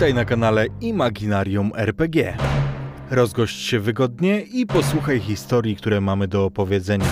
Witaj 0.00 0.14
na 0.14 0.24
kanale 0.24 0.66
Imaginarium 0.80 1.72
RPG. 1.76 2.36
Rozgość 3.10 3.66
się 3.66 3.80
wygodnie 3.80 4.40
i 4.40 4.66
posłuchaj 4.66 5.20
historii, 5.20 5.76
które 5.76 6.00
mamy 6.00 6.28
do 6.28 6.44
opowiedzenia. 6.44 7.06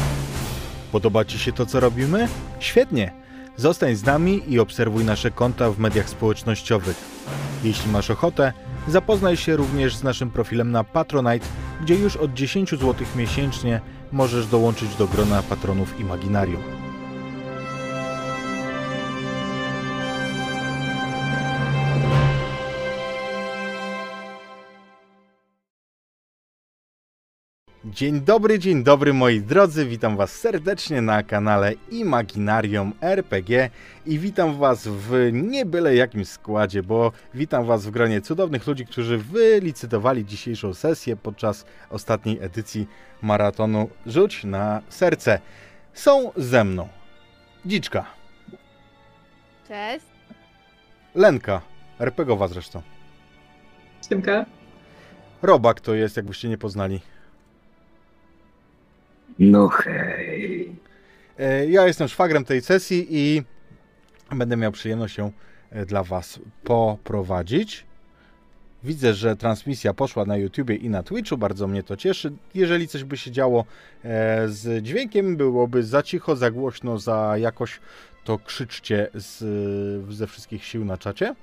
Podoba 0.92 1.24
Ci 1.24 1.38
się 1.38 1.52
to, 1.52 1.66
co 1.66 1.80
robimy? 1.80 2.28
Świetnie! 2.60 3.12
Zostań 3.56 3.94
z 3.94 4.04
nami 4.04 4.42
i 4.48 4.58
obserwuj 4.58 5.04
nasze 5.04 5.30
konta 5.30 5.70
w 5.70 5.78
mediach 5.78 6.08
społecznościowych. 6.08 6.96
Jeśli 7.64 7.92
masz 7.92 8.10
ochotę, 8.10 8.52
zapoznaj 8.88 9.36
się 9.36 9.56
również 9.56 9.96
z 9.96 10.02
naszym 10.02 10.30
profilem 10.30 10.70
na 10.70 10.84
Patronite, 10.84 11.46
gdzie 11.80 11.94
już 11.94 12.16
od 12.16 12.34
10 12.34 12.70
zł 12.70 12.94
miesięcznie 13.16 13.80
możesz 14.12 14.46
dołączyć 14.46 14.94
do 14.96 15.06
grona 15.06 15.42
patronów 15.42 16.00
Imaginarium. 16.00 16.87
Dzień 27.90 28.20
dobry, 28.20 28.58
dzień 28.58 28.84
dobry 28.84 29.14
moi 29.14 29.40
drodzy, 29.40 29.86
witam 29.86 30.16
was 30.16 30.32
serdecznie 30.32 31.02
na 31.02 31.22
kanale 31.22 31.72
Imaginarium 31.90 32.92
RPG 33.00 33.70
i 34.06 34.18
witam 34.18 34.58
was 34.58 34.88
w 34.88 35.30
nie 35.32 35.66
byle 35.66 35.94
jakim 35.94 36.24
składzie, 36.24 36.82
bo 36.82 37.12
witam 37.34 37.64
was 37.64 37.86
w 37.86 37.90
gronie 37.90 38.20
cudownych 38.20 38.66
ludzi, 38.66 38.86
którzy 38.86 39.18
wylicytowali 39.18 40.24
dzisiejszą 40.24 40.74
sesję 40.74 41.16
podczas 41.16 41.64
ostatniej 41.90 42.38
edycji 42.40 42.86
maratonu 43.22 43.90
Rzuć 44.06 44.44
na 44.44 44.82
serce. 44.88 45.40
Są 45.94 46.32
ze 46.36 46.64
mną 46.64 46.88
Dziczka, 47.66 48.04
Cześć. 49.68 50.06
Lenka, 51.14 51.60
RPGowa 51.98 52.48
zresztą, 52.48 52.82
Siemka. 54.08 54.46
Robak 55.42 55.80
to 55.80 55.94
jest, 55.94 56.16
jakbyście 56.16 56.48
nie 56.48 56.58
poznali. 56.58 57.00
No 59.38 59.68
hej. 59.68 60.72
E, 61.38 61.66
Ja 61.66 61.86
jestem 61.86 62.08
szwagrem 62.08 62.44
tej 62.44 62.60
sesji 62.62 63.06
i 63.10 63.42
będę 64.36 64.56
miał 64.56 64.72
przyjemność 64.72 65.18
ją 65.18 65.32
e, 65.70 65.86
dla 65.86 66.02
Was 66.02 66.40
poprowadzić. 66.64 67.86
Widzę, 68.84 69.14
że 69.14 69.36
transmisja 69.36 69.94
poszła 69.94 70.24
na 70.24 70.36
YouTubie 70.36 70.74
i 70.74 70.90
na 70.90 71.02
Twitchu, 71.02 71.36
bardzo 71.38 71.66
mnie 71.68 71.82
to 71.82 71.96
cieszy. 71.96 72.32
Jeżeli 72.54 72.88
coś 72.88 73.04
by 73.04 73.16
się 73.16 73.30
działo 73.30 73.64
e, 74.04 74.48
z 74.48 74.84
dźwiękiem, 74.84 75.36
byłoby 75.36 75.82
za 75.82 76.02
cicho, 76.02 76.36
za 76.36 76.50
głośno, 76.50 76.98
za 76.98 77.34
jakoś, 77.38 77.80
to 78.24 78.38
krzyczcie 78.38 79.10
z, 79.14 79.44
ze 80.14 80.26
wszystkich 80.26 80.64
sił 80.64 80.84
na 80.84 80.98
czacie. 80.98 81.34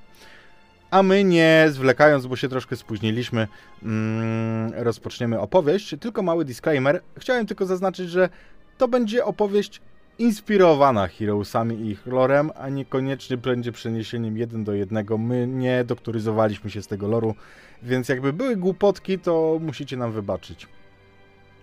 A 0.91 1.03
my 1.03 1.23
nie 1.23 1.65
zwlekając, 1.69 2.27
bo 2.27 2.35
się 2.35 2.49
troszkę 2.49 2.75
spóźniliśmy, 2.75 3.47
mm, 3.83 4.73
rozpoczniemy 4.75 5.39
opowieść. 5.39 5.95
Tylko 5.99 6.23
mały 6.23 6.45
disclaimer. 6.45 7.01
Chciałem 7.17 7.45
tylko 7.45 7.65
zaznaczyć, 7.65 8.09
że 8.09 8.29
to 8.77 8.87
będzie 8.87 9.25
opowieść 9.25 9.81
inspirowana 10.19 11.07
Heroesami 11.07 11.75
i 11.75 11.89
ich 11.89 12.05
lorem, 12.05 12.51
a 12.55 12.69
niekoniecznie 12.69 13.37
będzie 13.37 13.71
przeniesieniem 13.71 14.37
jeden 14.37 14.63
do 14.63 14.73
jednego. 14.73 15.17
My 15.17 15.47
nie 15.47 15.83
doktoryzowaliśmy 15.83 16.69
się 16.69 16.81
z 16.81 16.87
tego 16.87 17.07
loru, 17.07 17.35
więc 17.83 18.09
jakby 18.09 18.33
były 18.33 18.55
głupotki, 18.55 19.19
to 19.19 19.59
musicie 19.61 19.97
nam 19.97 20.11
wybaczyć. 20.11 20.67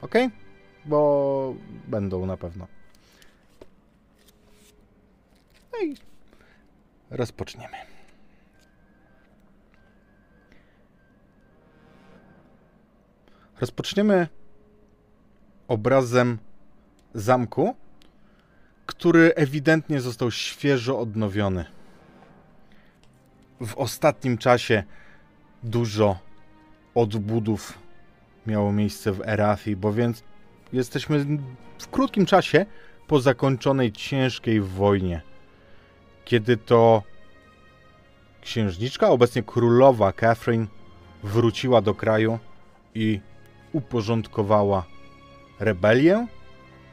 Ok? 0.03 0.15
Bo 0.85 1.55
będą 1.89 2.27
na 2.27 2.37
pewno. 2.37 2.67
No 5.73 5.79
i 5.87 5.97
rozpoczniemy. 7.11 7.92
Rozpoczniemy 13.63 14.29
obrazem 15.69 16.39
zamku, 17.15 17.77
który 18.87 19.35
ewidentnie 19.35 20.01
został 20.01 20.31
świeżo 20.31 20.99
odnowiony. 20.99 21.65
W 23.61 23.75
ostatnim 23.75 24.39
czasie 24.39 24.85
dużo 25.63 26.19
odbudów 26.95 27.79
miało 28.47 28.73
miejsce 28.73 29.13
w 29.13 29.21
Erathi, 29.21 29.77
bo 29.77 29.93
więc 29.93 30.25
jesteśmy 30.73 31.27
w 31.79 31.89
krótkim 31.91 32.27
czasie 32.27 32.67
po 33.07 33.21
zakończonej 33.21 33.93
ciężkiej 33.93 34.61
wojnie, 34.61 35.23
kiedy 36.25 36.57
to 36.57 37.03
księżniczka, 38.41 39.09
obecnie 39.09 39.43
królowa 39.43 40.13
Catherine, 40.13 40.67
wróciła 41.23 41.81
do 41.81 41.95
kraju 41.95 42.39
i 42.95 43.21
uporządkowała 43.73 44.85
rebelię, 45.61 46.27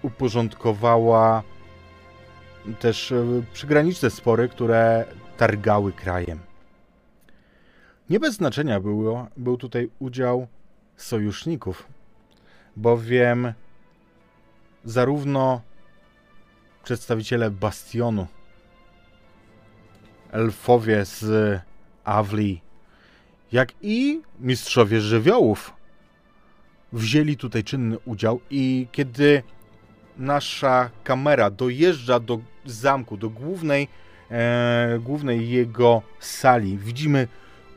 uporządkowała 0.01 1.43
też 2.79 3.11
e, 3.11 3.25
przygraniczne 3.53 4.09
spory, 4.09 4.49
które 4.49 5.05
targały 5.37 5.93
krajem. 5.93 6.39
Nie 8.09 8.19
bez 8.19 8.35
znaczenia 8.35 8.79
było, 8.79 9.27
był 9.37 9.57
tutaj 9.57 9.89
udział 9.99 10.47
sojuszników, 10.97 11.87
bowiem 12.75 13.53
zarówno 14.85 15.61
przedstawiciele 16.83 17.51
Bastionu, 17.51 18.27
elfowie 20.31 21.05
z 21.05 21.61
Avli, 22.03 22.61
jak 23.51 23.73
i 23.81 24.21
mistrzowie 24.39 25.01
żywiołów 25.01 25.78
wzięli 26.93 27.37
tutaj 27.37 27.63
czynny 27.63 27.97
udział 28.05 28.39
i 28.49 28.87
kiedy 28.91 29.43
nasza 30.17 30.89
kamera 31.03 31.49
dojeżdża 31.49 32.19
do 32.19 32.39
zamku, 32.65 33.17
do 33.17 33.29
głównej, 33.29 33.87
e, 34.31 34.99
głównej 35.03 35.49
jego 35.49 36.01
sali, 36.19 36.77
widzimy 36.77 37.27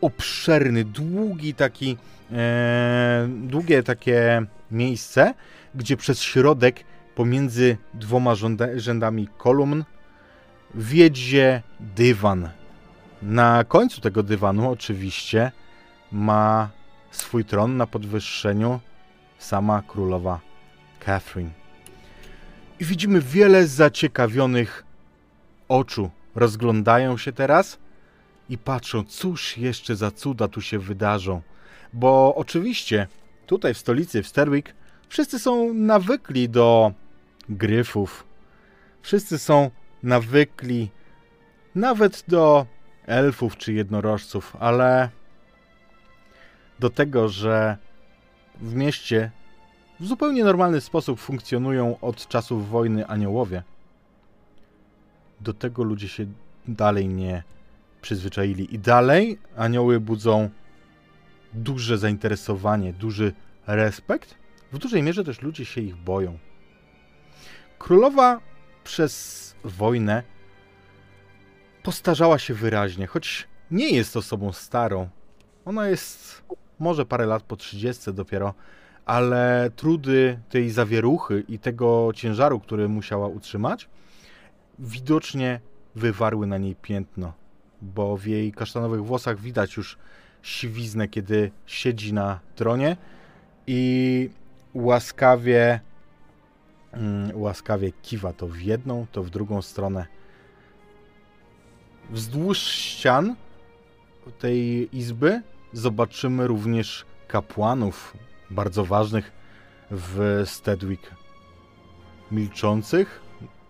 obszerny, 0.01 0.85
długi 0.85 1.55
taki, 1.55 1.97
e, 2.33 3.29
długie 3.29 3.83
takie 3.83 4.47
miejsce, 4.71 5.35
gdzie 5.75 5.97
przez 5.97 6.23
środek 6.23 6.85
pomiędzy 7.15 7.77
dwoma 7.95 8.35
rzęda- 8.35 8.79
rzędami 8.79 9.29
kolumn 9.39 9.85
wiedzie 10.75 11.63
dywan. 11.81 12.49
Na 13.23 13.65
końcu 13.65 14.01
tego 14.01 14.23
dywanu 14.23 14.71
oczywiście 14.71 15.53
ma 16.13 16.71
swój 17.11 17.45
tron 17.45 17.77
na 17.77 17.87
podwyższeniu 17.87 18.81
sama 19.43 19.83
królowa 19.83 20.41
Catherine. 21.01 21.51
I 22.81 22.85
widzimy 22.85 23.21
wiele 23.21 23.67
zaciekawionych 23.67 24.85
oczu. 25.69 26.11
Rozglądają 26.35 27.19
się 27.19 27.33
teraz 27.33 27.79
i 28.49 28.59
patrzą, 28.59 29.05
cóż 29.05 29.59
jeszcze 29.59 29.97
za 29.97 30.11
cuda 30.11 30.49
tu 30.49 30.61
się 30.61 30.79
wydarzą. 30.79 31.43
Bo 31.93 32.35
oczywiście 32.35 33.07
tutaj 33.47 33.75
w 33.75 33.79
stolicy, 33.79 34.23
w 34.23 34.29
Sterwick, 34.29 34.75
wszyscy 35.09 35.39
są 35.39 35.75
nawykli 35.75 36.49
do 36.49 36.93
gryfów. 37.49 38.27
Wszyscy 39.03 39.39
są 39.39 39.71
nawykli 40.03 40.91
nawet 41.75 42.25
do 42.29 42.67
elfów 43.07 43.57
czy 43.57 43.73
jednorożców, 43.73 44.57
ale 44.61 45.09
do 46.79 46.91
tego, 46.91 47.29
że 47.29 47.77
w 48.63 48.75
mieście 48.75 49.31
w 50.01 50.07
zupełnie 50.07 50.45
normalny 50.45 50.81
sposób 50.81 51.21
funkcjonują 51.21 52.01
od 52.01 52.29
czasów 52.29 52.69
wojny 52.69 53.07
aniołowie. 53.07 53.63
Do 55.41 55.55
tego 55.55 55.83
ludzie 55.83 56.09
się 56.09 56.27
dalej 56.69 57.09
nie 57.09 57.43
przyzwyczaili. 58.03 58.75
I 58.75 58.79
dalej 58.79 59.39
anioły 59.57 60.01
budzą 60.01 60.51
duże 61.55 61.99
zainteresowanie, 61.99 62.93
duży 62.93 63.33
respekt. 63.67 64.35
W 64.73 64.79
dużej 64.79 65.03
mierze 65.03 65.25
też 65.25 65.43
ludzie 65.43 65.65
się 65.65 65.81
ich 65.81 65.97
boją. 65.97 66.39
Królowa 67.79 68.41
przez 68.85 69.55
wojnę 69.65 70.23
postarzała 71.83 72.39
się 72.39 72.55
wyraźnie, 72.55 73.07
choć 73.07 73.49
nie 73.71 73.91
jest 73.91 74.17
osobą 74.17 74.53
starą. 74.53 75.09
Ona 75.65 75.89
jest 75.89 76.43
może 76.83 77.07
parę 77.07 77.27
lat 77.27 77.43
po 77.43 77.57
30 77.57 78.13
dopiero, 78.15 78.55
ale 79.07 79.71
trudy 79.77 80.39
tej 80.49 80.71
zawieruchy 80.71 81.45
i 81.49 81.59
tego 81.59 82.11
ciężaru, 82.15 82.61
który 82.61 82.89
musiała 82.89 83.29
utrzymać, 83.29 83.89
widocznie 84.79 85.61
wywarły 85.95 86.47
na 86.47 86.59
niej 86.59 86.77
piętno, 86.77 87.33
bo 87.83 88.17
w 88.17 88.27
jej 88.27 88.53
kasztanowych 88.53 89.05
włosach 89.05 89.41
widać 89.41 89.77
już 89.77 89.99
siwiznę, 90.43 91.09
kiedy 91.09 91.51
siedzi 91.67 92.13
na 92.13 92.41
tronie 92.55 92.97
i 93.67 94.31
łaskawie, 94.75 95.81
mm, 96.93 97.31
łaskawie 97.35 97.93
kiwa 97.93 98.33
to 98.33 98.47
w 98.47 98.61
jedną, 98.61 99.07
to 99.13 99.23
w 99.23 99.31
drugą 99.31 99.63
stronę. 99.63 100.07
Wzdłuż 102.11 102.59
ścian 102.59 103.37
tej 104.39 104.89
izby 104.97 105.43
zobaczymy 105.73 106.47
również 106.47 107.05
kapłanów 107.29 108.17
bardzo 108.51 108.85
ważnych 108.85 109.33
w 109.91 110.43
Stedwick. 110.47 111.11
Milczących, 112.31 113.21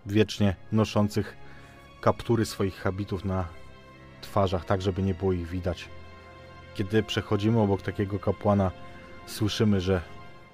wiecznie 0.06 0.56
noszących 0.72 1.36
kaptury 2.00 2.46
swoich 2.46 2.76
habitów 2.76 3.24
na 3.24 3.48
twarzach, 4.20 4.64
tak 4.64 4.82
żeby 4.82 5.02
nie 5.02 5.14
było 5.14 5.32
ich 5.32 5.48
widać. 5.48 5.88
Kiedy 6.74 7.02
przechodzimy 7.02 7.60
obok 7.60 7.82
takiego 7.82 8.18
kapłana, 8.18 8.70
słyszymy, 9.26 9.80
że 9.80 10.02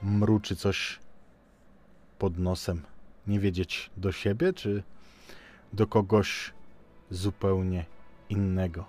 mruczy 0.02 0.56
coś 0.56 0.98
pod 2.18 2.38
nosem. 2.38 2.82
Nie 3.26 3.40
wiedzieć 3.40 3.90
do 3.96 4.12
siebie, 4.12 4.52
czy 4.52 4.82
do 5.72 5.86
kogoś 5.86 6.52
zupełnie 7.10 7.84
innego. 8.28 8.84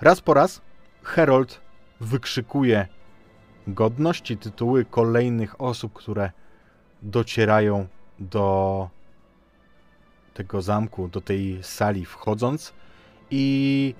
Raz 0.00 0.20
po 0.20 0.34
raz 0.34 0.60
Herold 1.04 1.60
wykrzykuje 2.00 2.88
godność 3.66 4.30
i 4.30 4.36
tytuły 4.36 4.84
kolejnych 4.84 5.60
osób, 5.60 5.92
które 5.92 6.30
docierają 7.02 7.86
do 8.18 8.88
tego 10.34 10.62
zamku, 10.62 11.08
do 11.08 11.20
tej 11.20 11.62
sali 11.62 12.04
wchodząc 12.04 12.72
i 13.30 13.94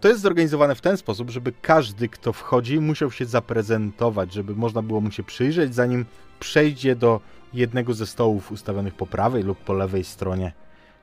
to 0.00 0.08
jest 0.08 0.20
zorganizowane 0.20 0.74
w 0.74 0.80
ten 0.80 0.96
sposób, 0.96 1.30
żeby 1.30 1.52
każdy, 1.62 2.08
kto 2.08 2.32
wchodzi, 2.32 2.80
musiał 2.80 3.10
się 3.10 3.24
zaprezentować, 3.24 4.32
żeby 4.32 4.54
można 4.54 4.82
było 4.82 5.00
mu 5.00 5.10
się 5.10 5.22
przyjrzeć, 5.22 5.74
zanim 5.74 6.06
przejdzie 6.40 6.96
do 6.96 7.20
jednego 7.54 7.94
ze 7.94 8.06
stołów 8.06 8.52
ustawionych 8.52 8.94
po 8.94 9.06
prawej 9.06 9.42
lub 9.42 9.58
po 9.58 9.72
lewej 9.72 10.04
stronie 10.04 10.52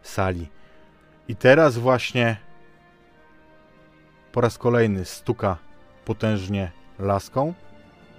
sali. 0.02 0.48
I 1.28 1.36
teraz 1.36 1.78
właśnie 1.78 2.38
po 4.36 4.42
raz 4.42 4.58
kolejny 4.58 5.06
stuka 5.06 5.58
potężnie 6.06 6.72
laską, 7.00 7.54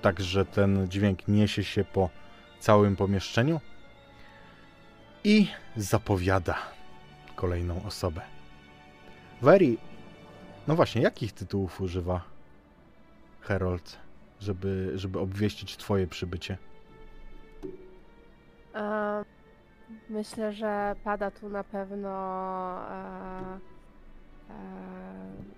tak 0.03 0.21
że 0.21 0.45
ten 0.45 0.89
dźwięk 0.89 1.29
niesie 1.29 1.65
się 1.65 1.85
po 1.85 2.11
całym 2.61 2.97
pomieszczeniu 2.97 3.61
i 5.25 5.49
zapowiada 5.77 6.57
kolejną 7.35 7.83
osobę. 7.85 8.21
Veri, 9.43 9.79
no 10.69 10.77
właśnie, 10.77 11.03
jakich 11.03 11.33
tytułów 11.33 11.81
używa 11.81 12.21
Herold, 13.41 13.99
żeby, 14.41 14.93
żeby 14.95 15.19
obwieścić 15.19 15.77
twoje 15.77 16.07
przybycie? 16.07 16.59
E, 18.75 19.25
myślę, 20.11 20.53
że 20.53 20.97
pada 21.05 21.31
tu 21.31 21.49
na 21.49 21.65
pewno 21.65 22.11
e, 22.91 23.59
e, 24.51 25.57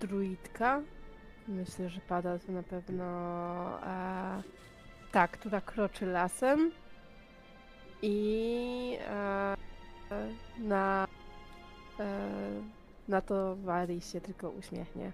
druidka. 0.00 0.80
Myślę, 1.48 1.88
że 1.88 2.00
pada 2.00 2.38
tu 2.38 2.52
na 2.52 2.62
pewno 2.62 3.04
e, 3.82 4.42
tak, 5.12 5.30
która 5.30 5.60
kroczy 5.60 6.06
lasem. 6.06 6.70
I 8.02 8.98
e, 9.08 9.56
na, 10.58 11.06
e, 12.00 12.30
na 13.08 13.20
to 13.20 13.56
Wari 13.56 14.00
się 14.00 14.20
tylko 14.20 14.50
uśmiechnie. 14.50 15.12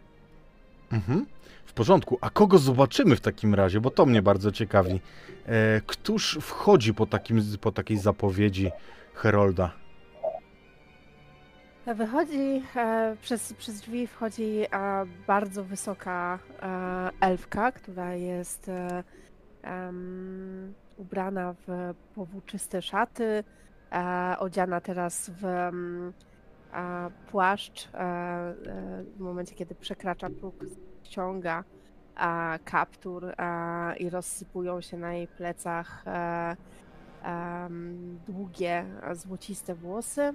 Mhm. 0.93 1.27
W 1.65 1.73
porządku. 1.73 2.19
A 2.21 2.31
kogo 2.31 2.59
zobaczymy 2.59 3.17
w 3.17 3.21
takim 3.21 3.55
razie? 3.55 3.81
Bo 3.81 3.91
to 3.91 4.07
mnie 4.07 4.23
bardzo 4.23 4.53
ciekawi. 4.53 5.01
E, 5.47 5.81
któż 5.87 6.39
wchodzi 6.41 6.95
po, 6.95 7.07
takim, 7.07 7.43
po 7.61 7.73
takiej 7.73 7.99
zapowiedzi 7.99 8.71
Herolda? 9.15 9.82
Wychodzi, 11.87 12.63
e, 12.77 13.17
przez, 13.23 13.53
przez 13.53 13.81
drzwi 13.81 14.07
wchodzi 14.07 14.65
e, 14.65 14.69
bardzo 15.27 15.65
wysoka 15.65 16.39
e, 16.63 17.11
elfka, 17.21 17.73
która 17.73 18.15
jest 18.15 18.69
e, 18.69 19.03
ubrana 20.97 21.55
w 21.67 21.95
powłóczyste 22.15 22.83
szaty, 22.83 23.45
e, 23.93 24.37
odziana 24.39 24.81
teraz 24.81 25.31
w 25.31 25.45
e, 25.45 25.71
płaszcz. 27.31 27.89
W 29.17 29.19
momencie, 29.19 29.55
kiedy 29.55 29.75
przekracza 29.75 30.31
próg, 30.31 30.55
ściąga 31.03 31.65
kaptur 32.65 33.35
i 33.99 34.11
rozsypują 34.11 34.81
się 34.81 34.97
na 34.97 35.15
jej 35.15 35.29
plecach 35.29 36.05
długie, 38.27 38.85
złociste 39.13 39.75
włosy. 39.75 40.35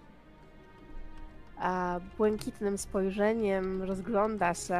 Błękitnym 2.18 2.78
spojrzeniem 2.78 3.84
rozgląda 3.84 4.54
się 4.54 4.74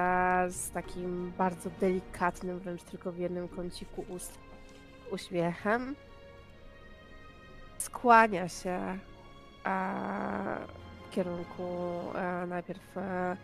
z 0.50 0.72
takim 0.72 1.34
bardzo 1.38 1.70
delikatnym, 1.80 2.60
wręcz 2.60 2.84
tylko 2.84 3.12
w 3.12 3.18
jednym 3.18 3.48
kąciku 3.48 4.06
ust 4.10 4.40
uśmiechem. 5.12 5.96
Skłania 7.78 8.48
się 8.48 9.00
w 11.08 11.10
kierunku 11.10 11.64
e, 12.16 12.46
najpierw 12.48 12.98
e, 12.98 13.38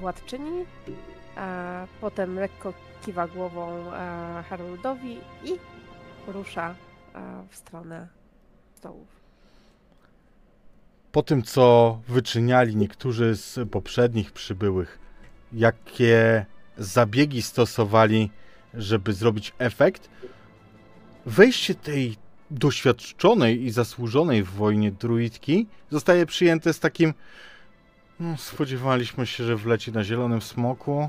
władczyni, 0.00 0.66
potem 2.00 2.34
lekko 2.34 2.72
kiwa 3.02 3.26
głową 3.28 3.92
e, 3.92 4.44
Haroldowi 4.48 5.20
i 5.44 5.58
rusza 6.26 6.74
w 7.50 7.56
stronę 7.56 8.08
stołów. 8.74 9.23
Po 11.14 11.22
tym, 11.22 11.42
co 11.42 11.98
wyczyniali 12.08 12.76
niektórzy 12.76 13.36
z 13.36 13.70
poprzednich 13.70 14.32
przybyłych, 14.32 14.98
jakie 15.52 16.46
zabiegi 16.78 17.42
stosowali, 17.42 18.30
żeby 18.74 19.12
zrobić 19.12 19.54
efekt, 19.58 20.10
wejście 21.26 21.74
tej 21.74 22.16
doświadczonej 22.50 23.62
i 23.62 23.70
zasłużonej 23.70 24.42
w 24.42 24.50
wojnie 24.50 24.92
druidki 24.92 25.66
zostaje 25.90 26.26
przyjęte 26.26 26.72
z 26.72 26.80
takim 26.80 27.14
no, 28.20 28.36
spodziewaliśmy 28.36 29.26
się, 29.26 29.44
że 29.44 29.56
wleci 29.56 29.92
na 29.92 30.04
zielonym 30.04 30.42
smoku, 30.42 31.08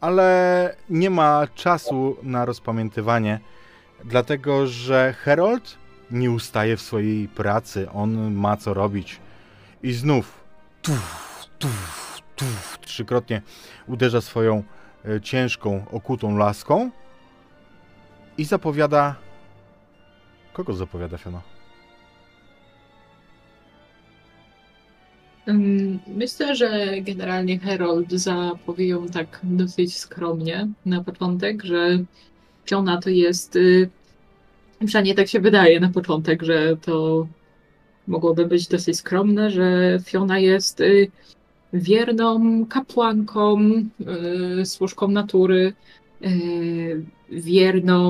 ale 0.00 0.76
nie 0.90 1.10
ma 1.10 1.46
czasu 1.54 2.16
na 2.22 2.44
rozpamiętywanie, 2.44 3.40
dlatego 4.04 4.66
że 4.66 5.14
Herold 5.18 5.78
nie 6.10 6.30
ustaje 6.30 6.76
w 6.76 6.82
swojej 6.82 7.28
pracy, 7.28 7.90
on 7.90 8.34
ma 8.34 8.56
co 8.56 8.74
robić. 8.74 9.20
I 9.82 9.92
znów 9.92 10.44
tuf, 10.82 11.46
tuf, 11.58 12.20
tuf, 12.36 12.78
trzykrotnie 12.80 13.42
uderza 13.86 14.20
swoją 14.20 14.62
e, 15.04 15.20
ciężką, 15.20 15.84
okutą 15.90 16.36
laską 16.36 16.90
i 18.38 18.44
zapowiada... 18.44 19.14
Kogo 20.52 20.72
zapowiada 20.72 21.18
Fiona? 21.18 21.42
Myślę, 26.06 26.56
że 26.56 27.00
generalnie 27.00 27.58
Herold 27.58 28.12
zapowie 28.12 28.88
ją 28.88 29.06
tak 29.06 29.40
dosyć 29.42 29.96
skromnie 29.96 30.68
na 30.86 31.04
początek, 31.04 31.64
że 31.64 31.98
Fiona 32.66 33.00
to 33.00 33.10
jest, 33.10 33.56
y, 33.56 33.90
przynajmniej 34.86 35.14
tak 35.14 35.28
się 35.28 35.40
wydaje 35.40 35.80
na 35.80 35.88
początek, 35.88 36.42
że 36.42 36.76
to 36.76 37.26
mogłoby 38.06 38.46
być 38.46 38.68
dosyć 38.68 38.96
skromne, 38.96 39.50
że 39.50 39.98
Fiona 40.04 40.38
jest 40.38 40.80
y, 40.80 41.10
wierną 41.72 42.66
kapłanką, 42.66 43.58
y, 44.60 44.66
służką 44.66 45.08
natury, 45.08 45.72
y, 46.24 47.04
wierną, 47.30 48.08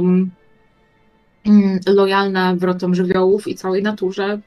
mm, 1.46 1.78
lojalna 1.86 2.54
wrotom 2.54 2.94
żywiołów 2.94 3.48
i 3.48 3.54
całej 3.54 3.82
naturze. 3.82 4.40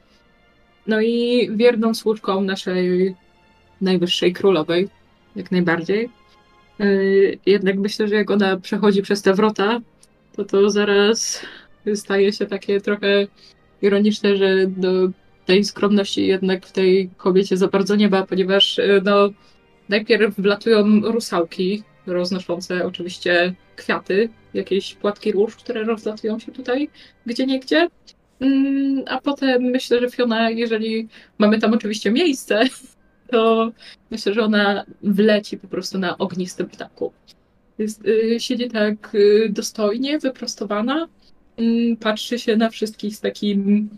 No 0.86 1.00
i 1.00 1.48
wierną 1.56 1.94
służką 1.94 2.40
naszej 2.40 3.14
najwyższej 3.80 4.32
królowej, 4.32 4.88
jak 5.36 5.50
najbardziej. 5.50 6.10
Yy, 6.78 7.38
Jednak 7.46 7.78
myślę, 7.78 8.08
że 8.08 8.14
jak 8.14 8.30
ona 8.30 8.56
przechodzi 8.56 9.02
przez 9.02 9.22
te 9.22 9.34
wrota, 9.34 9.80
to 10.36 10.44
to 10.44 10.70
zaraz 10.70 11.42
staje 11.94 12.32
się 12.32 12.46
takie 12.46 12.80
trochę 12.80 13.26
ironiczne, 13.82 14.36
że 14.36 14.66
do 14.66 15.08
tej 15.46 15.64
skromności 15.64 16.26
jednak 16.26 16.66
w 16.66 16.72
tej 16.72 17.10
kobiecie 17.16 17.56
za 17.56 17.68
bardzo 17.68 17.96
nie 17.96 18.08
ma, 18.08 18.26
ponieważ 18.26 18.78
yy, 18.78 19.00
no, 19.04 19.30
najpierw 19.88 20.34
wlatują 20.36 21.00
rusałki, 21.00 21.82
roznoszące 22.06 22.86
oczywiście 22.86 23.54
kwiaty, 23.76 24.28
jakieś 24.54 24.94
płatki 24.94 25.32
róż, 25.32 25.56
które 25.56 25.84
rozlatują 25.84 26.38
się 26.38 26.52
tutaj 26.52 26.88
gdzie 27.26 27.46
niegdzie. 27.46 27.88
Mm, 28.40 29.04
A 29.06 29.20
potem 29.20 29.62
myślę, 29.62 30.00
że 30.00 30.10
Fiona, 30.10 30.50
jeżeli 30.50 31.08
mamy 31.38 31.58
tam 31.58 31.72
oczywiście 31.74 32.10
miejsce, 32.10 32.64
to 33.32 33.72
myślę, 34.10 34.34
że 34.34 34.42
ona 34.42 34.84
wleci 35.02 35.58
po 35.58 35.68
prostu 35.68 35.98
na 35.98 36.18
ognistym 36.18 36.68
ptaku. 36.68 37.12
Jest, 37.78 38.06
y, 38.06 38.40
siedzi 38.40 38.68
tak 38.68 39.14
y, 39.14 39.48
dostojnie, 39.50 40.18
wyprostowana, 40.18 41.08
patrzy 42.00 42.38
się 42.38 42.56
na 42.56 42.70
wszystkich 42.70 43.16
z 43.16 43.20
takim 43.20 43.88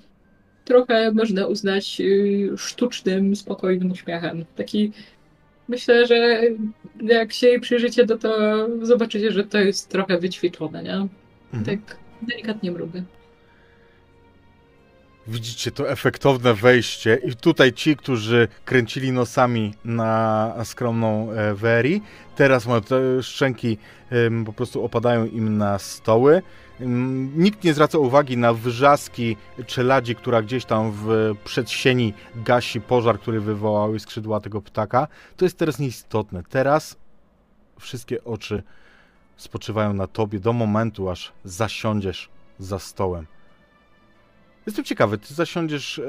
trochę 0.65 1.13
można 1.13 1.47
uznać 1.47 2.01
y, 2.01 2.51
sztucznym, 2.57 3.37
spokojnym 3.37 3.91
uśmiechem. 3.91 4.45
Taki 4.57 4.93
myślę, 5.69 6.07
że 6.07 6.43
jak 7.03 7.33
się 7.33 7.47
jej 7.47 7.61
przyjrzycie, 7.61 8.07
to, 8.07 8.19
to 8.19 8.67
zobaczycie, 8.83 9.33
że 9.33 9.45
to 9.45 9.59
jest 9.59 9.89
trochę 9.89 10.19
wyćwiczone, 10.19 10.83
nie? 10.83 11.09
Mhm. 11.55 11.65
Tak 11.65 11.97
delikatnie 12.23 12.71
mruga. 12.71 13.03
Widzicie 15.27 15.71
to 15.71 15.91
efektowne 15.91 16.55
wejście 16.55 17.19
i 17.25 17.37
tutaj 17.37 17.73
ci, 17.73 17.97
którzy 17.97 18.49
kręcili 18.65 19.13
nosami 19.13 19.75
na 19.85 20.55
skromną 20.65 21.33
e, 21.33 21.55
Weri, 21.55 22.03
teraz 22.37 22.67
mają 22.67 22.81
te 22.81 23.23
szczęki 23.23 23.79
po 24.47 24.53
prostu 24.53 24.85
opadają 24.85 25.27
im 25.27 25.59
na 25.59 25.79
stoły. 25.79 26.43
Nikt 27.37 27.65
nie 27.65 27.75
zwraca 27.75 27.99
uwagi 27.99 28.37
na 28.37 28.55
wrzaski 28.55 29.37
czeladzi, 29.67 30.15
która 30.15 30.43
gdzieś 30.43 30.65
tam 30.65 30.93
w 30.93 31.33
przedsieni 31.45 32.15
gasi 32.37 32.81
pożar, 32.81 33.21
który 33.21 33.41
wywołały 33.41 34.01
skrzydła 34.01 34.41
tego 34.41 34.63
ptaka. 34.63 35.09
To 35.37 35.45
jest 35.45 35.59
teraz 35.59 35.79
nieistotne. 35.79 36.43
Teraz 36.49 36.97
wszystkie 37.81 38.25
oczy 38.25 38.63
spoczywają 39.37 39.93
na 39.93 40.07
tobie 40.07 40.41
do 40.41 40.53
momentu, 40.53 41.11
aż 41.11 41.33
zasiądziesz 41.45 42.29
za 42.59 42.79
stołem. 42.79 43.27
Jestem 44.67 44.85
ciekawy, 44.85 45.19
ty 45.19 45.35
zasiądziesz 45.35 45.99
e, 45.99 46.03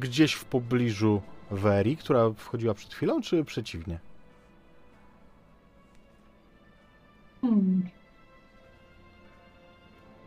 gdzieś 0.00 0.32
w 0.32 0.44
pobliżu 0.44 1.22
Weri, 1.50 1.96
która 1.96 2.30
wchodziła 2.30 2.74
przed 2.74 2.94
chwilą, 2.94 3.22
czy 3.22 3.44
przeciwnie? 3.44 3.98
Hmm. 7.40 7.88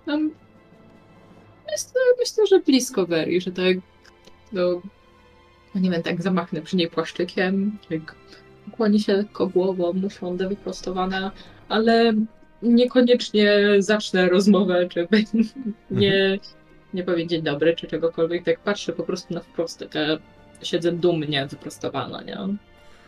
No, 0.07 0.17
myślę, 1.71 2.01
myślę, 2.19 2.47
że 2.47 2.59
blisko 2.59 3.05
Weri, 3.05 3.41
że 3.41 3.51
tak 3.51 3.77
no, 4.53 4.81
no 5.75 5.81
nie 5.81 5.89
wiem, 5.89 6.03
tak 6.03 6.21
zamachnę 6.21 6.61
przy 6.61 6.75
niej 6.75 6.89
płaszczykiem, 6.89 7.77
tak 7.89 8.15
ukłoni 8.67 8.99
się 8.99 9.13
lekko 9.13 9.47
głową, 9.47 9.93
usiądę 10.05 10.49
wyprostowana, 10.49 11.31
ale 11.69 12.13
niekoniecznie 12.61 13.59
zacznę 13.79 14.29
rozmowę, 14.29 14.87
czy 14.89 15.07
nie, 15.91 16.39
nie 16.93 17.03
powiem 17.03 17.29
dzień 17.29 17.41
dobry, 17.41 17.75
czy 17.75 17.87
czegokolwiek, 17.87 18.45
tak 18.45 18.59
patrzę 18.59 18.93
po 18.93 19.03
prostu 19.03 19.33
na 19.33 19.39
wprost, 19.39 19.79
taka 19.79 19.99
siedzę 20.63 20.91
dumnie 20.91 21.47
wyprostowana, 21.47 22.21
nie? 22.21 22.37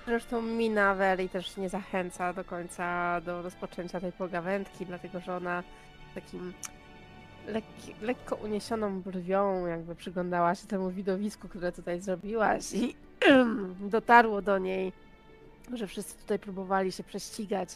Zresztą 0.06 0.42
mina 0.42 0.96
Weli 0.96 1.30
też 1.30 1.58
nie 1.58 1.70
zachęca 1.70 2.34
do 2.34 2.44
końca 2.44 3.22
do 3.22 3.42
rozpoczęcia 3.42 4.00
tej 4.00 4.12
pogawędki, 4.12 4.86
dlatego 4.86 5.20
że 5.20 5.36
ona 5.36 5.64
takim 6.16 6.54
lekko 8.02 8.36
uniesioną 8.36 9.02
brwią 9.02 9.66
jakby 9.68 9.96
przyglądała 9.96 10.56
się 10.56 10.68
temu 10.68 10.92
widowisku, 10.92 11.50
które 11.50 11.72
tutaj 11.72 12.02
zrobiłaś 12.02 12.74
i 12.74 12.96
dotarło 13.82 14.42
do 14.42 14.58
niej, 14.58 14.94
że 15.74 15.88
wszyscy 15.88 16.18
tutaj 16.18 16.40
próbowali 16.40 16.92
się 16.92 17.04
prześcigać 17.04 17.70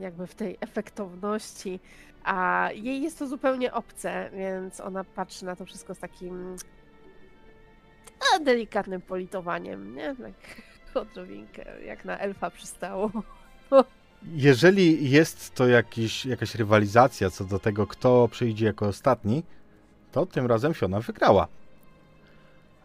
jakby 0.00 0.26
w 0.26 0.34
tej 0.34 0.56
efektowności, 0.60 1.80
a 2.24 2.68
jej 2.74 3.02
jest 3.02 3.18
to 3.18 3.26
zupełnie 3.26 3.72
obce, 3.72 4.30
więc 4.32 4.80
ona 4.80 5.04
patrzy 5.04 5.44
na 5.44 5.56
to 5.56 5.64
wszystko 5.64 5.94
z 5.94 5.98
takim 5.98 6.56
a, 8.34 8.38
delikatnym 8.38 9.00
politowaniem, 9.00 9.94
nie? 9.94 10.16
Tak 10.16 10.62
odrobinkę, 11.02 11.84
jak 11.84 12.04
na 12.04 12.18
elfa 12.18 12.50
przystało. 12.50 13.10
Jeżeli 14.32 15.10
jest 15.10 15.54
to 15.54 15.68
jakiś, 15.68 16.26
jakaś 16.26 16.54
rywalizacja 16.54 17.30
co 17.30 17.44
do 17.44 17.58
tego, 17.58 17.86
kto 17.86 18.28
przyjdzie 18.28 18.66
jako 18.66 18.86
ostatni, 18.86 19.42
to 20.12 20.26
tym 20.26 20.46
razem 20.46 20.74
Fiona 20.74 21.00
wygrała. 21.00 21.48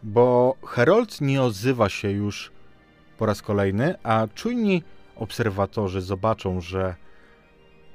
Bo 0.02 0.56
Herold 0.66 1.20
nie 1.20 1.42
odzywa 1.42 1.88
się 1.88 2.10
już 2.10 2.52
po 3.18 3.26
raz 3.26 3.42
kolejny, 3.42 3.94
a 4.02 4.26
czujni 4.34 4.82
obserwatorzy 5.16 6.00
zobaczą, 6.00 6.60
że 6.60 6.94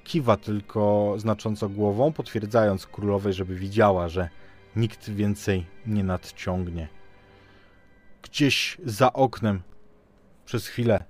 kiwa 0.03 0.37
tylko 0.37 1.13
znacząco 1.17 1.69
głową, 1.69 2.13
potwierdzając 2.13 2.87
królowej, 2.87 3.33
żeby 3.33 3.55
widziała, 3.55 4.09
że 4.09 4.29
nikt 4.75 5.09
więcej 5.09 5.65
nie 5.85 6.03
nadciągnie. 6.03 6.87
Gdzieś 8.21 8.77
za 8.85 9.13
oknem 9.13 9.61
przez 10.45 10.67
chwilę 10.67 11.03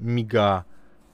miga 0.00 0.64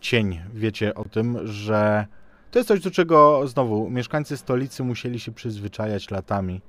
cień. 0.01 0.41
Wiecie 0.55 0.95
o 0.95 1.05
tym, 1.05 1.47
że 1.47 2.07
to 2.51 2.59
jest 2.59 2.69
coś, 2.69 2.81
do 2.81 2.91
czego 2.91 3.49
znowu 3.49 3.91
mieszkańcy 3.91 4.37
stolicy 4.37 4.85
musieli 4.85 5.21
się 5.21 5.33
przyzwyczajać 5.33 6.11
latami. 6.11 6.61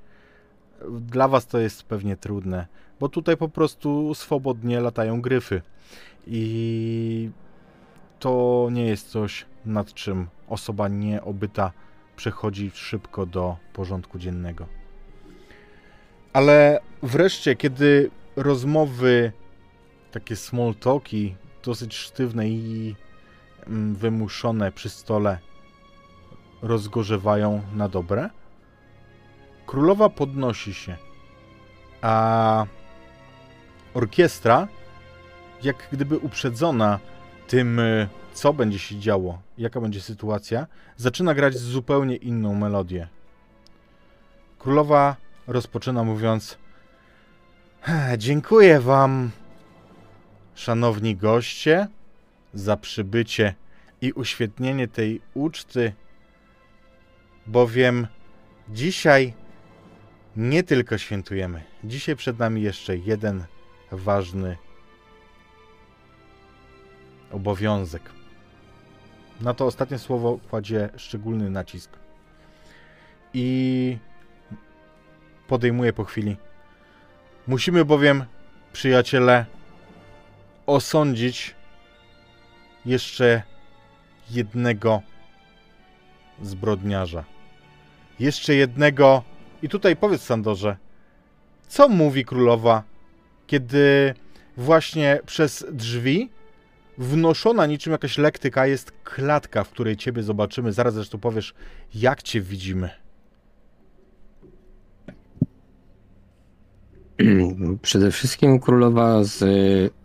Dla 0.89 1.27
was 1.27 1.47
to 1.47 1.59
jest 1.59 1.83
pewnie 1.83 2.17
trudne, 2.17 2.67
bo 3.00 3.09
tutaj 3.09 3.38
po 3.38 3.50
prostu 3.50 4.13
swobodnie 4.13 4.79
latają 4.79 5.21
gryfy. 5.21 5.62
I 6.27 7.29
to 8.19 8.67
nie 8.71 8.86
jest 8.86 9.09
coś, 9.09 9.45
nad 9.65 9.93
czym 9.93 10.27
osoba 10.47 10.88
nieobyta 10.88 11.71
przechodzi 12.15 12.71
szybko 12.74 13.25
do 13.25 13.57
porządku 13.74 14.19
dziennego. 14.19 14.65
Ale 16.33 16.79
wreszcie, 17.03 17.55
kiedy 17.55 18.12
rozmowy, 18.36 19.31
takie 20.12 20.36
small 20.36 20.75
talki, 20.75 21.36
dosyć 21.63 21.95
sztywne 21.95 22.50
i 22.50 22.95
mm, 23.67 23.95
wymuszone 23.95 24.71
przy 24.71 24.89
stole, 24.89 25.38
rozgorzewają 26.62 27.62
na 27.75 27.89
dobre, 27.89 28.29
królowa 29.65 30.09
podnosi 30.09 30.74
się, 30.74 30.97
a 32.01 32.65
orkiestra, 33.93 34.67
jak 35.63 35.88
gdyby 35.91 36.17
uprzedzona 36.17 37.00
tym, 37.48 37.80
y, 37.80 38.08
co 38.34 38.54
będzie 38.54 38.80
się 38.80 39.00
działo, 39.00 39.42
jaka 39.58 39.82
będzie 39.82 40.01
sytuacja, 40.01 40.68
zaczyna 40.98 41.34
grać 41.34 41.58
zupełnie 41.58 42.16
inną 42.16 42.56
melodię. 42.56 43.08
Królowa 44.60 45.16
rozpoczyna 45.48 46.04
mówiąc: 46.04 46.58
Dziękuję 48.18 48.80
Wam, 48.80 49.32
szanowni 50.56 51.16
goście, 51.16 51.88
za 52.54 52.77
przybycie 52.77 53.56
i 54.01 54.12
uświetnienie 54.12 54.88
tej 54.88 55.22
uczty, 55.34 55.94
bowiem 57.48 58.08
dzisiaj 58.70 59.34
nie 60.36 60.63
tylko 60.63 60.98
świętujemy, 60.98 61.63
dzisiaj 61.84 62.16
przed 62.16 62.39
nami 62.39 62.62
jeszcze 62.62 62.98
jeden 62.98 63.46
ważny 63.92 64.58
obowiązek. 67.31 68.01
Na 69.41 69.53
to 69.53 69.65
ostatnie 69.65 70.00
słowo 70.00 70.39
kładzie 70.50 70.89
szczególny 70.98 71.50
nacisk. 71.50 71.91
I 73.34 73.98
podejmuje 75.48 75.93
po 75.93 76.03
chwili. 76.03 76.38
Musimy 77.48 77.86
bowiem, 77.86 78.25
przyjaciele, 78.74 79.46
osądzić 80.65 81.55
jeszcze 82.86 83.41
jednego 84.29 85.01
zbrodniarza. 86.41 87.24
Jeszcze 88.19 88.55
jednego. 88.55 89.24
I 89.62 89.69
tutaj 89.69 89.96
powiedz, 89.96 90.22
Sandorze, 90.22 90.77
co 91.67 91.89
mówi 91.89 92.25
królowa, 92.25 92.84
kiedy 93.48 94.13
właśnie 94.57 95.19
przez 95.25 95.65
drzwi 95.72 96.29
wnoszona 96.98 97.66
niczym 97.66 97.92
jakaś 97.92 98.18
lektyka 98.18 98.68
jest 98.68 98.92
klatka, 99.04 99.63
w 99.63 99.70
której 99.70 99.98
ciebie 99.98 100.24
zobaczymy. 100.24 100.74
Zaraz 100.74 100.94
zresztą 100.94 101.20
powiesz, 101.20 101.54
jak 101.96 102.24
cię 102.24 102.42
widzimy. 102.42 102.89
Przede 107.82 108.12
wszystkim 108.12 108.60
królowa 108.60 109.24
z 109.24 109.44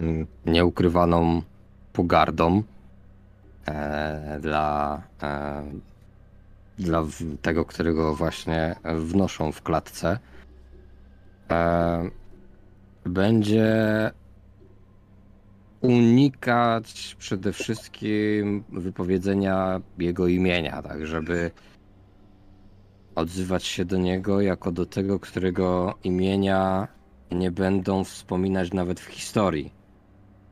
mm, 0.01 0.27
nieukrywaną 0.47 1.43
pogardą 1.93 2.63
e, 3.67 4.39
dla, 4.41 5.03
e, 5.23 5.63
dla 6.79 7.05
tego, 7.43 7.65
którego 7.65 8.15
właśnie 8.15 8.77
wnoszą 8.85 9.53
w 9.53 9.63
klatce. 9.63 10.19
E, 11.51 12.11
będzie 13.05 13.75
unikać 15.83 17.17
przede 17.19 17.53
wszystkim 17.53 18.65
wypowiedzenia 18.69 19.81
jego 19.99 20.27
imienia, 20.27 20.83
tak 20.83 21.07
żeby 21.07 21.51
odzywać 23.15 23.65
się 23.65 23.85
do 23.85 23.97
niego 23.97 24.41
jako 24.41 24.73
do 24.73 24.87
tego, 24.87 25.21
którego 25.21 25.95
imienia 26.05 26.89
nie 27.31 27.51
będą 27.51 28.05
wspominać 28.05 28.73
nawet 28.73 29.01
w 29.01 29.07
historii. 29.07 29.73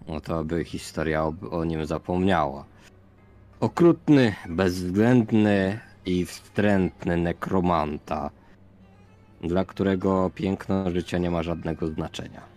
No 0.09 0.21
to 0.21 0.39
aby 0.39 0.65
historia 0.65 1.25
o, 1.25 1.35
o 1.51 1.65
nim 1.65 1.87
zapomniała. 1.87 2.65
Okrutny, 3.61 4.35
bezwzględny 4.49 5.81
i 6.07 6.27
wstrętny 6.27 7.17
nekromanta. 7.17 8.31
dla 9.41 9.65
którego 9.65 10.31
piękno 10.35 10.91
życia 10.91 11.19
nie 11.19 11.31
ma 11.31 11.43
żadnego 11.43 11.89
znaczenia. 11.89 12.50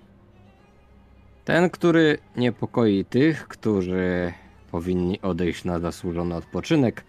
Ten, 1.46 1.70
który 1.70 2.18
niepokoi 2.36 3.06
tych, 3.06 3.48
którzy 3.48 4.34
powinni 4.72 5.22
odejść 5.22 5.64
na 5.64 5.80
zasłużony 5.80 6.36
odpoczynek, 6.36 7.04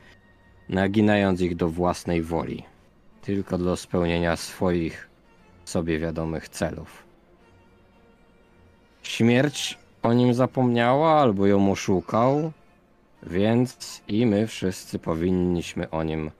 naginając 0.69 1.41
ich 1.41 1.57
do 1.57 1.69
własnej 1.69 2.23
woli, 2.23 2.63
tylko 3.23 3.59
do 3.59 3.77
spełnienia 3.77 4.37
swoich 4.37 5.09
sobie 5.65 5.99
wiadomych 5.99 6.49
celów. 6.49 7.03
Śmierć 9.03 9.79
o 10.03 10.13
nim 10.13 10.35
zapomniała 10.35 11.21
albo 11.21 11.47
ją 11.47 11.71
oszukał, 11.71 12.53
więc 13.23 14.03
i 14.09 14.27
my 14.27 14.47
wszyscy 14.47 14.99
powinniśmy 14.99 15.91
o 15.91 16.03
nim 16.03 16.31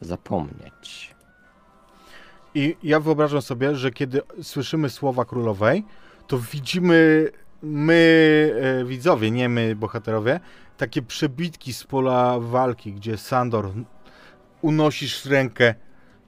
zapomnieć. 0.00 1.14
I 2.54 2.76
ja 2.82 3.00
wyobrażam 3.00 3.42
sobie, 3.42 3.74
że 3.74 3.90
kiedy 3.90 4.20
słyszymy 4.42 4.90
słowa 4.90 5.24
królowej, 5.24 5.84
to 6.30 6.38
widzimy 6.38 7.28
my, 7.62 8.52
e, 8.80 8.84
widzowie, 8.84 9.30
nie 9.30 9.48
my, 9.48 9.76
bohaterowie, 9.76 10.40
takie 10.76 11.02
przebitki 11.02 11.72
z 11.72 11.84
pola 11.84 12.38
walki, 12.40 12.92
gdzie 12.92 13.16
Sandor 13.16 13.70
unosisz 14.62 15.24
rękę 15.24 15.74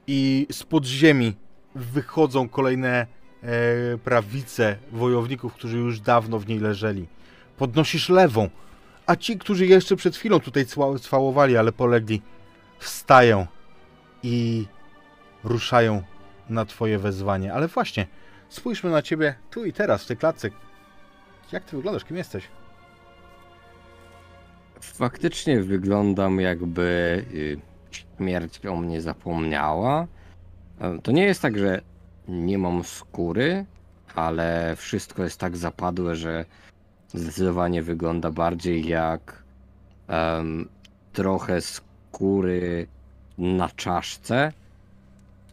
i 0.06 0.46
z 0.50 0.62
podziemi 0.62 1.36
wychodzą 1.74 2.48
kolejne 2.48 3.06
e, 3.42 3.46
prawice 3.98 4.76
wojowników, 4.92 5.54
którzy 5.54 5.78
już 5.78 6.00
dawno 6.00 6.38
w 6.38 6.46
niej 6.46 6.58
leżeli. 6.58 7.06
Podnosisz 7.56 8.08
lewą, 8.08 8.50
a 9.06 9.16
ci, 9.16 9.38
którzy 9.38 9.66
jeszcze 9.66 9.96
przed 9.96 10.16
chwilą 10.16 10.40
tutaj 10.40 10.66
cwałowali, 11.00 11.56
ale 11.56 11.72
polegli, 11.72 12.22
wstają 12.78 13.46
i 14.22 14.66
ruszają 15.44 16.02
na 16.48 16.64
twoje 16.64 16.98
wezwanie. 16.98 17.52
Ale 17.52 17.68
właśnie, 17.68 18.06
spójrzmy 18.52 18.90
na 18.90 19.02
ciebie 19.02 19.34
tu 19.50 19.64
i 19.64 19.72
teraz, 19.72 20.04
w 20.04 20.06
tej 20.06 20.16
klatce. 20.16 20.50
Jak 21.52 21.64
ty 21.64 21.76
wyglądasz? 21.76 22.04
Kim 22.04 22.16
jesteś? 22.16 22.44
Faktycznie 24.80 25.62
wyglądam 25.62 26.40
jakby 26.40 26.82
y, 27.34 27.58
śmierć 27.90 28.66
o 28.66 28.76
mnie 28.76 29.00
zapomniała. 29.00 30.06
E, 30.80 30.98
To 31.02 31.12
nie 31.12 31.24
jest 31.24 31.42
tak, 31.42 31.58
że 31.58 31.80
nie 32.28 32.58
mam 32.58 32.84
skóry, 32.84 33.64
ale 34.14 34.74
wszystko 34.76 35.22
jest 35.24 35.40
tak 35.40 35.56
zapadłe, 35.56 36.16
że 36.16 36.44
zdecydowanie 37.14 37.82
wygląda 37.82 38.30
bardziej 38.30 38.88
jak 38.88 39.42
em, 40.08 40.68
trochę 41.12 41.60
skóry 41.60 42.86
na 43.38 43.68
czaszce. 43.68 44.52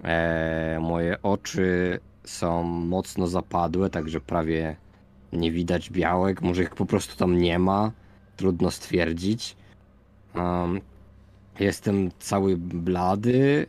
E, 0.03 0.77
moje 0.81 1.21
oczy 1.21 1.99
są 2.23 2.63
mocno 2.63 3.27
zapadłe, 3.27 3.89
także 3.89 4.21
prawie 4.21 4.75
nie 5.33 5.51
widać 5.51 5.89
białek. 5.89 6.41
Może 6.41 6.63
ich 6.63 6.75
po 6.75 6.85
prostu 6.85 7.17
tam 7.17 7.37
nie 7.37 7.59
ma 7.59 7.91
trudno 8.37 8.71
stwierdzić. 8.71 9.55
Um, 10.35 10.81
jestem 11.59 12.11
cały 12.19 12.57
blady, 12.57 13.67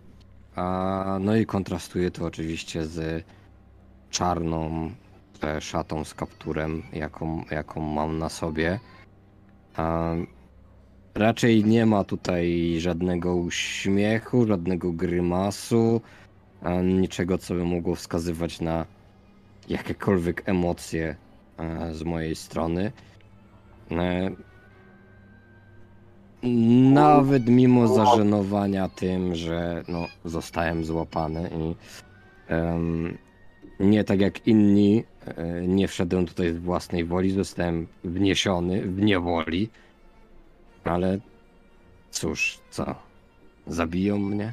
a, 0.56 1.18
no 1.20 1.36
i 1.36 1.46
kontrastuje 1.46 2.10
to 2.10 2.24
oczywiście 2.24 2.86
z 2.86 3.24
czarną 4.10 4.90
e, 5.42 5.60
szatą 5.60 6.04
z 6.04 6.14
kapturem, 6.14 6.82
jaką, 6.92 7.44
jaką 7.50 7.80
mam 7.80 8.18
na 8.18 8.28
sobie. 8.28 8.80
Raczej 11.14 11.64
nie 11.64 11.86
ma 11.86 12.04
tutaj 12.04 12.76
żadnego 12.78 13.36
uśmiechu, 13.36 14.46
żadnego 14.46 14.92
grymasu, 14.92 16.00
niczego, 16.82 17.38
co 17.38 17.54
by 17.54 17.64
mogło 17.64 17.94
wskazywać 17.94 18.60
na 18.60 18.86
jakiekolwiek 19.68 20.48
emocje 20.48 21.16
e, 21.58 21.94
z 21.94 22.02
mojej 22.02 22.34
strony. 22.36 22.92
E, 23.90 24.30
Nawet 26.92 27.46
mimo 27.48 27.88
zażenowania 27.88 28.88
tym, 28.88 29.34
że 29.34 29.84
no, 29.88 30.06
zostałem 30.24 30.84
złapany 30.84 31.50
i 31.58 31.74
em, 32.52 33.18
nie 33.80 34.04
tak 34.04 34.20
jak 34.20 34.46
inni, 34.46 35.04
e, 35.26 35.66
nie 35.66 35.88
wszedłem 35.88 36.26
tutaj 36.26 36.52
z 36.52 36.58
własnej 36.58 37.04
woli, 37.04 37.30
zostałem 37.30 37.86
wniesiony 38.04 38.82
w 38.82 39.00
niewoli. 39.00 39.68
Ale 40.84 41.18
cóż, 42.10 42.58
co? 42.70 42.94
Zabiją 43.66 44.18
mnie? 44.18 44.52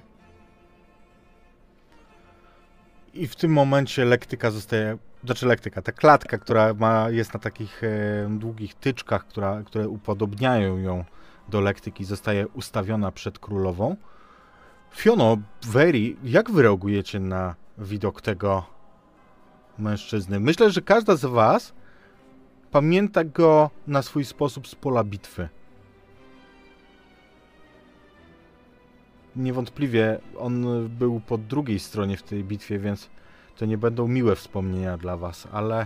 I 3.13 3.27
w 3.27 3.35
tym 3.35 3.51
momencie 3.51 4.05
lektyka 4.05 4.51
zostaje, 4.51 4.97
znaczy 5.23 5.45
lektyka, 5.45 5.81
ta 5.81 5.91
klatka, 5.91 6.37
która 6.37 6.73
ma, 6.73 7.09
jest 7.09 7.33
na 7.33 7.39
takich 7.39 7.83
e, 7.83 7.87
długich 8.29 8.75
tyczkach, 8.75 9.27
która, 9.27 9.63
które 9.63 9.87
upodobniają 9.89 10.77
ją 10.77 11.05
do 11.49 11.61
lektyki, 11.61 12.05
zostaje 12.05 12.47
ustawiona 12.47 13.11
przed 13.11 13.39
królową. 13.39 13.95
Fiono, 14.95 15.37
Veri, 15.65 16.17
jak 16.23 16.51
wy 16.51 16.61
reagujecie 16.61 17.19
na 17.19 17.55
widok 17.77 18.21
tego 18.21 18.63
mężczyzny? 19.79 20.39
Myślę, 20.39 20.71
że 20.71 20.81
każda 20.81 21.15
z 21.15 21.25
was 21.25 21.73
pamięta 22.71 23.23
go 23.23 23.69
na 23.87 24.01
swój 24.01 24.25
sposób 24.25 24.67
z 24.67 24.75
pola 24.75 25.03
bitwy. 25.03 25.49
Niewątpliwie 29.37 30.19
on 30.37 30.65
był 30.89 31.19
po 31.19 31.37
drugiej 31.37 31.79
stronie 31.79 32.17
w 32.17 32.23
tej 32.23 32.43
bitwie, 32.43 32.79
więc 32.79 33.09
to 33.57 33.65
nie 33.65 33.77
będą 33.77 34.07
miłe 34.07 34.35
wspomnienia 34.35 34.97
dla 34.97 35.17
was, 35.17 35.47
ale 35.51 35.85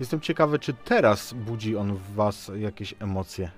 jestem 0.00 0.20
ciekawy, 0.20 0.58
czy 0.58 0.74
teraz 0.74 1.32
budzi 1.32 1.76
on 1.76 1.94
w 1.94 2.14
was 2.14 2.50
jakieś 2.56 2.94
emocje. 3.00 3.50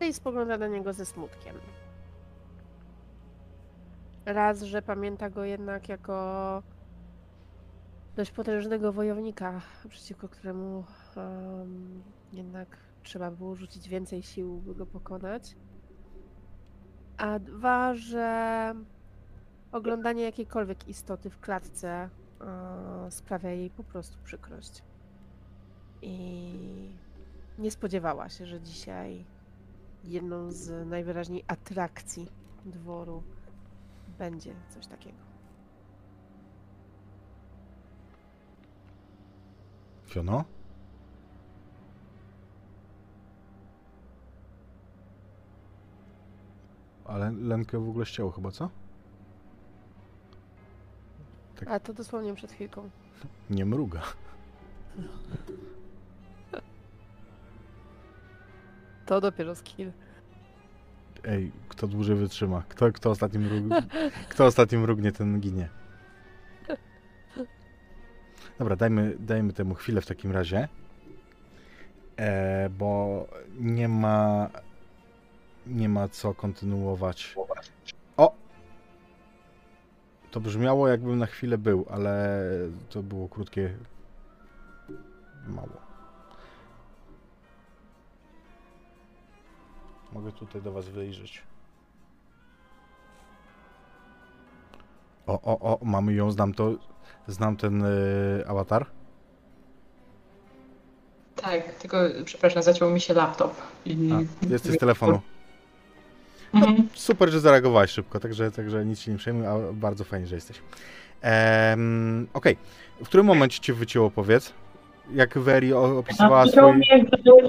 I 0.00 0.12
spogląda 0.12 0.58
na 0.58 0.68
niego 0.68 0.92
ze 0.92 1.06
smutkiem. 1.06 1.56
Raz, 4.26 4.62
że 4.62 4.82
pamięta 4.82 5.30
go 5.30 5.44
jednak 5.44 5.88
jako 5.88 6.62
dość 8.16 8.30
potężnego 8.30 8.92
wojownika, 8.92 9.60
przeciwko 9.88 10.28
któremu 10.28 10.84
em, 11.16 12.02
jednak 12.32 12.76
trzeba 13.02 13.30
było 13.30 13.54
rzucić 13.54 13.88
więcej 13.88 14.22
sił, 14.22 14.56
by 14.56 14.74
go 14.74 14.86
pokonać. 14.86 15.56
A 17.16 17.38
dwa, 17.38 17.94
że 17.94 18.74
oglądanie 19.72 20.22
jakiejkolwiek 20.22 20.88
istoty 20.88 21.30
w 21.30 21.40
klatce 21.40 21.88
e, 21.88 23.10
sprawia 23.10 23.50
jej 23.50 23.70
po 23.70 23.84
prostu 23.84 24.18
przykrość. 24.24 24.82
I 26.02 26.90
nie 27.58 27.70
spodziewała 27.70 28.28
się, 28.28 28.46
że 28.46 28.60
dzisiaj 28.60 29.24
jedną 30.04 30.52
z 30.52 30.88
najwyraźniej 30.88 31.44
atrakcji 31.46 32.28
dworu 32.64 33.22
będzie 34.18 34.54
coś 34.70 34.86
takiego. 34.86 35.25
Fiono? 40.06 40.44
Ale 47.04 47.32
Lenkę 47.32 47.78
w 47.78 47.88
ogóle 47.88 48.06
ścięło 48.06 48.30
chyba, 48.30 48.50
co? 48.50 48.70
Tak. 51.56 51.68
A 51.68 51.80
to 51.80 51.92
dosłownie 51.94 52.34
przed 52.34 52.52
chwilką. 52.52 52.90
Nie 53.50 53.66
mruga. 53.66 54.02
To 59.06 59.20
dopiero 59.20 59.54
skill. 59.54 59.92
Ej, 61.24 61.52
kto 61.68 61.86
dłużej 61.88 62.16
wytrzyma? 62.16 62.62
Kto, 62.68 62.92
kto, 62.92 63.10
ostatnim 63.10 63.42
mrug... 63.42 63.82
kto 64.30 64.46
ostatnim 64.46 64.80
mrugnie, 64.80 65.12
ten 65.12 65.40
ginie. 65.40 65.68
Dobra, 68.58 68.76
dajmy, 68.76 69.16
dajmy 69.18 69.52
temu 69.52 69.74
chwilę 69.74 70.00
w 70.00 70.06
takim 70.06 70.32
razie. 70.32 70.68
E, 72.16 72.68
bo 72.70 73.26
nie 73.58 73.88
ma. 73.88 74.50
Nie 75.66 75.88
ma 75.88 76.08
co 76.08 76.34
kontynuować. 76.34 77.34
O! 78.16 78.34
To 80.30 80.40
brzmiało, 80.40 80.88
jakbym 80.88 81.18
na 81.18 81.26
chwilę 81.26 81.58
był, 81.58 81.86
ale 81.90 82.38
to 82.90 83.02
było 83.02 83.28
krótkie. 83.28 83.76
Mało. 85.46 85.86
Mogę 90.12 90.32
tutaj 90.32 90.62
do 90.62 90.72
was 90.72 90.88
wyjrzeć. 90.88 91.42
O, 95.26 95.40
o, 95.42 95.58
o, 95.58 95.84
mamy 95.84 96.14
ją, 96.14 96.30
znam 96.30 96.54
to, 96.54 96.74
znam 97.28 97.56
ten 97.56 97.84
y, 97.84 98.44
awatar. 98.48 98.86
Tak, 101.36 101.74
tylko, 101.74 101.96
przepraszam, 102.24 102.62
zaciął 102.62 102.90
mi 102.90 103.00
się 103.00 103.14
laptop. 103.14 103.54
I... 103.84 104.10
A, 104.12 104.46
jesteś 104.52 104.74
z 104.74 104.78
telefonu. 104.78 105.20
Mhm. 106.54 106.88
Super, 106.94 107.30
że 107.30 107.40
zareagowałeś 107.40 107.90
szybko, 107.90 108.20
także, 108.20 108.50
także 108.50 108.84
nic 108.84 109.00
się 109.00 109.12
nie 109.12 109.18
przejmuj, 109.18 109.46
a 109.46 109.54
bardzo 109.72 110.04
fajnie, 110.04 110.26
że 110.26 110.34
jesteś. 110.34 110.62
Ehm, 111.22 112.26
Okej, 112.34 112.56
w 113.00 113.04
którym 113.04 113.26
momencie 113.26 113.60
cię 113.60 113.72
wycięło, 113.74 114.10
powiedz? 114.10 114.52
Jak 115.14 115.38
Veri 115.38 115.72
opisywała 115.72 116.40
A, 116.40 116.46
swój... 116.46 116.86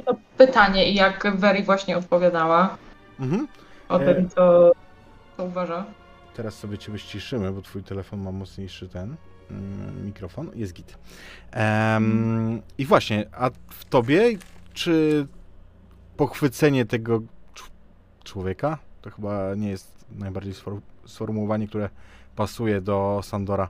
to 0.06 0.15
pytanie 0.38 0.91
i 0.91 0.96
jak 0.96 1.36
Wery 1.38 1.63
właśnie 1.63 1.98
odpowiadała 1.98 2.78
Mhm. 3.20 3.48
o 3.89 4.00
E. 4.02 4.15
tym, 4.15 4.30
co, 4.30 4.72
co 5.38 5.43
uważa. 5.43 5.86
Teraz 6.36 6.56
sobie 6.56 6.78
cię 6.78 6.91
wyściszymy, 6.91 7.52
bo 7.52 7.62
twój 7.62 7.84
telefon 7.84 8.20
ma 8.22 8.32
mocniejszy 8.32 8.89
ten 8.89 9.15
mikrofon. 10.05 10.51
Jest 10.55 10.73
git. 10.73 10.97
Em, 11.51 12.62
I 12.77 12.86
właśnie, 12.86 13.25
a 13.31 13.49
w 13.69 13.86
tobie, 13.86 14.38
czy 14.73 15.27
pochwycenie 16.17 16.86
tego 16.86 17.19
cz- 17.19 17.69
człowieka, 18.23 18.77
to 19.01 19.10
chyba 19.10 19.55
nie 19.55 19.69
jest 19.69 20.05
najbardziej 20.12 20.53
sfor- 20.53 20.81
sformułowanie, 21.05 21.67
które 21.67 21.89
pasuje 22.36 22.81
do 22.81 23.19
Sandora. 23.23 23.69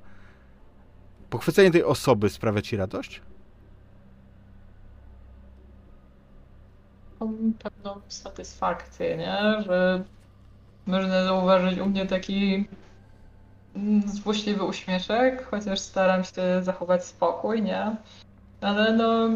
Pochwycenie 1.29 1.71
tej 1.71 1.83
osoby 1.83 2.29
sprawia 2.29 2.61
ci 2.61 2.77
radość? 2.77 3.21
Mam 7.19 7.53
pewną 7.59 8.01
satysfakcję, 8.07 9.17
nie? 9.17 9.63
Że 9.65 10.03
można 10.85 11.23
zauważyć 11.23 11.79
u 11.79 11.85
mnie 11.85 12.05
taki 12.05 12.55
mm, 12.55 12.65
złośliwy 14.05 14.63
uśmieszek, 14.63 15.47
chociaż 15.51 15.79
staram 15.79 16.23
się 16.23 16.63
zachować 16.63 17.05
spokój, 17.05 17.61
nie? 17.61 17.95
Ale 18.61 18.93
no... 18.93 19.29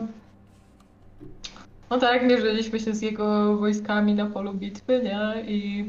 No 1.90 2.00
tak, 2.00 2.24
mierzyliśmy 2.24 2.80
się 2.80 2.96
z 2.96 3.02
jego 3.02 3.58
wojskami 3.58 4.16
na 4.16 4.26
polu 4.26 4.54
bitwy, 4.54 5.02
nie? 5.04 5.44
I 5.48 5.86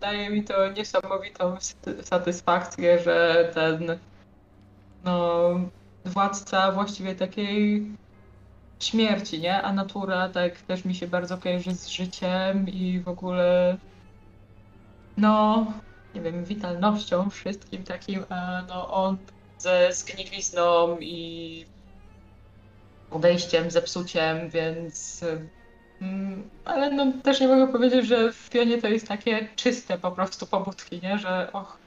daje 0.00 0.30
mi 0.30 0.44
to 0.44 0.72
niesamowitą 0.72 1.56
sat- 1.60 2.02
satysfakcję, 2.02 2.98
że 2.98 3.50
ten 3.54 3.98
no 5.04 5.50
władca 6.04 6.72
właściwie 6.72 7.14
takiej 7.14 7.86
śmierci, 8.80 9.40
nie? 9.40 9.62
A 9.62 9.72
natura 9.72 10.28
tak 10.28 10.60
też 10.62 10.84
mi 10.84 10.94
się 10.94 11.06
bardzo 11.06 11.38
kojarzy 11.38 11.74
z 11.74 11.88
życiem 11.88 12.68
i 12.68 13.00
w 13.00 13.08
ogóle 13.08 13.76
no, 15.16 15.66
nie 16.14 16.20
wiem, 16.20 16.44
witalnością, 16.44 17.30
wszystkim 17.30 17.84
takim, 17.84 18.24
a 18.28 18.62
no 18.68 18.90
on 18.90 19.16
ze 19.58 19.92
zgnilizną 19.92 20.98
i 20.98 21.66
odejściem, 23.10 23.70
zepsuciem, 23.70 24.50
więc 24.50 25.24
mm, 26.00 26.50
ale 26.64 26.90
no 26.90 27.12
też 27.22 27.40
nie 27.40 27.48
mogę 27.48 27.72
powiedzieć, 27.72 28.06
że 28.06 28.32
w 28.32 28.36
Fionie 28.36 28.82
to 28.82 28.88
jest 28.88 29.08
takie 29.08 29.48
czyste 29.56 29.98
po 29.98 30.10
prostu 30.12 30.46
pobudki, 30.46 31.00
nie? 31.02 31.18
Że 31.18 31.52
och, 31.52 31.78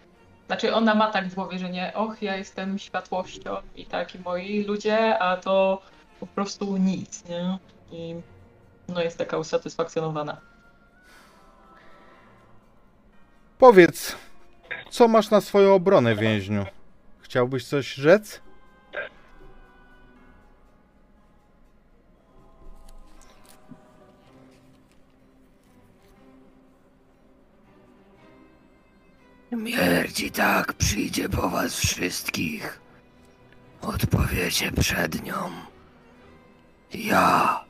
znaczy 0.47 0.75
ona 0.75 0.95
ma 0.95 1.12
tak 1.12 1.27
w 1.27 1.36
głowie, 1.36 1.59
że 1.59 1.69
nie, 1.69 1.93
och, 1.95 2.21
ja 2.21 2.38
jestem 2.38 2.79
światłością 2.79 3.57
i 3.75 3.86
tak 3.86 4.15
i 4.15 4.19
moi 4.19 4.63
ludzie, 4.63 5.19
a 5.19 5.38
to 5.38 5.81
po 6.19 6.27
prostu 6.27 6.77
nic, 6.77 7.25
nie? 7.25 7.57
I 7.91 8.15
no 8.88 9.01
jest 9.01 9.17
taka 9.17 9.38
usatysfakcjonowana. 9.38 10.53
Powiedz, 13.63 14.15
co 14.89 15.08
masz 15.08 15.30
na 15.30 15.41
swoją 15.41 15.73
obronę, 15.73 16.15
więźniu? 16.15 16.65
Chciałbyś 17.21 17.65
coś 17.65 17.93
rzec? 17.93 18.41
Śmierć 29.49 30.19
i 30.19 30.32
tak 30.32 30.73
przyjdzie 30.73 31.30
po 31.30 31.49
was 31.49 31.80
wszystkich. 31.80 32.82
Odpowiecie 33.82 34.71
przed 34.71 35.23
nią. 35.23 35.49
Ja 36.93 37.63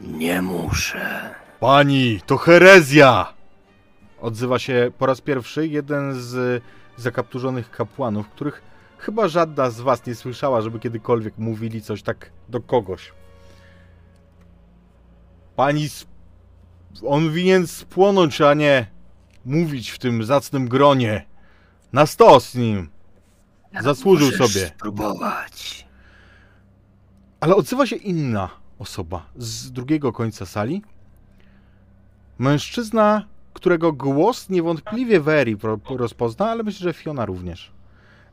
nie 0.00 0.42
muszę. 0.42 1.34
Pani, 1.60 2.20
to 2.26 2.36
herezja! 2.36 3.39
Odzywa 4.20 4.58
się 4.58 4.90
po 4.98 5.06
raz 5.06 5.20
pierwszy 5.20 5.66
jeden 5.66 6.14
z 6.14 6.62
zakapturzonych 6.96 7.70
kapłanów, 7.70 8.28
których 8.28 8.62
chyba 8.98 9.28
żadna 9.28 9.70
z 9.70 9.80
was 9.80 10.06
nie 10.06 10.14
słyszała, 10.14 10.60
żeby 10.60 10.78
kiedykolwiek 10.80 11.38
mówili 11.38 11.82
coś 11.82 12.02
tak 12.02 12.30
do 12.48 12.60
kogoś. 12.60 13.12
Pani, 15.56 15.84
sp- 15.98 16.10
on 17.06 17.32
winien 17.32 17.66
spłonąć, 17.66 18.40
a 18.40 18.54
nie 18.54 18.86
mówić 19.44 19.90
w 19.90 19.98
tym 19.98 20.24
zacnym 20.24 20.68
gronie. 20.68 21.26
Na 21.92 22.06
sto 22.06 22.40
z 22.40 22.54
nim. 22.54 22.90
Zasłużył 23.80 24.26
Możesz 24.26 24.52
sobie. 24.52 24.66
spróbować. 24.66 25.86
Ale 27.40 27.56
odzywa 27.56 27.86
się 27.86 27.96
inna 27.96 28.48
osoba 28.78 29.26
z 29.36 29.72
drugiego 29.72 30.12
końca 30.12 30.46
sali. 30.46 30.82
Mężczyzna, 32.38 33.24
którego 33.52 33.92
głos 33.92 34.48
niewątpliwie 34.48 35.20
Veri 35.20 35.56
rozpozna, 35.88 36.50
ale 36.50 36.62
myślę, 36.62 36.84
że 36.84 36.92
Fiona 36.92 37.24
również. 37.24 37.72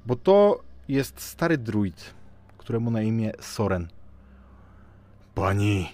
Bo 0.06 0.16
to 0.16 0.64
jest 0.88 1.22
stary 1.22 1.58
druid, 1.58 2.14
któremu 2.58 2.92
na 2.92 3.02
imię 3.02 3.32
Soren. 3.40 3.88
Pani, 5.36 5.90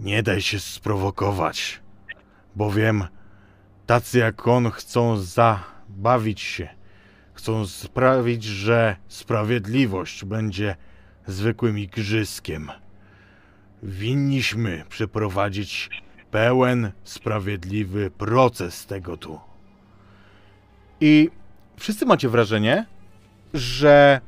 nie 0.00 0.22
daj 0.22 0.40
się 0.40 0.60
sprowokować, 0.60 1.80
bowiem 2.56 3.04
tacy 3.86 4.18
jak 4.18 4.48
on 4.48 4.70
chcą 4.70 5.16
zabawić 5.16 6.40
się. 6.40 6.68
Chcą 7.34 7.66
sprawić, 7.66 8.44
że 8.44 8.96
sprawiedliwość 9.08 10.24
będzie 10.24 10.76
zwykłym 11.26 11.78
igrzyskiem. 11.78 12.70
Winniśmy 13.82 14.84
przeprowadzić 14.88 15.90
pełen, 16.30 16.92
sprawiedliwy 17.04 18.10
proces 18.10 18.86
tego 18.86 19.16
tu. 19.16 19.40
I 21.00 21.30
wszyscy 21.76 22.06
macie 22.06 22.28
wrażenie, 22.28 22.86
że 23.54 24.20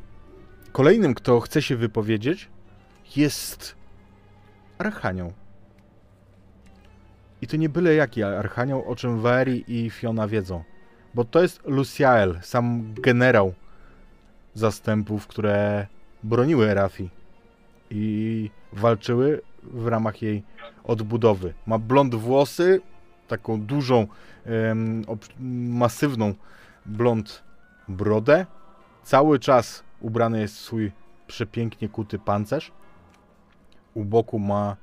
kolejnym, 0.73 1.15
kto 1.15 1.41
chce 1.41 1.63
się 1.63 1.77
wypowiedzieć, 1.77 2.49
jest 3.17 3.75
Archanioł. 4.79 5.33
I 7.43 7.47
to 7.47 7.57
nie 7.57 7.69
byle 7.69 7.95
jaki 7.95 8.23
Archanioł, 8.23 8.85
o 8.91 8.97
czym 8.97 9.21
Veri 9.21 9.65
i 9.69 9.91
Fiona 9.91 10.29
wiedzą. 10.29 10.65
Bo 11.15 11.25
to 11.25 11.43
jest 11.43 11.63
Luciael, 11.67 12.39
sam 12.43 12.95
generał 12.95 13.55
zastępów, 14.55 15.27
które 15.27 15.87
broniły 16.23 16.75
Rafi 16.75 17.11
i 17.91 18.51
walczyły 18.73 19.41
w 19.63 19.87
ramach 19.87 20.23
jej 20.23 20.43
odbudowy. 20.85 21.55
Ma 21.67 21.79
blond 21.79 22.15
włosy, 22.15 22.81
taką 23.29 23.61
dużą, 23.61 24.07
masywną 25.69 26.35
blond 26.87 27.43
brodę. 27.89 28.47
Cały 29.03 29.39
czas 29.39 29.85
ubrany 30.01 30.41
jest 30.41 30.57
w 30.57 30.61
swój 30.61 30.93
przepięknie 31.27 31.89
kuty 31.89 32.19
pancerz. 32.19 32.73
U 33.95 34.05
boku 34.05 34.39
ma 34.39 34.77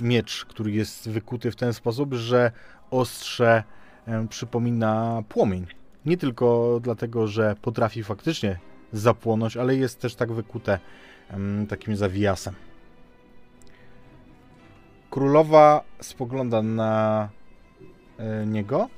miecz, 0.00 0.44
który 0.44 0.70
jest 0.72 1.10
wykuty 1.10 1.50
w 1.50 1.56
ten 1.56 1.72
sposób, 1.72 2.14
że 2.14 2.52
ostrze 2.90 3.64
przypomina 4.28 5.22
płomień. 5.28 5.66
Nie 6.06 6.16
tylko 6.16 6.78
dlatego, 6.82 7.26
że 7.26 7.56
potrafi 7.62 8.04
faktycznie 8.04 8.58
zapłonąć, 8.92 9.56
ale 9.56 9.76
jest 9.76 10.00
też 10.00 10.14
tak 10.14 10.32
wykute 10.32 10.78
takim 11.68 11.96
zawijasem. 11.96 12.54
Królowa 15.12 15.84
spogląda 16.00 16.62
na 16.62 17.28
e, 18.18 18.46
niego 18.46 18.88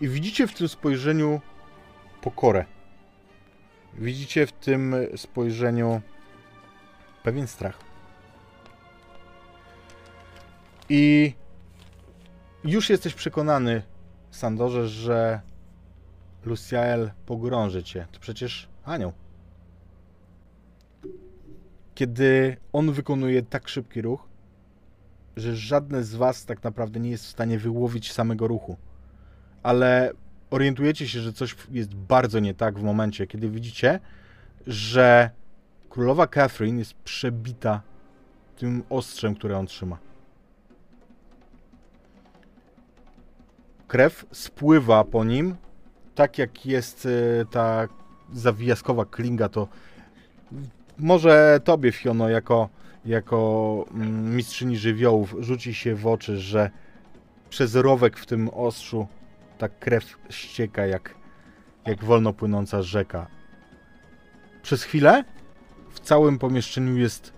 i 0.00 0.08
widzicie 0.08 0.46
w 0.46 0.54
tym 0.54 0.68
spojrzeniu 0.68 1.40
pokorę. 2.22 2.64
Widzicie 3.94 4.46
w 4.46 4.52
tym 4.52 4.94
spojrzeniu 5.16 6.00
pewien 7.22 7.46
strach. 7.46 7.78
I 10.88 11.34
już 12.64 12.90
jesteś 12.90 13.14
przekonany, 13.14 13.82
Sandorze, 14.30 14.88
że 14.88 15.40
Luciael 16.44 17.10
pogrąży 17.26 17.82
cię. 17.82 18.06
To 18.12 18.20
przecież 18.20 18.68
anioł. 18.84 19.12
Kiedy 21.94 22.56
on 22.72 22.92
wykonuje 22.92 23.42
tak 23.42 23.68
szybki 23.68 24.02
ruch, 24.02 24.31
że 25.36 25.56
żadne 25.56 26.02
z 26.02 26.14
was 26.14 26.44
tak 26.44 26.64
naprawdę 26.64 27.00
nie 27.00 27.10
jest 27.10 27.24
w 27.24 27.28
stanie 27.28 27.58
wyłowić 27.58 28.12
samego 28.12 28.48
ruchu. 28.48 28.76
Ale 29.62 30.12
orientujecie 30.50 31.08
się, 31.08 31.20
że 31.20 31.32
coś 31.32 31.56
jest 31.70 31.94
bardzo 31.94 32.40
nie 32.40 32.54
tak 32.54 32.78
w 32.78 32.82
momencie, 32.82 33.26
kiedy 33.26 33.48
widzicie, 33.48 34.00
że 34.66 35.30
królowa 35.90 36.26
Catherine 36.26 36.78
jest 36.78 36.94
przebita 36.94 37.82
tym 38.56 38.82
ostrzem, 38.90 39.34
które 39.34 39.58
on 39.58 39.66
trzyma. 39.66 39.98
Krew 43.88 44.26
spływa 44.32 45.04
po 45.04 45.24
nim, 45.24 45.56
tak 46.14 46.38
jak 46.38 46.66
jest 46.66 47.06
e, 47.06 47.44
ta 47.44 47.88
zawijaskowa 48.32 49.04
klinga, 49.04 49.48
to 49.48 49.68
może 50.98 51.60
tobie, 51.64 51.92
Fiono, 51.92 52.28
jako, 52.28 52.68
jako 53.04 53.84
mm, 53.94 54.36
mistrzyni 54.36 54.76
żywiołów, 54.76 55.34
rzuci 55.38 55.74
się 55.74 55.94
w 55.94 56.06
oczy, 56.06 56.38
że 56.38 56.70
przez 57.50 57.74
rowek 57.74 58.18
w 58.18 58.26
tym 58.26 58.48
ostrzu 58.48 59.06
ta 59.58 59.68
krew 59.68 60.18
ścieka 60.30 60.86
jak, 60.86 61.14
jak 61.86 62.04
wolno 62.04 62.32
płynąca 62.32 62.82
rzeka. 62.82 63.26
Przez 64.62 64.82
chwilę 64.82 65.24
w 65.90 66.00
całym 66.00 66.38
pomieszczeniu 66.38 66.96
jest 66.96 67.32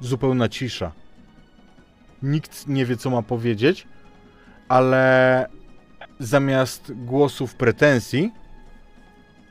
zupełna 0.00 0.48
cisza. 0.48 0.92
Nikt 2.22 2.66
nie 2.68 2.86
wie, 2.86 2.96
co 2.96 3.10
ma 3.10 3.22
powiedzieć, 3.22 3.86
ale 4.68 5.46
zamiast 6.18 6.92
głosów 6.94 7.54
pretensji 7.54 8.32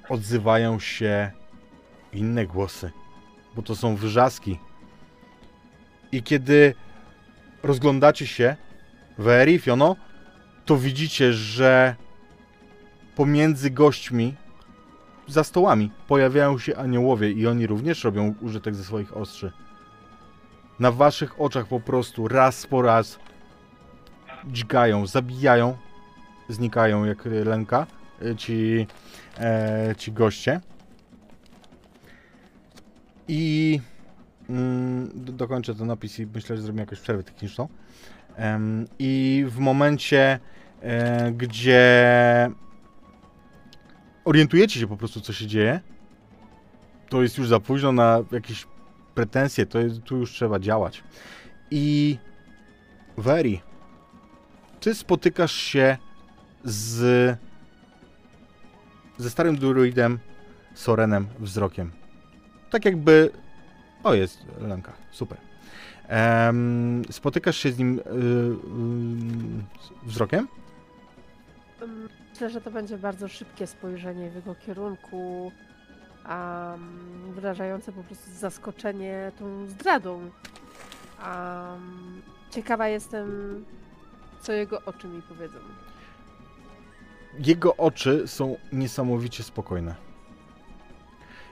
odzywają 0.10 0.79
się 0.79 1.31
inne 2.13 2.45
głosy, 2.45 2.91
bo 3.55 3.62
to 3.62 3.75
są 3.75 3.95
wrzaski. 3.95 4.60
I 6.11 6.23
kiedy 6.23 6.73
rozglądacie 7.63 8.27
się 8.27 8.55
w 9.17 9.27
Erifiono, 9.27 9.95
to 10.65 10.77
widzicie, 10.77 11.33
że 11.33 11.95
pomiędzy 13.15 13.71
gośćmi 13.71 14.35
za 15.27 15.43
stołami 15.43 15.91
pojawiają 16.07 16.59
się 16.59 16.75
aniołowie 16.75 17.31
i 17.31 17.47
oni 17.47 17.67
również 17.67 18.03
robią 18.03 18.35
użytek 18.41 18.75
ze 18.75 18.83
swoich 18.83 19.17
ostrzy. 19.17 19.51
Na 20.79 20.91
waszych 20.91 21.41
oczach 21.41 21.67
po 21.67 21.79
prostu 21.79 22.27
raz 22.27 22.67
po 22.67 22.81
raz 22.81 23.19
dźgają, 24.45 25.07
zabijają, 25.07 25.77
znikają 26.49 27.05
jak 27.05 27.25
lęka 27.25 27.87
y, 28.21 28.35
ci, 28.35 28.87
e, 29.39 29.95
ci 29.97 30.11
goście. 30.11 30.61
I 33.27 33.79
mm, 34.49 35.12
do- 35.15 35.33
dokończę 35.33 35.75
ten 35.75 35.91
opis 35.91 36.19
i 36.19 36.27
myślę, 36.36 36.55
że 36.55 36.62
zrobimy 36.62 36.81
jakąś 36.81 36.99
przerwę 36.99 37.23
techniczną. 37.23 37.67
I 38.99 39.45
w 39.47 39.57
momencie, 39.57 40.39
e, 40.81 41.31
gdzie 41.31 42.49
orientujecie 44.25 44.79
się 44.79 44.88
po 44.88 44.97
prostu, 44.97 45.21
co 45.21 45.33
się 45.33 45.47
dzieje, 45.47 45.79
to 47.10 47.21
jest 47.21 47.38
już 47.38 47.47
za 47.47 47.60
późno 47.60 47.91
na 47.91 48.23
jakieś 48.31 48.67
pretensje, 49.15 49.65
to 49.65 49.79
jest, 49.79 50.01
tu 50.03 50.17
już 50.17 50.31
trzeba 50.31 50.60
działać. 50.60 51.03
I 51.71 52.17
Veri, 53.17 53.62
ty 54.79 54.95
spotykasz 54.95 55.53
się 55.53 55.97
z 56.63 57.38
ze 59.17 59.29
starym 59.29 59.57
druidem 59.57 60.19
Sorenem 60.73 61.27
wzrokiem. 61.39 61.91
Tak 62.69 62.86
jakby... 62.86 63.29
O, 64.03 64.13
jest 64.13 64.45
Lenka, 64.62 64.93
super. 65.12 65.38
Em, 66.07 67.01
spotykasz 67.12 67.57
się 67.57 67.71
z 67.71 67.77
nim 67.77 67.99
y, 67.99 68.01
y, 68.01 68.03
wzrokiem? 70.10 70.47
Mm, 71.81 72.10
Myślę, 72.31 72.49
że 72.49 72.62
to 72.62 72.71
będzie 72.71 72.97
bardzo 72.97 73.27
szybkie 73.27 73.67
spojrzenie 73.67 74.29
w 74.29 74.36
jego 74.36 74.55
kierunku, 74.55 75.51
um, 76.29 77.33
wyrażające 77.33 77.91
po 77.91 78.03
prostu 78.03 78.31
zaskoczenie 78.31 79.31
tą 79.39 79.67
zdradą. 79.67 80.17
Um, 80.19 80.31
ciekawa 82.51 82.88
jestem, 82.88 83.65
co 84.41 84.53
jego 84.53 84.81
oczy 84.86 85.07
mi 85.07 85.21
powiedzą. 85.21 85.57
Jego 87.39 87.77
oczy 87.77 88.23
są 88.27 88.55
niesamowicie 88.71 89.43
spokojne. 89.43 89.95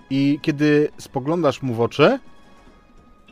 I 0.10 0.40
kiedy 0.42 0.90
spoglądasz 0.98 1.62
mu 1.62 1.74
w 1.74 1.82
oczy, 1.82 2.20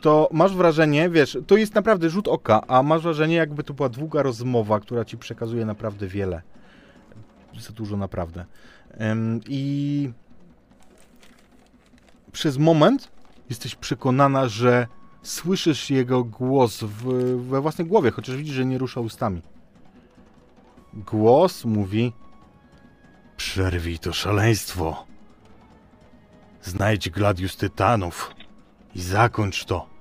to 0.04 0.28
masz 0.32 0.54
wrażenie, 0.54 1.10
wiesz, 1.10 1.38
to 1.46 1.56
jest 1.56 1.74
naprawdę 1.74 2.10
rzut 2.10 2.28
oka, 2.28 2.66
a 2.66 2.82
masz 2.82 3.02
wrażenie, 3.02 3.34
jakby 3.34 3.64
to 3.64 3.74
była 3.74 3.88
długa 3.88 4.22
rozmowa, 4.22 4.80
która 4.80 5.04
ci 5.04 5.18
przekazuje 5.18 5.64
naprawdę 5.64 6.06
wiele. 6.06 6.42
Za 7.60 7.72
dużo 7.72 7.96
naprawdę. 7.96 8.44
Em, 8.90 9.40
I 9.48 10.10
przez 12.32 12.58
moment 12.58 13.08
jesteś 13.50 13.74
przekonana, 13.74 14.48
że 14.48 14.86
słyszysz 15.22 15.90
jego 15.90 16.24
głos 16.24 16.82
w, 16.82 17.04
we 17.48 17.60
własnej 17.60 17.86
głowie, 17.86 18.10
chociaż 18.10 18.36
widzisz, 18.36 18.54
że 18.54 18.64
nie 18.64 18.78
rusza 18.78 19.00
ustami. 19.00 19.42
Głos 20.94 21.64
mówi: 21.64 22.12
Przerwij 23.36 23.98
to 23.98 24.12
szaleństwo. 24.12 25.06
Znajdź 26.62 27.10
Gladius 27.10 27.56
Tytanów 27.56 28.34
i 28.94 29.02
zakończ 29.02 29.64
to. 29.64 29.93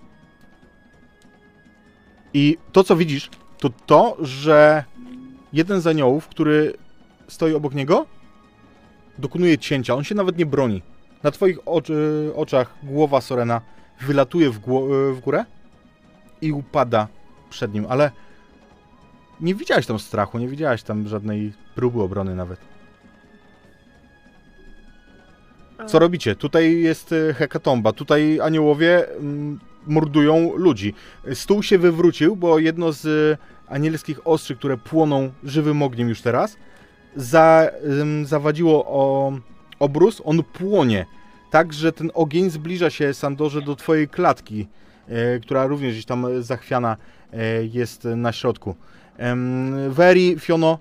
I 2.34 2.58
to, 2.72 2.84
co 2.84 2.96
widzisz, 2.96 3.30
to 3.58 3.69
to, 3.86 4.17
że 4.22 4.84
jeden 5.54 5.82
z 5.82 5.88
aniołów, 5.88 6.28
który 6.28 6.74
stoi 7.28 7.54
obok 7.54 7.74
niego, 7.74 8.06
dokonuje 9.17 9.58
cięcia. 9.58 9.96
On 9.96 10.04
się 10.04 10.15
nawet 10.15 10.38
nie 10.38 10.46
broni. 10.46 10.82
Na 11.24 11.32
twoich 11.32 11.67
oczy, 11.67 12.32
oczach 12.36 12.76
głowa 12.84 13.22
Sorena 13.22 13.62
wylatuje 14.02 14.50
w, 14.50 14.60
gło- 14.60 15.13
w 15.13 15.19
górę 15.19 15.46
i 16.41 16.52
upada 16.52 17.08
przed 17.50 17.74
nim, 17.74 17.86
ale 17.89 18.12
nie 19.41 19.56
widziałeś 19.56 19.86
tam 19.86 20.00
strachu, 20.00 20.39
nie 20.39 20.48
widziałeś 20.48 20.84
tam 20.84 21.08
żadnej 21.08 21.54
próby 21.76 22.02
obrony 22.02 22.36
nawet. 22.36 22.60
Co 25.88 26.00
robicie? 26.00 26.36
Tutaj 26.36 26.80
jest 26.80 27.12
e, 27.12 27.34
hekatomba, 27.34 27.91
tutaj 27.91 28.39
aniołowie 28.41 29.10
mm, 29.10 29.60
mordują 29.88 30.52
ludzi. 30.56 30.93
Stół 31.34 31.63
się 31.63 31.78
wywrócił, 31.78 32.36
bo 32.36 32.60
jedno 32.60 32.91
z 32.91 33.06
e, 33.06 33.74
anielskich 33.74 34.28
ostrzy, 34.28 34.56
które 34.56 34.78
płoną 34.78 35.32
żywym 35.43 35.82
ogniem 35.82 36.10
już 36.10 36.22
teraz, 36.22 36.58
za, 37.15 37.69
zawadziło 38.24 38.86
o 38.86 39.34
obrus, 39.80 40.22
on 40.26 40.43
płonie. 40.43 41.06
Tak, 41.50 41.74
że 41.74 41.91
ten 41.91 42.12
ogień 42.13 42.50
zbliża 42.50 42.89
się, 42.89 43.13
Sandorze, 43.13 43.62
do 43.62 43.76
twojej 43.76 44.08
klatki, 44.08 44.67
e, 45.08 45.39
która 45.39 45.65
również 45.65 45.93
gdzieś 45.93 46.06
tam 46.06 46.43
zachwiana 46.43 46.98
e, 47.34 47.65
jest 47.65 48.04
na 48.04 48.32
środku. 48.32 48.76
Veri, 49.89 50.39
Fiono, 50.39 50.80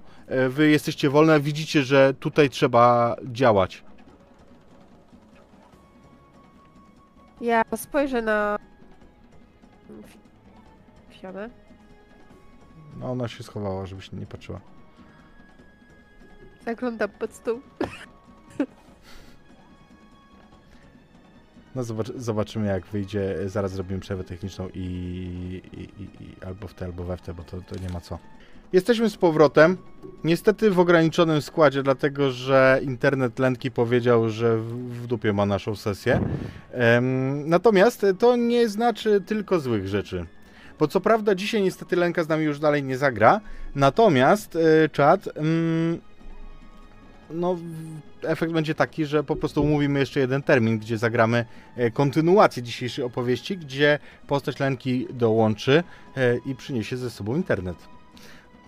wy 0.49 0.71
jesteście 0.71 1.11
wolne, 1.11 1.41
widzicie, 1.41 1.83
że 1.83 2.15
tutaj 2.21 2.51
trzeba 2.51 3.17
działać. 3.25 3.85
Ja 7.43 7.63
spojrzę 7.77 8.23
na 8.23 8.59
Fionę. 11.23 11.51
No, 13.01 13.11
ona 13.11 13.29
się 13.29 13.43
schowała, 13.43 13.87
żebyś 13.87 14.13
nie 14.13 14.27
patrzyła. 14.27 14.61
Zaglądam 16.65 17.11
pod 17.11 17.33
stół. 17.33 17.61
No 21.75 21.85
zobacz, 21.85 22.13
zobaczymy 22.17 22.67
jak 22.67 22.87
wyjdzie. 22.87 23.37
Zaraz 23.47 23.73
zrobimy 23.73 24.01
przerwę 24.01 24.25
techniczną 24.25 24.69
i, 24.75 24.81
i, 25.73 26.03
i, 26.03 26.25
i 26.25 26.45
albo 26.47 26.69
w 26.69 26.75
te, 26.75 26.85
albo 26.85 27.05
we 27.05 27.17
w 27.17 27.21
te, 27.23 27.35
bo 27.35 27.43
to, 27.43 27.61
to 27.61 27.81
nie 27.81 27.89
ma 27.89 28.01
co. 28.01 28.19
Jesteśmy 28.73 29.11
z 29.11 29.17
powrotem. 29.17 29.77
Niestety 30.25 30.71
w 30.71 30.79
ograniczonym 30.81 31.43
składzie, 31.43 31.83
dlatego 31.83 32.31
że 32.31 32.81
internet 32.83 33.39
Lenki 33.39 33.71
powiedział, 33.71 34.29
że 34.29 34.59
w, 34.59 35.07
dupie 35.07 35.33
ma 35.33 35.47
naszą 35.47 35.77
sesję. 35.77 36.21
Em, 36.73 37.49
natomiast 37.49 38.07
to 38.19 38.37
nie 38.37 38.69
znaczy 38.69 39.21
tylko 39.21 39.61
złych 39.61 39.89
rzeczy. 39.89 40.27
Bo 40.83 40.89
co 40.89 41.01
prawda 41.01 41.35
dzisiaj 41.35 41.63
niestety 41.63 41.97
Lenka 41.97 42.25
z 42.25 42.29
nami 42.29 42.45
już 42.45 42.59
dalej 42.59 42.83
nie 42.83 42.99
zagra. 42.99 43.41
Natomiast 43.75 44.57
e, 44.57 44.89
czat. 44.89 45.29
Mm, 45.37 46.01
no, 47.31 47.59
efekt 48.23 48.53
będzie 48.53 48.75
taki, 48.75 49.07
że 49.07 49.25
po 49.25 49.37
prostu 49.37 49.63
umówimy 49.63 50.01
jeszcze 50.01 50.21
jeden 50.21 50.43
termin, 50.43 50.79
gdzie 50.79 50.99
zagramy 50.99 51.45
e, 51.77 51.91
kontynuację 51.91 52.63
dzisiejszej 52.63 53.05
opowieści, 53.05 53.59
gdzie 53.59 53.99
postać 54.27 54.61
Lenki 54.61 55.07
dołączy 55.11 55.85
e, 56.17 56.37
i 56.37 56.55
przyniesie 56.55 56.97
ze 56.97 57.11
sobą 57.11 57.37
internet. 57.37 57.77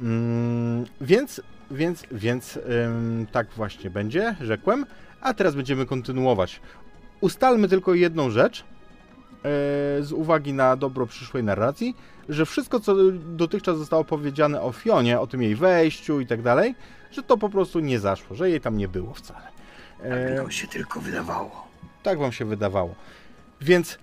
Mm, 0.01 0.85
więc, 1.01 1.41
więc, 1.71 2.03
więc 2.13 2.59
tak 3.33 3.49
właśnie 3.57 3.91
będzie, 3.91 4.37
rzekłem. 4.41 4.87
A 5.21 5.35
teraz 5.35 5.55
będziemy 5.55 5.87
kontynuować. 5.87 6.61
Ustalmy 7.21 7.69
tylko 7.69 7.95
jedną 7.95 8.31
rzecz, 8.31 8.65
z 10.01 10.13
uwagi 10.13 10.53
na 10.53 10.77
dobro 10.77 11.07
przyszłej 11.07 11.45
narracji, 11.45 11.97
że 12.29 12.47
wszystko, 12.47 12.81
co 12.81 12.95
dotychczas 13.37 13.79
zostało 13.79 14.05
powiedziane 14.05 14.63
o 14.63 14.73
Fionie, 14.73 15.21
o 15.21 15.27
tym 15.27 15.43
jej 15.43 15.55
wejściu 15.57 16.21
i 16.21 16.27
tak 16.27 16.43
dalej, 16.43 16.75
że 17.11 17.23
to 17.23 17.37
po 17.37 17.49
prostu 17.49 17.81
nie 17.81 17.99
zaszło, 18.01 18.37
że 18.37 18.51
jej 18.51 18.61
tam 18.61 18.77
nie 18.77 18.89
było 18.89 19.15
wcale. 19.15 19.41
Tak 19.99 20.07
E, 20.13 20.35
nam 20.35 20.51
się 20.51 20.67
tylko 20.67 21.01
wydawało. 21.01 21.69
tak 22.03 22.19
wam 22.19 22.33
się 22.33 22.45
wydawało. 22.45 22.95
Więc 23.61 23.99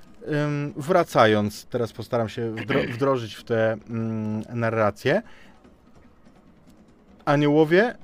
wracając, 0.77 1.65
teraz 1.65 1.93
postaram 1.93 2.29
się 2.29 2.55
wdro- 2.55 2.91
wdrożyć 2.95 3.35
w 3.35 3.43
tę 3.43 3.77
narrację. 4.53 5.21
Aniołowie 7.25 7.95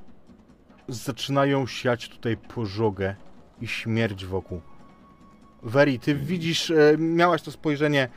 zaczynają 0.88 1.67
siać 1.67 2.10
tutaj 2.10 2.38
pożogę 2.38 3.15
i 3.62 3.67
śmierć 3.67 4.26
wokół. 4.26 4.62
Weri, 5.63 6.00
ty 6.00 6.15
widzisz, 6.15 6.72
e, 6.72 6.96
miałaś 6.98 7.41
to 7.41 7.52
spojrzenie 7.52 8.04
e, 8.04 8.10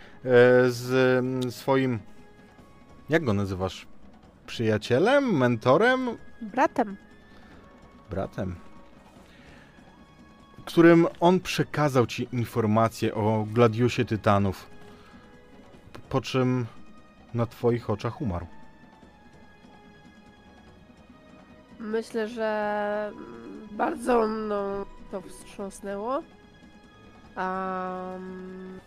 z 0.71 1.55
swoim, 1.55 1.99
jak 3.09 3.25
go 3.25 3.33
nazywasz? 3.33 3.87
Przyjacielem, 4.47 5.37
mentorem, 5.37 6.09
Bratem. 6.43 6.97
bratem, 8.11 8.55
którym 10.65 11.07
on 11.21 11.41
przekazał 11.41 12.07
ci 12.07 12.29
informacje 12.33 13.15
o 13.15 13.47
Gladiusie 13.53 14.05
Tytanów, 14.05 14.71
po 16.09 16.21
czym 16.21 16.67
na 17.35 17.47
twoich 17.47 17.91
oczach 17.91 18.21
umarł. 18.21 18.47
Myślę, 21.81 22.29
że 22.29 23.13
bardzo 23.71 24.27
mną 24.29 24.85
to 25.11 25.21
wstrząsnęło. 25.21 26.23
Um, 27.37 28.81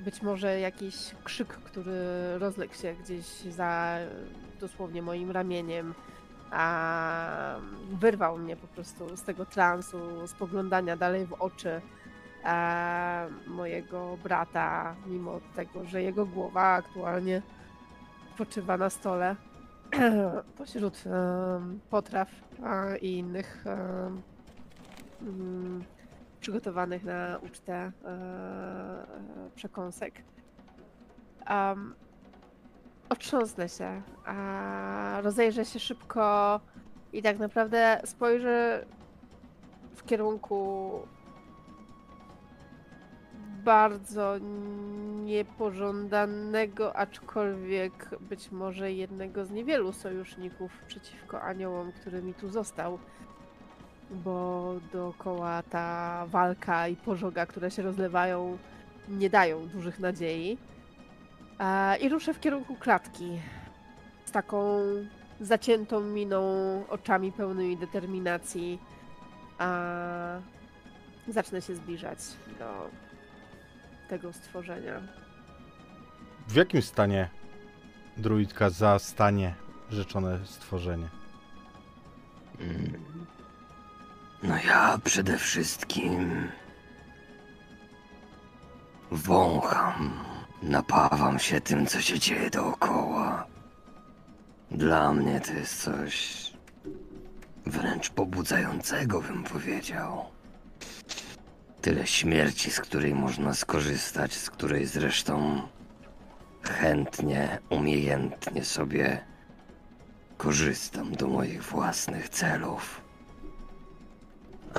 być 0.00 0.22
może 0.22 0.60
jakiś 0.60 1.14
krzyk, 1.24 1.48
który 1.48 1.92
rozległ 2.38 2.74
się 2.74 2.94
gdzieś 2.94 3.26
za 3.40 3.96
dosłownie 4.60 5.02
moim 5.02 5.30
ramieniem, 5.30 5.94
a 6.50 7.56
wyrwał 7.92 8.38
mnie 8.38 8.56
po 8.56 8.66
prostu 8.66 9.16
z 9.16 9.22
tego 9.22 9.46
transu, 9.46 10.26
spoglądania 10.26 10.96
dalej 10.96 11.26
w 11.26 11.32
oczy 11.32 11.80
e, 12.44 13.28
mojego 13.46 14.18
brata, 14.22 14.94
mimo 15.06 15.40
tego, 15.56 15.84
że 15.84 16.02
jego 16.02 16.26
głowa 16.26 16.62
aktualnie 16.62 17.42
spoczywa 18.34 18.76
na 18.76 18.90
stole 18.90 19.36
pośród 20.58 21.04
em, 21.06 21.80
potraw 21.90 22.28
a, 22.64 22.96
i 22.96 23.12
innych 23.12 23.64
mm, 25.22 25.84
przygotowanych 26.42 27.04
na 27.04 27.38
ucztę 27.42 27.72
e, 27.74 28.08
e, 28.08 29.04
przekąsek. 29.54 30.14
Um, 31.50 31.94
otrząsnę 33.08 33.68
się, 33.68 34.02
a 34.24 35.18
rozejrzę 35.22 35.64
się 35.64 35.78
szybko 35.78 36.60
i 37.12 37.22
tak 37.22 37.38
naprawdę 37.38 38.00
spojrzę 38.04 38.84
w 39.94 40.04
kierunku 40.04 40.92
bardzo 43.64 44.38
niepożądanego, 45.24 46.96
aczkolwiek 46.96 48.08
być 48.20 48.50
może 48.50 48.92
jednego 48.92 49.44
z 49.44 49.50
niewielu 49.50 49.92
sojuszników 49.92 50.72
przeciwko 50.86 51.42
aniołom, 51.42 51.92
który 51.92 52.22
mi 52.22 52.34
tu 52.34 52.48
został. 52.48 52.98
Bo 54.12 54.74
dookoła 54.92 55.62
ta 55.62 56.26
walka 56.26 56.88
i 56.88 56.96
pożoga, 56.96 57.46
które 57.46 57.70
się 57.70 57.82
rozlewają, 57.82 58.58
nie 59.08 59.30
dają 59.30 59.68
dużych 59.68 59.98
nadziei. 60.00 60.58
I 62.00 62.08
ruszę 62.08 62.34
w 62.34 62.40
kierunku 62.40 62.76
klatki 62.76 63.38
z 64.24 64.30
taką 64.30 64.80
zaciętą 65.40 66.00
miną, 66.00 66.42
oczami 66.88 67.32
pełnymi 67.32 67.76
determinacji. 67.76 68.78
A 69.58 70.38
zacznę 71.28 71.62
się 71.62 71.74
zbliżać 71.74 72.18
do 72.58 72.90
tego 74.08 74.32
stworzenia. 74.32 75.00
W 76.48 76.54
jakim 76.54 76.82
stanie 76.82 77.28
druidka 78.16 78.70
zastanie 78.70 79.54
rzeczone 79.90 80.46
stworzenie? 80.46 81.08
Mm. 82.60 82.92
No 84.42 84.56
ja 84.66 84.98
przede 85.04 85.38
wszystkim 85.38 86.48
wącham, 89.10 90.24
napawam 90.62 91.38
się 91.38 91.60
tym, 91.60 91.86
co 91.86 92.00
się 92.00 92.18
dzieje 92.18 92.50
dookoła. 92.50 93.46
Dla 94.70 95.12
mnie 95.12 95.40
to 95.40 95.52
jest 95.52 95.82
coś 95.82 96.42
wręcz 97.66 98.10
pobudzającego, 98.10 99.20
bym 99.20 99.44
powiedział. 99.44 100.24
Tyle 101.80 102.06
śmierci, 102.06 102.70
z 102.70 102.80
której 102.80 103.14
można 103.14 103.54
skorzystać, 103.54 104.34
z 104.34 104.50
której 104.50 104.86
zresztą 104.86 105.62
chętnie, 106.62 107.58
umiejętnie 107.70 108.64
sobie 108.64 109.24
korzystam 110.36 111.12
do 111.12 111.28
moich 111.28 111.62
własnych 111.64 112.28
celów. 112.28 113.01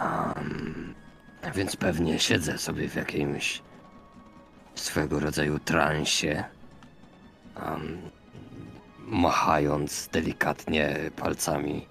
Um, 0.02 0.94
więc 1.56 1.76
pewnie 1.76 2.20
siedzę 2.20 2.58
sobie 2.58 2.90
w 2.90 2.96
jakimś 2.96 3.62
swego 4.76 5.20
rodzaju 5.20 5.60
transie, 5.60 6.44
um, 7.66 7.98
machając 9.00 10.10
delikatnie 10.12 10.96
palcami 11.16 11.88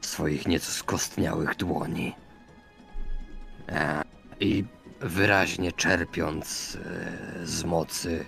swoich 0.00 0.46
nieco 0.46 0.72
skostniałych 0.72 1.56
dłoni. 1.56 2.14
E, 3.68 4.02
I 4.40 4.64
wyraźnie 5.00 5.72
czerpiąc 5.72 6.76
e, 6.76 7.46
z 7.46 7.64
mocy 7.64 8.24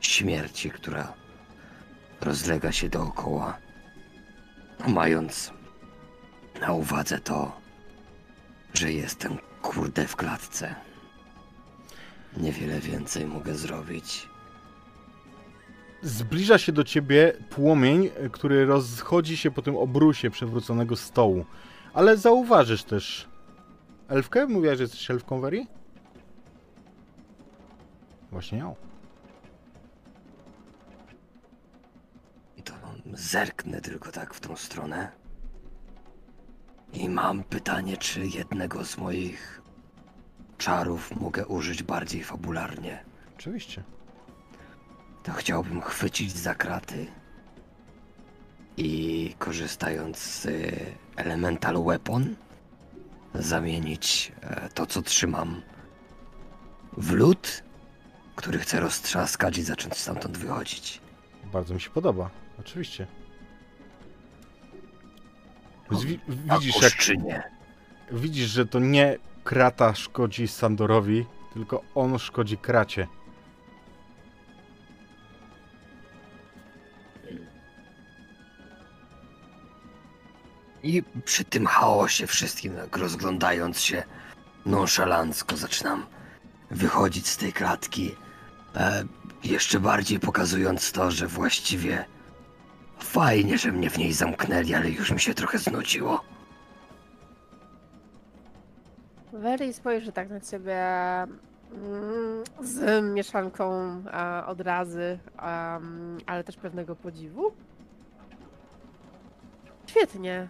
śmierci, 0.00 0.70
która 0.70 1.12
rozlega 2.20 2.72
się 2.72 2.88
dookoła, 2.88 3.58
mając 4.88 5.52
na 6.60 6.72
uwadze 6.72 7.18
to, 7.18 7.60
że 8.74 8.92
jestem 8.92 9.38
kurde 9.62 10.06
w 10.06 10.16
klatce. 10.16 10.74
Niewiele 12.36 12.80
więcej 12.80 13.26
mogę 13.26 13.54
zrobić. 13.54 14.28
Zbliża 16.02 16.58
się 16.58 16.72
do 16.72 16.84
ciebie 16.84 17.32
płomień, 17.50 18.10
który 18.32 18.66
rozchodzi 18.66 19.36
się 19.36 19.50
po 19.50 19.62
tym 19.62 19.76
obrusie 19.76 20.30
przewróconego 20.30 20.96
stołu. 20.96 21.44
Ale 21.94 22.16
zauważysz 22.16 22.84
też 22.84 23.28
elfkę? 24.08 24.46
Mówiłaś, 24.46 24.78
że 24.78 24.84
jesteś 24.84 25.10
elfką 25.10 25.40
Weri? 25.40 25.66
Właśnie 28.30 28.58
ją. 28.58 28.74
To 32.64 32.74
zerknę 33.14 33.80
tylko 33.80 34.12
tak 34.12 34.34
w 34.34 34.40
tą 34.40 34.56
stronę. 34.56 35.12
I 36.92 37.08
mam 37.08 37.42
pytanie, 37.42 37.96
czy 37.96 38.26
jednego 38.26 38.84
z 38.84 38.98
moich 38.98 39.62
czarów 40.58 41.20
mogę 41.20 41.46
użyć 41.46 41.82
bardziej 41.82 42.24
fabularnie. 42.24 43.04
Oczywiście. 43.36 43.82
To 45.22 45.32
chciałbym 45.32 45.80
chwycić 45.80 46.32
za 46.32 46.54
kraty 46.54 47.06
i 48.76 49.34
korzystając 49.38 50.18
z 50.18 50.46
y, 50.46 50.86
Elemental 51.16 51.84
Weapon 51.84 52.36
zamienić 53.34 54.32
e, 54.40 54.68
to, 54.68 54.86
co 54.86 55.02
trzymam 55.02 55.62
w 56.96 57.12
lód, 57.12 57.62
który 58.36 58.58
chcę 58.58 58.80
roztrzaskać 58.80 59.58
i 59.58 59.62
zacząć 59.62 59.96
stamtąd 59.96 60.38
wychodzić. 60.38 61.00
Bardzo 61.52 61.74
mi 61.74 61.80
się 61.80 61.90
podoba. 61.90 62.30
Oczywiście. 62.60 63.06
Zwi- 65.90 66.18
widzisz, 66.28 66.82
jak, 66.82 66.92
widzisz, 68.12 68.50
że 68.50 68.66
to 68.66 68.78
nie 68.78 69.18
krata 69.44 69.94
szkodzi 69.94 70.48
Sandorowi, 70.48 71.26
tylko 71.54 71.82
on 71.94 72.18
szkodzi 72.18 72.58
kracie. 72.58 73.06
I 80.82 81.02
przy 81.24 81.44
tym 81.44 81.66
chaosie 81.66 82.26
wszystkim, 82.26 82.74
jak 82.76 82.96
rozglądając 82.96 83.80
się 83.80 84.02
nonszalancko, 84.66 85.56
zaczynam 85.56 86.06
wychodzić 86.70 87.28
z 87.28 87.36
tej 87.36 87.52
klatki. 87.52 88.14
E, 88.74 89.04
jeszcze 89.44 89.80
bardziej 89.80 90.20
pokazując 90.20 90.92
to, 90.92 91.10
że 91.10 91.26
właściwie 91.26 92.04
fajnie, 92.98 93.58
że 93.58 93.72
mnie 93.72 93.90
w 93.90 93.98
niej 93.98 94.12
zamknęli, 94.12 94.74
ale 94.74 94.90
już 94.90 95.10
mi 95.12 95.20
się 95.20 95.34
trochę 95.34 95.58
znudziło. 95.58 96.20
Wery 99.32 99.72
spojrzy 99.72 100.12
tak 100.12 100.30
na 100.30 100.40
ciebie 100.40 100.84
mm, 101.72 102.44
z 102.60 103.04
mieszanką 103.14 103.72
odrazy, 104.46 105.18
ale 106.26 106.44
też 106.44 106.56
pewnego 106.56 106.96
podziwu. 106.96 107.52
Świetnie. 109.86 110.48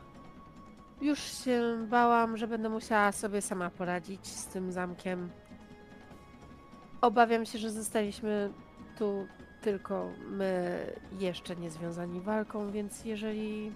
Już 1.00 1.18
się 1.44 1.86
bałam, 1.88 2.36
że 2.36 2.48
będę 2.48 2.68
musiała 2.68 3.12
sobie 3.12 3.42
sama 3.42 3.70
poradzić 3.70 4.26
z 4.26 4.46
tym 4.46 4.72
zamkiem. 4.72 5.30
Obawiam 7.00 7.46
się, 7.46 7.58
że 7.58 7.70
zostaliśmy 7.70 8.52
tu 8.98 9.26
tylko 9.62 10.08
my 10.30 10.78
jeszcze 11.18 11.56
nie 11.56 11.70
związani 11.70 12.20
walką, 12.20 12.70
więc 12.70 13.04
jeżeli 13.04 13.72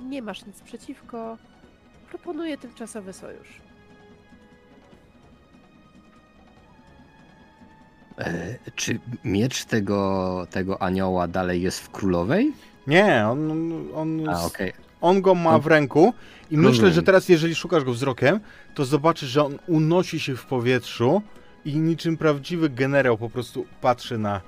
nie 0.00 0.22
masz 0.22 0.46
nic 0.46 0.60
przeciwko, 0.60 1.38
proponuję 2.10 2.58
tymczasowy 2.58 3.12
sojusz. 3.12 3.60
E, 8.18 8.54
czy 8.74 8.98
miecz 9.24 9.64
tego, 9.64 10.46
tego 10.50 10.82
anioła 10.82 11.28
dalej 11.28 11.62
jest 11.62 11.80
w 11.80 11.90
królowej? 11.90 12.52
Nie, 12.86 13.26
on, 13.28 13.50
on, 13.94 14.28
A, 14.28 14.44
okej. 14.44 14.72
on 15.00 15.22
go 15.22 15.34
ma 15.34 15.54
On- 15.54 15.60
w 15.60 15.66
ręku 15.66 16.14
i 16.50 16.56
Rozumiem. 16.56 16.70
myślę, 16.72 16.90
że 16.92 17.02
teraz 17.02 17.28
jeżeli 17.28 17.54
szukasz 17.54 17.84
go 17.84 17.92
wzrokiem, 17.92 18.40
to 18.74 18.84
zobaczysz, 18.84 19.28
że 19.28 19.44
on 19.44 19.58
unosi 19.66 20.20
się 20.20 20.36
w 20.36 20.46
powietrzu 20.46 21.22
i 21.64 21.76
niczym 21.76 22.16
prawdziwy 22.16 22.70
generał 22.70 23.18
po 23.18 23.30
prostu 23.30 23.66
patrzy 23.80 24.18
na 24.18 24.40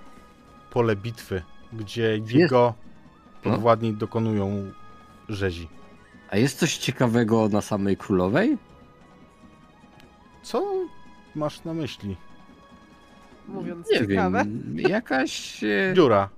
pole 0.76 0.96
bitwy, 0.96 1.42
gdzie 1.72 2.18
jego 2.28 2.74
No. 3.44 3.50
podwładni 3.52 3.92
dokonują 3.94 4.72
rzezi. 5.28 5.68
A 6.30 6.36
jest 6.36 6.58
coś 6.58 6.76
ciekawego 6.76 7.48
na 7.48 7.60
samej 7.60 7.96
królowej? 7.96 8.58
Co 10.42 10.72
masz 11.34 11.64
na 11.64 11.74
myśli? 11.74 12.16
Mówiąc 13.48 13.90
Nie 13.90 13.98
ciekawe. 13.98 14.38
wiem, 14.44 14.76
jakaś... 14.78 15.64
e, 15.64 15.92
Dziura. 15.94 16.28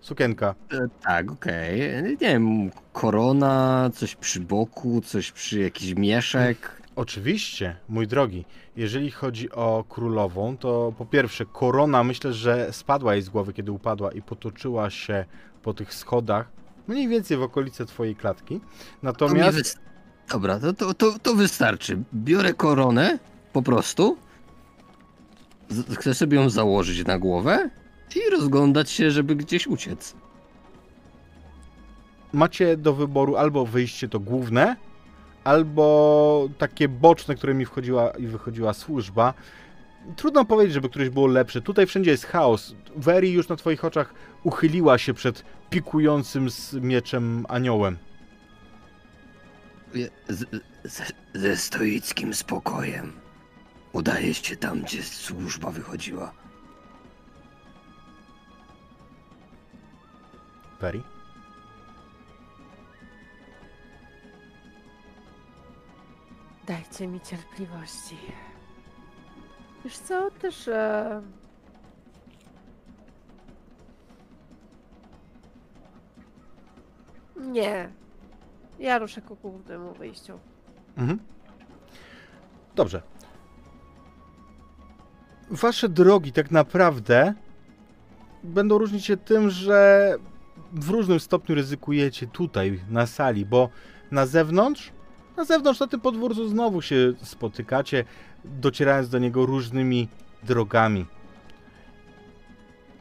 Sukienka. 0.00 0.54
e, 0.72 0.78
Tak, 1.02 1.32
okej. 1.32 1.80
Nie 2.02 2.16
wiem, 2.16 2.70
korona, 2.92 3.90
coś 3.94 4.16
przy 4.16 4.40
boku, 4.40 5.00
coś 5.00 5.32
przy 5.32 5.60
jakiś 5.60 5.94
mieszek. 5.94 6.81
Oczywiście, 6.96 7.76
mój 7.88 8.06
drogi. 8.06 8.44
Jeżeli 8.76 9.10
chodzi 9.10 9.50
o 9.52 9.84
królową, 9.88 10.56
to 10.56 10.92
po 10.98 11.06
pierwsze, 11.06 11.44
korona 11.46 12.04
myślę, 12.04 12.32
że 12.32 12.72
spadła 12.72 13.14
jej 13.14 13.22
z 13.22 13.28
głowy, 13.28 13.52
kiedy 13.52 13.72
upadła 13.72 14.12
i 14.12 14.22
potoczyła 14.22 14.90
się 14.90 15.24
po 15.62 15.74
tych 15.74 15.94
schodach, 15.94 16.48
mniej 16.88 17.08
więcej 17.08 17.36
w 17.36 17.42
okolice 17.42 17.86
twojej 17.86 18.16
klatki. 18.16 18.60
To 18.60 18.66
Natomiast 19.02 19.58
wys- 19.58 19.78
Dobra, 20.32 20.58
to, 20.60 20.72
to, 20.72 20.94
to, 20.94 21.18
to 21.22 21.34
wystarczy. 21.34 21.98
Biorę 22.14 22.54
koronę, 22.54 23.18
po 23.52 23.62
prostu. 23.62 24.16
Z- 25.68 25.96
Chcę 25.96 26.14
sobie 26.14 26.36
ją 26.36 26.50
założyć 26.50 27.06
na 27.06 27.18
głowę 27.18 27.70
i 28.16 28.30
rozglądać 28.30 28.90
się, 28.90 29.10
żeby 29.10 29.36
gdzieś 29.36 29.66
uciec. 29.66 30.14
macie 32.32 32.76
do 32.76 32.92
wyboru 32.94 33.36
albo 33.36 33.66
wyjście 33.66 34.08
to 34.08 34.20
główne, 34.20 34.76
albo 35.44 36.48
takie 36.58 36.88
boczne, 36.88 37.34
które 37.34 37.54
mi 37.54 37.64
wchodziła 37.64 38.10
i 38.10 38.26
wychodziła 38.26 38.72
służba. 38.74 39.34
Trudno 40.16 40.44
powiedzieć, 40.44 40.74
żeby 40.74 40.88
któreś 40.88 41.08
było 41.08 41.26
lepsze. 41.26 41.60
Tutaj 41.60 41.86
wszędzie 41.86 42.10
jest 42.10 42.26
chaos. 42.26 42.74
Veri 42.96 43.32
już 43.32 43.48
na 43.48 43.56
twoich 43.56 43.84
oczach 43.84 44.14
uchyliła 44.42 44.98
się 44.98 45.14
przed 45.14 45.44
pikującym 45.70 46.50
z 46.50 46.74
mieczem 46.74 47.46
aniołem. 47.48 47.98
Z, 50.28 50.44
Ze, 50.84 51.04
ze 51.34 51.56
stoickim 51.56 52.34
spokojem. 52.34 53.12
Udaje 53.92 54.34
się 54.34 54.56
tam, 54.56 54.82
gdzie 54.82 55.02
służba 55.02 55.70
wychodziła. 55.70 56.32
Veri? 60.80 61.02
Dajcie 66.66 67.08
mi 67.08 67.20
cierpliwości. 67.20 68.16
Wiesz 69.84 69.98
co, 69.98 70.30
też... 70.30 70.68
E... 70.68 71.22
Nie. 77.36 77.90
Ja 78.78 78.98
ruszę 78.98 79.22
ku 79.22 79.36
głównemu 79.36 79.94
wyjściu. 79.94 80.38
Mhm. 80.96 81.18
Dobrze. 82.74 83.02
Wasze 85.50 85.88
drogi 85.88 86.32
tak 86.32 86.50
naprawdę 86.50 87.34
będą 88.44 88.78
różnić 88.78 89.04
się 89.04 89.16
tym, 89.16 89.50
że 89.50 90.14
w 90.72 90.90
różnym 90.90 91.20
stopniu 91.20 91.54
ryzykujecie 91.54 92.26
tutaj, 92.26 92.80
na 92.88 93.06
sali, 93.06 93.46
bo 93.46 93.68
na 94.10 94.26
zewnątrz, 94.26 94.92
na 95.36 95.44
zewnątrz 95.44 95.80
na 95.80 95.86
tym 95.86 96.00
podwórzu 96.00 96.48
znowu 96.48 96.82
się 96.82 97.12
spotykacie, 97.22 98.04
docierając 98.44 99.08
do 99.08 99.18
niego 99.18 99.46
różnymi 99.46 100.08
drogami. 100.42 101.06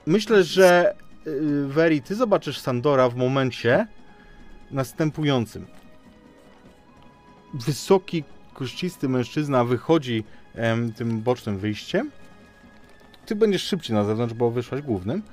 Myślę, 0.06 0.44
że 0.44 0.96
y, 1.28 1.68
Veri, 1.68 2.02
ty 2.02 2.16
zobaczysz 2.16 2.60
Sandora 2.60 3.10
w 3.10 3.16
momencie 3.16 3.88
następującym 4.72 5.66
wysoki, 7.54 8.24
kościsty 8.54 9.10
mężczyzna 9.10 9.66
wychodzi 9.66 10.24
em, 10.56 10.94
tym 10.94 11.22
bocznym 11.22 11.58
wyjściem. 11.58 12.12
Ty 13.26 13.36
będziesz 13.36 13.64
szybciej 13.64 13.96
na 13.96 14.04
zewnątrz, 14.04 14.34
bo 14.34 14.52
wyszłaś 14.52 14.82
głównym. 14.82 15.24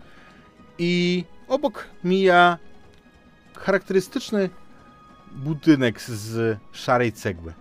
I 0.79 1.25
obok 1.49 1.85
mija 2.05 2.59
charakterystyczny 3.57 4.51
budynek 5.39 6.01
z 6.01 6.59
szarej 6.73 7.13
cegły. 7.13 7.55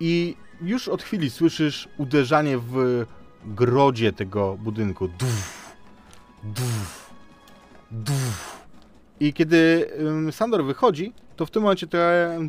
I 0.00 0.36
już 0.60 0.88
od 0.88 1.02
chwili 1.02 1.30
słyszysz 1.30 1.88
uderzanie 1.98 2.58
w 2.58 3.06
grodzie 3.44 4.12
tego 4.12 4.56
budynku. 4.56 5.08
Duf, 5.08 5.66
duf. 7.90 8.66
I 9.20 9.32
kiedy 9.32 9.90
Sandor 10.30 10.64
wychodzi, 10.64 11.12
to 11.36 11.46
w 11.46 11.50
tym 11.50 11.62
momencie 11.62 11.86
ta, 11.86 11.98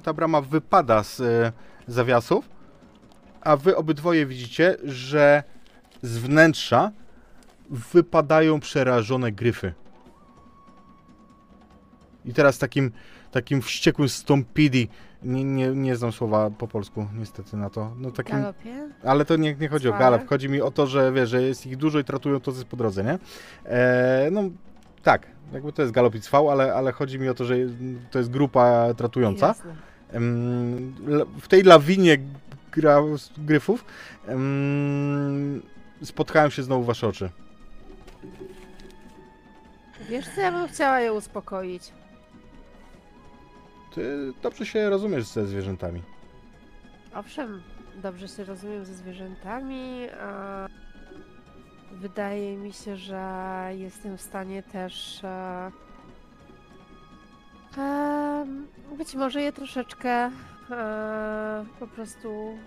ta 0.03 0.13
brama 0.13 0.41
wypada 0.41 1.03
z 1.03 1.19
e, 1.19 1.51
zawiasów, 1.87 2.49
a 3.41 3.57
wy 3.57 3.75
obydwoje 3.75 4.25
widzicie, 4.25 4.77
że 4.83 5.43
z 6.01 6.17
wnętrza 6.17 6.91
wypadają 7.69 8.59
przerażone 8.59 9.31
gryfy. 9.31 9.73
I 12.27 12.33
teraz 12.33 12.57
takim, 12.57 12.91
takim 13.31 13.61
wściekłym 13.61 14.09
stompidi, 14.09 14.89
nie, 15.23 15.43
nie, 15.43 15.67
nie 15.67 15.95
znam 15.95 16.11
słowa 16.11 16.49
po 16.49 16.67
polsku 16.67 17.07
niestety 17.13 17.57
na 17.57 17.69
to, 17.69 17.93
no 17.97 18.11
takim, 18.11 18.35
Galopie? 18.35 18.89
ale 19.03 19.25
to 19.25 19.35
nie, 19.35 19.55
nie 19.55 19.67
chodzi 19.67 19.89
o 19.89 19.93
galop, 19.93 20.27
chodzi 20.27 20.49
mi 20.49 20.61
o 20.61 20.71
to, 20.71 20.87
że 20.87 21.11
wiesz, 21.11 21.29
że 21.29 21.41
jest 21.41 21.65
ich 21.65 21.77
dużo 21.77 21.99
i 21.99 22.03
tratują 22.03 22.39
to 22.39 22.51
po 22.69 22.77
drodze, 22.77 23.03
nie? 23.03 23.19
E, 23.65 24.29
no 24.31 24.43
tak, 25.03 25.27
jakby 25.53 25.73
to 25.73 25.81
jest 25.81 25.93
galop 25.93 26.15
i 26.15 26.21
cwał, 26.21 26.49
ale, 26.49 26.73
ale 26.73 26.91
chodzi 26.91 27.19
mi 27.19 27.29
o 27.29 27.33
to, 27.33 27.45
że 27.45 27.55
to 28.11 28.19
jest 28.19 28.31
grupa 28.31 28.93
tratująca. 28.97 29.47
Jasne. 29.47 29.75
W 31.41 31.47
tej 31.47 31.63
lawinie 31.63 32.17
gra, 32.71 33.01
gryfów 33.37 33.85
em, 34.27 35.61
spotkałem 36.03 36.51
się 36.51 36.63
znowu 36.63 36.83
wasze 36.83 37.07
oczy. 37.07 37.29
Wiesz 40.09 40.25
co, 40.35 40.41
ja 40.41 40.51
bym 40.51 40.67
chciała 40.67 40.99
je 40.99 41.13
uspokoić. 41.13 41.91
Ty 43.95 44.33
dobrze 44.43 44.65
się 44.65 44.89
rozumiesz 44.89 45.23
ze 45.25 45.45
zwierzętami. 45.45 46.01
Owszem, 47.13 47.61
dobrze 48.01 48.27
się 48.27 48.43
rozumiem 48.45 48.85
ze 48.85 48.93
zwierzętami, 48.93 50.07
a 50.21 50.67
wydaje 51.91 52.57
mi 52.57 52.73
się, 52.73 52.95
że 52.95 53.21
jestem 53.71 54.17
w 54.17 54.21
stanie 54.21 54.63
też 54.63 55.23
e, 55.23 55.71
em, 57.77 58.67
być 58.97 59.15
może 59.15 59.41
je 59.41 59.51
troszeczkę 59.51 60.31
e, 60.71 61.65
po 61.79 61.87
prostu 61.87 62.57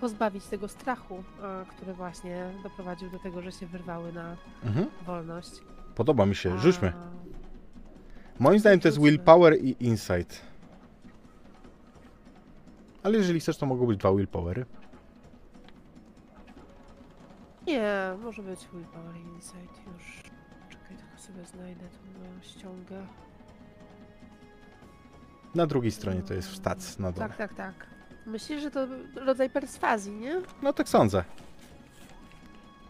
pozbawić 0.00 0.44
tego 0.46 0.68
strachu, 0.68 1.24
e, 1.42 1.64
który 1.76 1.94
właśnie 1.94 2.50
doprowadził 2.62 3.10
do 3.10 3.18
tego, 3.18 3.42
że 3.42 3.52
się 3.52 3.66
wyrwały 3.66 4.12
na 4.12 4.36
Mhm. 4.64 4.86
wolność. 5.06 5.50
Podoba 5.94 6.26
mi 6.26 6.34
się, 6.34 6.58
rzućmy. 6.58 6.92
Moim 8.40 8.58
zdaniem 8.58 8.80
to 8.80 8.88
jest 8.88 9.00
willpower 9.00 9.64
i 9.64 9.76
insight. 9.80 10.42
Ale 13.02 13.18
jeżeli 13.18 13.40
chcesz, 13.40 13.56
to 13.56 13.66
mogą 13.66 13.86
być 13.86 13.98
dwa 13.98 14.12
willpowery. 14.12 14.64
Nie, 17.66 18.16
może 18.22 18.42
być 18.42 18.68
Willpower 18.72 19.16
Insight 19.16 19.86
już. 19.94 20.22
Czekaj, 20.70 20.96
tylko 20.96 21.22
sobie 21.22 21.44
znajdę 21.46 21.80
tą 21.80 22.18
moją 22.20 22.42
ściągę. 22.42 23.06
Na 25.54 25.66
drugiej 25.66 25.92
stronie 25.92 26.22
to 26.22 26.34
jest 26.34 26.48
w 26.48 26.56
stats 26.56 26.98
na 26.98 27.12
dole. 27.12 27.28
Tak, 27.28 27.36
tak, 27.36 27.54
tak. 27.54 27.86
Myślisz, 28.26 28.62
że 28.62 28.70
to 28.70 28.86
rodzaj 29.14 29.50
perswazji, 29.50 30.12
nie? 30.12 30.40
No 30.62 30.72
tak 30.72 30.88
sądzę. 30.88 31.24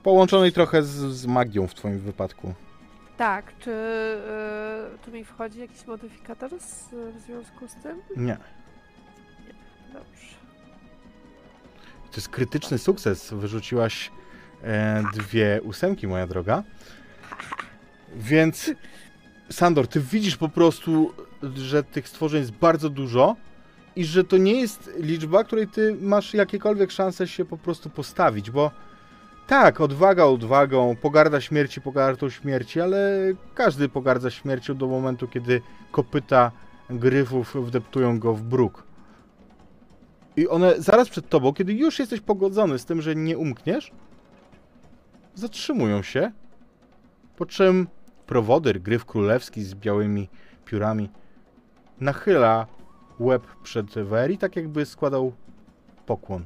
Połączonej 0.03 0.53
trochę 0.53 0.83
z, 0.83 0.89
z 0.91 1.27
magią 1.27 1.67
w 1.67 1.75
twoim 1.75 1.99
wypadku. 1.99 2.55
Tak, 3.21 3.53
czy 3.59 3.71
y, 3.71 4.99
tu 5.05 5.11
mi 5.11 5.25
wchodzi 5.25 5.59
jakiś 5.61 5.87
modyfikator 5.87 6.51
z, 6.61 6.89
w 6.91 7.21
związku 7.27 7.69
z 7.69 7.75
tym? 7.75 8.03
Nie. 8.17 8.37
Dobrze. 9.93 10.37
To 12.11 12.17
jest 12.17 12.29
krytyczny 12.29 12.79
sukces. 12.79 13.35
Wyrzuciłaś 13.35 14.11
e, 14.63 15.03
dwie 15.15 15.61
ósemki, 15.63 16.07
moja 16.09 16.27
droga. 16.27 16.63
Więc, 18.17 18.71
Sandor, 19.51 19.89
ty 19.89 20.01
widzisz 20.01 20.37
po 20.37 20.49
prostu, 20.49 21.15
że 21.55 21.85
tych 21.85 22.09
stworzeń 22.09 22.41
jest 22.41 22.53
bardzo 22.53 22.91
dużo 22.91 23.37
i 23.97 24.05
że 24.05 24.25
to 24.25 24.37
nie 24.37 24.61
jest 24.61 24.91
liczba, 24.99 25.45
której 25.45 25.69
ty 25.69 25.97
masz 26.01 26.35
jakiekolwiek 26.35 26.91
szanse 26.91 27.29
się 27.29 27.45
po 27.45 27.59
prostu 27.59 27.91
postawić, 27.91 28.51
bo 28.51 28.71
tak, 29.51 29.81
odwaga 29.81 30.25
odwagą, 30.25 30.97
pogarda 30.97 31.41
śmierci, 31.41 31.81
pogardą 31.81 32.31
śmierci, 32.31 32.81
ale 32.81 32.99
każdy 33.55 33.89
pogardza 33.89 34.31
śmiercią 34.31 34.77
do 34.77 34.87
momentu, 34.87 35.29
kiedy 35.29 35.61
kopyta 35.91 36.53
gryfów 36.91 37.57
wdeptują 37.67 38.19
go 38.19 38.35
w 38.35 38.43
bruk. 38.43 38.85
I 40.37 40.49
one 40.49 40.75
zaraz 40.79 41.09
przed 41.09 41.29
tobą, 41.29 41.53
kiedy 41.53 41.73
już 41.73 41.99
jesteś 41.99 42.21
pogodzony 42.21 42.79
z 42.79 42.85
tym, 42.85 43.03
że 43.03 43.15
nie 43.15 43.39
umkniesz, 43.39 43.93
zatrzymują 45.35 46.03
się, 46.03 46.33
po 47.37 47.47
czym 47.47 47.89
prowodyr, 48.27 48.81
gryf 48.81 49.05
królewski 49.05 49.63
z 49.63 49.75
białymi 49.75 50.29
piórami, 50.65 51.11
nachyla 52.01 52.67
łeb 53.21 53.47
przed 53.63 53.95
Weri, 53.95 54.39
tak 54.39 54.57
jakby 54.57 54.87
składał 54.87 55.33
pokłon. 56.07 56.45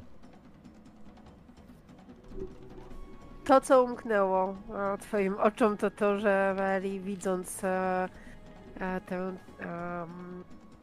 To, 3.44 3.60
co 3.60 3.84
umknęło 3.84 4.56
twoim 5.00 5.34
oczom, 5.38 5.76
to 5.76 5.90
to, 5.90 6.18
że 6.18 6.54
Veli 6.56 7.00
widząc 7.00 7.64
e, 7.64 8.08
e, 8.80 9.00
tę 9.00 9.32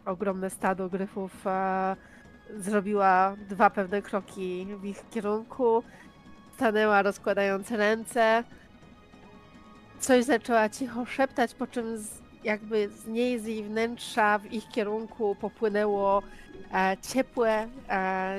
ogromne 0.05 0.49
stado 0.49 0.89
gryfów 0.89 1.47
e, 1.47 1.95
zrobiła 2.57 3.35
dwa 3.49 3.69
pewne 3.69 4.01
kroki 4.01 4.67
w 4.81 4.85
ich 4.85 5.09
kierunku, 5.09 5.83
stanęła 6.55 7.01
rozkładając 7.01 7.71
ręce, 7.71 8.43
coś 9.99 10.23
zaczęła 10.23 10.69
cicho 10.69 11.05
szeptać, 11.05 11.53
po 11.53 11.67
czym 11.67 11.97
z, 11.97 12.21
jakby 12.43 12.89
z 12.89 13.07
niej, 13.07 13.39
z 13.39 13.45
jej 13.45 13.63
wnętrza 13.63 14.39
w 14.39 14.53
ich 14.53 14.67
kierunku 14.69 15.35
popłynęło 15.35 16.23
ciepłe, 17.01 17.67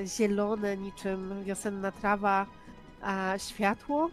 zielone, 0.07 0.77
niczym 0.77 1.45
wiosenna 1.45 1.93
trawa 1.93 2.47
e, 3.03 3.39
światło, 3.39 4.11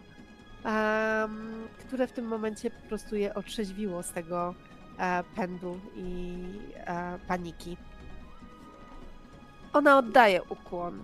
które 1.78 2.06
w 2.06 2.12
tym 2.12 2.24
momencie 2.24 2.70
po 2.70 2.88
prostu 2.88 3.16
je 3.16 3.34
otrzeźwiło 3.34 4.02
z 4.02 4.12
tego 4.12 4.54
e, 4.98 5.24
pędu 5.36 5.80
i 5.94 6.38
e, 6.74 7.18
paniki. 7.28 7.76
Ona 9.72 9.98
oddaje 9.98 10.42
ukłon 10.42 11.02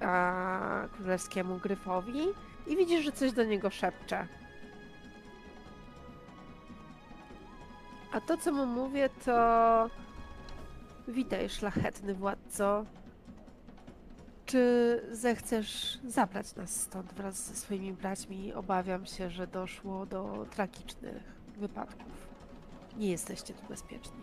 e, 0.00 0.88
królewskiemu 0.96 1.58
gryfowi 1.58 2.20
i 2.66 2.76
widzisz, 2.76 3.04
że 3.04 3.12
coś 3.12 3.32
do 3.32 3.44
niego 3.44 3.70
szepcze. 3.70 4.26
A 8.12 8.20
to, 8.20 8.36
co 8.36 8.52
mu 8.52 8.66
mówię, 8.66 9.08
to. 9.24 9.90
Witaj, 11.08 11.48
szlachetny 11.48 12.14
władco. 12.14 12.84
Czy 14.46 15.00
zechcesz 15.12 15.98
zabrać 16.08 16.54
nas 16.54 16.80
stąd 16.80 17.12
wraz 17.12 17.46
ze 17.46 17.54
swoimi 17.56 17.92
braćmi? 17.92 18.52
Obawiam 18.52 19.06
się, 19.06 19.30
że 19.30 19.46
doszło 19.46 20.06
do 20.06 20.46
tragicznych 20.50 21.22
wypadków. 21.56 22.12
Nie 22.96 23.10
jesteście 23.10 23.54
tu 23.54 23.62
bezpieczni. 23.68 24.22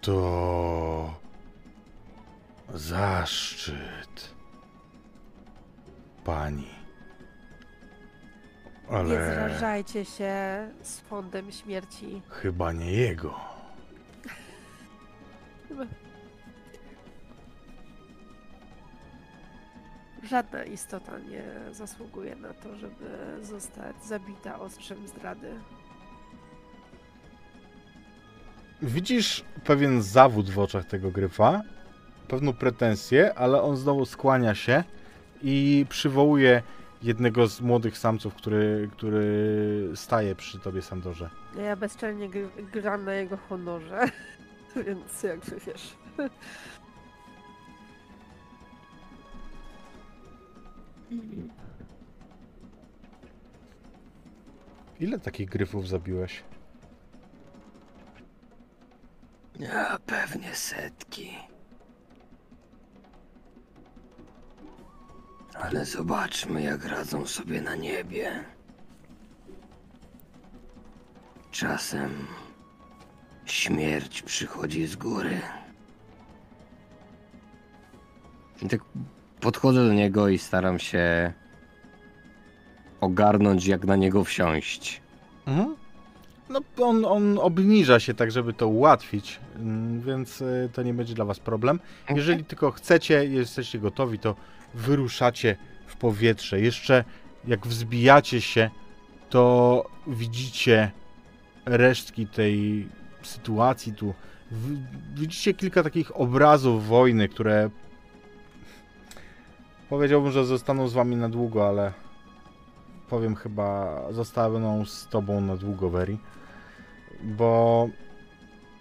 To 0.00 1.14
zaszczyt. 2.74 4.34
Pani. 6.24 6.68
Nie 8.90 8.96
Ale 8.98 9.34
zrażajcie 9.34 10.04
się 10.04 10.34
z 10.82 11.00
fondem 11.00 11.52
śmierci. 11.52 12.22
chyba 12.28 12.72
nie 12.72 12.92
jego. 12.92 13.40
Żadna 20.22 20.64
istota 20.64 21.18
nie 21.18 21.42
zasługuje 21.74 22.36
na 22.36 22.54
to, 22.54 22.76
żeby 22.76 23.06
zostać 23.42 23.96
zabita 24.04 24.60
ostrzem 24.60 25.08
zdrady. 25.08 25.54
Widzisz 28.82 29.44
pewien 29.64 30.02
zawód 30.02 30.50
w 30.50 30.58
oczach 30.58 30.84
tego 30.84 31.10
gryfa, 31.10 31.62
pewną 32.28 32.52
pretensję, 32.52 33.34
ale 33.34 33.62
on 33.62 33.76
znowu 33.76 34.06
skłania 34.06 34.54
się 34.54 34.84
i 35.42 35.86
przywołuje 35.88 36.62
jednego 37.02 37.46
z 37.46 37.60
młodych 37.60 37.98
samców, 37.98 38.34
który, 38.34 38.88
który 38.92 39.90
staje 39.94 40.34
przy 40.34 40.58
tobie, 40.58 40.82
Sandorze. 40.82 41.30
Ja 41.58 41.76
bezczelnie 41.76 42.30
gr- 42.30 42.70
gram 42.72 43.04
na 43.04 43.14
jego 43.14 43.36
honorze, 43.36 44.00
więc 44.86 45.22
jakby 45.22 45.56
wiesz. 45.66 45.96
Ile 55.00 55.18
takich 55.18 55.48
gryfów 55.48 55.88
zabiłeś? 55.88 56.42
Ja, 59.58 59.98
pewnie 60.06 60.54
setki. 60.54 61.30
Ale 65.54 65.84
zobaczmy, 65.84 66.62
jak 66.62 66.84
radzą 66.84 67.26
sobie 67.26 67.60
na 67.62 67.74
niebie. 67.76 68.44
Czasem 71.50 72.26
śmierć 73.44 74.22
przychodzi 74.22 74.86
z 74.86 74.96
góry. 74.96 75.40
I 78.62 78.68
tak 78.68 78.80
podchodzę 79.42 79.86
do 79.86 79.92
niego 79.92 80.28
i 80.28 80.38
staram 80.38 80.78
się 80.78 81.32
ogarnąć, 83.00 83.66
jak 83.66 83.84
na 83.84 83.96
niego 83.96 84.24
wsiąść. 84.24 85.00
Mhm. 85.46 85.76
No, 86.48 86.60
on, 86.86 87.04
on 87.04 87.38
obniża 87.38 88.00
się 88.00 88.14
tak, 88.14 88.30
żeby 88.32 88.52
to 88.52 88.68
ułatwić, 88.68 89.40
mm, 89.56 90.00
więc 90.00 90.40
y, 90.40 90.70
to 90.72 90.82
nie 90.82 90.94
będzie 90.94 91.14
dla 91.14 91.24
was 91.24 91.40
problem. 91.40 91.80
Jeżeli 92.10 92.44
tylko 92.44 92.70
chcecie, 92.70 93.24
jesteście 93.24 93.78
gotowi, 93.78 94.18
to 94.18 94.36
wyruszacie 94.74 95.56
w 95.86 95.96
powietrze. 95.96 96.60
Jeszcze 96.60 97.04
jak 97.46 97.66
wzbijacie 97.66 98.40
się, 98.40 98.70
to 99.30 99.84
widzicie 100.06 100.90
resztki 101.64 102.26
tej 102.26 102.88
sytuacji 103.22 103.92
tu. 103.92 104.14
Widzicie 105.14 105.54
kilka 105.54 105.82
takich 105.82 106.20
obrazów 106.20 106.86
wojny, 106.86 107.28
które 107.28 107.70
powiedziałbym, 109.92 110.32
że 110.32 110.44
zostaną 110.44 110.88
z 110.88 110.92
wami 110.92 111.16
na 111.16 111.28
długo, 111.28 111.68
ale 111.68 111.92
powiem 113.08 113.34
chyba 113.34 113.98
zostaną 114.10 114.84
z 114.84 115.08
tobą 115.08 115.40
na 115.40 115.56
długo, 115.56 115.90
Veri. 115.90 116.18
Bo 117.22 117.88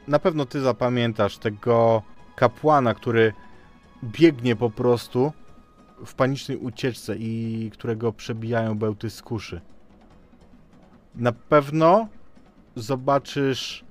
na 0.07 0.19
pewno 0.19 0.45
ty 0.45 0.61
zapamiętasz 0.61 1.37
tego 1.37 2.01
kapłana, 2.35 2.93
który 2.93 3.33
biegnie 4.03 4.55
po 4.55 4.69
prostu 4.69 5.33
w 6.05 6.13
panicznej 6.13 6.57
ucieczce 6.57 7.15
i 7.17 7.69
którego 7.73 8.13
przebijają 8.13 8.77
bełty 8.77 9.09
z 9.09 9.21
kuszy. 9.21 9.61
Na 11.15 11.31
pewno 11.31 12.07
zobaczysz 12.75 13.85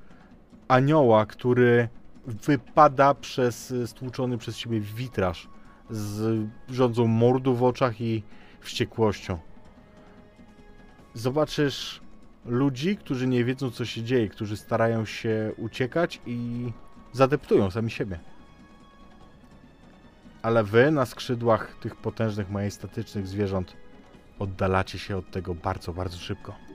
anioła, 0.68 1.26
który 1.26 1.88
wypada 2.26 3.14
przez 3.14 3.74
stłuczony 3.86 4.38
przez 4.38 4.56
siebie 4.56 4.80
witraż 4.80 5.49
z 5.91 6.47
rządzą 6.68 7.07
mordu 7.07 7.55
w 7.55 7.62
oczach 7.62 8.01
i 8.01 8.22
wściekłością. 8.61 9.38
Zobaczysz 11.14 12.01
ludzi, 12.45 12.97
którzy 12.97 13.26
nie 13.26 13.45
wiedzą, 13.45 13.70
co 13.70 13.84
się 13.84 14.03
dzieje, 14.03 14.28
którzy 14.28 14.57
starają 14.57 15.05
się 15.05 15.53
uciekać 15.57 16.20
i 16.26 16.72
zadeptują 17.12 17.70
sami 17.70 17.91
siebie. 17.91 18.18
Ale 20.43 20.64
wy 20.64 20.91
na 20.91 21.07
skrzydłach 21.07 21.74
tych 21.80 21.97
potężnych, 21.97 22.51
majestatycznych 22.51 23.28
zwierząt 23.28 23.76
oddalacie 24.38 24.99
się 24.99 25.16
od 25.16 25.30
tego 25.30 25.55
bardzo, 25.55 25.93
bardzo 25.93 26.18
szybko. 26.18 26.69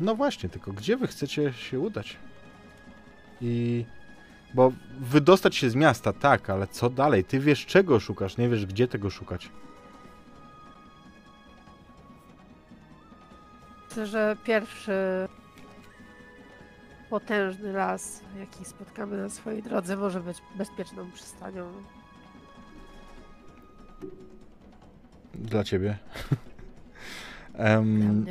No 0.00 0.14
właśnie, 0.14 0.48
tylko 0.48 0.72
gdzie 0.72 0.96
wy 0.96 1.06
chcecie 1.06 1.52
się 1.52 1.80
udać? 1.80 2.16
I 3.40 3.84
bo 4.54 4.72
wydostać 5.00 5.56
się 5.56 5.70
z 5.70 5.74
miasta, 5.74 6.12
tak, 6.12 6.50
ale 6.50 6.66
co 6.66 6.90
dalej? 6.90 7.24
Ty 7.24 7.40
wiesz 7.40 7.66
czego 7.66 8.00
szukasz, 8.00 8.36
nie 8.36 8.48
wiesz 8.48 8.66
gdzie 8.66 8.88
tego 8.88 9.10
szukać. 9.10 9.50
Myślę, 13.88 14.06
że 14.06 14.36
pierwszy 14.44 15.28
potężny 17.10 17.72
las, 17.72 18.22
jaki 18.38 18.64
spotkamy 18.64 19.16
na 19.16 19.28
swojej 19.28 19.62
drodze, 19.62 19.96
może 19.96 20.20
być 20.20 20.38
bezpieczną 20.56 21.10
przystanią. 21.10 21.72
Dla 25.34 25.64
ciebie. 25.64 25.98
Dla 27.54 27.64
Em, 27.64 28.26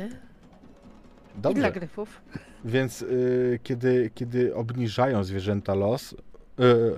mnie. 1.38 1.50
I 1.50 1.54
dla 1.54 1.68
dobrze, 1.68 1.80
gryfów. 1.80 2.20
więc 2.64 3.02
y, 3.02 3.60
kiedy, 3.62 4.10
kiedy 4.14 4.54
obniżają 4.54 5.24
zwierzęta 5.24 5.74
los, 5.74 6.12
y, 6.12 6.16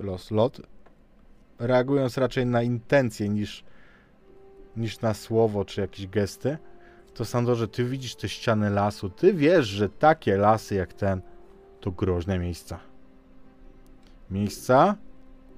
los, 0.03 0.31
lot, 0.31 0.61
reagując 1.59 2.17
raczej 2.17 2.45
na 2.45 2.61
intencje 2.61 3.29
niż, 3.29 3.63
niż 4.77 5.01
na 5.01 5.13
słowo 5.13 5.65
czy 5.65 5.81
jakieś 5.81 6.07
gesty, 6.07 6.57
to 7.13 7.25
Sandorze, 7.25 7.67
ty 7.67 7.85
widzisz 7.85 8.15
te 8.15 8.29
ściany 8.29 8.69
lasu, 8.69 9.09
ty 9.09 9.33
wiesz, 9.33 9.67
że 9.67 9.89
takie 9.89 10.37
lasy 10.37 10.75
jak 10.75 10.93
ten 10.93 11.21
to 11.79 11.91
groźne 11.91 12.39
miejsca. 12.39 12.79
Miejsca, 14.31 14.95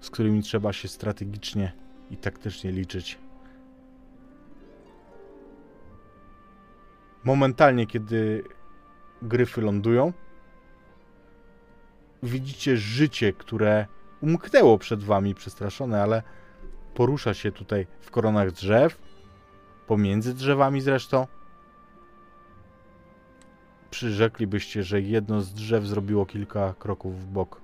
z 0.02 0.10
którymi 0.10 0.44
trzeba 0.44 0.74
się 0.74 0.88
strategicznie 0.88 1.74
i 2.12 2.18
taktycznie 2.18 2.72
liczyć. 2.72 3.18
Momentalnie, 7.24 7.88
kiedy 7.88 8.44
gryfy 9.24 9.62
lądują, 9.62 10.14
widzicie 12.24 12.78
życie, 12.78 13.34
które 13.34 13.88
umknęło 14.22 14.78
przed 14.78 15.04
wami 15.04 15.36
przestraszone, 15.36 16.02
ale 16.02 16.24
porusza 16.94 17.34
się 17.34 17.52
tutaj 17.52 17.88
w 18.02 18.12
koronach 18.12 18.52
drzew, 18.52 18.98
pomiędzy 19.88 20.34
drzewami 20.34 20.82
zresztą. 20.82 21.28
Przyrzeklibyście, 23.92 24.84
że 24.84 25.02
jedno 25.02 25.42
z 25.42 25.54
drzew 25.54 25.86
zrobiło 25.86 26.26
kilka 26.26 26.74
kroków 26.80 27.22
w 27.22 27.26
bok, 27.26 27.62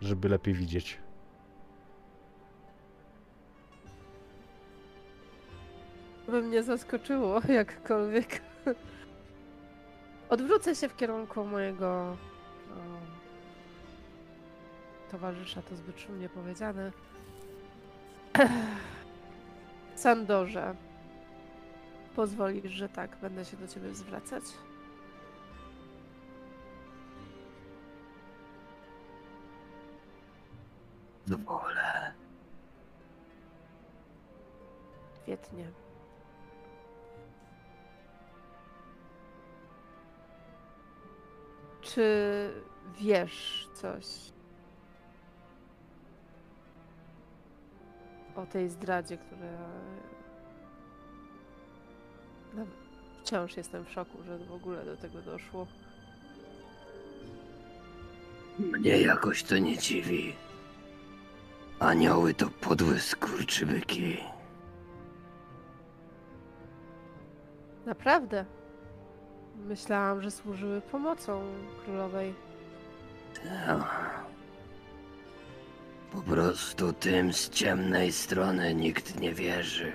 żeby 0.00 0.28
lepiej 0.28 0.54
widzieć. 0.54 0.98
By 6.28 6.42
mnie 6.42 6.62
zaskoczyło 6.62 7.40
jakkolwiek. 7.48 8.40
Odwrócę 10.34 10.74
się 10.74 10.88
w 10.88 10.96
kierunku 10.96 11.44
mojego 11.44 11.86
o, 11.86 12.16
towarzysza, 15.10 15.62
to 15.62 15.76
zbyt 15.76 16.00
szumnie 16.00 16.28
powiedziane. 16.28 16.92
Sandorze, 19.94 20.74
pozwolisz, 22.16 22.72
że 22.72 22.88
tak, 22.88 23.16
będę 23.16 23.44
się 23.44 23.56
do 23.56 23.68
ciebie 23.68 23.94
zwracać? 23.94 24.44
Dowolę. 31.26 32.12
Świetnie. 35.22 35.83
Czy 41.84 42.50
wiesz 43.00 43.68
coś 43.74 44.04
o 48.36 48.46
tej 48.46 48.68
zdradzie, 48.70 49.18
która. 49.18 49.68
No, 52.54 52.66
wciąż 53.22 53.56
jestem 53.56 53.84
w 53.84 53.90
szoku, 53.90 54.22
że 54.26 54.38
w 54.38 54.52
ogóle 54.52 54.84
do 54.84 54.96
tego 54.96 55.22
doszło. 55.22 55.66
Mnie 58.58 59.00
jakoś 59.00 59.42
to 59.42 59.58
nie 59.58 59.78
dziwi. 59.78 60.34
Anioły 61.78 62.34
to 62.34 62.46
podłe 62.60 62.98
skurczybyki. 63.00 64.16
Naprawdę. 67.86 68.44
Myślałam, 69.64 70.22
że 70.22 70.30
służyły 70.30 70.80
pomocą 70.80 71.42
królowej. 71.84 72.34
Po 76.12 76.20
prostu 76.20 76.92
tym 76.92 77.32
z 77.32 77.50
ciemnej 77.50 78.12
strony 78.12 78.74
nikt 78.74 79.20
nie 79.20 79.34
wierzy. 79.34 79.92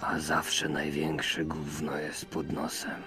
A 0.00 0.18
zawsze 0.18 0.68
największe 0.68 1.44
gówno 1.44 1.96
jest 1.96 2.26
pod 2.26 2.52
nosem. 2.52 3.02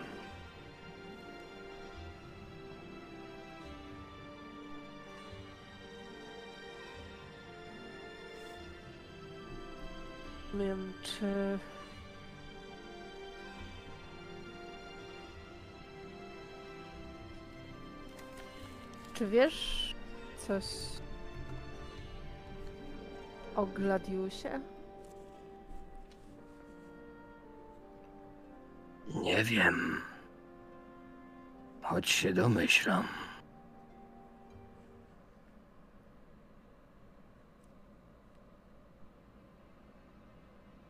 Nie 10.54 10.66
wiem, 10.66 10.94
czy. 11.04 11.60
Czy 19.18 19.28
wiesz 19.28 19.96
coś 20.48 20.64
o 23.56 23.66
Gladiusie? 23.66 24.60
Nie 29.16 29.44
wiem. 29.44 30.02
Choć 31.82 32.10
się 32.10 32.34
domyślam. 32.34 33.08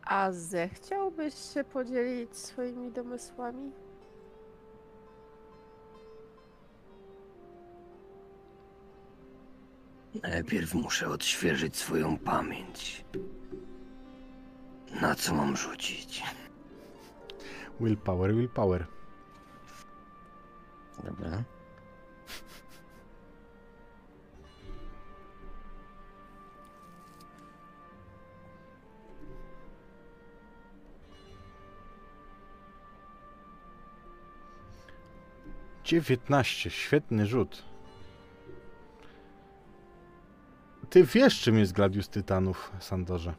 A 0.04 0.32
zechciałbyś 0.32 1.34
się 1.54 1.64
podzielić 1.64 2.36
swoimi 2.36 2.92
domysłami? 2.92 3.72
Najpierw 10.14 10.74
muszę 10.74 11.08
odświeżyć 11.08 11.76
swoją 11.76 12.18
pamięć. 12.18 13.04
Na 15.00 15.14
co 15.14 15.34
mam 15.34 15.56
rzucić? 15.56 16.22
Willpower, 17.80 18.34
willpower. 18.34 18.86
Dobra. 21.04 21.42
Dziewiętnaście, 35.84 36.70
świetny 36.70 37.26
rzut. 37.26 37.64
Ty 40.90 41.04
wiesz, 41.04 41.40
czym 41.40 41.58
jest 41.58 41.72
Gladius 41.72 42.08
Tytanów, 42.08 42.72
Sandorze. 42.80 43.34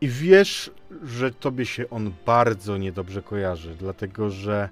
I 0.00 0.08
wiesz, 0.08 0.70
że 1.02 1.30
tobie 1.30 1.66
się 1.66 1.90
on 1.90 2.12
bardzo 2.26 2.76
niedobrze 2.76 3.22
kojarzy, 3.22 3.74
dlatego 3.78 4.30
że 4.30 4.68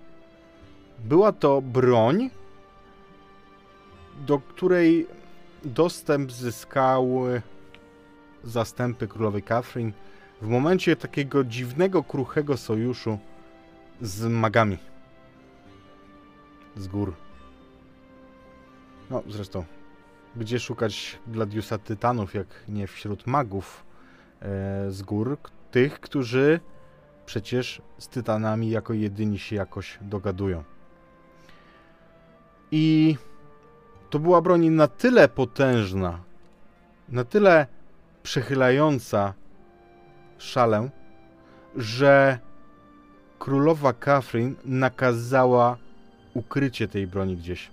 była 0.98 1.32
to 1.32 1.62
broń, 1.62 2.30
do 4.26 4.38
której 4.38 5.06
dostęp 5.64 6.32
zyskały 6.32 7.42
zastępy 8.44 9.08
królowej 9.08 9.42
Catherine 9.42 9.92
w 10.42 10.48
momencie 10.48 10.96
takiego 10.96 11.44
dziwnego, 11.44 12.02
kruchego 12.02 12.56
sojuszu 12.56 13.18
z 14.02 14.24
magami 14.24 14.78
z 16.76 16.88
gór. 16.88 17.14
No, 19.10 19.22
zresztą, 19.28 19.64
gdzie 20.36 20.60
szukać 20.60 21.18
Gladiusa 21.26 21.78
Tytanów, 21.78 22.34
jak 22.34 22.46
nie 22.68 22.86
wśród 22.86 23.26
magów 23.26 23.84
e, 24.42 24.46
z 24.90 25.02
gór, 25.02 25.38
tych, 25.70 26.00
którzy 26.00 26.60
przecież 27.26 27.82
z 27.98 28.08
Tytanami 28.08 28.70
jako 28.70 28.92
jedyni 28.92 29.38
się 29.38 29.56
jakoś 29.56 29.98
dogadują. 30.00 30.64
I 32.70 33.16
to 34.10 34.18
była 34.18 34.40
broń 34.42 34.68
na 34.68 34.88
tyle 34.88 35.28
potężna, 35.28 36.18
na 37.08 37.24
tyle 37.24 37.66
przechylająca 38.22 39.34
szalę, 40.38 40.90
że 41.76 42.38
królowa 43.38 43.92
Catherine 43.92 44.54
nakazała 44.64 45.76
ukrycie 46.34 46.88
tej 46.88 47.06
broni 47.06 47.36
gdzieś. 47.36 47.70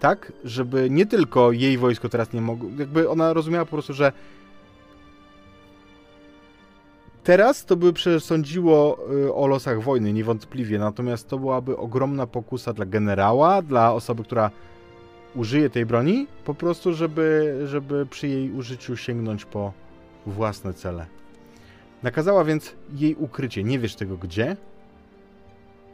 Tak, 0.00 0.32
żeby 0.44 0.90
nie 0.90 1.06
tylko 1.06 1.52
jej 1.52 1.78
wojsko 1.78 2.08
teraz 2.08 2.32
nie 2.32 2.40
mogło. 2.40 2.70
Jakby 2.78 3.08
ona 3.08 3.32
rozumiała 3.32 3.64
po 3.64 3.70
prostu, 3.70 3.92
że 3.92 4.12
teraz 7.24 7.64
to 7.64 7.76
by 7.76 7.92
przesądziło 7.92 8.98
y, 9.12 9.34
o 9.34 9.46
losach 9.46 9.82
wojny, 9.82 10.12
niewątpliwie, 10.12 10.78
natomiast 10.78 11.28
to 11.28 11.38
byłaby 11.38 11.76
ogromna 11.76 12.26
pokusa 12.26 12.72
dla 12.72 12.86
generała, 12.86 13.62
dla 13.62 13.92
osoby, 13.92 14.24
która 14.24 14.50
użyje 15.34 15.70
tej 15.70 15.86
broni, 15.86 16.26
po 16.44 16.54
prostu, 16.54 16.94
żeby, 16.94 17.58
żeby 17.64 18.06
przy 18.06 18.28
jej 18.28 18.52
użyciu 18.52 18.96
sięgnąć 18.96 19.44
po 19.44 19.72
własne 20.26 20.74
cele. 20.74 21.06
Nakazała 22.02 22.44
więc 22.44 22.74
jej 22.94 23.14
ukrycie, 23.14 23.64
nie 23.64 23.78
wiesz 23.78 23.94
tego 23.94 24.16
gdzie, 24.16 24.56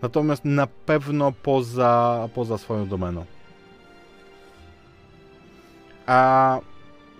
natomiast 0.02 0.44
na 0.44 0.66
pewno 0.66 1.32
poza, 1.32 2.28
poza 2.34 2.58
swoją 2.58 2.88
domeną. 2.88 3.24
A 6.06 6.60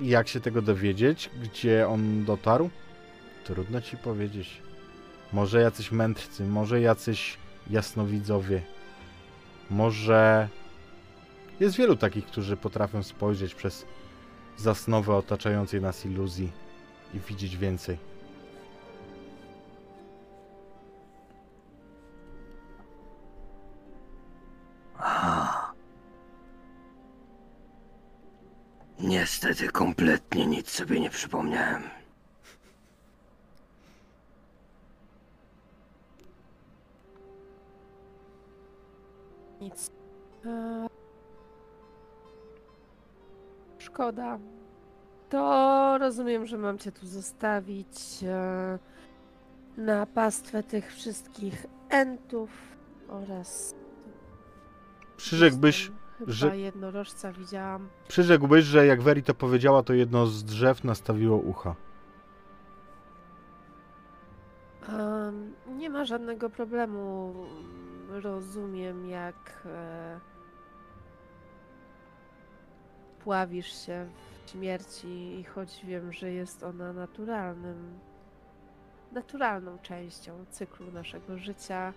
jak 0.01 0.29
się 0.29 0.41
tego 0.41 0.63
dowiedzieć? 0.63 1.31
Gdzie 1.43 1.89
on 1.89 2.25
dotarł? 2.25 2.71
Trudno 3.45 3.81
ci 3.81 3.97
powiedzieć. 3.97 4.63
Może 5.33 5.61
jacyś 5.61 5.93
mędrcy, 5.93 6.45
może 6.45 6.81
jacyś 6.81 7.39
jasnowidzowie. 7.71 8.63
Może 9.71 10.49
jest 11.61 11.77
wielu 11.77 11.97
takich, 11.97 12.27
którzy 12.27 12.57
potrafią 12.57 13.03
spojrzeć 13.03 13.55
przez 13.55 13.87
zasnowę 14.57 15.17
otaczającej 15.17 15.81
nas 15.81 16.07
iluzji 16.07 16.53
i 17.15 17.21
widzieć 17.21 17.57
więcej. 17.57 17.99
A. 24.99 25.64
Niestety 29.05 29.69
kompletnie 29.69 30.47
nic 30.47 30.71
sobie 30.71 31.01
nie 31.01 31.11
przypomniałem. 31.11 31.83
Nic. 39.61 39.91
E, 40.47 40.87
Szkoda. 43.79 44.39
To 45.31 45.99
rozumiem, 45.99 46.47
że 46.47 46.59
mam 46.59 46.79
cię 46.79 46.93
tu 46.93 47.07
zostawić 47.07 48.23
e, 48.23 48.79
na 49.77 50.07
pastwę 50.07 50.63
tych 50.63 50.95
wszystkich 50.95 51.67
entów 51.91 52.51
oraz. 53.09 53.75
Przyrzekłbyś, 55.17 55.91
Chyba 56.19 56.33
że- 56.33 56.59
jednorożca 56.59 57.33
widziałam. 57.33 57.89
przyrzekłbyś, 58.09 58.65
że 58.65 58.87
jak 58.87 59.03
Veri 59.03 59.23
to 59.23 59.35
powiedziała, 59.35 59.83
to 59.83 59.93
jedno 59.95 60.27
z 60.27 60.45
drzew 60.45 60.85
nastawiło 60.85 61.37
ucha. 61.37 61.75
Em, 64.89 65.55
nie 65.79 65.91
ma 65.91 66.05
żadnego 66.05 66.51
problemu. 66.51 67.35
Rozumiem, 68.09 69.09
jak 69.09 69.63
e, 69.67 70.21
pławisz 73.25 73.87
się 73.87 74.07
w 74.47 74.51
śmierci, 74.51 75.41
i 75.41 75.45
choć 75.45 75.85
wiem, 75.85 76.13
że 76.13 76.31
jest 76.33 76.63
ona 76.63 76.93
naturalnym, 76.93 77.99
naturalną 79.13 79.79
częścią 79.79 80.45
cyklu 80.51 80.93
naszego 80.93 81.39
życia, 81.39 81.93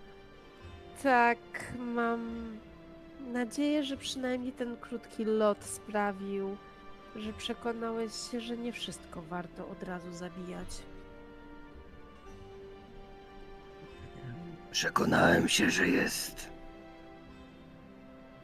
tak 1.04 1.38
mam 1.80 2.22
nadzieję, 3.20 3.84
że 3.84 3.98
przynajmniej 3.98 4.52
ten 4.54 4.78
krótki 4.78 5.26
lot 5.26 5.64
sprawił, 5.64 6.58
że 7.16 7.34
przekonałeś 7.34 8.14
się, 8.32 8.42
że 8.42 8.58
nie 8.58 8.74
wszystko 8.74 9.22
warto 9.22 9.68
od 9.68 9.84
razu 9.84 10.14
zabijać. 10.14 10.68
Przekonałem 14.72 15.50
się, 15.50 15.70
że 15.70 15.88
jest 15.88 16.50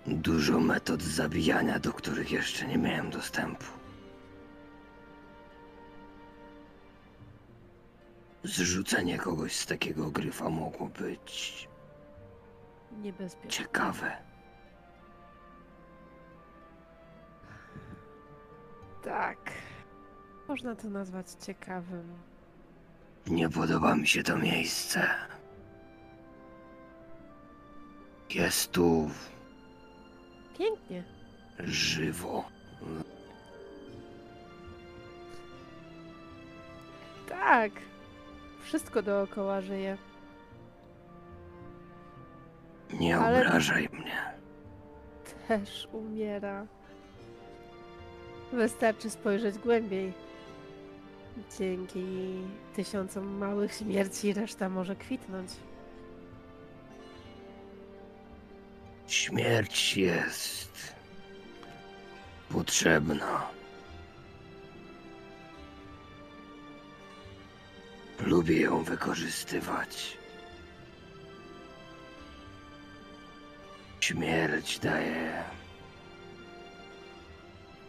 dużo 0.08 0.60
metod 0.60 1.02
zabijania, 1.02 1.80
do 1.80 1.94
których 1.94 2.32
jeszcze 2.32 2.68
nie 2.68 2.78
miałem 2.78 3.10
dostępu. 3.10 3.66
Zrzucenie 8.44 9.18
kogoś 9.18 9.56
z 9.56 9.66
takiego 9.66 10.12
gryfa 10.12 10.50
mogło 10.50 10.88
być 10.88 11.68
Niebezpieczne. 13.02 13.50
ciekawe. 13.50 14.12
Tak. 19.04 19.38
Można 20.48 20.76
to 20.76 20.90
nazwać 20.90 21.26
ciekawym. 21.46 22.14
Nie 23.28 23.50
podoba 23.50 23.96
mi 23.96 24.08
się 24.08 24.24
to 24.24 24.38
miejsce. 24.38 25.08
Jest 28.30 28.72
tu 28.72 29.10
Pięknie. 30.58 31.04
żywo. 31.60 32.44
Tak. 37.30 37.72
Wszystko 38.64 39.02
dookoła 39.02 39.62
żyje. 39.62 39.98
Nie 43.00 43.18
Ale- 43.18 43.40
obrażaj 43.48 43.90
mnie. 43.94 44.34
Też 45.48 45.88
umiera. 45.92 46.66
Wystarczy 48.54 49.10
spojrzeć 49.10 49.58
głębiej. 49.58 50.14
Dzięki 51.60 52.06
tysiącom 52.76 53.38
małych 53.38 53.74
śmierci 53.74 54.34
reszta 54.34 54.70
może 54.70 54.96
kwitnąć. 54.96 55.52
Śmierć 59.08 59.98
jest 59.98 60.94
potrzebna. 62.50 63.48
Lubię 68.26 68.62
ją 68.62 68.84
wykorzystywać. 68.84 70.18
Śmierć 74.00 74.80
daje 74.80 75.44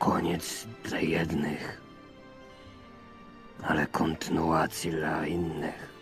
koniec 0.05 0.67
dla 0.85 0.99
jednych, 0.99 1.81
ale 3.63 3.87
kontynuacji 3.87 4.91
dla 4.91 5.27
innych. 5.27 5.95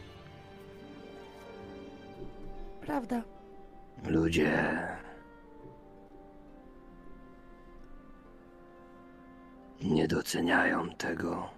Prawda? 2.81 3.23
Ludzie 4.07 4.79
nie 9.83 10.09
doceniają 10.09 10.91
tego, 10.91 11.51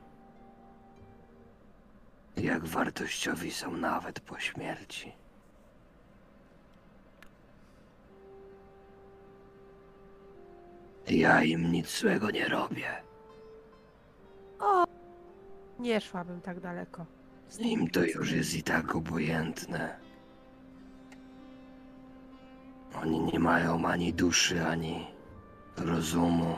jak 2.36 2.64
wartościowi 2.64 3.50
są 3.52 3.76
nawet 3.76 4.20
po 4.20 4.38
śmierci. 4.38 5.12
Ja 11.08 11.42
im 11.42 11.72
nic 11.72 11.98
złego 12.00 12.30
nie 12.30 12.48
robię. 12.48 13.02
Nie 15.78 16.00
szłabym 16.00 16.40
tak 16.40 16.60
daleko. 16.60 17.06
Im 17.58 17.90
to 17.90 18.04
już 18.04 18.32
jest 18.32 18.54
i 18.54 18.62
tak 18.62 18.94
obojętne. 18.94 19.98
Oni 23.02 23.20
nie 23.20 23.38
mają 23.38 23.86
ani 23.86 24.12
duszy, 24.12 24.66
ani 24.66 25.06
rozumu. 25.76 26.56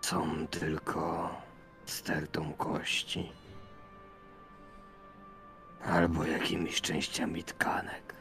Są 0.00 0.46
tylko 0.46 1.30
stertą 1.86 2.52
kości. 2.52 3.32
Albo 5.84 6.24
jakimiś 6.24 6.80
częściami 6.80 7.44
tkanek. 7.44 8.14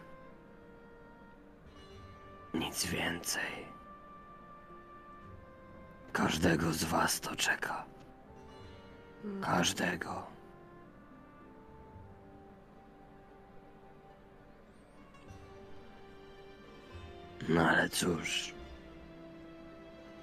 Nic 2.54 2.86
więcej. 2.86 3.73
Każdego 6.14 6.74
z 6.74 6.84
was 6.84 7.20
to 7.20 7.36
czeka. 7.36 7.86
Każdego. 9.42 10.24
No 17.50 17.70
ale 17.70 17.90
cóż, 17.90 18.54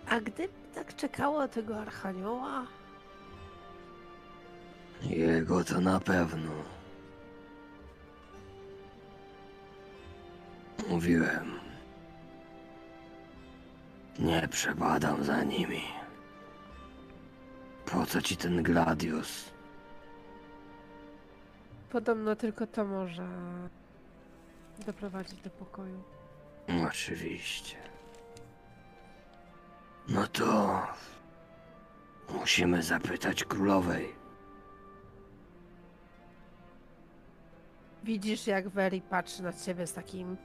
A 0.09 0.20
gdyby 0.20 0.49
tak 0.74 0.97
czekało 0.97 1.49
tego 1.49 1.80
archanioła? 1.80 2.66
jego 5.03 5.64
to 5.64 5.80
na 5.80 6.01
pewno. 6.01 6.51
Mówiłem. 10.88 11.51
Nie 14.20 14.48
przebadam 14.48 15.24
za 15.24 15.42
nimi. 15.44 15.82
Po 17.86 18.06
co 18.06 18.22
ci 18.22 18.36
ten 18.36 18.62
Gladius? 18.62 19.50
Podobno 21.90 22.36
tylko 22.36 22.66
to 22.66 22.84
może 22.84 23.28
doprowadzić 24.86 25.40
do 25.40 25.50
pokoju. 25.50 26.02
Oczywiście. 26.88 27.76
No 30.08 30.26
to 30.26 30.80
musimy 32.34 32.82
zapytać 32.82 33.44
królowej. 33.44 34.14
Widzisz, 38.04 38.46
jak 38.46 38.68
Veri 38.68 39.00
patrzy 39.00 39.42
na 39.42 39.52
ciebie 39.52 39.86
z 39.86 39.92
takim. 39.92 40.36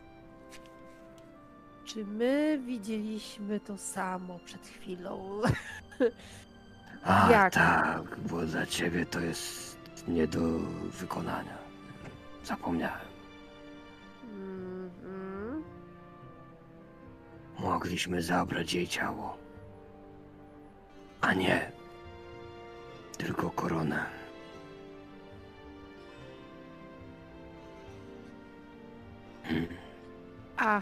Czy 1.86 2.05
my 2.05 2.59
widzieliśmy 2.65 3.59
to 3.59 3.77
samo 3.77 4.39
przed 4.45 4.67
chwilą? 4.67 5.41
A 7.03 7.31
Jak? 7.31 7.53
tak, 7.53 8.19
bo 8.19 8.41
dla 8.45 8.65
ciebie 8.65 9.05
to 9.05 9.19
jest 9.19 9.77
nie 10.07 10.27
do 10.27 10.39
wykonania. 10.83 11.57
Zapomniałem. 12.43 13.07
Mhm. 14.23 15.63
Mogliśmy 17.59 18.21
zabrać 18.21 18.73
jej 18.73 18.88
ciało. 18.88 19.38
A 21.21 21.33
nie. 21.33 21.71
Tylko 23.17 23.49
koronę. 23.49 24.05
Hmm. 29.43 29.67
A, 30.57 30.81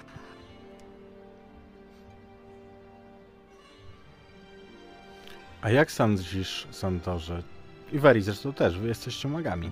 A 5.63 5.69
jak 5.69 5.91
sądzisz, 5.91 6.67
Santorze? 6.71 7.43
I 7.91 7.99
Veri 7.99 8.21
zresztą 8.21 8.53
też, 8.53 8.79
wy 8.79 8.87
jesteście 8.87 9.27
magami. 9.27 9.71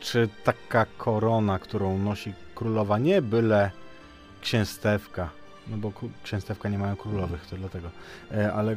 Czy 0.00 0.28
taka 0.44 0.86
korona, 0.98 1.58
którą 1.58 1.98
nosi 1.98 2.32
królowa, 2.54 2.98
nie 2.98 3.22
byle 3.22 3.70
księstewka, 4.40 5.30
no 5.68 5.76
bo 5.76 5.92
księstewka 6.22 6.68
nie 6.68 6.78
mają 6.78 6.96
królowych, 6.96 7.46
to 7.46 7.56
dlatego, 7.56 7.90
e, 8.32 8.52
ale 8.52 8.76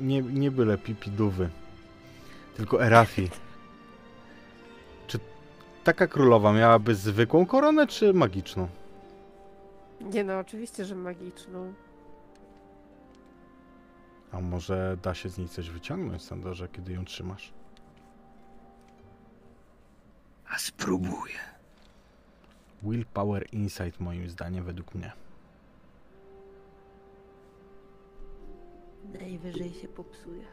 nie, 0.00 0.22
nie 0.22 0.50
byle 0.50 0.78
pipidówy, 0.78 1.48
tylko 2.56 2.84
Erafi. 2.84 3.30
Czy 5.06 5.18
taka 5.84 6.06
królowa 6.06 6.52
miałaby 6.52 6.94
zwykłą 6.94 7.46
koronę, 7.46 7.86
czy 7.86 8.12
magiczną? 8.12 8.68
nie 10.00 10.24
no, 10.24 10.38
oczywiście, 10.38 10.84
że 10.84 10.94
magiczną. 10.94 11.72
A 14.34 14.40
może 14.40 14.96
da 15.02 15.14
się 15.14 15.28
z 15.28 15.38
niej 15.38 15.48
coś 15.48 15.70
wyciągnąć, 15.70 16.22
Sandorze, 16.22 16.68
kiedy 16.68 16.92
ją 16.92 17.04
trzymasz? 17.04 17.52
A 20.48 20.58
spróbuję. 20.58 21.38
Willpower 22.82 23.46
Insight 23.52 24.00
moim 24.00 24.30
zdaniem, 24.30 24.64
według 24.64 24.94
mnie. 24.94 25.12
Najwyżej 29.20 29.72
się 29.72 29.88
popsuje. 29.88 30.44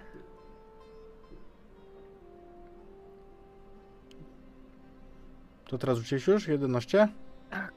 To 5.66 5.78
teraz 5.78 5.98
rzuciłeś 5.98 6.28
już? 6.28 6.48
11? 6.48 7.08
Tak. 7.50 7.74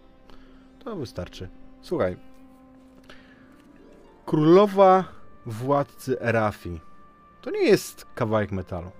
To 0.78 0.96
wystarczy. 0.96 1.48
Słuchaj. 1.82 2.16
Królowa 4.26 5.23
władcy 5.46 6.20
Erafi. 6.20 6.80
To 7.42 7.50
nie 7.50 7.62
jest 7.62 8.06
kawałek 8.14 8.52
metalu. 8.52 8.90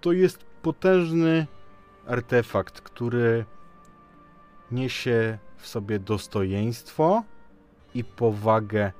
To 0.00 0.12
jest 0.12 0.44
potężny 0.62 1.46
artefakt, 2.06 2.80
który 2.80 3.44
niesie 4.70 5.38
w 5.56 5.68
sobie 5.68 5.98
dostojeństwo 5.98 7.22
i 7.94 8.04
powagę 8.04 8.92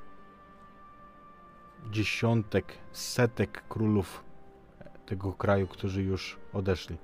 dziesiątek, 1.90 2.78
setek 2.92 3.68
królów 3.68 4.24
tego 5.06 5.32
kraju, 5.32 5.66
którzy 5.66 6.02
już 6.02 6.38
odeszli. 6.52 6.96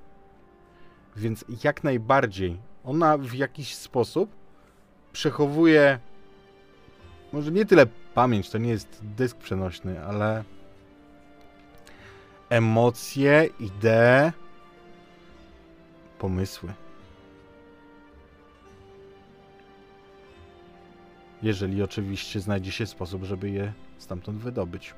Więc 1.17 1.45
jak 1.65 1.85
najbardziej 1.85 2.61
ona 2.85 3.19
w 3.19 3.35
jakiś 3.35 3.75
sposób 3.75 4.31
przechowuje 5.13 5.99
może 7.33 7.53
nie 7.53 7.67
tyle 7.67 7.87
pamięć, 8.19 8.51
to 8.51 8.59
nie 8.59 8.71
jest 8.71 9.01
dysk 9.03 9.37
przenośny, 9.37 10.05
ale 10.05 10.45
emocje, 12.49 13.49
idee, 13.61 14.33
pomysły. 16.19 16.73
Jeżeli 21.43 21.83
oczywiście 21.83 22.41
znajdzie 22.41 22.73
się 22.73 22.87
sposób, 22.87 23.25
żeby 23.25 23.51
je 23.51 23.73
stamtąd 23.99 24.39
wydobyć. 24.39 24.95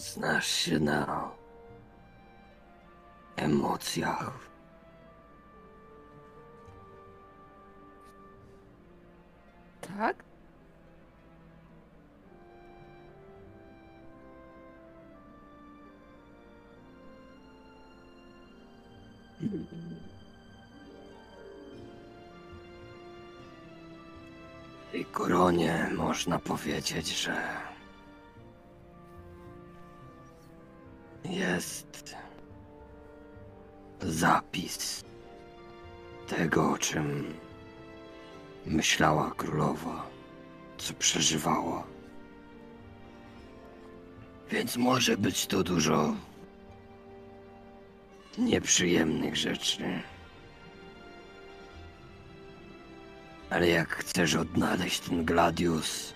Znasz 0.00 0.46
się 0.46 0.80
na 0.80 1.30
emocjach. 3.36 4.50
Tak? 9.80 10.24
W 24.88 24.92
tej 24.92 25.04
koronie 25.04 25.90
można 25.96 26.38
powiedzieć, 26.38 27.08
że 27.22 27.69
jest 31.30 32.16
zapis 34.00 35.04
tego, 36.28 36.70
o 36.70 36.78
czym 36.78 37.34
myślała 38.66 39.30
królowa, 39.36 40.06
co 40.78 40.94
przeżywała. 40.94 41.84
Więc 44.50 44.76
może 44.76 45.16
być 45.16 45.46
to 45.46 45.62
dużo 45.62 46.14
nieprzyjemnych 48.38 49.36
rzeczy. 49.36 50.02
Ale 53.50 53.68
jak 53.68 53.88
chcesz 53.88 54.34
odnaleźć 54.34 55.00
ten 55.00 55.24
Gladius, 55.24 56.14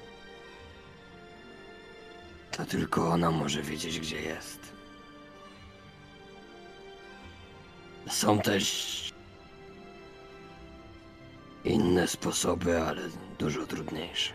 to 2.51 2.65
tylko 2.65 3.09
ona 3.09 3.31
może 3.31 3.63
wiedzieć, 3.63 4.01
gdzie 4.01 4.21
jest. 4.21 4.74
Są 8.15 8.39
też 8.39 9.15
inne 11.65 12.09
sposoby, 12.09 12.83
ale 12.83 13.03
dużo 13.39 13.67
trudniejsze. 13.67 14.35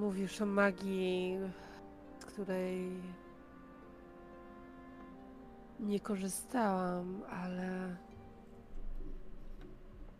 Mówisz 0.00 0.40
o 0.40 0.46
magii, 0.46 1.38
z 2.18 2.24
której 2.24 2.90
nie 5.80 6.00
korzystałam, 6.00 7.22
ale 7.30 7.96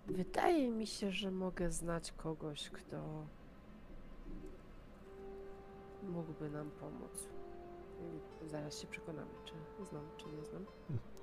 wydaje 0.07 0.71
mi 0.71 0.87
się, 0.87 1.13
że 1.13 1.31
mogę 1.31 1.71
znać 1.71 2.13
kogoś, 2.13 2.71
kto 2.71 3.27
mógłby 6.03 6.51
nam 6.51 6.71
pomóc. 6.71 7.40
Zaraz 8.47 8.79
się 8.81 8.87
przekonamy, 8.87 9.31
czy 9.45 9.55
znam, 9.85 10.03
czy 10.17 10.27
nie 10.27 10.45
znam. 10.45 10.65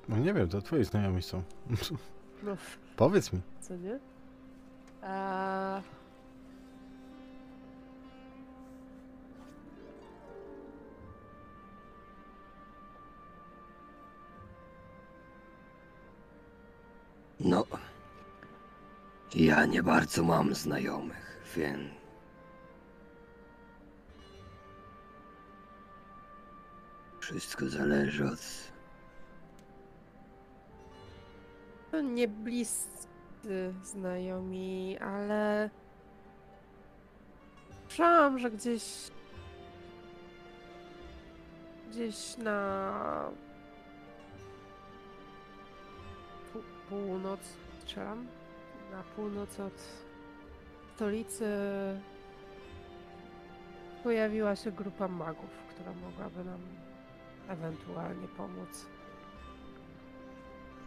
No 0.10 0.18
nie 0.18 0.34
wiem, 0.34 0.50
to 0.50 0.62
twoi 0.62 0.84
znajomi 0.84 1.22
są. 1.22 1.44
No, 2.44 2.58
Powiedz 2.96 3.34
mi. 3.34 3.42
co 3.62 3.76
nie? 3.76 4.00
A... 5.02 5.82
No, 17.40 17.66
ja 19.36 19.66
nie 19.66 19.84
bardzo 19.84 20.24
mam 20.24 20.56
znajomych, 20.56 21.44
więc. 21.56 21.97
Wszystko 27.28 27.70
zależy 27.70 28.26
od 28.26 28.40
Nie 32.04 32.28
bliscy 32.28 33.74
znajomi, 33.84 34.98
ale 35.00 35.70
słyszałam, 37.88 38.40
że 38.40 38.52
gdzieś 38.52 38.84
gdzieś 41.90 42.38
na 42.38 43.30
pół- 46.54 46.62
północ, 46.90 47.40
strzelam, 47.82 48.28
na 48.92 49.04
północ 49.16 49.60
od 49.60 49.74
stolicy 50.96 51.46
pojawiła 54.04 54.56
się 54.56 54.72
grupa 54.72 55.08
magów, 55.08 55.50
która 55.70 55.94
mogłaby 55.94 56.44
nam 56.44 56.60
ewentualnie 57.48 58.28
pomóc. 58.28 58.86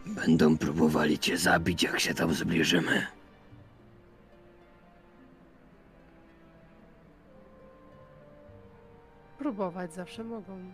Będą 0.05 0.57
próbowali 0.57 1.19
cię 1.19 1.37
zabić, 1.37 1.83
jak 1.83 1.99
się 1.99 2.13
tam 2.13 2.33
zbliżymy. 2.33 3.07
Próbować 9.37 9.93
zawsze 9.93 10.23
mogą. 10.23 10.71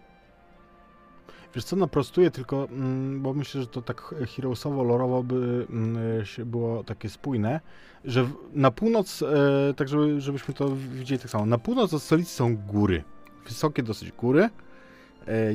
Wiesz 1.56 1.64
co, 1.64 1.76
naprostuję 1.76 2.32
tylko, 2.32 2.66
mm, 2.66 3.22
bo 3.22 3.34
myślę, 3.34 3.62
że 3.62 3.68
to 3.68 3.82
tak 3.82 4.16
heroesowo, 4.36 4.84
lorowo 4.84 5.24
by 5.24 5.68
mm, 5.70 6.26
się 6.26 6.46
było 6.46 6.84
takie 6.84 7.10
spójne, 7.10 7.62
że 8.06 8.30
na 8.54 8.72
północ, 8.72 9.22
e, 9.22 9.74
tak 9.74 9.88
żeby, 9.88 10.22
żebyśmy 10.22 10.54
to 10.54 10.76
widzieli 10.76 11.20
tak 11.22 11.32
samo, 11.32 11.46
na 11.46 11.58
północ 11.58 11.94
od 11.94 12.04
stolicy 12.04 12.32
są 12.32 12.58
góry, 12.58 13.04
wysokie 13.46 13.84
dosyć 13.84 14.12
góry, 14.12 14.50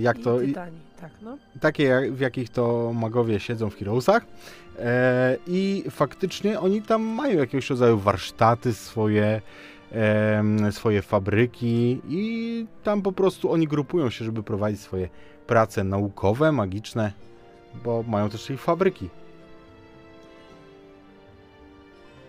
jak 0.00 0.18
I 0.18 0.22
to, 0.22 0.38
tytani, 0.38 0.78
tak 1.00 1.10
no. 1.22 1.38
takie 1.60 2.10
w 2.10 2.20
jakich 2.20 2.50
to 2.50 2.92
magowie 2.94 3.40
siedzą 3.40 3.70
w 3.70 3.76
heroesach 3.76 4.26
e, 4.78 5.36
i 5.46 5.84
faktycznie 5.90 6.60
oni 6.60 6.82
tam 6.82 7.02
mają 7.02 7.38
jakiegoś 7.38 7.70
rodzaju 7.70 7.98
warsztaty 7.98 8.74
swoje, 8.74 9.40
em, 9.92 10.72
swoje 10.72 11.02
fabryki 11.02 12.00
i 12.08 12.66
tam 12.82 13.02
po 13.02 13.12
prostu 13.12 13.52
oni 13.52 13.68
grupują 13.68 14.10
się, 14.10 14.24
żeby 14.24 14.42
prowadzić 14.42 14.80
swoje 14.80 15.08
prace 15.46 15.84
naukowe, 15.84 16.52
magiczne, 16.52 17.12
bo 17.84 18.04
mają 18.08 18.30
też 18.30 18.50
ich 18.50 18.60
fabryki. 18.60 19.08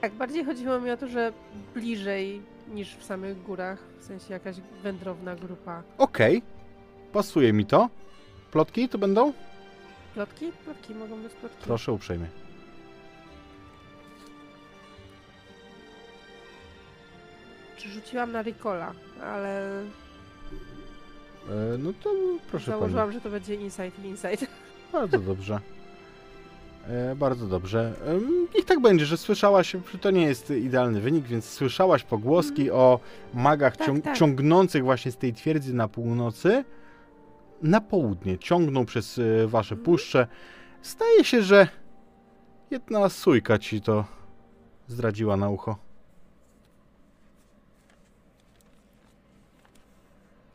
Tak, 0.02 0.14
bardziej 0.14 0.46
chodziło 0.46 0.80
mi 0.80 0.92
o 0.92 0.98
to, 0.98 1.08
że 1.08 1.34
bliżej 1.74 2.42
niż 2.74 2.96
w 2.96 3.04
samych 3.04 3.44
górach, 3.44 3.80
w 4.00 4.04
sensie 4.04 4.34
jakaś 4.34 4.56
wędrowna 4.84 5.36
grupa. 5.36 5.84
Okej, 5.98 6.42
pasuje 7.14 7.54
mi 7.54 7.66
to. 7.66 7.90
Plotki 8.52 8.90
to 8.90 8.98
będą? 8.98 9.34
Plotki? 10.14 10.52
Plotki 10.66 10.96
mogą 10.96 11.22
być 11.22 11.34
plotki. 11.34 11.58
Proszę 11.66 11.92
uprzejmie. 11.92 12.28
Czy 17.78 17.90
rzuciłam 17.90 18.32
na 18.32 18.42
Ricola, 18.42 18.94
ale 19.24 19.82
E, 21.50 21.78
no 21.78 21.94
to 22.04 22.10
proszę 22.52 22.66
pani. 22.66 22.80
założyłam, 22.80 23.12
że 23.12 23.22
to 23.22 23.30
będzie 23.30 23.56
insight 23.56 24.00
i 24.04 24.08
insight. 24.08 24.46
Bardzo 24.94 25.20
dobrze. 25.20 25.60
E, 26.88 27.16
bardzo 27.16 27.48
dobrze. 27.48 27.94
Em, 28.08 28.48
Niech 28.56 28.66
tak 28.66 28.80
będzie, 28.80 29.06
że 29.06 29.18
słyszałaś, 29.18 29.76
to 30.02 30.12
nie 30.12 30.22
jest 30.26 30.50
idealny 30.50 31.02
wynik, 31.02 31.26
więc 31.26 31.46
słyszałaś 31.50 32.04
pogłoski 32.04 32.72
o 32.72 33.00
magach 33.34 33.78
Tak, 33.78 33.88
ciąg- 33.88 34.02
tak. 34.02 34.18
ciągnących 34.18 34.84
właśnie 34.84 35.12
z 35.12 35.18
tej 35.18 35.34
twierdzy 35.34 35.74
na 35.74 35.88
północy 35.88 36.64
na 37.64 37.82
południe. 37.82 38.38
Ciągną 38.38 38.86
przez 38.86 39.20
e, 39.20 39.48
wasze 39.48 39.76
puszcze. 39.76 40.28
Staje 40.82 41.24
się, 41.24 41.42
że 41.42 41.68
jedna 42.72 43.10
sójka 43.10 43.58
ci 43.58 43.82
to 43.82 44.06
zdradziła 44.88 45.38
na 45.38 45.50
ucho. 45.50 45.78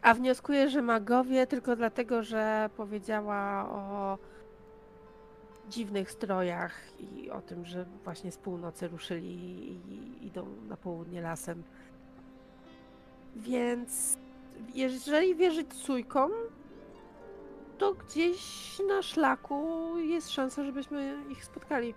A 0.02 0.14
wnioskuję, 0.14 0.70
że 0.70 0.82
magowie 0.82 1.46
tylko 1.46 1.76
dlatego, 1.76 2.22
że 2.22 2.70
powiedziała 2.76 3.68
o 3.70 4.18
dziwnych 5.70 6.10
strojach 6.10 6.72
i 7.00 7.30
o 7.30 7.40
tym, 7.40 7.64
że 7.64 7.84
właśnie 8.04 8.32
z 8.32 8.36
północy 8.36 8.88
ruszyli 8.88 9.32
i 9.72 10.26
idą 10.26 10.46
na 10.68 10.76
południe 10.76 11.20
lasem. 11.22 11.62
Więc 13.36 14.18
jeżeli 14.74 15.34
wierzyć 15.34 15.74
sójkom, 15.74 16.30
to 17.78 17.94
gdzieś 17.94 18.78
na 18.88 19.02
szlaku 19.02 19.92
jest 19.98 20.30
szansa, 20.30 20.64
żebyśmy 20.64 21.24
ich 21.30 21.44
spotkali. 21.44 21.94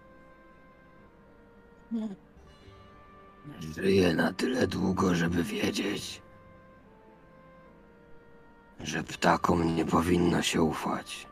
Żyję 3.76 4.14
na 4.16 4.34
tyle 4.34 4.68
długo, 4.68 5.16
żeby 5.16 5.44
wiedzieć, 5.44 6.22
że 8.80 9.04
ptakom 9.04 9.76
nie 9.76 9.86
powinno 9.86 10.42
się 10.42 10.62
ufać. 10.62 11.28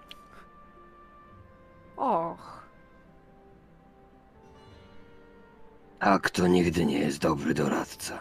Och, 1.97 2.59
Tak 5.99 6.29
to 6.29 6.47
nigdy 6.47 6.85
nie 6.85 6.99
jest 6.99 7.19
dobry 7.19 7.53
doradca. 7.53 8.19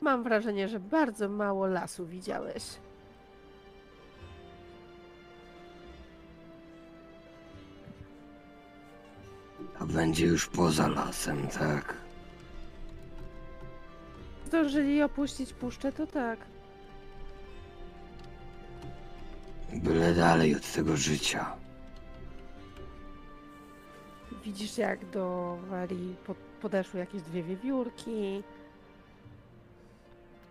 mam 0.00 0.22
wrażenie, 0.22 0.68
że 0.68 0.80
bardzo 0.80 1.28
mało 1.28 1.66
lasu 1.66 2.06
widziałeś. 2.06 2.64
A 9.80 9.84
będzie 9.86 10.26
już 10.26 10.48
poza 10.48 10.88
lasem, 10.88 11.48
tak? 11.48 11.94
Zdążyli 14.46 15.02
opuścić 15.02 15.52
puszczę, 15.52 15.92
to 15.92 16.06
tak. 16.06 16.38
Byle 19.72 20.14
dalej 20.14 20.56
od 20.56 20.72
tego 20.72 20.96
życia. 20.96 21.56
Widzisz, 24.44 24.78
jak 24.78 25.10
do 25.10 25.56
Wali 25.68 26.16
po- 26.26 26.34
podeszły 26.62 27.00
jakieś 27.00 27.22
dwie 27.22 27.42
wiewiórki. 27.42 28.42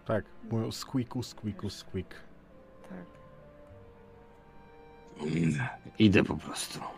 Tak, 0.05 0.26
mówią 0.51 0.72
squeaku, 0.72 1.24
squeaku, 1.24 1.70
squeak. 1.70 2.16
Tak. 2.89 3.05
Mm, 5.28 5.53
Idę 5.99 6.24
po 6.24 6.38
prostu. 6.38 6.80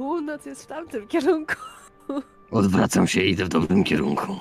Północ 0.00 0.46
jest 0.46 0.62
w 0.62 0.66
tamtym 0.66 1.08
kierunku. 1.08 1.54
Odwracam 2.50 3.06
się 3.06 3.22
i 3.22 3.30
idę 3.30 3.44
w 3.44 3.48
dobrym 3.48 3.84
kierunku. 3.84 4.40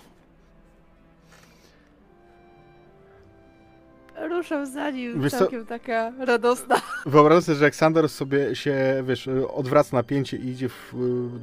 Ruszam 4.30 4.66
za 4.66 4.90
nim, 4.90 5.22
Wiesz 5.22 5.32
co? 5.32 5.40
całkiem 5.40 5.66
taka 5.66 6.12
radosna. 6.20 6.82
Wyobraź 7.06 7.44
sobie, 7.44 7.58
że 7.58 7.66
jak 7.66 7.76
Sandor 7.76 8.10
sobie 8.10 8.56
się, 8.56 9.04
wiesz, 9.08 9.30
odwraca 9.54 9.98
napięcie 9.98 10.38
i 10.38 10.48
idzie 10.48 10.70
w, 10.70 10.94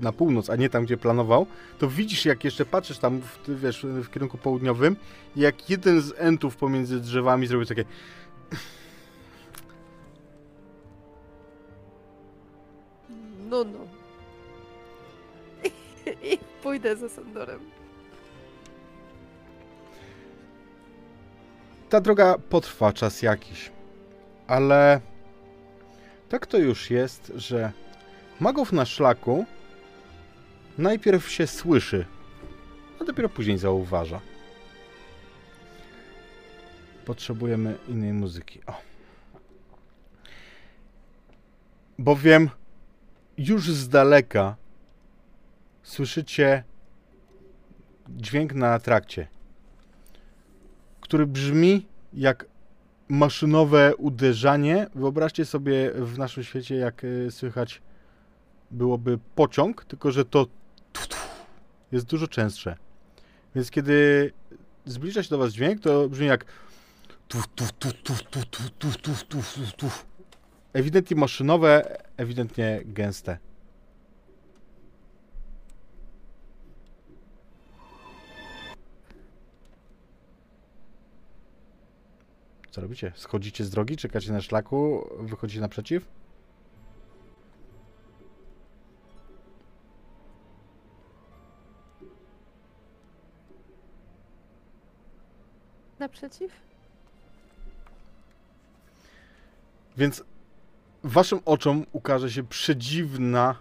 na 0.00 0.12
północ, 0.12 0.50
a 0.50 0.56
nie 0.56 0.70
tam, 0.70 0.84
gdzie 0.84 0.96
planował, 0.96 1.46
to 1.78 1.88
widzisz, 1.88 2.24
jak 2.24 2.44
jeszcze 2.44 2.66
patrzysz 2.66 2.98
tam, 2.98 3.20
w, 3.20 3.60
wiesz, 3.60 3.86
w 3.86 4.10
kierunku 4.10 4.38
południowym, 4.38 4.96
jak 5.36 5.70
jeden 5.70 6.00
z 6.00 6.14
entów 6.16 6.56
pomiędzy 6.56 7.00
drzewami 7.00 7.46
zrobił 7.46 7.66
takie... 7.66 7.84
No, 13.50 13.64
no. 13.64 13.95
I 16.32 16.38
pójdę 16.62 16.96
za 16.96 17.09
Sandorem. 17.09 17.61
Ta 21.88 22.00
droga 22.00 22.38
potrwa 22.38 22.92
czas 22.92 23.22
jakiś, 23.22 23.70
ale 24.46 25.00
tak 26.28 26.46
to 26.46 26.59
już 26.59 26.90
jest, 26.90 27.32
że 27.36 27.72
magów 28.40 28.72
na 28.72 28.84
szlaku 28.84 29.44
najpierw 30.78 31.30
się 31.30 31.46
słyszy, 31.46 32.04
a 33.00 33.04
dopiero 33.04 33.28
później 33.28 33.59
zauważa. 33.59 34.20
Potrzebujemy 37.04 37.78
innej 37.88 38.12
muzyki. 38.12 38.61
O. 38.66 38.74
Bowiem 41.98 42.50
już 43.38 43.70
z 43.70 43.88
daleka 43.88 44.57
słyszycie 45.87 46.64
dźwięk 48.09 48.55
na 48.55 48.78
trakcie, 48.78 49.26
który 51.01 51.26
brzmi 51.26 51.87
jak 52.12 52.47
maszynowe 53.09 53.97
uderzanie. 53.97 54.87
Wyobraźcie 54.95 55.45
sobie 55.45 55.91
w 55.95 56.18
naszym 56.18 56.45
świecie, 56.45 56.76
jak 56.76 57.03
słychać 57.30 57.82
byłoby 58.70 59.18
pociąg, 59.34 59.84
tylko 59.84 60.11
że 60.11 60.24
to 60.24 60.47
jest 61.93 62.07
dużo 62.07 62.28
częstsze. 62.28 62.76
Więc 63.55 63.70
kiedy 63.70 64.32
zbliża 64.84 65.22
się 65.22 65.30
do 65.30 65.39
Was 65.39 65.53
dźwięk, 65.53 65.80
to 65.80 66.09
brzmi 66.09 66.26
jak 66.26 66.45
ewidentnie 70.72 71.16
maszynowe, 71.16 71.99
ewidentnie 72.16 72.80
gęste. 72.84 73.39
Co 82.77 82.83
robicie? 82.83 83.12
Schodzicie 83.14 83.64
z 83.64 83.70
drogi, 83.70 83.97
czekacie 83.97 84.33
na 84.33 84.41
szlaku, 84.41 85.09
wychodzicie 85.18 85.61
naprzeciw? 85.61 86.09
Naprzeciw? 95.99 96.53
Więc 99.97 100.24
waszym 101.03 101.41
oczom 101.45 101.87
ukaże 101.93 102.31
się 102.31 102.43
przedziwna 102.43 103.55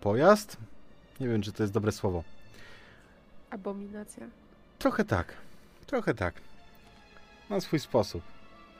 pojazd. 0.00 0.56
Nie 1.20 1.28
wiem, 1.28 1.42
czy 1.42 1.52
to 1.52 1.62
jest 1.62 1.72
dobre 1.72 1.92
słowo. 1.92 2.24
Abominacja. 3.50 4.26
Trochę 4.78 5.04
tak. 5.04 5.51
Trochę 5.92 6.14
tak. 6.14 6.34
Na 7.50 7.60
swój 7.60 7.78
sposób. 7.78 8.22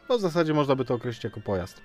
Bo 0.09 0.19
w 0.19 0.21
zasadzie 0.21 0.55
można 0.55 0.77
by 0.77 0.85
to 0.85 0.95
określić 0.95 1.25
jako 1.25 1.41
pojazd. 1.41 1.81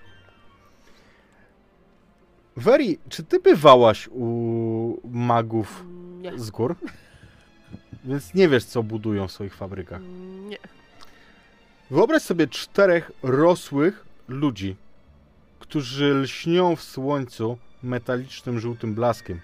Weri, 2.58 3.00
czy 3.10 3.24
ty 3.24 3.40
bywałaś 3.40 4.08
u 4.12 5.02
magów 5.04 5.84
Nie. 6.22 6.40
z 6.40 6.50
gór? 6.50 6.76
Więc 8.04 8.34
nie 8.34 8.50
wiesz, 8.50 8.66
co 8.66 8.84
budują 8.84 9.28
w 9.28 9.32
swoich 9.32 9.56
fabrykach. 9.56 10.02
Nie. 10.50 10.58
Wyobraź 11.92 12.22
sobie 12.22 12.48
czterech 12.48 13.12
rosłych 13.24 14.06
ludzi, 14.28 14.76
którzy 15.60 16.14
lśnią 16.14 16.76
w 16.76 16.82
słońcu 16.84 17.58
metalicznym 17.84 18.60
żółtym 18.60 18.96
blaskiem, 18.96 19.40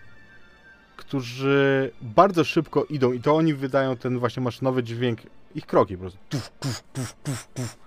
którzy 0.98 1.92
bardzo 2.02 2.44
szybko 2.44 2.86
idą 2.86 3.12
i 3.12 3.20
to 3.20 3.36
oni 3.36 3.54
wydają 3.54 3.98
ten 3.98 4.20
właśnie 4.20 4.44
maszynowy 4.44 4.84
dźwięk, 4.84 5.20
ich 5.56 5.66
kroki 5.66 5.98
po 5.98 6.02
prostu. 6.02 6.20
Tuf, 6.30 6.52
tuf, 6.60 6.84
tuf, 6.94 7.14
tuf, 7.24 7.48
tuf. 7.54 7.78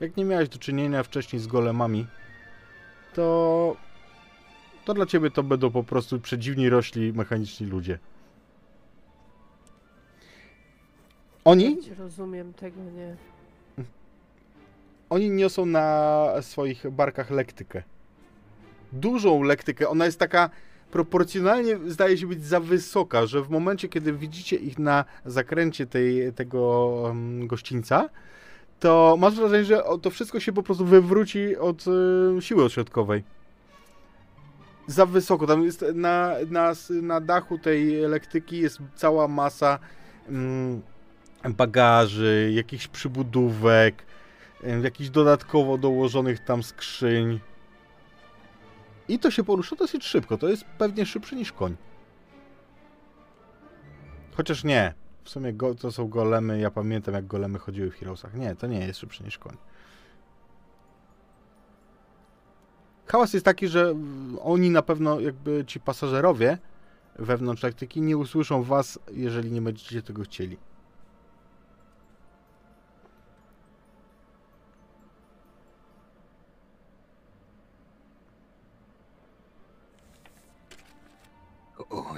Jak 0.00 0.16
nie 0.16 0.24
miałeś 0.24 0.48
do 0.48 0.58
czynienia 0.58 1.02
wcześniej 1.02 1.42
z 1.42 1.46
golemami, 1.46 2.06
to 3.14 3.76
to 4.84 4.94
dla 4.94 5.06
ciebie 5.06 5.30
to 5.30 5.42
będą 5.42 5.70
po 5.70 5.84
prostu 5.84 6.20
przedziwni 6.20 6.68
rośli 6.68 7.12
mechaniczni 7.12 7.66
ludzie. 7.66 7.98
Oni 11.44 11.76
Nie 11.76 11.94
rozumiem 11.94 12.52
tego, 12.52 12.80
nie. 12.82 13.16
Oni 15.10 15.30
niosą 15.30 15.66
na 15.66 16.28
swoich 16.40 16.90
barkach 16.90 17.30
lektykę. 17.30 17.82
Dużą 18.92 19.42
lektykę. 19.42 19.88
Ona 19.88 20.04
jest 20.04 20.18
taka 20.18 20.50
proporcjonalnie, 20.90 21.78
zdaje 21.86 22.18
się 22.18 22.26
być 22.26 22.44
za 22.44 22.60
wysoka, 22.60 23.26
że 23.26 23.42
w 23.42 23.50
momencie, 23.50 23.88
kiedy 23.88 24.12
widzicie 24.12 24.56
ich 24.56 24.78
na 24.78 25.04
zakręcie 25.26 25.86
tej, 25.86 26.32
tego 26.32 26.88
um, 26.88 27.46
gościńca, 27.46 28.08
to 28.80 29.16
masz 29.18 29.34
wrażenie, 29.34 29.64
że 29.64 29.82
to 30.02 30.10
wszystko 30.10 30.40
się 30.40 30.52
po 30.52 30.62
prostu 30.62 30.84
wywróci 30.84 31.56
od 31.56 31.84
y, 32.38 32.42
siły 32.42 32.64
odśrodkowej. 32.64 33.24
Za 34.86 35.06
wysoko. 35.06 35.46
Tam 35.46 35.64
jest 35.64 35.84
na, 35.94 36.34
na, 36.50 36.72
na 37.02 37.20
dachu 37.20 37.58
tej 37.58 37.92
lektyki 37.92 38.58
jest 38.58 38.78
cała 38.94 39.28
masa 39.28 39.78
mm, 40.28 40.82
bagaży, 41.44 42.52
jakichś 42.54 42.88
przybudówek, 42.88 44.02
em, 44.62 44.84
jakichś 44.84 45.10
dodatkowo 45.10 45.78
dołożonych 45.78 46.44
tam 46.44 46.62
skrzyń. 46.62 47.40
I 49.08 49.18
to 49.18 49.30
się 49.30 49.44
porusza 49.44 49.76
dosyć 49.76 50.04
szybko. 50.04 50.38
To 50.38 50.48
jest 50.48 50.64
pewnie 50.64 51.06
szybsze 51.06 51.36
niż 51.36 51.52
koń. 51.52 51.76
Chociaż 54.36 54.64
nie. 54.64 54.94
W 55.24 55.30
sumie 55.30 55.52
go, 55.52 55.74
to 55.74 55.92
są 55.92 56.08
golemy. 56.08 56.58
Ja 56.58 56.70
pamiętam, 56.70 57.14
jak 57.14 57.26
golemy 57.26 57.58
chodziły 57.58 57.90
w 57.90 57.94
Heroesach. 57.94 58.34
Nie, 58.34 58.56
to 58.56 58.66
nie 58.66 58.86
jest 58.86 59.00
szybsze 59.00 59.24
niż 59.24 59.38
koń. 59.38 59.56
Hałas 63.06 63.32
jest 63.32 63.44
taki, 63.44 63.68
że 63.68 63.94
oni 64.42 64.70
na 64.70 64.82
pewno, 64.82 65.20
jakby 65.20 65.64
ci 65.66 65.80
pasażerowie 65.80 66.58
wewnątrz 67.18 67.62
taktyki 67.62 68.00
nie 68.00 68.16
usłyszą 68.16 68.62
was, 68.62 68.98
jeżeli 69.12 69.50
nie 69.50 69.62
będziecie 69.62 70.02
tego 70.02 70.22
chcieli. 70.22 70.56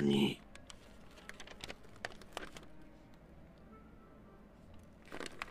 Oni 0.01 0.41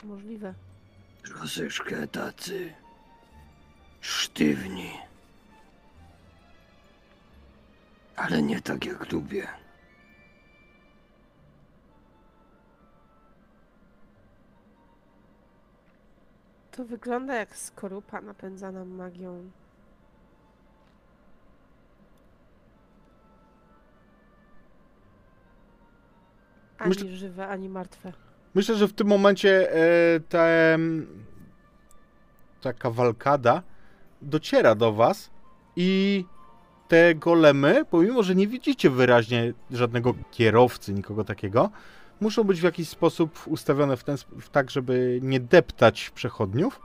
Możliwe. 0.04 0.54
troszeczkę 1.24 2.08
tacy 2.08 2.74
sztywni. 4.02 4.92
Ale 8.16 8.42
nie 8.42 8.62
tak 8.62 8.86
jak 8.86 9.12
lubię. 9.12 9.48
To 16.72 16.86
wygląda 16.86 17.36
jak 17.36 17.56
skorupa 17.58 18.22
napędzana 18.22 18.86
magią. 18.86 19.52
Ani 26.80 26.90
Myślę- 26.90 27.16
żywe, 27.16 27.48
ani 27.48 27.70
martwe. 27.70 28.14
Myślę, 28.56 28.76
że 28.76 28.88
w 28.88 28.94
tym 28.94 29.08
momencie 29.08 29.74
e, 29.74 30.20
te, 30.20 30.78
ta 32.62 32.74
kawalkada 32.74 33.64
dociera 34.22 34.76
do 34.76 34.94
was 34.94 35.30
i 35.76 36.26
te 36.88 37.16
golemy, 37.16 37.86
pomimo 37.90 38.24
że 38.24 38.36
nie 38.36 38.48
widzicie 38.48 38.90
wyraźnie 38.90 39.54
żadnego 39.72 40.14
kierowcy, 40.32 40.94
nikogo 40.94 41.24
takiego, 41.24 41.70
muszą 42.22 42.44
być 42.44 42.60
w 42.60 42.64
jakiś 42.64 42.90
sposób 42.90 43.40
ustawione 43.48 43.98
w 43.98 44.04
ten, 44.04 44.18
w 44.18 44.50
tak, 44.50 44.70
żeby 44.72 45.20
nie 45.24 45.40
deptać 45.40 46.10
przechodniów, 46.10 46.82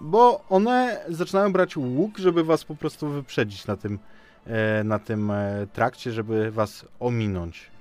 bo 0.00 0.44
one 0.48 1.04
zaczynają 1.08 1.52
brać 1.52 1.76
łuk, 1.76 2.18
żeby 2.18 2.44
was 2.44 2.64
po 2.64 2.74
prostu 2.74 3.08
wyprzedzić 3.08 3.66
na 3.66 3.76
tym, 3.76 3.98
e, 4.46 4.84
na 4.84 4.98
tym 4.98 5.30
e, 5.30 5.66
trakcie, 5.72 6.12
żeby 6.12 6.50
was 6.50 6.86
ominąć. 7.00 7.71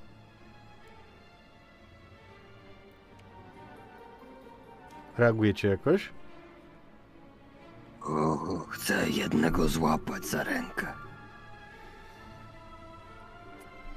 Reagujecie 5.17 5.67
jakoś? 5.67 6.09
O, 8.01 8.37
chcę 8.69 9.09
jednego 9.09 9.67
złapać 9.67 10.25
za 10.25 10.43
rękę. 10.43 10.87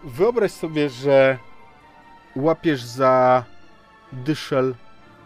Wyobraź 0.05 0.53
sobie, 0.53 0.89
że 0.89 1.39
łapiesz 2.36 2.82
za 2.82 3.45
dyszel 4.12 4.74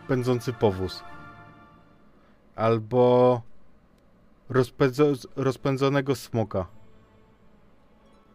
pędzący 0.08 0.52
powóz. 0.52 1.02
Albo 2.56 3.42
rozpędzo- 4.50 5.26
rozpędzonego 5.36 6.14
smoka. 6.14 6.66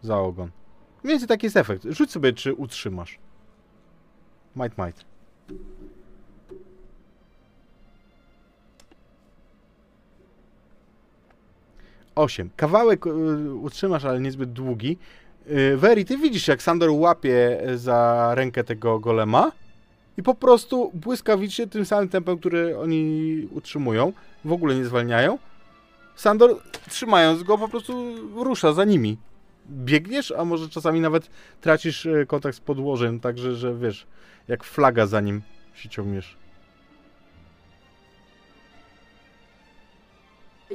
Za 0.01 0.17
ogon. 0.19 0.51
Mniej 1.03 1.13
więcej 1.13 1.27
taki 1.27 1.45
jest 1.45 1.57
efekt. 1.57 1.83
Rzuć 1.83 2.11
sobie, 2.11 2.33
czy 2.33 2.53
utrzymasz. 2.53 3.19
Might, 4.55 4.77
might. 4.77 5.05
Osiem. 12.15 12.49
Kawałek 12.55 13.07
y, 13.07 13.53
utrzymasz, 13.53 14.05
ale 14.05 14.19
niezbyt 14.19 14.51
długi. 14.51 14.97
Y, 15.51 15.77
Weri, 15.77 16.05
ty 16.05 16.17
widzisz, 16.17 16.47
jak 16.47 16.61
Sandor 16.61 16.89
łapie 16.91 17.61
za 17.75 18.31
rękę 18.35 18.63
tego 18.63 18.99
golema 18.99 19.51
i 20.17 20.23
po 20.23 20.35
prostu 20.35 20.91
błyskawicznie 20.93 21.67
tym 21.67 21.85
samym 21.85 22.09
tempem, 22.09 22.37
który 22.37 22.77
oni 22.77 23.47
utrzymują, 23.51 24.13
w 24.45 24.51
ogóle 24.51 24.75
nie 24.75 24.85
zwalniają. 24.85 25.37
Sandor, 26.15 26.61
trzymając 26.89 27.43
go, 27.43 27.57
po 27.57 27.67
prostu 27.67 28.15
rusza 28.43 28.73
za 28.73 28.85
nimi. 28.85 29.17
Biegniesz, 29.69 30.31
a 30.31 30.45
może 30.45 30.69
czasami 30.69 31.01
nawet 31.01 31.29
tracisz 31.61 32.05
e, 32.05 32.25
kontakt 32.25 32.57
z 32.57 32.59
podłożem, 32.59 33.19
także, 33.19 33.55
że 33.55 33.75
wiesz, 33.75 34.07
jak 34.47 34.63
flaga 34.63 35.05
za 35.05 35.21
nim 35.21 35.41
się 35.73 35.89
ciągniesz. 35.89 36.37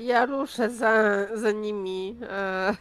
Ja 0.02 0.26
ruszę 0.26 0.70
za, 0.70 1.26
za 1.36 1.52
nimi. 1.52 2.16
E, 2.22 2.74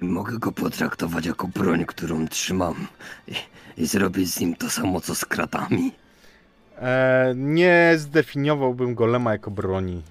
Mogę 0.00 0.38
go 0.38 0.52
potraktować 0.52 1.26
jako 1.26 1.48
broń, 1.48 1.84
którą 1.84 2.28
trzymam 2.28 2.86
i, 3.28 3.34
i 3.76 3.86
zrobić 3.86 4.30
z 4.34 4.40
nim 4.40 4.56
to 4.56 4.70
samo, 4.70 5.00
co 5.00 5.14
z 5.14 5.24
kratami. 5.24 5.92
E, 6.78 7.32
nie 7.36 7.94
zdefiniowałbym 7.96 8.94
golema 8.94 9.32
jako 9.32 9.50
broni. 9.50 10.02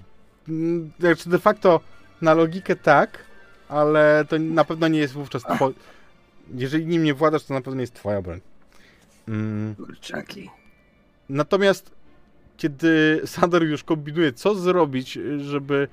Mm, 0.48 0.90
Znaczy 1.00 1.30
de 1.30 1.38
facto 1.38 1.80
na 2.22 2.34
logikę 2.34 2.76
tak, 2.76 3.18
ale 3.68 4.24
to 4.28 4.38
na 4.38 4.64
pewno 4.64 4.88
nie 4.88 4.98
jest 4.98 5.14
wówczas 5.14 5.42
two... 5.42 5.72
Jeżeli 6.54 6.86
nim 6.86 7.02
nie 7.04 7.14
władasz, 7.14 7.44
to 7.44 7.54
na 7.54 7.60
pewno 7.60 7.74
nie 7.74 7.80
jest 7.82 7.94
twoja 7.94 8.22
broń. 8.22 8.40
Mm, 9.28 9.74
Kurczaki. 9.74 10.50
Natomiast 11.28 11.90
kiedy 12.62 13.22
Sandor 13.26 13.64
już 13.64 13.84
kombinuje, 13.84 14.32
co 14.32 14.54
zrobić, 14.54 15.18
żeby 15.38 15.88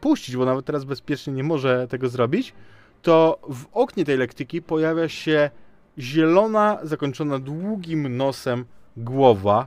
puścić, 0.00 0.36
bo 0.36 0.44
nawet 0.44 0.66
teraz 0.66 0.84
bezpiecznie 0.84 1.32
nie 1.32 1.44
może 1.44 1.88
tego 1.88 2.08
zrobić, 2.08 2.54
to 3.02 3.38
w 3.48 3.66
oknie 3.72 4.04
tej 4.04 4.16
lektyki 4.16 4.62
pojawia 4.62 5.08
się 5.08 5.50
zielona, 5.98 6.78
zakończona 6.82 7.38
długim 7.38 8.16
nosem 8.16 8.64
głowa 8.96 9.66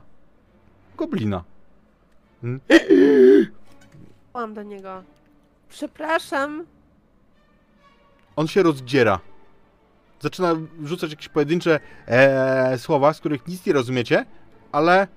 goblina. 0.96 1.44
Mam 4.34 4.54
do 4.54 4.62
niego. 4.62 5.02
Przepraszam. 5.68 6.64
On 8.36 8.48
się 8.48 8.62
rozdziera. 8.62 9.20
Zaczyna 10.20 10.54
rzucać 10.84 11.10
jakieś 11.10 11.28
pojedyncze 11.28 11.80
e, 12.06 12.78
słowa, 12.78 13.12
z 13.12 13.20
których 13.20 13.48
nic 13.48 13.66
nie 13.66 13.72
rozumiecie, 13.72 14.26
ale 14.72 15.08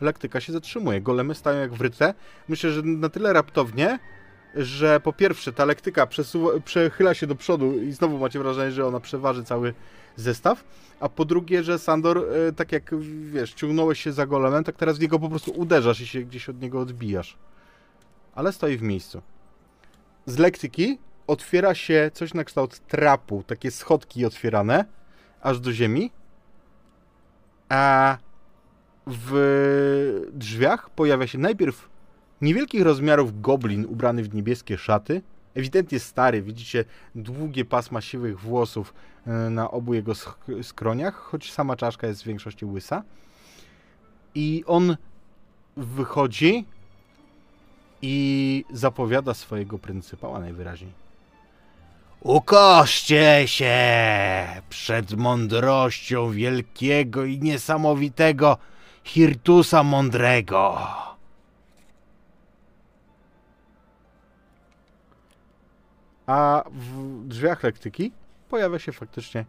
lektyka 0.00 0.40
się 0.40 0.52
zatrzymuje. 0.52 1.00
Golemy 1.00 1.34
stają 1.34 1.60
jak 1.60 1.74
wryte. 1.74 2.14
Myślę, 2.48 2.70
że 2.70 2.82
na 2.82 3.08
tyle 3.08 3.32
raptownie, 3.32 3.98
że 4.54 5.00
po 5.00 5.12
pierwsze 5.12 5.52
ta 5.52 5.64
lektyka 5.64 6.06
przesuwa, 6.06 6.60
przechyla 6.64 7.14
się 7.14 7.26
do 7.26 7.34
przodu 7.34 7.82
i 7.82 7.92
znowu 7.92 8.18
macie 8.18 8.38
wrażenie, 8.38 8.72
że 8.72 8.86
ona 8.86 9.00
przeważy 9.00 9.44
cały 9.44 9.74
zestaw, 10.16 10.64
a 11.00 11.08
po 11.08 11.24
drugie, 11.24 11.62
że 11.62 11.78
Sandor, 11.78 12.18
e, 12.48 12.52
tak 12.52 12.72
jak 12.72 12.90
wiesz, 13.24 13.54
ciągnąłeś 13.54 14.00
się 14.00 14.12
za 14.12 14.26
golemem, 14.26 14.64
tak 14.64 14.76
teraz 14.76 14.98
w 14.98 15.00
niego 15.00 15.18
po 15.18 15.28
prostu 15.28 15.50
uderzasz 15.50 16.00
i 16.00 16.06
się 16.06 16.20
gdzieś 16.20 16.48
od 16.48 16.60
niego 16.60 16.80
odbijasz. 16.80 17.36
Ale 18.34 18.52
stoi 18.52 18.76
w 18.76 18.82
miejscu. 18.82 19.22
Z 20.26 20.38
lektyki 20.38 20.98
otwiera 21.26 21.74
się 21.74 22.10
coś 22.14 22.34
na 22.34 22.44
kształt 22.44 22.78
trapu, 22.78 23.42
takie 23.46 23.70
schodki 23.70 24.26
otwierane, 24.26 24.84
aż 25.40 25.60
do 25.60 25.72
ziemi, 25.72 26.10
a 27.68 28.16
w 29.10 30.30
drzwiach 30.32 30.90
pojawia 30.90 31.26
się 31.26 31.38
najpierw 31.38 31.88
niewielkich 32.40 32.82
rozmiarów 32.82 33.40
goblin 33.40 33.84
ubrany 33.84 34.22
w 34.22 34.34
niebieskie 34.34 34.78
szaty, 34.78 35.22
ewidentnie 35.54 36.00
stary, 36.00 36.42
widzicie 36.42 36.84
długie 37.14 37.64
pasma 37.64 38.00
siwych 38.00 38.40
włosów 38.40 38.94
e, 39.26 39.30
na 39.30 39.70
obu 39.70 39.94
jego 39.94 40.12
sk- 40.12 40.62
skroniach, 40.62 41.14
choć 41.14 41.52
sama 41.52 41.76
czaszka 41.76 42.06
jest 42.06 42.22
w 42.22 42.26
większości 42.26 42.64
łysa. 42.64 43.02
I 44.34 44.64
on 44.66 44.96
wychodzi 45.76 46.64
i 48.02 48.64
zapowiada 48.72 49.34
swojego 49.34 49.78
pryncypała 49.78 50.40
najwyraźniej. 50.40 50.92
Ukoście 52.20 53.42
się 53.46 53.76
przed 54.68 55.14
mądrością 55.14 56.30
wielkiego 56.30 57.24
i 57.24 57.38
niesamowitego 57.38 58.58
Hirtusa 59.08 59.82
Mądrego. 59.82 60.78
A 66.26 66.64
w 66.70 67.24
drzwiach 67.28 67.62
lektyki 67.62 68.12
pojawia 68.48 68.78
się 68.78 68.92
faktycznie 68.92 69.44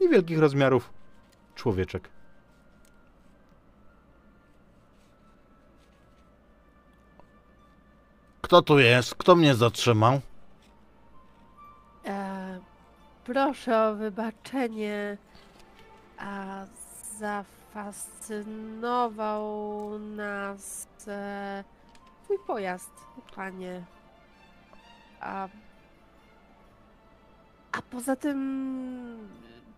niewielkich 0.00 0.38
rozmiarów 0.38 0.92
człowieczek. 1.54 2.08
Kto 8.40 8.62
tu 8.62 8.78
jest? 8.78 9.14
Kto 9.14 9.36
mnie 9.36 9.54
zatrzymał? 9.54 10.20
E, 12.06 12.60
proszę 13.24 13.82
o 13.82 13.94
wybaczenie. 13.94 15.16
A 16.18 16.64
zafascynował 17.76 19.98
nas 19.98 20.88
e, 21.08 21.64
twój 22.24 22.36
pojazd, 22.46 22.90
panie. 23.36 23.82
A, 25.20 25.48
a 27.72 27.82
poza 27.90 28.16
tym, 28.16 29.28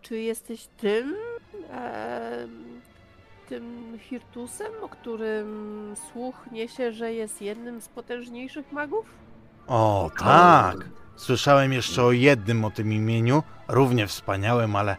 czy 0.02 0.20
jesteś 0.20 0.68
tym? 0.76 1.14
E, 1.70 2.48
tym 3.48 3.96
Hirtusem, 4.00 4.72
o 4.82 4.88
którym 4.88 5.94
słuch 6.10 6.46
niesie, 6.52 6.92
że 6.92 7.12
jest 7.12 7.42
jednym 7.42 7.80
z 7.80 7.88
potężniejszych 7.88 8.72
magów? 8.72 9.06
O, 9.66 10.10
tak. 10.18 10.76
Słyszałem 11.16 11.72
jeszcze 11.72 12.02
o 12.02 12.12
jednym 12.12 12.64
o 12.64 12.70
tym 12.70 12.92
imieniu, 12.92 13.42
równie 13.68 14.06
wspaniałym, 14.06 14.76
ale. 14.76 14.96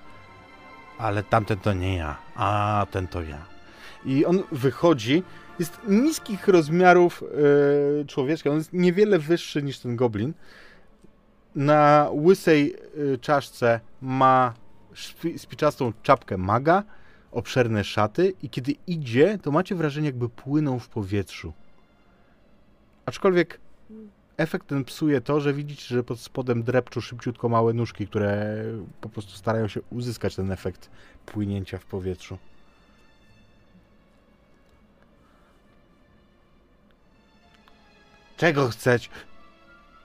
Ale 1.00 1.24
tamten 1.24 1.60
to 1.60 1.74
nie 1.74 1.96
ja, 1.96 2.18
a 2.36 2.86
ten 2.92 3.08
to 3.08 3.22
ja. 3.22 3.46
I 4.06 4.26
on 4.26 4.44
wychodzi, 4.52 5.24
jest 5.60 5.80
niskich 5.88 6.48
rozmiarów 6.48 7.24
e, 8.02 8.06
człowieczka, 8.06 8.50
on 8.50 8.58
jest 8.58 8.74
niewiele 8.74 9.20
wyższy 9.20 9.64
niż 9.64 9.80
ten 9.80 9.96
goblin. 9.96 10.34
Na 11.56 12.10
łysej 12.14 12.76
e, 13.14 13.18
czaszce 13.18 13.80
ma 14.02 14.54
spiczastą 15.38 15.94
czapkę 16.04 16.38
maga, 16.38 16.84
obszerne 17.32 17.84
szaty 17.84 18.34
i 18.44 18.50
kiedy 18.50 18.74
idzie, 18.88 19.38
to 19.38 19.52
macie 19.52 19.76
wrażenie, 19.76 20.06
jakby 20.06 20.30
płynął 20.30 20.80
w 20.80 20.90
powietrzu. 20.90 21.54
Aczkolwiek 23.06 23.60
efekt 24.40 24.68
ten 24.68 24.84
psuje 24.84 25.22
to, 25.22 25.40
że 25.40 25.53
widzicie, 25.53 25.95
że 25.95 26.03
pod 26.03 26.20
spodem 26.20 26.64
drepczą 26.64 27.02
szybciutko 27.02 27.49
małe 27.49 27.74
nóżki, 27.74 28.07
które 28.07 28.64
po 29.02 29.10
prostu 29.10 29.32
starają 29.32 29.68
się 29.68 29.82
uzyskać 29.90 30.36
ten 30.36 30.52
efekt 30.52 30.90
płynięcia 31.26 31.78
w 31.78 31.86
powietrzu. 31.86 32.38
Czego 38.38 38.70
chceć? 38.70 39.10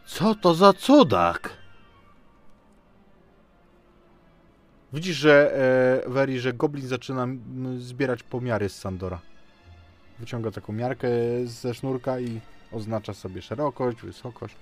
Co 0.07 0.35
to 0.35 0.55
za 0.55 0.73
cudak? 0.73 1.51
Widzisz, 4.93 5.17
że 5.17 5.55
e, 6.07 6.11
Weri, 6.11 6.41
że 6.41 6.53
Goblin 6.53 6.87
zaczyna 6.87 7.27
zbierać 7.79 8.23
pomiary 8.23 8.69
z 8.69 8.79
Sandora. 8.79 9.21
Wyciąga 10.19 10.51
taką 10.51 10.73
miarkę 10.73 11.09
ze 11.45 11.75
sznurka 11.75 12.21
i 12.21 12.41
oznacza 12.75 13.15
sobie 13.15 13.43
szerokość, 13.43 13.99
wysokość. 14.03 14.55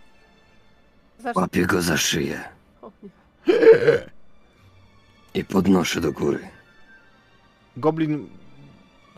Zacznę. 1.18 1.42
Łapię 1.42 1.66
go 1.66 1.82
za 1.82 1.96
szyję 1.96 2.44
O, 2.82 2.90
nie. 3.02 3.08
i 5.34 5.44
podnoszę 5.44 6.00
do 6.00 6.12
góry. 6.12 6.38
Goblin 7.76 8.28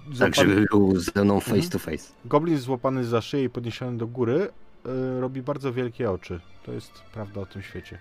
Tak, 0.05 0.15
złapany, 0.17 0.35
żeby 0.55 0.67
był 0.71 1.01
ze 1.01 1.25
mną 1.25 1.35
Mhm. 1.35 1.57
face 1.57 1.71
to 1.71 1.79
face. 1.79 2.13
Goblin 2.25 2.59
złapany 2.59 3.05
za 3.05 3.21
szyję 3.21 3.45
i 3.45 3.51
podniesiony 3.51 3.99
do 3.99 4.07
góry 4.07 4.49
e, 4.87 5.21
robi 5.21 5.43
bardzo 5.43 5.73
wielkie 5.73 6.11
oczy. 6.11 6.41
To 6.67 6.73
jest 6.73 6.93
prawda 7.13 7.41
o 7.41 7.47
tym 7.47 7.63
świecie. 7.63 7.99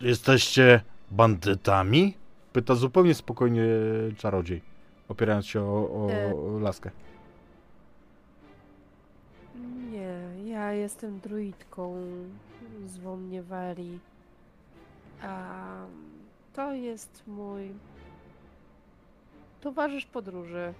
Jesteście 0.00 0.80
bandytami? 1.10 2.14
Pyta 2.52 2.74
zupełnie 2.74 3.14
spokojnie 3.14 3.62
czarodziej, 4.16 4.62
opierając 5.08 5.46
się 5.46 5.62
o, 5.62 6.06
o, 6.06 6.10
E. 6.12 6.34
o 6.34 6.58
laskę. 6.58 6.90
Ja 10.60 10.72
jestem 10.72 11.20
druidką. 11.20 11.96
Zwą 12.86 13.16
mnie 13.16 13.42
Wari. 13.42 13.98
A 15.22 15.54
to 16.52 16.72
jest 16.72 17.22
mój 17.26 17.70
towarzysz 19.60 20.06
podróży. 20.06 20.74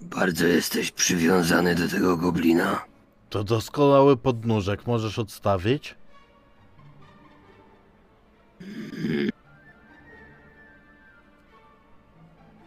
Bardzo 0.00 0.46
jesteś 0.46 0.90
przywiązany 0.90 1.74
do 1.74 1.88
tego 1.88 2.16
goblina. 2.16 2.84
To 3.30 3.44
doskonały 3.44 4.16
podnóżek, 4.16 4.86
możesz 4.86 5.18
odstawić? 5.18 5.94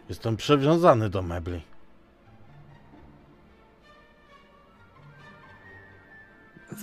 Jestem 0.08 0.36
przywiązany 0.36 1.10
do 1.10 1.22
mebli. 1.22 1.67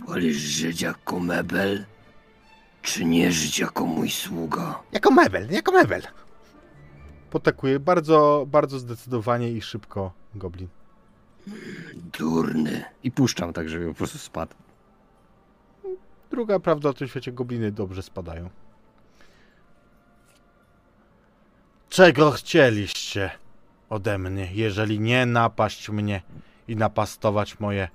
Wolisz 0.04 0.38
żyć 0.38 0.82
jako 0.82 1.20
mebel, 1.20 1.86
czy 2.82 3.06
nie 3.06 3.32
żyć 3.32 3.60
jako 3.60 3.86
mój 3.86 4.10
sługa? 4.10 4.80
Jako 4.92 5.12
mebel, 5.12 5.52
jako 5.52 5.72
mebel. 5.72 6.02
Potakuje 7.30 7.80
bardzo, 7.80 8.46
bardzo 8.48 8.80
zdecydowanie 8.80 9.52
i 9.52 9.62
szybko 9.62 10.12
goblin. 10.36 10.68
Durny. 12.20 12.86
I 13.04 13.12
puszczam 13.12 13.54
tak, 13.54 13.70
żeby 13.70 13.88
po 13.88 13.94
prostu 13.94 14.18
spadł. 14.18 14.56
Druga 16.32 16.60
prawda 16.60 16.90
o 16.90 16.94
tym 16.94 17.08
świecie, 17.08 17.32
gobliny 17.32 17.72
dobrze 17.72 18.04
spadają. 18.04 18.50
Czego 21.90 22.32
chcieliście 22.32 23.32
ode 23.90 24.18
mnie, 24.18 24.50
jeżeli 24.54 25.00
nie 25.00 25.26
napaść 25.26 25.90
mnie 25.90 26.22
i 26.68 26.76
napastować 26.76 27.60
moje 27.60 27.88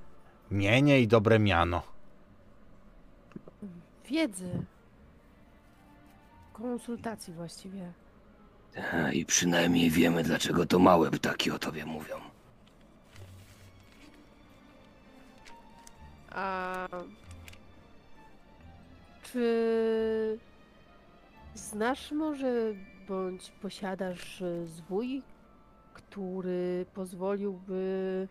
mienie 0.51 1.01
i 1.01 1.09
dobre 1.09 1.39
miano? 1.39 1.83
Wiedzy. 4.09 4.51
Konsultacji 6.53 7.33
właściwie. 7.33 7.93
E, 8.77 9.15
I 9.15 9.27
przynajmniej 9.27 9.91
wiemy, 9.91 10.23
dlaczego 10.23 10.67
to 10.67 10.79
małe 10.79 11.11
ptaki 11.11 11.51
o 11.51 11.59
tobie 11.59 11.87
mówią. 11.87 12.17
A 16.31 16.89
czy 19.23 20.39
znasz 21.55 22.13
może 22.13 22.75
bądź 23.09 23.51
posiadasz 23.51 24.43
zwój, 24.67 25.23
który 25.95 26.87
pozwoliłby 26.95 28.29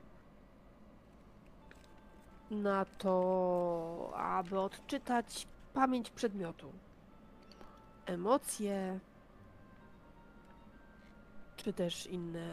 na 2.52 2.86
to, 2.86 4.12
aby 4.16 4.60
odczytać 4.60 5.48
pamięć 5.74 6.10
przedmiotu? 6.10 6.72
Emocje, 8.06 9.00
czy 11.58 11.74
też 11.74 12.06
inne. 12.06 12.48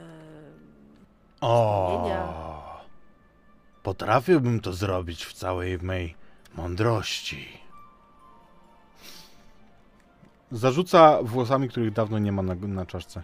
O, 1.40 2.80
potrafiłbym 3.82 4.60
to 4.60 4.72
zrobić 4.72 5.24
w 5.24 5.32
całej 5.32 5.78
mej 5.78 6.14
mądrości. 6.54 7.66
Zarzuca 10.50 11.22
włosami, 11.22 11.68
których 11.68 11.92
dawno 11.92 12.18
nie 12.18 12.32
ma 12.32 12.42
na, 12.42 12.54
na 12.54 12.86
czaszce. 12.86 13.22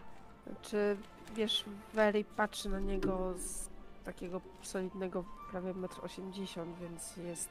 Czy 0.63 0.97
wiesz, 1.35 1.65
Wery 1.95 2.25
patrzy 2.25 2.69
na 2.69 2.81
niego 2.81 3.35
z 3.39 3.72
takiego 4.05 4.41
solidnego 4.63 5.25
prawie 5.51 5.75
1,80 5.75 6.61
m, 6.61 6.75
więc 6.81 7.17
jest 7.17 7.49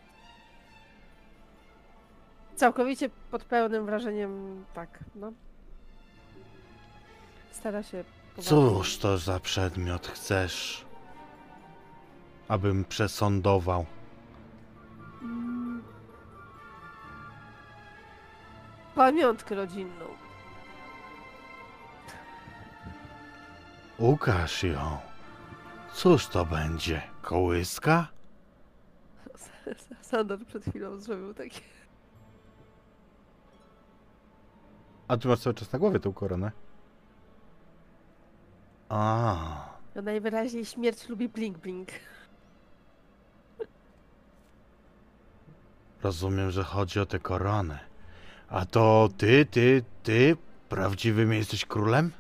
całkowicie 2.56 3.10
pod 3.32 3.44
pełnym 3.44 3.86
wrażeniem, 3.86 4.66
tak, 4.74 5.00
no. 5.16 5.32
Stara 7.52 7.84
się 7.84 8.04
poważnie. 8.36 8.50
Cóż 8.50 8.98
to 8.98 9.18
za 9.18 9.40
przedmiot 9.40 10.08
chcesz, 10.08 10.86
abym 12.48 12.86
przesądował? 12.86 13.86
Mm. 15.22 15.84
Pamiątkę 18.96 19.56
rodzinną. 19.56 20.06
Ukaż 23.98 24.64
ją. 24.64 25.11
Cóż 25.94 26.28
to 26.28 26.46
będzie? 26.46 27.02
Kołyska? 27.22 28.08
Sandor 30.02 30.46
przed 30.46 30.66
chwilą 30.66 30.98
zrobił 31.00 31.34
takie. 31.34 31.60
A 35.08 35.18
ty 35.18 35.28
masz 35.28 35.40
cały 35.40 35.54
czas 35.54 35.72
na 35.74 35.80
głowie 35.80 36.00
tą 36.00 36.14
koronę? 36.14 36.52
A, 38.90 39.36
No 39.96 40.02
najwyraźniej 40.02 40.66
śmierć 40.66 41.10
lubi 41.10 41.30
blink 41.30 41.58
blink. 41.58 41.90
rozumiem, 46.04 46.52
że 46.52 46.64
chodzi 46.64 47.00
o 47.00 47.06
tę 47.06 47.20
koronę. 47.20 47.80
A 48.50 48.66
to 48.66 49.10
ty, 49.18 49.46
ty, 49.46 49.84
ty 50.04 50.38
prawdziwym 50.70 51.34
jesteś 51.34 51.66
królem? 51.66 52.12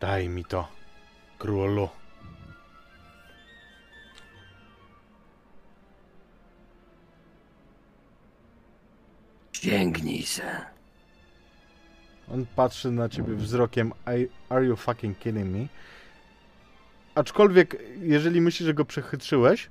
Daj 0.00 0.28
mi 0.28 0.44
to, 0.44 0.68
królu. 1.38 1.88
sięgnij 9.52 10.22
se. 10.22 10.60
On 12.32 12.46
patrzy 12.56 12.90
na 12.90 13.08
ciebie 13.08 13.34
wzrokiem 13.34 13.92
"I- 14.18 14.28
Are 14.48 14.64
you 14.64 14.76
fucking 14.76 15.18
kidding 15.18 15.50
me? 15.56 15.66
Aczkolwiek, 17.14 17.76
jeżeli 18.00 18.40
myślisz, 18.40 18.66
że 18.66 18.74
go 18.74 18.84
przechytrzyłeś, 18.84 19.70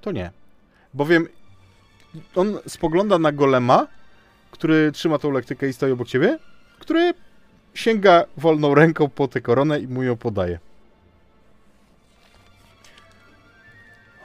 to 0.00 0.12
nie. 0.12 0.30
Bowiem 0.94 1.28
on 2.34 2.58
spogląda 2.68 3.18
na 3.18 3.32
golema, 3.32 3.86
który 4.50 4.92
trzyma 4.92 5.18
tą 5.18 5.30
lektykę 5.30 5.68
i 5.68 5.72
stoi 5.72 5.92
obok 5.92 6.08
ciebie, 6.08 6.38
który 6.78 7.14
sięga 7.76 8.24
wolną 8.36 8.74
ręką 8.74 9.08
po 9.08 9.28
tę 9.28 9.40
koronę 9.40 9.80
i 9.80 9.88
mu 9.88 10.02
ją 10.02 10.16
podaje. 10.16 10.58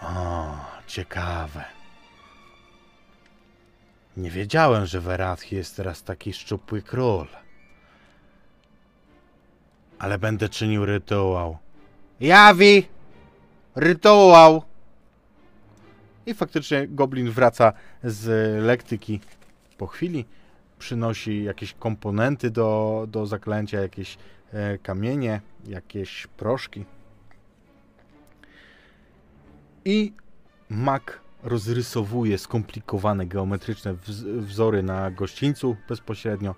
O, 0.01 0.55
ciekawe. 0.87 1.65
Nie 4.17 4.31
wiedziałem, 4.31 4.85
że 4.85 5.01
Werath 5.01 5.51
jest 5.51 5.75
teraz 5.75 6.03
taki 6.03 6.33
szczupły 6.33 6.81
król. 6.81 7.27
Ale 9.99 10.19
będę 10.19 10.49
czynił 10.49 10.85
rytuał. 10.85 11.57
Jawi! 12.19 12.87
Rytuał! 13.75 14.63
I 16.25 16.33
faktycznie 16.33 16.87
goblin 16.87 17.31
wraca 17.31 17.73
z 18.03 18.27
lektyki 18.63 19.19
po 19.77 19.87
chwili. 19.87 20.25
Przynosi 20.81 21.43
jakieś 21.43 21.73
komponenty 21.73 22.51
do, 22.51 23.05
do 23.09 23.25
zaklęcia, 23.25 23.81
jakieś 23.81 24.17
e, 24.53 24.77
kamienie, 24.77 25.41
jakieś 25.67 26.27
proszki. 26.27 26.85
I 29.85 30.13
mak 30.69 31.21
rozrysowuje 31.43 32.37
skomplikowane 32.37 33.25
geometryczne 33.25 33.93
wz- 33.93 34.39
wzory 34.39 34.83
na 34.83 35.11
gościńcu 35.11 35.75
bezpośrednio. 35.89 36.55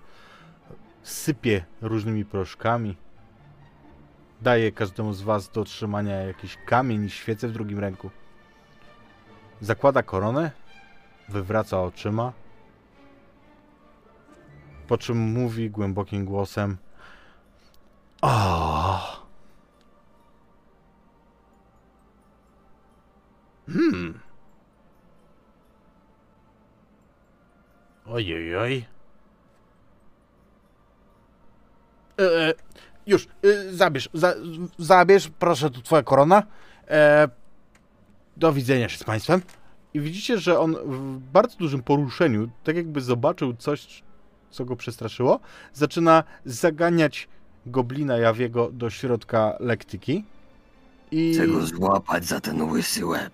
Sypie 1.02 1.64
różnymi 1.80 2.24
proszkami. 2.24 2.96
Daje 4.42 4.72
każdemu 4.72 5.12
z 5.12 5.22
was 5.22 5.50
do 5.50 5.64
trzymania 5.64 6.14
jakiś 6.16 6.58
kamień 6.66 7.04
i 7.04 7.10
świecę 7.10 7.48
w 7.48 7.52
drugim 7.52 7.78
ręku. 7.78 8.10
Zakłada 9.60 10.02
koronę, 10.02 10.50
wywraca 11.28 11.82
oczyma, 11.82 12.32
po 14.88 14.98
czym 14.98 15.18
mówi 15.18 15.70
głębokim 15.70 16.24
głosem: 16.24 16.76
O! 18.22 19.24
Hmm. 23.66 24.20
Ojej, 28.06 28.56
oj. 28.56 28.84
E, 32.20 32.48
e, 32.48 32.54
już, 33.06 33.26
e, 33.26 33.72
zabierz, 33.72 34.08
za, 34.14 34.34
zabierz, 34.78 35.30
proszę, 35.38 35.70
tu 35.70 35.82
twoja 35.82 36.02
korona. 36.02 36.42
E, 36.88 37.28
do 38.36 38.52
widzenia 38.52 38.88
się 38.88 38.98
z 38.98 39.04
państwem. 39.04 39.42
I 39.94 40.00
widzicie, 40.00 40.38
że 40.38 40.60
on 40.60 40.74
w 40.74 41.18
bardzo 41.18 41.56
dużym 41.58 41.82
poruszeniu, 41.82 42.48
tak 42.64 42.76
jakby 42.76 43.00
zobaczył 43.00 43.54
coś, 43.54 44.02
co 44.54 44.64
go 44.64 44.76
przestraszyło, 44.76 45.40
zaczyna 45.72 46.24
zaganiać 46.44 47.28
goblina 47.66 48.16
Jawiego 48.18 48.70
do 48.72 48.90
środka 48.90 49.56
lektyki. 49.60 50.24
I 51.10 51.34
Chcę 51.34 51.46
go 51.48 51.66
złapać 51.66 52.24
za 52.24 52.40
ten 52.40 52.62
łysy 52.62 53.06
łeb. 53.06 53.32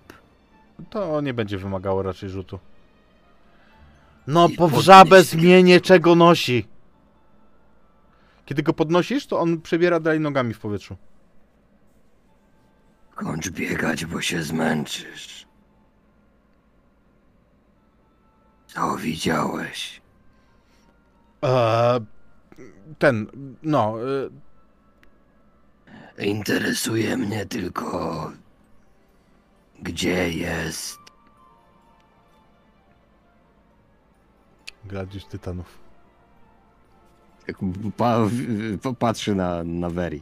to 0.89 1.21
nie 1.21 1.33
będzie 1.33 1.57
wymagało 1.57 2.01
raczej 2.03 2.29
rzutu. 2.29 2.59
No, 4.27 4.47
I 4.47 4.55
po 4.55 4.67
mnie. 4.67 5.23
zmienię, 5.23 5.81
czego 5.81 6.15
nosi. 6.15 6.67
Kiedy 8.45 8.63
go 8.63 8.73
podnosisz, 8.73 9.27
to 9.27 9.39
on 9.39 9.61
przebiera 9.61 9.99
dalej 9.99 10.19
nogami 10.19 10.53
w 10.53 10.59
powietrzu. 10.59 10.95
Kończ 13.15 13.49
biegać, 13.49 14.05
bo 14.05 14.21
się 14.21 14.43
zmęczysz. 14.43 15.45
Co 18.67 18.97
widziałeś? 18.97 20.00
Eee, 21.41 21.99
ten, 22.99 23.27
no, 23.63 23.95
e, 24.01 24.29
Interesuje 26.17 27.17
mnie 27.17 27.45
tylko... 27.45 28.31
Gdzie 29.81 30.29
jest... 30.29 30.99
Gladiusz 34.85 35.25
Tytanów. 35.25 35.77
Tak 37.47 37.55
pa, 37.97 38.17
pa, 38.81 38.93
patrzy 38.93 39.35
na, 39.35 39.63
na 39.63 39.89
Veri. 39.89 40.21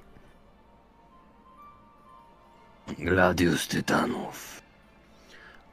Gladius 3.00 3.68
Tytanów. 3.68 4.62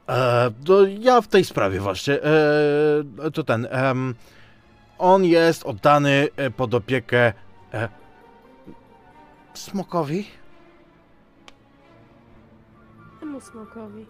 E, 0.09 0.51
to 0.65 0.85
ja 0.85 1.21
w 1.21 1.27
tej 1.27 1.45
sprawie 1.45 1.79
właśnie. 1.79 2.23
E, 2.23 3.31
to 3.33 3.43
ten. 3.43 3.67
em, 3.71 4.15
on 4.97 5.25
jest 5.25 5.63
oddany 5.65 6.27
e, 6.35 6.49
pod 6.51 6.73
opiekę 6.73 7.33
e, 7.73 7.89
smokowi, 9.53 10.27
Temu 13.19 13.41
smokowi. 13.41 14.05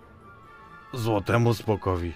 złotemu 0.93 1.53
smokowi. 1.53 2.13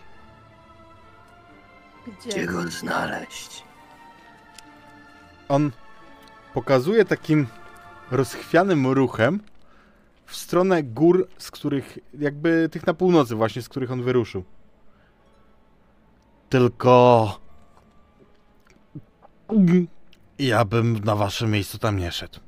Gdzie 2.08 2.46
go 2.46 2.62
znaleźć? 2.62 3.64
On 5.50 5.72
pokazuje 6.54 7.06
takim 7.06 7.48
rozchwianym 8.12 8.88
ruchem 8.88 9.40
w 10.26 10.36
stronę 10.36 10.84
gór, 10.84 11.28
z 11.38 11.52
których, 11.52 11.98
jakby 12.20 12.70
tych 12.72 12.88
na 12.88 12.94
północy 12.94 13.36
właśnie, 13.36 13.62
z 13.62 13.70
których 13.70 13.92
on 13.92 14.04
wyruszył. 14.04 14.44
Tylko... 16.50 17.40
Ja 20.40 20.66
bym 20.66 21.00
na 21.04 21.16
waszym 21.16 21.52
miejscu 21.52 21.78
tam 21.78 21.98
nie 21.98 22.12
szedł. 22.12 22.40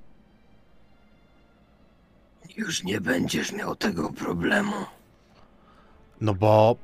Już 2.58 2.84
nie 2.84 3.02
będziesz 3.02 3.52
miał 3.52 3.76
tego 3.76 4.14
problemu. 4.14 4.76
No 6.22 6.34
bo... 6.34 6.76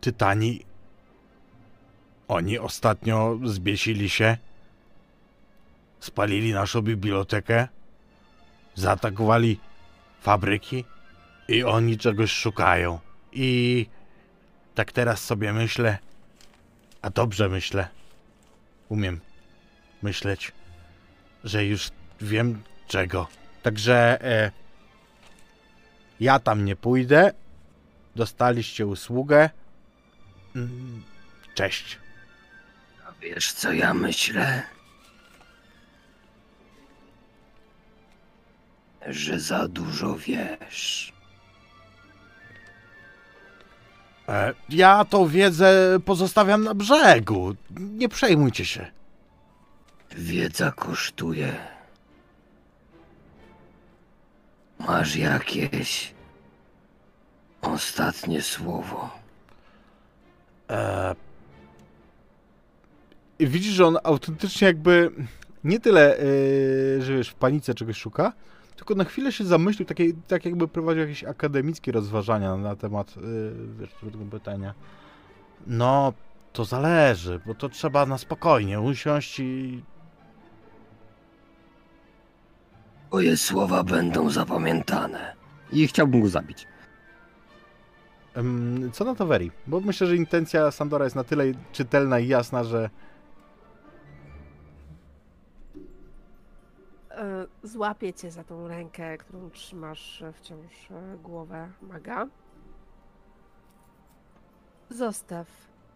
Tytani... 0.00 0.64
Oni 2.28 2.58
ostatnio 2.58 3.38
zbiesili 3.44 4.08
się. 4.08 4.36
Spalili 6.00 6.52
naszą 6.52 6.82
bibliotekę. 6.82 7.68
Zaatakowali 8.74 9.60
fabryki. 10.20 10.84
I 11.48 11.64
oni 11.64 11.98
czegoś 11.98 12.32
szukają. 12.32 12.98
I... 13.32 13.86
Tak 14.74 14.92
teraz 14.92 15.24
sobie 15.24 15.52
myślę... 15.52 15.98
A 17.02 17.10
dobrze 17.10 17.48
myślę. 17.48 17.99
Umiem 18.90 19.20
myśleć, 20.02 20.52
że 21.44 21.64
już 21.64 21.90
wiem 22.20 22.62
czego. 22.88 23.28
Także... 23.62 24.24
E, 24.24 24.50
ja 26.20 26.38
tam 26.38 26.64
nie 26.64 26.76
pójdę. 26.76 27.32
Dostaliście 28.16 28.86
usługę. 28.86 29.50
Mm, 30.56 31.02
Cześć. 31.54 31.98
A 33.06 33.12
wiesz 33.20 33.52
co 33.52 33.72
ja 33.72 33.94
myślę? 33.94 34.62
Że 39.06 39.40
za 39.40 39.68
dużo 39.68 40.16
wiesz. 40.16 41.12
Ja 44.68 45.04
tą 45.04 45.26
wiedzę 45.26 45.98
pozostawiam 46.04 46.64
na 46.64 46.74
brzegu. 46.74 47.54
Nie 47.80 48.08
przejmujcie 48.08 48.64
się. 48.64 48.86
Wiedza 50.16 50.72
kosztuje. 50.72 51.56
Masz 54.78 55.16
jakieś 55.16 56.14
ostatnie 57.62 58.42
słowo? 58.42 59.10
E, 60.70 61.14
widzisz, 63.40 63.72
że 63.72 63.86
on 63.86 63.98
autentycznie 64.04 64.66
jakby 64.66 65.10
nie 65.64 65.80
tyle, 65.80 66.16
e, 66.18 66.22
że 67.02 67.16
wiesz, 67.16 67.28
w 67.28 67.34
panice 67.34 67.74
czegoś 67.74 67.96
szuka, 67.96 68.32
tylko 68.80 68.94
na 68.94 69.04
chwilę 69.04 69.32
się 69.32 69.44
zamyślił, 69.44 69.86
takie, 69.86 70.12
tak 70.28 70.44
jakby 70.44 70.68
prowadził 70.68 71.00
jakieś 71.00 71.24
akademickie 71.24 71.92
rozważania 71.92 72.56
na 72.56 72.76
temat, 72.76 73.14
e, 73.16 73.20
wiesz, 73.80 73.90
tego 74.12 74.24
pytania. 74.30 74.74
No, 75.66 76.12
to 76.52 76.64
zależy, 76.64 77.40
bo 77.46 77.54
to 77.54 77.68
trzeba 77.68 78.06
na 78.06 78.18
spokojnie 78.18 78.80
usiąść 78.80 79.40
i 79.40 79.82
Twoje 83.08 83.36
słowa 83.36 83.84
będą 83.84 84.30
zapamiętane. 84.30 85.36
I 85.72 85.86
chciałbym 85.86 86.20
go 86.22 86.28
zabić. 86.28 86.66
Co 88.92 89.04
na 89.04 89.14
to 89.14 89.26
Veri? 89.26 89.50
Bo 89.66 89.80
myślę, 89.80 90.06
że 90.06 90.16
intencja 90.16 90.70
Sandora 90.70 91.04
jest 91.04 91.16
na 91.16 91.24
tyle 91.24 91.44
czytelna 91.72 92.18
i 92.18 92.28
jasna, 92.28 92.64
że 92.64 92.90
E, 97.20 97.46
Złapię 97.62 98.12
cię 98.12 98.30
za 98.30 98.44
tą 98.44 98.68
rękę, 98.68 99.18
którą 99.18 99.50
trzymasz 99.50 100.24
wciąż 100.34 100.90
e, 100.90 101.18
głowę 101.22 101.70
maga. 101.82 102.26
Zostaw. 104.90 105.46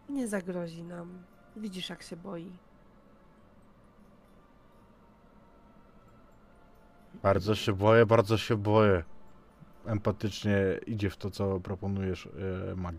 Nie 0.08 0.28
zagrozi 0.28 0.82
nam. 0.82 1.22
Widzisz, 1.56 1.90
jak 1.90 2.02
się 2.02 2.16
boi. 2.16 2.52
bardzo 7.24 7.54
się 7.54 7.72
boję, 7.72 8.06
bardzo 8.06 8.38
się 8.38 8.56
boję. 8.56 9.04
Empatycznie 9.86 10.56
idzie 10.86 11.10
w 11.10 11.16
to, 11.16 11.30
co 11.30 11.60
proponujesz, 11.60 12.28
e, 12.72 12.74
Mag. 12.76 12.94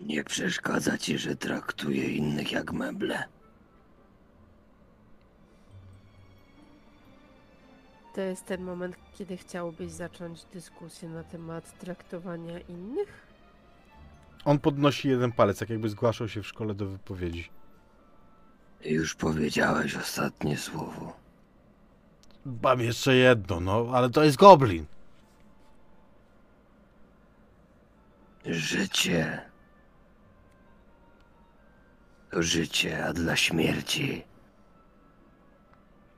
Nie 0.00 0.24
przeszkadza 0.24 0.98
ci, 0.98 1.18
że 1.18 1.36
traktuje 1.36 2.04
innych 2.04 2.52
jak 2.52 2.72
meble. 2.72 3.24
To 8.18 8.22
jest 8.22 8.46
ten 8.46 8.62
moment, 8.62 8.96
kiedy 9.18 9.36
chciałbyś 9.36 9.92
zacząć 9.92 10.44
dyskusję 10.44 11.08
na 11.08 11.24
temat 11.24 11.78
traktowania 11.78 12.58
innych? 12.58 13.26
On 14.44 14.58
podnosi 14.58 15.08
jeden 15.08 15.32
palec, 15.32 15.60
jak 15.60 15.70
jakby 15.70 15.88
zgłaszał 15.88 16.28
się 16.28 16.42
w 16.42 16.46
szkole 16.46 16.74
do 16.74 16.86
wypowiedzi. 16.86 17.50
Już 18.84 19.14
powiedziałeś 19.14 19.96
ostatnie 19.96 20.56
słowo. 20.56 21.16
Mam 22.62 22.80
jeszcze 22.80 23.16
jedno, 23.16 23.60
no, 23.60 23.86
ale 23.92 24.10
to 24.10 24.24
jest 24.24 24.36
goblin. 24.36 24.86
Życie. 28.46 29.42
To 32.30 32.42
życie, 32.42 33.04
a 33.04 33.12
dla 33.12 33.36
śmierci. 33.36 34.24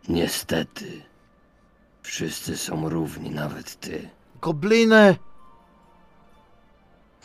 Niestety. 0.09 1.10
Wszyscy 2.11 2.57
są 2.57 2.89
równi, 2.89 3.31
nawet 3.31 3.81
ty. 3.81 4.09
Gobliny! 4.41 5.17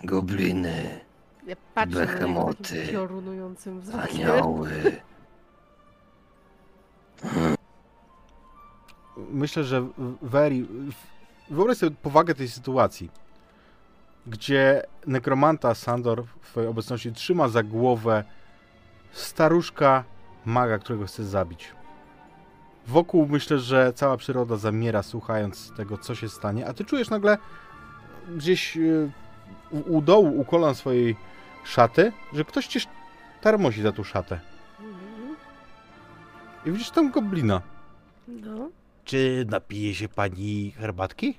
Gobliny, 0.04 1.00
Ja 1.48 1.56
patrzę 1.74 1.96
na 1.96 2.02
niego 2.06 2.14
Behemoty. 2.14 2.64
takim 2.64 2.88
piorunującym 2.94 3.82
wzrokiem. 3.82 4.32
anioły. 4.32 5.02
Myślę, 9.18 9.64
że 9.64 9.88
Veri... 10.22 10.68
Wyobraź 11.50 11.78
sobie 11.78 11.96
powagę 12.02 12.36
tej 12.36 12.50
sytuacji, 12.50 13.12
gdzie 14.28 14.84
nekromanta 15.08 15.76
Sandor 15.76 16.24
w 16.42 16.48
twojej 16.50 16.70
obecności 16.70 17.12
trzyma 17.14 17.48
za 17.50 17.64
głowę 17.64 18.24
staruszka 19.12 20.04
maga, 20.46 20.78
którego 20.80 21.06
chce 21.06 21.24
zabić. 21.26 21.72
Wokół 22.88 23.28
myślę, 23.28 23.60
że 23.60 23.94
cała 23.94 24.18
przyroda 24.18 24.58
zamiera 24.58 25.04
słuchając 25.04 25.72
tego, 25.72 25.98
co 25.98 26.16
się 26.16 26.30
stanie, 26.30 26.68
a 26.68 26.74
ty 26.74 26.86
czujesz 26.86 27.10
nagle 27.10 27.38
gdzieś 28.30 28.78
e, 28.78 28.82
u, 29.72 29.98
u 29.98 30.02
dołu, 30.02 30.40
u 30.40 30.46
kolan 30.46 30.76
swojej 30.76 31.16
szaty, 31.64 32.12
że 32.34 32.46
ktoś 32.46 32.68
cię 32.68 32.80
tarmosi 33.42 33.82
za 33.82 33.92
tą 33.92 34.04
szatę. 34.04 34.40
Mhm. 34.80 35.36
I 36.66 36.72
widzisz 36.72 36.90
tam 36.92 37.12
goblina. 37.12 37.62
No. 38.28 38.70
Czy 39.04 39.46
napije 39.50 39.96
się 39.96 40.10
pani 40.10 40.72
herbatki? 40.72 41.38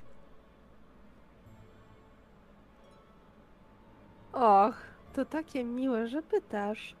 Och, 4.33 4.75
to 5.13 5.25
takie 5.25 5.63
miłe, 5.63 6.07
że 6.07 6.21
pytasz. 6.21 6.95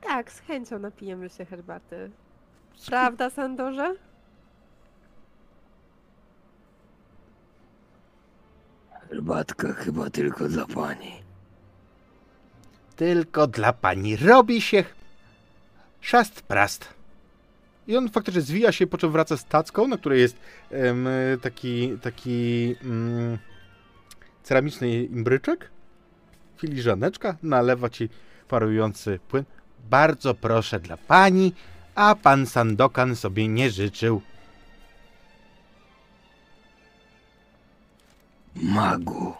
Tak, 0.00 0.32
z 0.32 0.40
chęcią 0.40 0.78
napijemy 0.78 1.28
się 1.28 1.44
herbaty. 1.44 2.10
Prawda, 2.86 3.30
Sandorze? 3.30 3.94
Herbatka 9.08 9.72
chyba 9.72 10.10
tylko 10.10 10.48
dla 10.48 10.66
pani. 10.66 11.12
Tylko 12.96 13.46
dla 13.46 13.72
pani 13.72 14.16
robi 14.16 14.60
się 14.60 14.84
szast 16.00 16.42
prast. 16.42 16.88
I 17.86 17.96
on 17.96 18.08
faktycznie 18.08 18.40
zwija 18.40 18.72
się, 18.72 18.86
po 18.86 18.98
czym 18.98 19.12
wraca 19.12 19.36
z 19.36 19.44
tacką, 19.44 19.88
na 19.88 19.96
której 19.96 20.20
jest 20.20 20.36
em, 20.70 21.08
taki, 21.42 21.98
taki 22.02 22.74
mm, 22.84 23.38
ceramiczny 24.42 25.04
imbryczek, 25.04 25.70
filiżaneczka, 26.56 27.36
nalewa 27.42 27.88
ci 27.90 28.08
parujący 28.48 29.18
płyn. 29.28 29.44
Bardzo 29.90 30.34
proszę 30.34 30.80
dla 30.80 30.96
pani, 30.96 31.52
a 31.98 32.14
pan 32.14 32.46
Sandokan 32.46 33.16
sobie 33.16 33.48
nie 33.48 33.70
życzył. 33.70 34.22
Magu, 38.54 39.34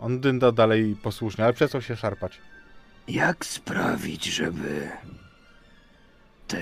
On 0.00 0.20
dynda 0.20 0.52
dalej 0.52 0.96
posłusznie, 1.02 1.44
ale 1.44 1.52
przestał 1.52 1.82
się 1.82 1.96
szarpać. 1.96 2.38
jak 3.08 3.46
sprawić, 3.46 4.24
żeby 4.24 4.90
te 6.46 6.60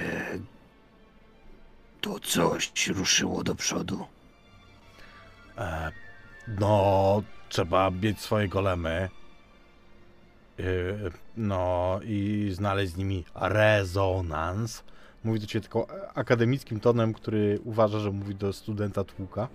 to 2.01 2.19
coś 2.21 2.89
ruszyło 2.89 3.45
do 3.45 3.55
przodu? 3.55 4.07
E, 5.59 5.93
no, 6.49 7.23
trzeba 7.49 7.91
mieć 7.91 8.21
swoje 8.21 8.49
golemy. 8.49 9.09
Yy, 10.59 11.11
no 11.37 12.01
i 12.05 12.51
znaleźć 12.53 12.93
z 12.93 12.97
nimi 12.97 13.25
rezonans. 13.35 14.85
Mówi 15.25 15.41
do 15.41 15.47
ciebie 15.47 15.63
tylko 15.63 15.87
akademickim 16.15 16.81
tonem, 16.81 17.15
który 17.15 17.61
uważa, 17.65 17.99
że 17.99 18.11
mówi 18.11 18.35
do 18.35 18.53
studenta 18.53 19.05
tłuka. 19.05 19.49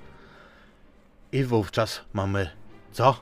I 1.32 1.44
wówczas 1.44 2.02
mamy 2.14 2.50
co? 2.92 3.16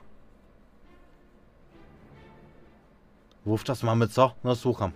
Wówczas 3.46 3.84
mamy 3.84 4.08
co? 4.08 4.36
No 4.44 4.56
słucham. 4.56 4.92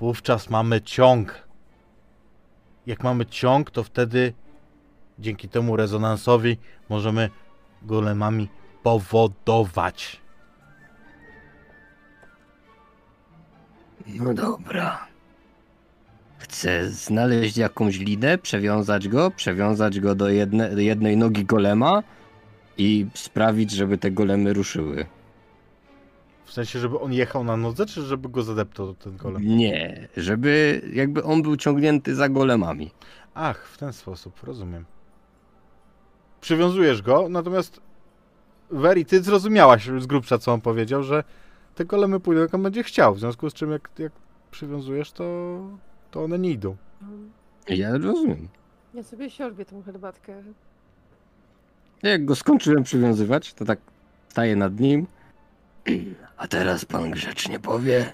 Wówczas 0.00 0.50
mamy 0.50 0.80
ciąg. 0.80 1.48
Jak 2.86 3.04
mamy 3.04 3.26
ciąg, 3.26 3.70
to 3.70 3.82
wtedy 3.82 4.32
dzięki 5.18 5.48
temu 5.48 5.76
rezonansowi 5.76 6.56
możemy 6.88 7.30
golemami 7.82 8.48
powodować. 8.82 10.19
No 14.14 14.34
dobra. 14.34 15.06
Chcę 16.38 16.90
znaleźć 16.90 17.56
jakąś 17.56 17.98
linę, 17.98 18.38
przewiązać 18.38 19.08
go, 19.08 19.30
przewiązać 19.30 20.00
go 20.00 20.14
do 20.14 20.28
jedne, 20.28 20.82
jednej 20.82 21.16
nogi 21.16 21.44
golema 21.44 22.02
i 22.78 23.06
sprawić, 23.14 23.70
żeby 23.70 23.98
te 23.98 24.10
golemy 24.10 24.52
ruszyły. 24.52 25.06
W 26.44 26.52
sensie, 26.52 26.78
żeby 26.78 27.00
on 27.00 27.12
jechał 27.12 27.44
na 27.44 27.56
nodze, 27.56 27.86
czy 27.86 28.02
żeby 28.02 28.28
go 28.28 28.42
zadeptał 28.42 28.94
ten 28.94 29.16
golem? 29.16 29.42
Nie, 29.42 30.08
żeby 30.16 30.82
jakby 30.92 31.22
on 31.22 31.42
był 31.42 31.56
ciągnięty 31.56 32.14
za 32.14 32.28
golemami. 32.28 32.90
Ach, 33.34 33.66
w 33.66 33.78
ten 33.78 33.92
sposób, 33.92 34.42
rozumiem. 34.42 34.84
Przywiązujesz 36.40 37.02
go, 37.02 37.28
natomiast 37.28 37.80
Weri, 38.70 39.04
ty 39.04 39.22
zrozumiałaś 39.22 39.88
z 39.98 40.06
grubsza, 40.06 40.38
co 40.38 40.52
on 40.52 40.60
powiedział, 40.60 41.02
że 41.02 41.24
te 41.74 41.84
golemy 41.84 42.20
pójdą, 42.20 42.40
jak 42.40 42.54
on 42.54 42.62
będzie 42.62 42.82
chciał, 42.82 43.14
w 43.14 43.20
związku 43.20 43.50
z 43.50 43.54
czym 43.54 43.70
jak, 43.70 43.90
jak 43.98 44.12
przywiązujesz, 44.50 45.12
to, 45.12 45.24
to 46.10 46.24
one 46.24 46.38
nie 46.38 46.50
idą. 46.50 46.76
Um, 47.02 47.30
Ja 47.68 47.98
rozumiem. 47.98 48.48
Ja 48.94 49.02
sobie 49.02 49.30
siorbię 49.30 49.64
tą 49.64 49.82
herbatkę. 49.82 50.42
Jak 52.02 52.24
go 52.24 52.36
skończyłem 52.36 52.82
przywiązywać, 52.82 53.54
to 53.54 53.64
tak 53.64 53.78
staję 54.28 54.56
nad 54.56 54.80
nim. 54.80 55.06
A 56.36 56.48
teraz 56.48 56.84
pan 56.84 57.10
grzecznie 57.10 57.60
powie, 57.60 58.12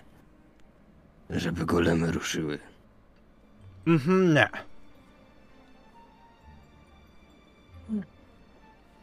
żeby 1.31 1.67
golemy 1.67 2.13
ruszyły. 2.13 2.59
Mhm, 3.87 4.35
nie. 4.35 4.49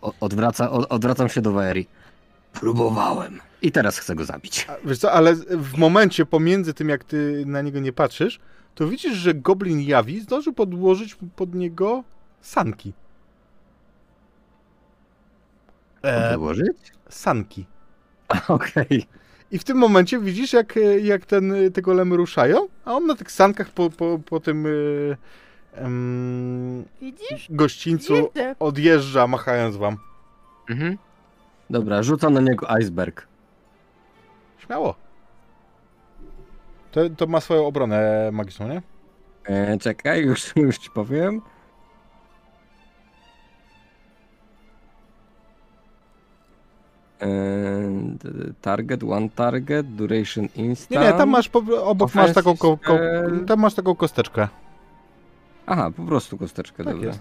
O, 0.01 0.13
odwraca, 0.19 0.71
o, 0.71 0.89
odwracam 0.89 1.29
się 1.29 1.41
do 1.41 1.51
Waeri. 1.51 1.87
Próbowałem. 2.53 3.39
I 3.61 3.71
teraz 3.71 3.97
chcę 3.99 4.15
go 4.15 4.25
zabić. 4.25 4.67
A, 4.69 4.87
Wiesz 4.87 4.97
co, 4.97 5.11
ale 5.11 5.35
w 5.49 5.77
momencie 5.77 6.25
pomiędzy 6.25 6.73
tym, 6.73 6.89
jak 6.89 7.03
ty 7.03 7.43
na 7.47 7.61
niego 7.61 7.79
nie 7.79 7.93
patrzysz, 7.93 8.39
to 8.75 8.87
widzisz, 8.87 9.13
że 9.13 9.33
goblin 9.33 9.81
jawi 9.81 10.19
zdążył 10.21 10.53
podłożyć 10.53 11.17
pod 11.35 11.55
niego 11.55 12.03
sanki. 12.41 12.93
E, 16.01 16.31
Podłożyć? 16.31 16.77
sanki. 17.09 17.65
Okej. 18.47 19.05
I 19.51 19.59
w 19.59 19.63
tym 19.63 19.77
momencie 19.77 20.19
widzisz, 20.19 20.53
jak, 20.53 20.79
jak 21.01 21.25
ten, 21.25 21.53
te 21.73 21.81
golemy 21.81 22.17
ruszają, 22.17 22.67
a 22.85 22.93
on 22.93 23.05
na 23.07 23.15
tych 23.15 23.31
sankach 23.31 23.69
po, 23.71 23.89
po, 23.89 24.19
po 24.25 24.39
tym 24.39 24.67
em, 25.73 26.85
Widzisz? 27.01 27.47
gościńcu 27.49 28.29
odjeżdża, 28.59 29.27
machając 29.27 29.75
wam. 29.77 29.97
Mhm. 30.69 30.97
Dobra, 31.73 32.03
rzucam 32.03 32.33
na 32.33 32.41
niego 32.41 32.71
iceberg. 32.71 33.27
Śmiało. 34.57 34.95
To, 36.91 37.09
to 37.09 37.27
ma 37.27 37.41
swoją 37.41 37.65
obronę 37.65 38.29
magiczną, 38.31 38.67
nie? 38.67 38.81
E, 39.45 39.77
czekaj, 39.77 40.21
już, 40.25 40.55
już 40.55 40.77
ci 40.77 40.89
powiem. 40.89 41.41
E, 47.21 47.27
target, 48.61 49.03
one 49.03 49.29
target, 49.29 49.95
duration 49.95 50.47
instant. 50.55 51.01
Nie, 51.01 51.07
nie, 51.07 51.13
tam 51.13 51.29
masz 51.29 51.49
po, 51.49 51.59
obok 51.83 52.15
masz 52.15 52.33
taką, 52.33 52.57
ko, 52.57 52.77
ko, 52.77 52.97
tam 53.47 53.59
masz 53.59 53.73
taką 53.73 53.95
kosteczkę. 53.95 54.47
Aha, 55.65 55.91
po 55.97 56.03
prostu 56.03 56.37
kosteczkę, 56.37 56.83
Tak 56.83 56.93
dobra. 56.93 57.07
jest. 57.07 57.19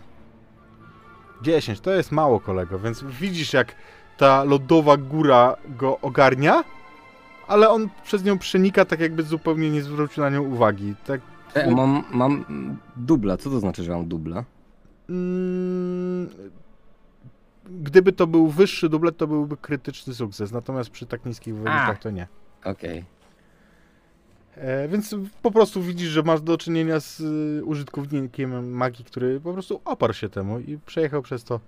10, 1.43 1.81
to 1.81 1.91
jest 1.91 2.13
mało 2.13 2.41
kolego, 2.41 2.79
więc 2.79 3.05
widzisz 3.05 3.53
jak 3.53 3.75
ta 4.23 4.45
lodowa 4.45 4.97
góra 4.97 5.57
go 5.79 5.99
ogarnia, 6.01 6.65
ale 7.49 7.71
on 7.71 7.89
przez 8.05 8.25
nią 8.25 8.39
przenika 8.39 8.85
tak 8.85 9.01
jakby 9.01 9.23
zupełnie 9.23 9.71
nie 9.71 9.83
zwrócił 9.83 10.23
na 10.23 10.31
nią 10.31 10.43
uwagi. 10.43 10.95
Tak, 11.07 11.21
E, 11.55 11.71
mam, 11.71 12.05
mam 12.13 12.45
dubla, 12.97 13.37
co 13.37 13.51
to 13.51 13.61
znaczy, 13.61 13.83
że 13.83 13.93
mam 13.93 14.09
dubla? 14.09 14.45
mm, 15.11 16.29
gdyby 17.65 18.13
to 18.13 18.27
był 18.27 18.49
wyższy 18.49 18.89
dublet, 18.89 19.17
to 19.17 19.27
byłby 19.27 19.57
krytyczny 19.57 20.15
sukces, 20.15 20.53
natomiast 20.53 20.91
przy 20.91 21.07
tak 21.07 21.27
niskich 21.27 21.55
wynikach 21.55 21.99
to 21.99 22.11
nie. 22.11 22.27
Okej. 22.65 23.05
E, 24.57 24.89
więc 24.89 25.15
po 25.43 25.51
prostu 25.51 25.83
widzisz, 25.83 26.09
że 26.09 26.23
masz 26.23 26.41
do 26.41 26.59
czynienia 26.59 27.01
z 27.01 27.21
y, 27.21 27.65
użytkownikiem 27.65 28.71
magii, 28.73 29.05
który 29.05 29.41
po 29.41 29.53
prostu 29.53 29.81
oparł 29.85 30.13
się 30.13 30.29
temu 30.29 30.59
i 30.59 30.79
przejechał 30.87 31.23
przez 31.23 31.45
to. 31.45 31.61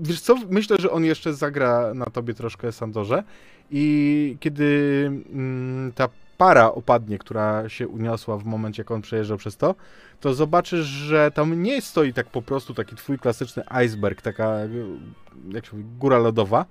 Wiesz 0.00 0.20
co, 0.20 0.36
myślę, 0.50 0.76
że 0.80 0.90
on 0.90 1.04
jeszcze 1.04 1.34
zagra 1.34 1.94
na 1.94 2.06
tobie 2.06 2.34
troszkę 2.34 2.72
Sandorze 2.72 3.22
i 3.70 4.36
kiedy 4.40 5.06
mm, 5.32 5.92
ta 5.92 6.08
para 6.38 6.72
opadnie, 6.72 7.18
która 7.18 7.68
się 7.68 7.88
uniosła 7.88 8.38
w 8.38 8.44
momencie, 8.44 8.80
jak 8.80 8.90
on 8.90 9.02
przejeżdżał 9.02 9.38
przez 9.38 9.56
to, 9.56 9.74
to 10.20 10.34
zobaczysz, 10.34 10.86
że 10.86 11.30
tam 11.30 11.62
nie 11.62 11.82
stoi 11.82 12.12
tak 12.12 12.26
po 12.26 12.42
prostu 12.42 12.74
taki 12.74 12.96
twój 12.96 13.18
klasyczny 13.18 13.62
iceberg, 13.68 14.22
taka 14.22 14.58
jak 15.52 15.66
się 15.66 15.76
mówi, 15.76 15.88
góra 15.98 16.18
lodowa, 16.18 16.66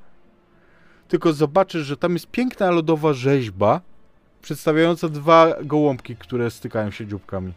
tylko 1.07 1.33
zobaczysz, 1.33 1.85
że 1.85 1.97
tam 1.97 2.13
jest 2.13 2.27
piękna 2.27 2.71
lodowa 2.71 3.13
rzeźba, 3.13 3.81
przedstawiająca 4.41 5.09
dwa 5.09 5.55
gołąbki, 5.63 6.15
które 6.15 6.51
stykają 6.51 6.91
się 6.91 7.07
dzióbkami. 7.07 7.53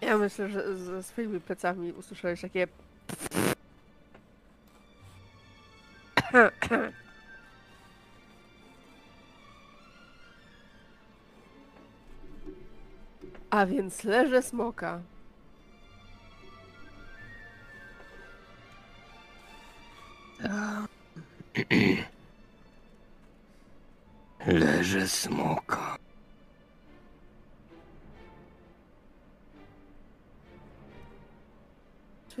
Ja 0.00 0.18
myślę, 0.18 0.48
że 0.48 0.76
ze 0.76 1.02
swoimi 1.02 1.40
plecami 1.40 1.92
usłyszałeś 1.92 2.40
takie... 2.40 2.68
A 13.50 13.66
więc 13.66 14.04
leżę 14.04 14.42
smoka. 14.42 15.00
Leży 24.46 25.08
smoka. 25.08 25.96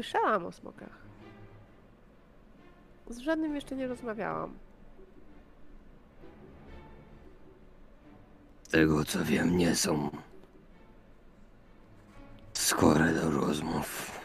Słyszałam 0.00 0.46
o 0.46 0.52
smokach. 0.52 0.98
Z 3.10 3.18
żadnym 3.18 3.54
jeszcze 3.54 3.76
nie 3.76 3.86
rozmawiałam. 3.86 4.58
Z 8.62 8.68
tego 8.70 9.04
co 9.04 9.24
wiem, 9.24 9.56
nie 9.56 9.74
są 9.74 10.10
skore 12.52 13.12
do 13.14 13.30
rozmów. 13.30 14.20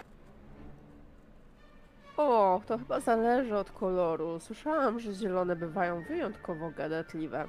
O, 2.17 2.61
to 2.67 2.77
chyba 2.77 2.99
zależy 2.99 3.57
od 3.57 3.71
koloru. 3.71 4.39
Słyszałam, 4.39 4.99
że 4.99 5.13
zielone 5.13 5.55
bywają 5.55 6.03
wyjątkowo 6.03 6.71
gadatliwe. 6.71 7.47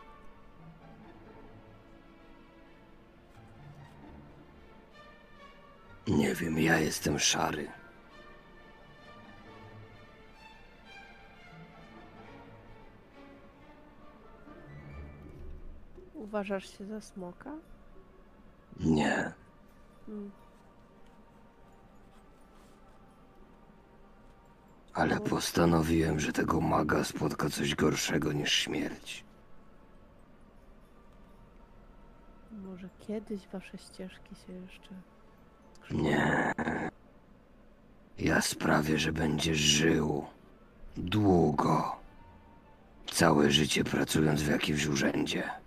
Nie 6.07 6.35
wiem, 6.35 6.59
ja 6.59 6.78
jestem 6.78 7.19
szary. 7.19 7.69
Uważasz 16.27 16.78
się 16.78 16.85
za 16.85 17.01
smoka? 17.01 17.51
Nie. 18.81 19.32
Hmm. 20.07 20.31
Ale 24.94 25.20
postanowiłem, 25.20 26.20
że 26.20 26.32
tego 26.32 26.61
maga 26.61 27.05
spotka 27.05 27.51
coś 27.51 27.74
gorszego 27.74 28.32
niż 28.32 28.53
śmierć. 28.53 29.24
Może 32.53 32.89
kiedyś 32.98 33.48
wasze 33.48 33.78
ścieżki 33.78 34.35
się 34.47 34.53
jeszcze. 34.53 34.94
Nie. 35.90 36.53
Ja 38.19 38.40
sprawię, 38.40 38.98
że 38.98 39.12
będziesz 39.12 39.59
żył 39.59 40.27
długo. 40.97 41.97
Całe 43.12 43.51
życie 43.51 43.85
pracując 43.85 44.43
w 44.43 44.51
jakimś 44.51 44.86
urzędzie. 44.86 45.65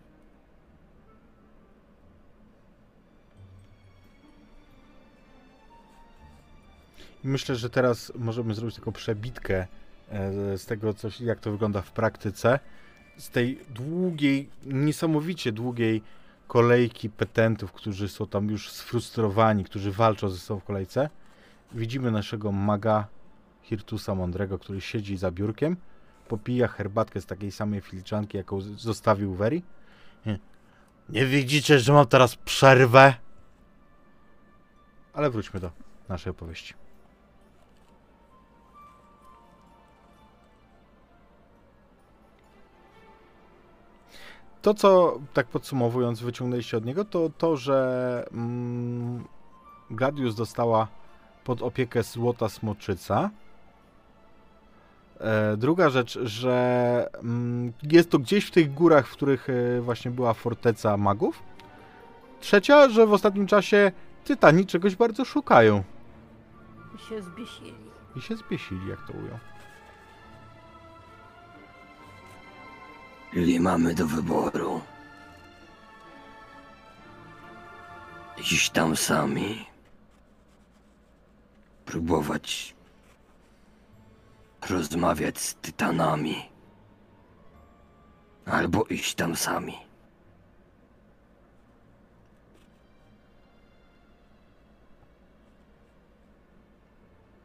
Myślę, 7.24 7.56
że 7.56 7.70
teraz 7.70 8.12
możemy 8.16 8.54
zrobić 8.54 8.76
taką 8.76 8.92
przebitkę 8.92 9.68
e, 10.10 10.58
z 10.58 10.66
tego, 10.66 10.94
coś, 10.94 11.22
jak 11.22 11.40
to 11.40 11.52
wygląda 11.52 11.82
w 11.82 11.92
praktyce. 11.92 12.60
Z 13.18 13.30
tej 13.30 13.60
długiej, 13.70 14.50
niesamowicie 14.66 15.52
długiej 15.52 16.02
kolejki 16.48 17.10
petentów, 17.10 17.72
którzy 17.72 18.10
są 18.10 18.28
tam 18.28 18.50
już 18.50 18.72
sfrustrowani, 18.72 19.64
którzy 19.64 19.92
walczą 19.92 20.30
ze 20.30 20.38
sobą 20.38 20.60
w 20.60 20.64
kolejce. 20.64 21.10
Widzimy 21.72 22.12
naszego 22.12 22.52
maga 22.52 23.08
Hirtusa 23.62 24.16
Mądrego, 24.16 24.60
który 24.60 24.82
siedzi 24.82 25.18
za 25.18 25.32
biurkiem, 25.32 25.78
popija 26.28 26.68
herbatkę 26.68 27.22
z 27.22 27.26
takiej 27.26 27.52
samej 27.52 27.82
filiczanki, 27.82 28.38
jaką 28.38 28.62
zostawił 28.62 29.34
Veri. 29.34 29.64
Nie. 30.26 30.40
Nie 31.10 31.26
widzicie, 31.26 31.80
że 31.80 31.94
mam 31.94 32.08
teraz 32.08 32.36
przerwę? 32.36 33.14
Ale 35.14 35.30
wróćmy 35.30 35.60
do 35.60 35.72
naszej 36.10 36.32
opowieści. 36.32 36.74
To, 44.62 44.74
co 44.74 45.20
tak 45.34 45.48
podsumowując, 45.48 46.22
wyciągnęliście 46.22 46.78
od 46.78 46.86
niego, 46.86 47.06
to 47.06 47.30
to, 47.38 47.58
że 47.58 48.26
mm, 48.32 49.24
Gladius 49.90 50.36
dostała 50.36 50.88
pod 51.44 51.62
opiekę 51.62 52.04
złota 52.04 52.50
smoczyca. 52.50 53.30
E, 55.20 55.58
druga 55.58 55.90
rzecz, 55.90 56.20
że 56.20 57.10
mm, 57.14 57.74
jest 57.84 58.10
to 58.10 58.20
gdzieś 58.20 58.46
w 58.46 58.52
tych 58.52 58.74
górach, 58.74 59.08
w 59.08 59.12
których 59.12 59.48
e, 59.50 59.82
właśnie 59.82 60.12
była 60.12 60.34
forteca 60.34 60.98
magów. 60.98 61.44
Trzecia, 62.40 62.90
że 62.90 63.08
w 63.08 63.14
ostatnim 63.14 63.48
czasie 63.48 63.92
tytani 64.26 64.66
czegoś 64.66 64.96
bardzo 64.96 65.26
szukają 65.26 65.84
I 66.96 67.10
się 67.10 67.22
zbiesili. 67.22 67.74
i 68.16 68.22
się 68.22 68.36
zbiesili, 68.36 68.88
jak 68.90 69.00
to 69.08 69.14
ujął. 69.14 69.38
Czyli 73.34 73.60
mamy 73.60 73.94
do 73.94 74.08
wyboru. 74.08 74.82
Iść 78.38 78.70
tam 78.70 78.96
sami. 78.96 79.66
Próbować 81.86 82.76
rozmawiać 84.70 85.40
z 85.40 85.56
tytanami. 85.56 86.50
Albo 88.46 88.84
iść 88.84 89.16
tam 89.16 89.36
sami. 89.36 89.78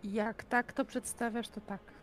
Jak 0.05 0.45
tak 0.45 0.73
to 0.73 0.85
przedstawiasz, 0.85 1.49
to 1.49 1.61
tak. 1.61 1.94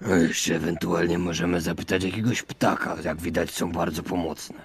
No 0.00 0.16
Jeszcze 0.16 0.54
ewentualnie 0.54 1.18
możemy 1.18 1.60
zapytać 1.60 2.04
jakiegoś 2.04 2.42
ptaka. 2.42 2.96
Jak 3.04 3.20
widać 3.20 3.50
są 3.50 3.72
bardzo 3.72 4.02
pomocne. 4.02 4.56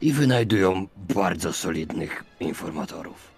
I 0.00 0.12
wynajdują 0.12 0.86
bardzo 1.14 1.52
solidnych 1.52 2.24
informatorów. 2.40 3.36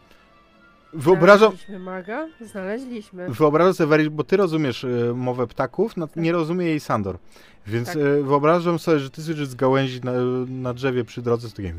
Wyobrażam, 0.92 1.48
Znaleźliśmy 1.48 1.78
maga? 1.78 2.28
Znaleźliśmy. 2.40 3.28
Wyobrażam 3.28 3.74
sobie, 3.74 4.10
bo 4.10 4.24
ty 4.24 4.36
rozumiesz 4.36 4.84
y, 4.84 5.12
mowę 5.14 5.46
ptaków, 5.46 5.96
no, 5.96 6.08
nie 6.16 6.32
rozumie 6.32 6.66
jej 6.66 6.80
Sandor. 6.80 7.18
Więc 7.66 7.88
Tak. 7.88 7.96
y, 7.96 8.22
wyobrażam 8.22 8.78
sobie, 8.78 8.98
że 8.98 9.10
ty 9.10 9.22
słyszysz 9.22 9.48
z 9.48 9.54
gałęzi 9.54 10.00
na, 10.00 10.12
na 10.46 10.74
drzewie 10.74 11.04
przy 11.04 11.22
drodze 11.22 11.48
z 11.48 11.54
takim 11.54 11.74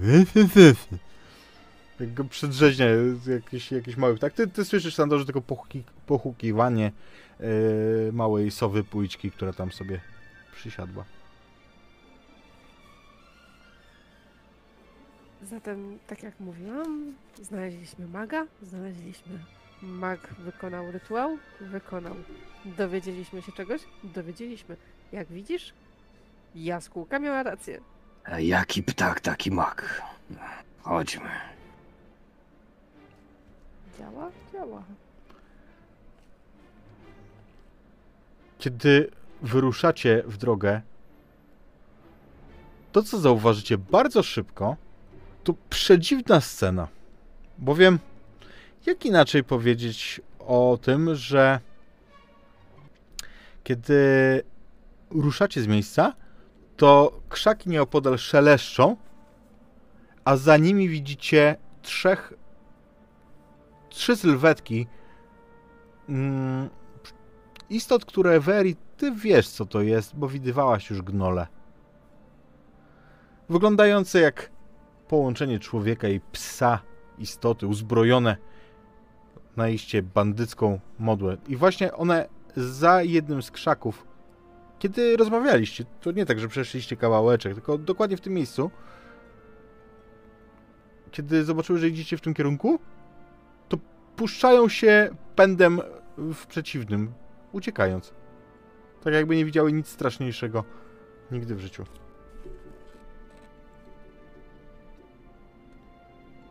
jak 2.00 2.14
go 2.14 2.24
przedrzeźnia 2.24 2.86
jakiś, 3.28 3.72
jakiś 3.72 3.98
mały 3.98 4.16
ptak. 4.16 4.34
Ty, 4.34 4.48
ty 4.48 4.66
słyszysz, 4.66 4.96
Sandor, 4.96 5.20
że 5.20 5.26
tylko 5.26 5.42
pochuki, 5.42 5.84
pochukiwanie 6.08 6.92
małej 8.12 8.52
sowy 8.52 8.84
pójczki, 8.84 9.32
która 9.32 9.54
tam 9.54 9.72
sobie 9.72 10.00
przysiadła. 10.56 11.06
Zatem, 15.44 16.00
tak 16.08 16.24
jak 16.24 16.40
mówiłam, 16.40 17.16
znaleźliśmy 17.42 18.08
maga, 18.08 18.46
znaleźliśmy. 18.62 19.40
Mag 19.82 20.34
wykonał 20.34 20.92
rytuał, 20.92 21.38
wykonał. 21.62 22.16
Dowiedzieliśmy 22.66 23.42
się 23.42 23.52
czegoś? 23.52 23.82
Dowiedzieliśmy. 24.04 24.78
Jak 25.12 25.28
widzisz, 25.28 25.74
jaskółka 26.56 27.20
miała 27.20 27.44
rację. 27.44 27.82
A 28.24 28.40
jaki 28.40 28.84
ptak, 28.84 29.20
taki 29.20 29.52
mak. 29.52 30.02
Chodźmy. 30.82 31.30
Działa? 34.00 34.32
Działa. 34.54 34.84
Kiedy 38.60 39.12
wyruszacie 39.42 40.24
w 40.26 40.38
drogę, 40.38 40.82
to 42.92 43.04
co 43.04 43.20
zauważycie 43.20 43.78
bardzo 43.78 44.24
szybko, 44.24 44.76
to 45.44 45.54
przedziwna 45.70 46.42
scena. 46.42 46.88
Bowiem, 47.58 48.00
jak 48.86 49.06
inaczej 49.06 49.44
powiedzieć 49.44 50.22
o 50.40 50.80
tym, 50.82 51.16
że 51.16 51.60
kiedy 53.64 54.44
ruszacie 55.10 55.62
z 55.62 55.68
miejsca, 55.68 56.14
to 56.78 57.20
krzaki 57.30 57.70
nieopodal 57.70 58.18
szeleszczą, 58.18 58.98
a 60.26 60.38
za 60.38 60.58
nimi 60.58 60.90
widzicie 60.90 61.56
trzech, 61.82 62.34
trzy 63.90 64.16
sylwetki 64.16 64.88
mm, 66.10 66.70
istot, 67.70 68.06
które 68.06 68.40
Veri, 68.40 68.76
ty 68.98 69.12
wiesz 69.12 69.50
co 69.50 69.66
to 69.66 69.82
jest, 69.82 70.16
bo 70.16 70.28
widywałaś 70.28 70.90
już 70.90 71.02
gnole. 71.02 71.48
Wyglądające 73.50 74.20
jak 74.20 74.52
połączenie 75.08 75.60
człowieka 75.60 76.08
i 76.08 76.20
psa 76.20 76.82
istoty, 77.18 77.68
uzbrojone 77.68 78.38
na 79.58 79.70
iście 79.70 80.04
bandycką 80.04 80.80
modłę. 81.00 81.38
I 81.48 81.56
właśnie 81.56 81.94
one 81.94 82.30
za 82.56 83.04
jednym 83.04 83.42
z 83.42 83.52
krzaków, 83.52 84.08
kiedy 84.80 85.18
rozmawialiście, 85.18 85.86
to 86.02 86.12
nie 86.12 86.26
tak, 86.26 86.40
że 86.40 86.48
przeszliście 86.48 86.98
kawałeczek, 86.98 87.54
tylko 87.54 87.78
dokładnie 87.78 88.18
w 88.18 88.22
tym 88.22 88.34
miejscu, 88.34 88.72
kiedy 91.12 91.44
zobaczyły, 91.44 91.80
że 91.80 91.88
idziecie 91.88 92.18
w 92.18 92.22
tym 92.22 92.34
kierunku, 92.34 92.80
to 93.70 93.78
puszczają 94.16 94.70
się 94.70 95.10
pędem 95.36 95.82
w 96.18 96.46
przeciwnym, 96.48 97.14
uciekając. 97.52 98.14
Tak 99.04 99.14
jakby 99.14 99.36
nie 99.36 99.46
widziały 99.46 99.74
nic 99.74 99.88
straszniejszego 99.88 100.64
nigdy 101.32 101.56
w 101.56 101.60
życiu. 101.60 101.84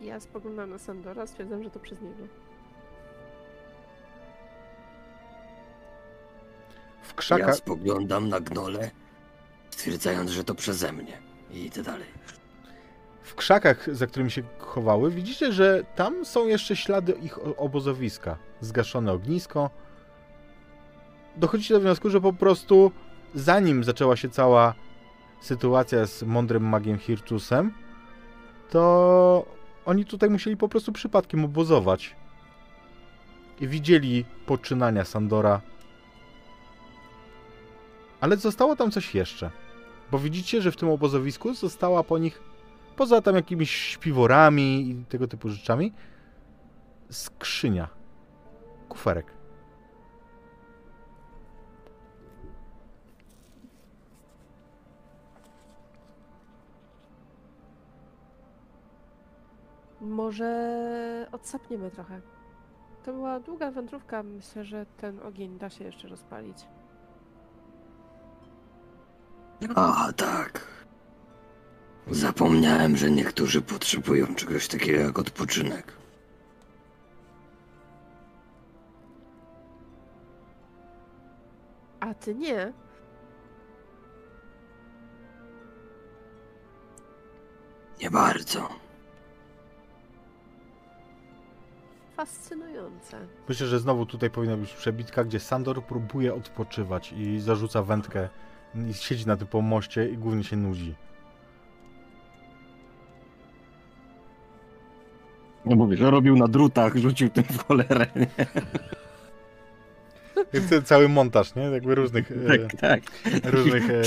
Ja 0.00 0.20
spoglądam 0.20 0.70
na 0.70 0.78
Sandora, 0.78 1.26
stwierdzam, 1.26 1.62
że 1.62 1.70
to 1.70 1.78
przez 1.80 2.00
niego. 2.00 2.24
W 7.02 7.08
Ja 7.08 7.14
krzakach, 7.16 7.56
spoglądam 7.56 8.28
na 8.28 8.40
gnole, 8.40 8.90
stwierdzając, 9.70 10.30
że 10.30 10.44
to 10.44 10.54
przeze 10.54 10.92
mnie. 10.92 11.18
I 11.50 11.66
idę 11.66 11.82
dalej. 11.82 12.06
w 13.22 13.34
krzakach, 13.34 13.94
za 13.96 14.06
którymi 14.06 14.30
się 14.30 14.42
chowały, 14.58 15.10
widzicie, 15.10 15.52
że 15.52 15.84
tam 15.94 16.24
są 16.24 16.46
jeszcze 16.46 16.76
ślady 16.76 17.12
ich 17.12 17.38
obozowiska. 17.60 18.38
Zgaszone 18.60 19.12
ognisko. 19.12 19.70
Dochodzicie 21.36 21.74
do 21.74 21.80
wniosku, 21.80 22.10
że 22.10 22.20
po 22.20 22.32
prostu 22.32 22.92
zanim 23.34 23.84
zaczęła 23.84 24.16
się 24.16 24.28
cała 24.28 24.74
sytuacja 25.40 26.06
z 26.06 26.22
mądrym 26.22 26.68
magiem 26.68 26.98
Hirtusem, 26.98 27.72
to 28.70 29.46
oni 29.84 30.04
tutaj 30.04 30.30
musieli 30.30 30.56
po 30.56 30.68
prostu 30.68 30.92
przypadkiem 30.92 31.44
obozować. 31.44 32.16
I 33.60 33.68
widzieli 33.68 34.24
poczynania 34.46 35.04
Sandora. 35.04 35.60
Ale 38.20 38.36
zostało 38.36 38.76
tam 38.76 38.90
coś 38.90 39.14
jeszcze. 39.14 39.50
Bo 40.10 40.18
widzicie, 40.18 40.62
że 40.62 40.72
w 40.72 40.76
tym 40.76 40.88
obozowisku 40.88 41.54
została 41.54 42.02
po 42.02 42.18
nich, 42.18 42.42
poza 42.96 43.22
tam 43.22 43.36
jakimiś 43.36 43.70
śpiworami 43.70 44.90
i 44.90 45.04
tego 45.04 45.28
typu 45.28 45.48
rzeczami, 45.48 45.92
skrzynia. 47.10 47.88
Kuferek. 48.88 49.37
Może 60.08 61.28
odsapniemy 61.32 61.90
trochę. 61.90 62.20
to 63.04 63.12
była 63.12 63.40
długa 63.40 63.70
wędrówka. 63.70 64.22
Myślę, 64.22 64.64
że 64.64 64.86
ten 64.86 65.20
ogień 65.22 65.58
da 65.58 65.70
się 65.70 65.84
jeszcze 65.84 66.08
rozpalić. 66.08 66.58
A, 69.74 70.12
tak. 70.16 70.66
Zapomniałem, 72.10 72.96
że 72.96 73.10
niektórzy 73.10 73.62
potrzebują 73.62 74.34
czegoś 74.34 74.68
takiego 74.68 75.00
jak 75.00 75.18
odpoczynek. 75.18 75.92
A 82.00 82.14
ty 82.14 82.34
nie? 82.34 82.72
Nie 88.00 88.10
bardzo. 88.10 88.68
Fascynujące. 92.18 93.18
Myślę, 93.48 93.66
że 93.66 93.78
znowu 93.78 94.06
tutaj 94.06 94.30
powinna 94.30 94.56
być 94.56 94.74
przebitka, 94.74 95.24
gdzie 95.24 95.40
Sandor 95.40 95.84
próbuje 95.84 96.34
odpoczywać 96.34 97.12
i 97.12 97.40
zarzuca 97.40 97.82
wędkę 97.82 98.28
i 98.90 98.94
siedzi 98.94 99.26
na 99.26 99.36
tym 99.36 99.46
pomoście 99.46 100.08
i 100.08 100.18
głównie 100.18 100.44
się 100.44 100.56
nudzi. 100.56 100.94
No 105.64 105.76
mówię, 105.76 105.96
że 105.96 106.10
robił 106.10 106.36
na 106.36 106.48
drutach, 106.48 106.96
rzucił 106.96 107.30
tym 107.30 107.44
w 107.44 107.66
cholerę. 107.66 108.06
Nie? 108.16 108.26
Jest 110.52 110.74
cały 110.84 111.08
montaż, 111.08 111.54
nie? 111.54 111.62
Jakby 111.62 111.94
różnych... 111.94 112.32
E, 112.32 112.34
Tak, 112.68 112.80
tak. 112.80 113.00
różnych 113.52 113.90
e. 113.90 114.02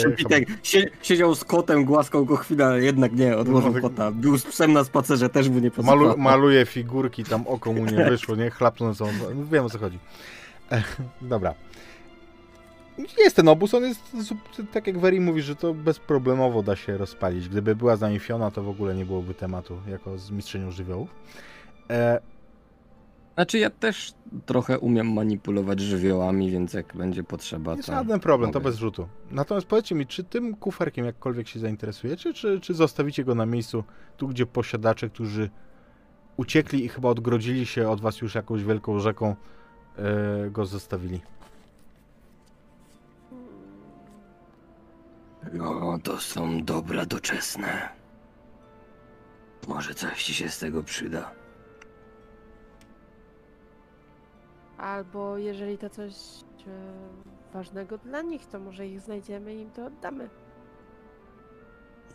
Sie, 0.64 0.90
siedział 1.02 1.36
z 1.36 1.44
kotem, 1.44 1.86
głaskał 1.86 2.26
go 2.26 2.36
chwilę, 2.38 2.66
ale 2.66 2.84
jednak 2.84 3.14
nie, 3.14 3.38
odłożył 3.38 3.68
No, 3.70 3.74
tak- 3.74 3.82
kota. 3.82 4.12
Był 4.12 4.38
z 4.38 4.46
psem 4.46 4.74
na 4.74 4.84
spacerze, 4.84 5.30
też 5.30 5.50
mu 5.50 5.56
nie 5.60 5.62
Malu, 5.62 5.72
pozwalał. 5.76 6.18
maluje 6.32 6.66
figurki, 6.66 7.24
tam 7.24 7.48
oko 7.48 7.74
mu 7.74 7.86
nie 7.86 8.06
wyszło, 8.06 8.36
nie? 8.36 8.50
Chlapnął 8.50 8.96
co. 8.96 9.06
No, 9.06 9.46
wiem 9.52 9.66
o 9.66 9.70
co 9.70 9.78
chodzi. 9.80 10.00
E, 10.72 10.84
dobra. 11.22 11.54
Jest 13.18 13.36
ten 13.36 13.48
obóz, 13.48 13.74
on 13.74 13.84
jest, 13.84 14.02
tak 14.74 14.88
jak 14.88 14.98
Veri 15.00 15.20
mówi, 15.20 15.42
że 15.42 15.56
to 15.56 15.74
bezproblemowo 15.74 16.64
da 16.64 16.76
się 16.76 16.98
rozpalić. 16.98 17.50
Gdyby 17.50 17.76
była 17.76 17.96
z 17.96 18.02
nami 18.02 18.20
Fiona, 18.20 18.52
to 18.52 18.64
w 18.64 18.70
ogóle 18.70 18.96
nie 18.96 19.06
byłoby 19.06 19.34
tematu, 19.34 19.78
jako 19.88 20.18
z 20.18 20.32
mistrzynią 20.32 20.72
żywiołów. 20.72 21.10
Znaczy 23.36 23.60
ja 23.60 23.70
też 23.70 24.14
trochę 24.46 24.80
umiem 24.80 25.14
manipulować 25.14 25.80
żywiołami, 25.80 26.52
więc 26.52 26.74
jak 26.74 26.96
będzie 26.96 27.24
potrzeba, 27.24 27.76
nie 27.76 27.84
to... 27.84 27.92
żaden 27.92 28.20
problem, 28.20 28.52
to 28.52 28.60
mogę. 28.60 28.70
bez 28.70 28.80
rzutu. 28.80 29.08
Natomiast 29.32 29.68
powiedzcie 29.68 29.96
mi, 29.96 30.08
czy 30.08 30.24
tym 30.24 30.56
kuferkiem 30.56 31.06
jakkolwiek 31.06 31.48
się 31.48 31.60
zainteresujecie, 31.60 32.34
czy, 32.34 32.60
czy 32.60 32.74
zostawicie 32.74 33.24
go 33.24 33.36
na 33.36 33.46
miejscu, 33.46 33.84
tu 34.18 34.28
gdzie 34.28 34.46
posiadacze, 34.46 35.10
którzy 35.10 35.50
uciekli 36.38 36.86
i 36.86 36.90
chyba 36.90 37.10
odgrodzili 37.10 37.66
się 37.66 37.90
od 37.90 38.02
was 38.02 38.22
już 38.22 38.36
jakąś 38.36 38.64
wielką 38.64 39.00
rzeką, 39.00 39.36
e, 39.98 40.50
go 40.50 40.66
zostawili? 40.66 41.22
No, 45.54 46.00
to 46.04 46.20
są 46.20 46.64
dobra 46.64 47.06
doczesne. 47.06 47.90
Może 49.68 49.94
coś 49.94 50.24
ci 50.24 50.34
się 50.34 50.50
z 50.50 50.60
tego 50.60 50.84
przyda. 50.84 51.41
Albo 54.82 55.38
jeżeli 55.38 55.78
to 55.78 55.90
coś 55.90 56.14
e, 56.68 57.54
ważnego 57.54 57.98
dla 57.98 58.22
nich, 58.22 58.46
to 58.46 58.60
może 58.60 58.88
ich 58.88 59.02
znajdziemy 59.02 59.56
i 59.56 59.60
im 59.60 59.72
to 59.72 59.86
oddamy. 59.86 60.30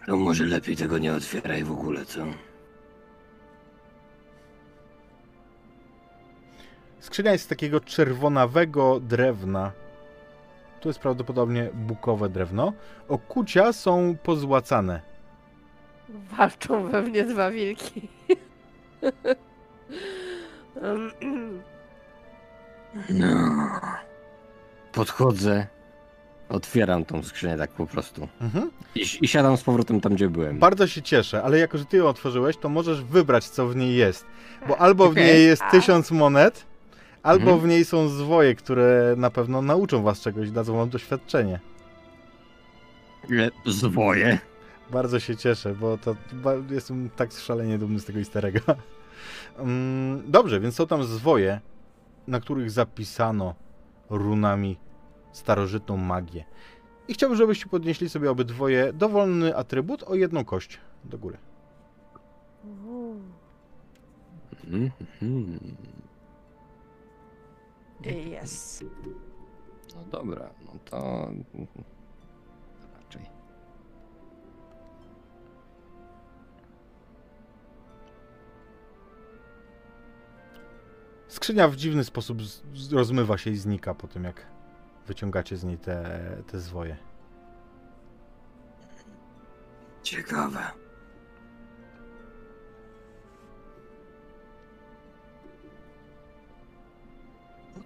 No 0.09 0.17
może 0.17 0.45
lepiej 0.45 0.77
tego 0.77 0.99
nie 0.99 1.15
otwieraj 1.15 1.65
w 1.65 1.73
ogóle, 1.73 2.05
co? 2.05 2.27
Skrzynia 7.01 7.33
jest 7.33 7.45
z 7.45 7.49
takiego 7.49 7.81
czerwonawego 7.81 9.01
drewna. 9.01 9.73
To 10.81 10.89
jest 10.89 10.99
prawdopodobnie 10.99 11.71
bukowe 11.75 12.29
drewno. 12.29 12.73
Okucia 13.09 13.73
są 13.73 14.17
pozłacane. 14.23 15.01
Walczą 16.09 16.89
we 16.89 17.03
mnie 17.03 17.25
dwa 17.25 17.51
wilki. 17.51 18.09
No. 23.11 23.71
Podchodzę, 24.93 25.67
otwieram 26.49 27.05
tą 27.05 27.23
skrzynię 27.23 27.57
tak 27.57 27.71
po 27.71 27.87
prostu. 27.87 28.29
Mhm. 28.41 28.71
I, 28.95 29.05
I 29.21 29.29
siadam 29.29 29.57
z 29.57 29.63
powrotem 29.63 30.01
tam, 30.01 30.15
gdzie 30.15 30.29
byłem. 30.29 30.59
Bardzo 30.59 30.87
się 30.87 31.03
cieszę, 31.03 31.43
ale 31.43 31.59
jako, 31.59 31.79
że 31.79 31.85
ty 31.85 31.97
ją 31.97 32.07
otworzyłeś, 32.09 32.57
to 32.57 32.69
możesz 32.69 33.03
wybrać, 33.05 33.45
co 33.49 33.67
w 33.69 33.77
niej 33.77 33.97
jest. 33.97 34.27
Bo 34.69 34.79
albo 34.79 35.11
w 35.11 35.17
niej 35.17 35.45
jest 35.47 35.63
A. 35.63 35.71
tysiąc 35.71 36.11
monet, 36.11 36.67
albo 37.23 37.51
Mhm. 37.51 37.61
w 37.61 37.67
niej 37.69 37.85
są 37.85 38.09
zwoje, 38.09 38.55
które 38.55 39.15
na 39.17 39.31
pewno 39.31 39.63
nauczą 39.63 40.03
was 40.03 40.21
czegoś, 40.21 40.51
dadzą 40.51 40.77
wam 40.77 40.89
doświadczenie. 40.89 41.61
E, 43.31 43.71
Zwoje. 43.71 44.39
Bardzo 44.91 45.21
się 45.21 45.37
cieszę, 45.37 45.75
bo 45.75 45.99
to 45.99 46.17
ba- 46.33 46.53
jestem 46.71 47.11
tak 47.17 47.33
szalenie 47.33 47.79
dumny 47.79 48.01
z 48.01 48.05
tego 48.05 48.19
easter 48.19 48.47
egga. 48.47 48.61
Mm, 49.59 50.23
Dobrze, 50.31 50.61
więc 50.61 50.75
są 50.75 50.87
tam 50.87 51.05
zwoje, 51.05 51.61
na 52.29 52.41
których 52.41 52.71
zapisano 52.71 53.55
runami 54.11 54.79
starożytną 55.33 55.97
magię. 55.97 56.45
I 57.09 57.15
chciałbym, 57.15 57.39
żebyście 57.39 57.67
podnieśli 57.67 58.09
sobie 58.09 58.31
obydwoje 58.31 58.93
dowolny 58.93 59.57
atrybut 59.57 60.03
o 60.03 60.15
jedną 60.15 60.45
kość 60.45 60.81
do 61.05 61.19
góry. 61.19 61.39
Mhm. 64.65 64.91
Yes. 68.43 68.85
No 69.97 70.05
dobra, 70.11 70.51
no 70.67 70.73
to... 70.85 71.31
Skrzynia 81.29 81.69
w 81.69 81.77
dziwny 81.77 82.05
sposób 82.05 82.39
rozmywa 82.93 83.39
się 83.39 83.51
i 83.51 83.57
znika 83.57 83.95
po 83.95 84.09
tym, 84.09 84.25
jak 84.25 84.47
wyciągacie 85.07 85.57
z 85.57 85.65
niej 85.65 85.79
te, 85.79 86.21
te 86.47 86.61
zwoje. 86.61 86.97
Ciekawe. 90.03 90.61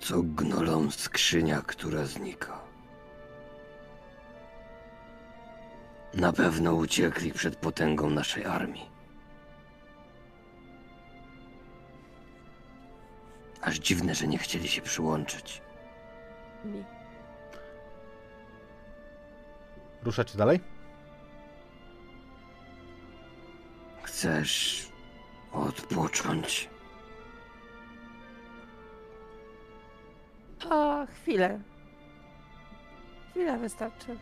Co 0.01 0.23
gnolom 0.23 0.91
skrzynia, 0.91 1.63
która 1.63 2.05
znika? 2.05 2.61
Na 6.15 6.33
pewno 6.33 6.75
uciekli 6.75 7.33
przed 7.33 7.57
potęgą 7.57 8.11
naszej 8.11 8.45
armii. 8.45 8.90
Aż 13.63 13.79
dziwne, 13.79 14.15
że 14.15 14.27
nie 14.27 14.39
chcieli 14.39 14.69
się 14.69 14.83
przyłączyć. 14.83 15.63
Mi. 16.65 16.85
Ruszacie 20.03 20.39
dalej? 20.39 20.61
Chcesz 24.03 24.87
odpocząć? 25.53 26.69
O, 30.71 31.07
chwilę. 31.07 31.61
Chwila 33.31 33.59
wystarczy. 33.59 34.17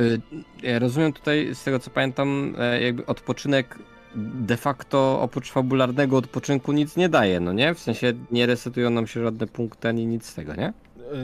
Y, 0.00 0.20
Ja 0.62 0.78
rozumiem 0.78 1.12
tutaj, 1.12 1.54
z 1.54 1.64
tego 1.64 1.78
co 1.78 1.90
pamiętam, 1.90 2.54
e, 2.58 2.80
jakby 2.82 3.06
odpoczynek 3.06 3.78
de 4.34 4.56
facto 4.56 5.20
oprócz 5.20 5.50
fabularnego 5.52 6.16
odpoczynku 6.16 6.72
nic 6.72 6.96
nie 6.96 7.08
daje, 7.08 7.40
no 7.40 7.52
nie? 7.52 7.74
W 7.74 7.78
sensie 7.78 8.12
nie 8.30 8.46
resetują 8.46 8.90
nam 8.90 9.06
się 9.06 9.22
żadne 9.22 9.46
punkty 9.46 9.88
ani 9.88 10.06
nic 10.06 10.26
z 10.26 10.34
tego, 10.34 10.54
nie? 10.54 10.72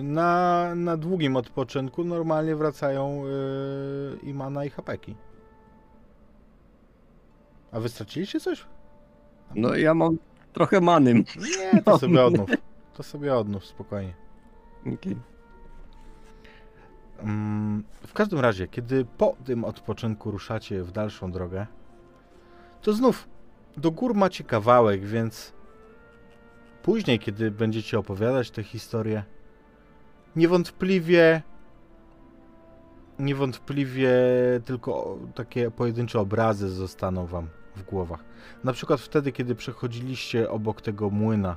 Na, 0.03 0.75
na 0.75 0.97
długim 0.97 1.37
odpoczynku 1.37 2.05
normalnie 2.05 2.57
wracają 2.57 3.25
yy, 3.25 4.31
i 4.31 4.35
mana 4.35 4.65
i 4.65 4.71
hapeki. 4.71 5.15
A 7.73 7.81
wy 7.81 7.89
straciliście 7.89 8.41
coś? 8.41 8.67
No 9.55 9.75
ja 9.75 9.95
mam 9.95 10.19
trochę 10.53 10.81
many. 10.81 11.15
Nie, 11.15 11.83
to 11.85 11.99
sobie 11.99 12.25
odnów. 12.25 12.51
To 12.95 13.03
sobie 13.03 13.35
odnów, 13.35 13.65
spokojnie. 13.65 14.15
Okej. 14.81 15.17
Mm, 17.19 17.85
w 18.07 18.13
każdym 18.13 18.41
razie, 18.41 18.69
kiedy 18.69 19.05
po 19.19 19.37
tym 19.45 19.65
odpoczynku 19.65 20.31
ruszacie 20.31 20.83
w 20.83 20.93
dalszą 20.93 21.33
drogę, 21.33 21.67
to 22.85 22.93
znów 22.93 23.29
do 23.77 23.91
gór 23.91 24.15
macie 24.15 24.45
kawałek, 24.45 25.05
więc 25.05 25.53
później, 26.83 27.19
kiedy 27.19 27.51
będziecie 27.51 27.99
opowiadać 27.99 28.51
tę 28.51 28.63
historię, 28.63 29.23
niewątpliwie 30.37 31.43
niewątpliwie 33.19 34.13
tylko 34.65 35.19
takie 35.35 35.71
pojedyncze 35.71 36.21
obrazy 36.21 36.69
zostaną 36.69 37.27
wam 37.27 37.49
w 37.77 37.83
głowach. 37.83 38.25
Na 38.65 38.73
przykład 38.73 39.01
wtedy, 39.01 39.33
kiedy 39.33 39.55
przechodziliście 39.55 40.51
obok 40.51 40.81
tego 40.81 41.11
młyna 41.11 41.57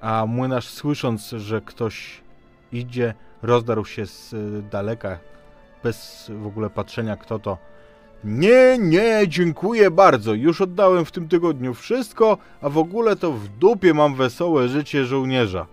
A 0.00 0.26
młynarz 0.26 0.68
słysząc, 0.68 1.30
że 1.30 1.60
ktoś 1.60 2.22
idzie, 2.72 3.14
rozdarł 3.42 3.84
się 3.84 4.06
z 4.06 4.34
daleka, 4.70 5.18
bez 5.82 6.30
w 6.34 6.46
ogóle 6.46 6.70
patrzenia 6.70 7.16
kto 7.16 7.38
to. 7.38 7.58
Nie, 8.24 8.78
nie, 8.78 9.24
dziękuję 9.28 9.90
bardzo. 9.90 10.34
Już 10.34 10.60
oddałem 10.60 11.04
w 11.04 11.12
tym 11.12 11.28
tygodniu 11.28 11.74
wszystko, 11.74 12.38
a 12.60 12.68
w 12.68 12.78
ogóle 12.78 13.16
to 13.16 13.32
w 13.32 13.48
dupie 13.48 13.94
mam 13.94 14.14
wesołe 14.14 14.68
życie 14.68 15.04
żołnierza. 15.04 15.66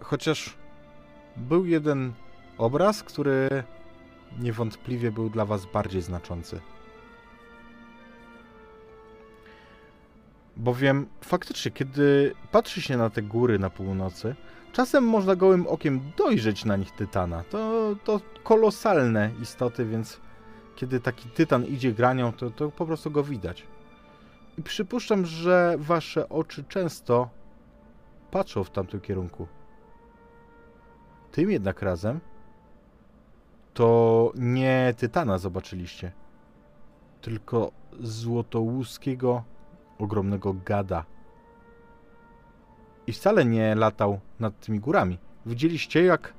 Chociaż 0.00 0.54
był 1.36 1.66
jeden 1.66 2.12
obraz, 2.58 3.02
który 3.02 3.48
niewątpliwie 4.40 5.12
był 5.12 5.30
dla 5.30 5.44
Was 5.44 5.66
bardziej 5.66 6.02
znaczący. 6.02 6.60
Bowiem 10.56 11.06
faktycznie, 11.20 11.70
kiedy 11.70 12.34
patrzy 12.52 12.82
się 12.82 12.96
na 12.96 13.10
te 13.10 13.22
góry 13.22 13.58
na 13.58 13.70
północy, 13.70 14.34
czasem 14.78 15.04
można 15.04 15.36
gołym 15.36 15.66
okiem 15.66 16.00
dojrzeć 16.16 16.64
na 16.64 16.76
nich 16.76 16.90
tytana. 16.90 17.44
To, 17.44 17.94
to 18.04 18.20
kolosalne 18.42 19.30
istoty, 19.42 19.84
więc 19.84 20.20
kiedy 20.76 21.00
taki 21.00 21.28
tytan 21.28 21.64
idzie 21.64 21.92
granią, 21.92 22.32
to, 22.32 22.50
to 22.50 22.70
po 22.70 22.86
prostu 22.86 23.10
go 23.10 23.24
widać. 23.24 23.66
I 24.58 24.62
przypuszczam, 24.62 25.26
że 25.26 25.76
wasze 25.78 26.28
oczy 26.28 26.64
często 26.64 27.28
patrzą 28.30 28.64
w 28.64 28.70
tamtym 28.70 29.00
kierunku. 29.00 29.46
Tym 31.32 31.50
jednak 31.50 31.82
razem 31.82 32.20
to 33.74 34.32
nie 34.34 34.94
tytana 34.96 35.38
zobaczyliście, 35.38 36.12
tylko 37.20 37.72
złotołuskiego 38.00 39.42
ogromnego 39.98 40.54
gada. 40.64 41.04
I 43.08 43.12
wcale 43.12 43.44
nie 43.44 43.74
latał 43.74 44.20
nad 44.40 44.60
tymi 44.60 44.80
górami. 44.80 45.18
Widzieliście, 45.46 46.02
jak 46.02 46.34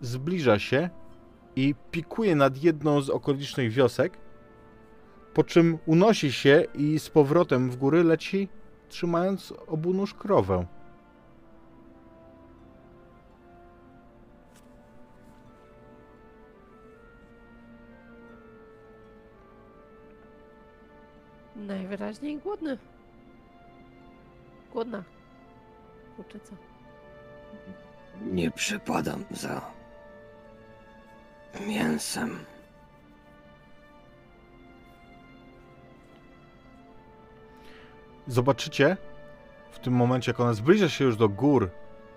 zbliża 0.00 0.58
się 0.58 0.90
i 1.56 1.74
pikuje 1.90 2.36
nad 2.36 2.62
jedną 2.62 3.00
z 3.00 3.10
okolicznych 3.10 3.70
wiosek, 3.70 4.18
po 5.34 5.44
czym 5.44 5.78
unosi 5.86 6.32
się 6.32 6.64
i 6.74 6.98
z 6.98 7.10
powrotem 7.10 7.70
w 7.70 7.76
góry 7.76 8.04
leci, 8.04 8.48
trzymając 8.88 9.54
obu 9.66 9.94
nóż 9.94 10.14
krowę. 10.14 10.66
Najwyraźniej 21.56 22.38
głodny. 22.38 22.78
Głodna. 24.72 25.15
Kurczyca. 26.16 26.56
Nie 28.22 28.50
przepadam 28.50 29.24
za 29.30 29.60
mięsem. 31.66 32.38
Zobaczycie 38.26 38.96
w 39.70 39.78
tym 39.78 39.92
momencie, 39.94 40.30
jak 40.30 40.40
ona 40.40 40.54
zbliża 40.54 40.88
się 40.88 41.04
już 41.04 41.16
do 41.16 41.28
gór 41.28 41.70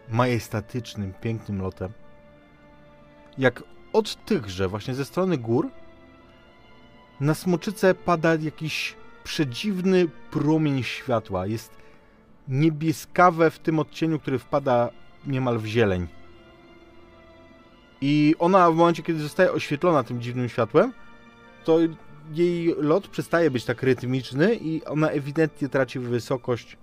majestatycznym, 0.09 1.13
pięknym 1.13 1.61
lotem, 1.61 1.93
jak 3.37 3.63
od 3.93 4.25
tychże, 4.25 4.67
właśnie 4.67 4.95
ze 4.95 5.05
strony 5.05 5.37
gór, 5.37 5.69
na 7.19 7.33
smoczycę 7.33 7.95
pada 7.95 8.35
jakiś 8.35 8.95
przedziwny 9.23 10.07
promień 10.31 10.83
światła. 10.83 11.45
Jest 11.45 11.78
niebieskawe 12.49 13.51
w 13.51 13.59
tym 13.59 13.79
odcieniu, 13.79 14.19
który 14.19 14.39
wpada 14.39 14.89
niemal 15.27 15.59
w 15.59 15.65
zieleń. 15.65 16.07
I 18.01 18.35
ona 18.39 18.71
w 18.71 18.75
momencie, 18.75 19.03
kiedy 19.03 19.19
zostaje 19.19 19.51
oświetlona 19.51 20.03
tym 20.03 20.21
dziwnym 20.21 20.49
światłem, 20.49 20.93
to 21.63 21.77
jej 22.31 22.75
lot 22.77 23.07
przestaje 23.07 23.51
być 23.51 23.65
tak 23.65 23.83
rytmiczny 23.83 24.55
i 24.55 24.85
ona 24.85 25.09
ewidentnie 25.09 25.69
traci 25.69 25.99
wysokość 25.99 26.77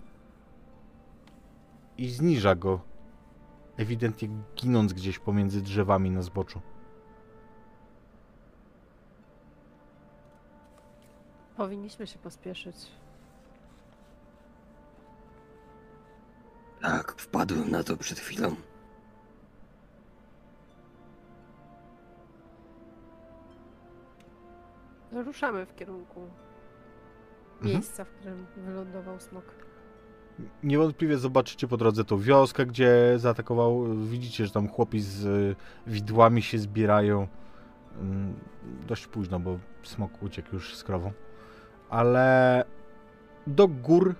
i 1.99 2.09
zniża 2.09 2.55
go. 2.55 2.81
Ewidentnie 3.77 4.29
ginąc 4.57 4.93
gdzieś 4.93 5.19
pomiędzy 5.19 5.63
drzewami 5.63 6.11
na 6.11 6.23
zboczu. 6.23 6.61
Powinniśmy 11.57 12.07
się 12.07 12.19
pospieszyć. 12.19 12.77
Wpadłem 17.29 17.71
na 17.71 17.83
to 17.85 17.97
przed 17.97 18.19
chwilą. 18.19 18.57
Ruszamy 25.13 25.67
w 25.67 25.75
kierunku 25.75 26.21
miejsca, 27.63 28.05
w 28.05 28.09
którym 28.09 28.47
wylądował 28.57 29.21
smok. 29.21 29.45
Niewątpliwie 30.63 31.19
zobaczycie 31.19 31.69
po 31.69 31.77
drodze 31.77 32.05
tą 32.05 32.19
wioskę, 32.19 32.67
gdzie 32.67 33.15
zaatakował. 33.17 33.85
Widzicie, 33.97 34.47
że 34.47 34.53
tam 34.53 34.69
chłopi 34.69 35.01
z 35.01 35.25
y, 35.25 35.57
widłami 35.87 36.43
się 36.43 36.59
zbierają. 36.59 37.29
Mm, 38.01 38.35
Dość 38.87 39.07
późno, 39.07 39.41
bo 39.41 39.59
smok 39.83 40.23
uciekł 40.23 40.49
już 40.53 40.77
z 40.77 40.85
krową. 40.85 41.13
Ale 41.91 42.65
do 43.47 43.69
gór 43.69 44.15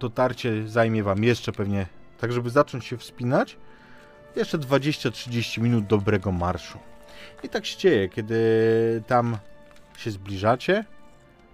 dotarcie 0.00 0.68
zajmie 0.68 1.02
wam 1.02 1.24
jeszcze 1.24 1.52
pewnie, 1.52 1.86
tak 2.18 2.32
żeby 2.32 2.50
zacząć 2.50 2.84
się 2.84 2.96
wspinać, 2.96 3.56
jeszcze 4.36 4.58
20-30 4.58 5.60
minut 5.60 5.86
dobrego 5.86 6.32
marszu. 6.32 6.78
I 7.42 7.48
tak 7.48 7.66
się 7.66 7.78
dzieje, 7.78 8.08
kiedy 8.08 9.02
tam 9.06 9.36
się 9.96 10.10
zbliżacie, 10.10 10.84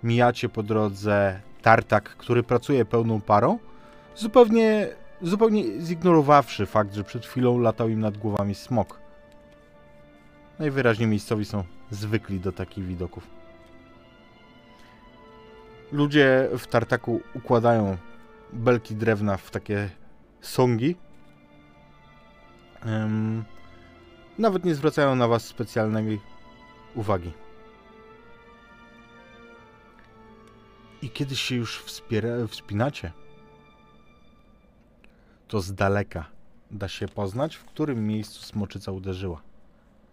mijacie 0.03 0.49
po 0.49 0.63
drodze 0.63 1.41
tartak, 1.63 2.17
który 2.17 2.43
pracuje 2.43 2.85
pełną 2.85 3.21
parą, 3.21 3.59
zupełnie, 4.17 4.89
zupełnie 5.23 5.81
zignorowawszy 5.81 6.67
fakt, 6.67 6.95
że 6.95 7.05
przed 7.05 7.27
chwilą 7.27 7.59
latał 7.59 7.89
im 7.89 8.01
nad 8.01 8.19
głowami 8.19 8.55
smok. 8.55 8.99
Najwyraźniej 10.59 11.09
miejscowi 11.09 11.45
są 11.45 11.65
zwykli 11.91 12.41
do 12.41 12.53
takich 12.53 12.87
widoków. 12.87 13.27
Ludzie 15.93 16.49
w 16.59 16.67
tartaku 16.67 17.21
układają 17.35 17.97
belki 18.53 18.95
drewna 18.95 19.37
w 19.37 19.51
takie 19.51 19.91
songi. 20.41 20.97
Em, 22.83 23.45
nawet 24.39 24.65
nie 24.65 24.75
zwracają 24.75 25.15
na 25.15 25.29
was 25.29 25.45
specjalnej 25.45 26.21
uwagi. 26.95 27.33
I 31.03 31.11
kiedy 31.11 31.37
się 31.37 31.57
już 31.57 31.83
wspiera, 31.83 32.47
wspinacie, 32.47 33.13
to 35.49 35.61
z 35.61 35.75
daleka 35.75 36.27
da 36.71 36.89
się 36.89 37.09
poznać, 37.09 37.57
w 37.57 37.65
którym 37.65 38.07
miejscu 38.07 38.43
smoczyca 38.43 38.93
uderzyła. 38.93 39.43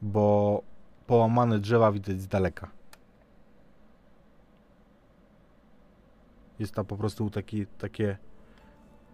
Bo 0.01 0.61
połamane 1.07 1.59
drzewa 1.59 1.91
widać 1.91 2.21
z 2.21 2.27
daleka. 2.27 2.71
Jest 6.59 6.73
tam 6.73 6.85
po 6.85 6.97
prostu 6.97 7.29
taki, 7.29 7.67
takie 7.67 8.17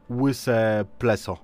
łyse 0.09 0.85
pleso. 0.99 1.37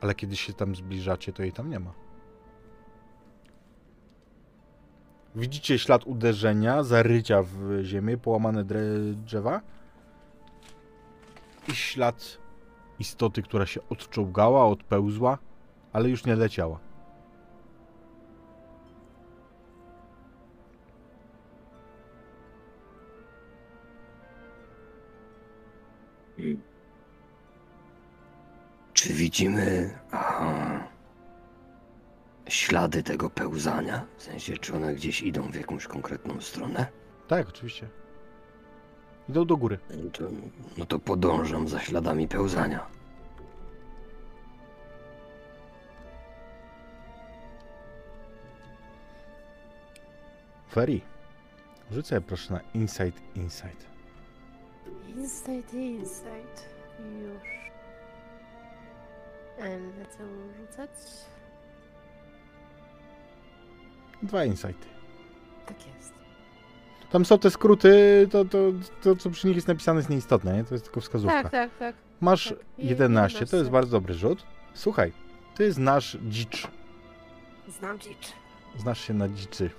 Ale 0.00 0.14
kiedy 0.14 0.36
się 0.36 0.52
tam 0.52 0.76
zbliżacie, 0.76 1.32
to 1.32 1.42
jej 1.42 1.52
tam 1.52 1.70
nie 1.70 1.80
ma. 1.80 1.92
Widzicie 5.34 5.78
ślad 5.78 6.04
uderzenia, 6.04 6.82
zarycia 6.82 7.42
w 7.42 7.80
ziemię, 7.82 8.18
połamane 8.18 8.64
drzewa 9.14 9.60
i 11.68 11.74
ślad 11.74 12.38
istoty, 12.98 13.42
która 13.42 13.66
się 13.66 13.80
odczołgała, 13.88 14.66
odpełzła, 14.66 15.38
ale 15.92 16.08
już 16.08 16.24
nie 16.24 16.36
leciała. 16.36 16.89
Czy 29.00 29.12
widzimy 29.12 29.98
aha, 30.10 30.88
ślady 32.48 33.02
tego 33.02 33.30
pełzania? 33.30 34.06
W 34.16 34.22
sensie, 34.22 34.56
czy 34.56 34.74
one 34.74 34.94
gdzieś 34.94 35.22
idą 35.22 35.42
w 35.50 35.54
jakąś 35.54 35.86
konkretną 35.86 36.40
stronę? 36.40 36.86
Tak, 37.28 37.48
oczywiście. 37.48 37.88
Idą 39.28 39.44
do 39.44 39.56
góry. 39.56 39.78
No 40.04 40.10
to, 40.10 40.24
no 40.78 40.86
to 40.86 40.98
podążam 40.98 41.68
za 41.68 41.80
śladami 41.80 42.28
pełzania. 42.28 42.86
Ferry. 50.72 51.00
Rzucę 51.90 52.20
proszę 52.20 52.52
na 52.54 52.60
Insight 52.74 53.36
Insight. 53.36 53.86
Insight, 55.16 55.74
insight. 55.74 56.68
Już. 56.98 57.59
Lecę 59.68 60.24
rzucać. 60.60 60.90
Dwa 64.22 64.44
Insighty. 64.44 64.86
Tak 65.66 65.76
jest. 65.94 66.12
Tam 67.10 67.24
są 67.24 67.38
te 67.38 67.50
skróty, 67.50 68.28
to, 68.30 68.44
to, 68.44 68.58
to 69.02 69.16
co 69.16 69.30
przy 69.30 69.46
nich 69.46 69.56
jest 69.56 69.68
napisane 69.68 69.98
jest 69.98 70.10
nieistotne, 70.10 70.56
nie? 70.56 70.64
To 70.64 70.74
jest 70.74 70.84
tylko 70.84 71.00
wskazówka. 71.00 71.42
Tak, 71.42 71.52
tak, 71.52 71.70
tak. 71.78 71.94
Masz 72.20 72.48
tak. 72.48 72.58
Je- 72.78 72.88
11, 72.90 73.38
to 73.38 73.42
jest 73.42 73.52
11. 73.52 73.72
bardzo 73.72 73.90
dobry 73.90 74.14
rzut. 74.14 74.46
Słuchaj, 74.74 75.12
ty 75.54 75.72
znasz 75.72 76.18
dzicz. 76.28 76.68
Znam 77.68 77.98
dzicz. 77.98 78.32
Znasz 78.76 79.00
się 79.00 79.14
na 79.14 79.28
dziczy. 79.28 79.70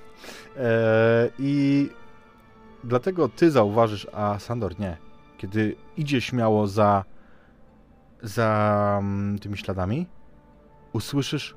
Eee, 0.58 1.32
I 1.40 1.90
dlatego 2.84 3.30
ty 3.30 3.52
zauważysz, 3.52 4.08
a 4.14 4.40
Sandor 4.40 4.80
nie. 4.80 4.98
Kiedy 5.38 5.76
idzie 5.98 6.22
śmiało 6.22 6.68
za, 6.68 7.06
za 8.24 8.98
mm, 9.02 9.40
tymi 9.40 9.58
śladami, 9.58 10.08
usłyszysz 10.94 11.56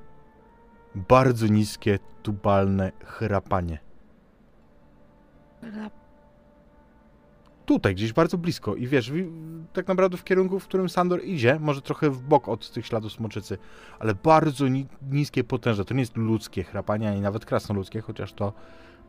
bardzo 0.95 1.47
niskie, 1.47 1.99
tubalne 2.23 2.93
chrapanie. 3.05 3.79
Tutaj, 7.67 7.95
gdzieś 7.95 8.13
bardzo 8.13 8.39
blisko. 8.39 8.75
I 8.75 8.87
wiesz, 8.87 9.11
wi- 9.11 9.31
tak 9.73 9.89
naprawdę 9.89 10.17
w 10.17 10.25
kierunku, 10.25 10.61
w 10.61 10.65
którym 10.65 10.89
Sandor 10.89 11.25
idzie, 11.25 11.59
może 11.61 11.83
trochę 11.83 12.11
w 12.11 12.23
bok 12.23 12.49
od 12.49 12.71
tych 12.71 12.87
śladów 12.87 13.13
smoczycy, 13.13 13.59
ale 13.99 14.15
bardzo 14.15 14.69
ni- 14.69 14.87
niskie, 15.11 15.45
potężne. 15.45 15.85
To 15.85 15.95
nie 15.95 16.01
jest 16.01 16.17
ludzkie 16.17 16.65
chrapanie, 16.65 17.09
ani 17.11 17.21
nawet 17.21 17.45
krasnoludzkie, 17.45 18.01
chociaż 18.01 18.33
to 18.33 18.53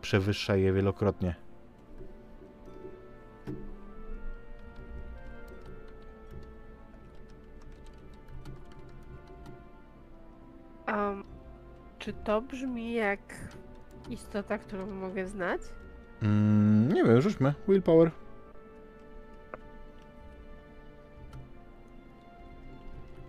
przewyższa 0.01 0.55
je 0.55 0.73
wielokrotnie. 0.73 1.35
Um, 10.95 11.23
czy 11.99 12.13
to 12.13 12.41
brzmi 12.41 12.93
jak 12.93 13.19
istota, 14.09 14.57
którą 14.57 14.85
mogę 14.87 15.27
znać? 15.27 15.61
Mm, 16.21 16.91
nie 16.93 17.03
wiem, 17.03 17.21
rzućmy. 17.21 17.53
Willpower. 17.67 18.11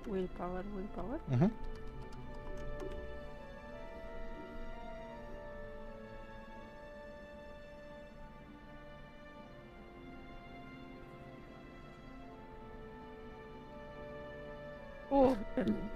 Willpower, 0.06 0.64
willpower. 0.76 1.20
Mhm. 1.30 1.50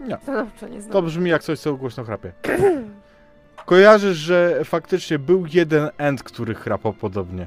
Nie. 0.00 0.18
stanowczo 0.22 0.68
nie 0.68 0.80
znam. 0.80 0.92
To 0.92 1.02
brzmi 1.02 1.30
jak 1.30 1.42
coś, 1.42 1.58
co 1.58 1.74
głośno 1.76 2.04
chrapie. 2.04 2.32
Kojarzysz, 3.66 4.18
że 4.18 4.60
faktycznie 4.64 5.18
był 5.18 5.46
jeden 5.52 5.90
end, 5.98 6.22
który 6.22 6.54
chrapał 6.54 6.92
podobnie. 6.92 7.46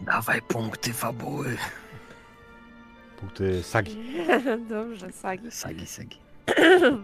Dawaj 0.00 0.42
punkty 0.42 0.92
fabuły. 0.92 1.56
Punkty 3.20 3.62
sagi. 3.62 3.96
Dobrze, 4.68 5.12
sagi. 5.12 5.50
Sagi, 5.50 5.86
sagi. 5.86 6.16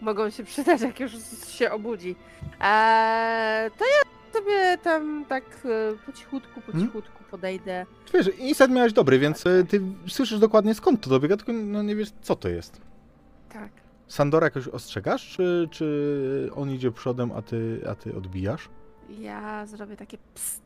Mogą 0.00 0.30
się 0.30 0.44
przydać, 0.44 0.80
jak 0.80 1.00
już 1.00 1.12
się 1.48 1.70
obudzi. 1.70 2.16
Eee, 2.60 3.70
to 3.70 3.84
ja 3.84 4.02
sobie 4.40 4.78
tam 4.82 5.24
tak 5.28 5.44
e, 5.64 5.96
po 6.06 6.12
cichutku, 6.12 6.60
po 6.60 6.72
Hmm? 6.72 6.86
cichutku 6.86 7.24
podejdę. 7.30 7.86
Wiesz, 8.14 8.30
insight 8.38 8.70
miałeś 8.70 8.92
dobry, 8.92 9.18
więc 9.18 9.46
e, 9.46 9.64
ty 9.64 9.80
słyszysz 10.08 10.38
dokładnie 10.38 10.74
skąd 10.74 11.00
to 11.00 11.10
dobiega, 11.10 11.36
tylko 11.36 11.52
no, 11.52 11.82
nie 11.82 11.96
wiesz, 11.96 12.08
co 12.22 12.36
to 12.36 12.48
jest. 12.48 12.80
Tak. 13.54 13.70
Sandora 14.08 14.46
jakoś 14.46 14.68
ostrzegasz, 14.68 15.28
czy, 15.36 15.68
czy 15.70 16.50
on 16.54 16.70
idzie 16.70 16.92
przodem, 16.92 17.32
a 17.32 17.42
ty, 17.42 17.80
a 17.90 17.94
ty 17.94 18.16
odbijasz? 18.16 18.68
Ja 19.18 19.66
zrobię 19.66 19.96
takie 19.96 20.18
ps. 20.18 20.60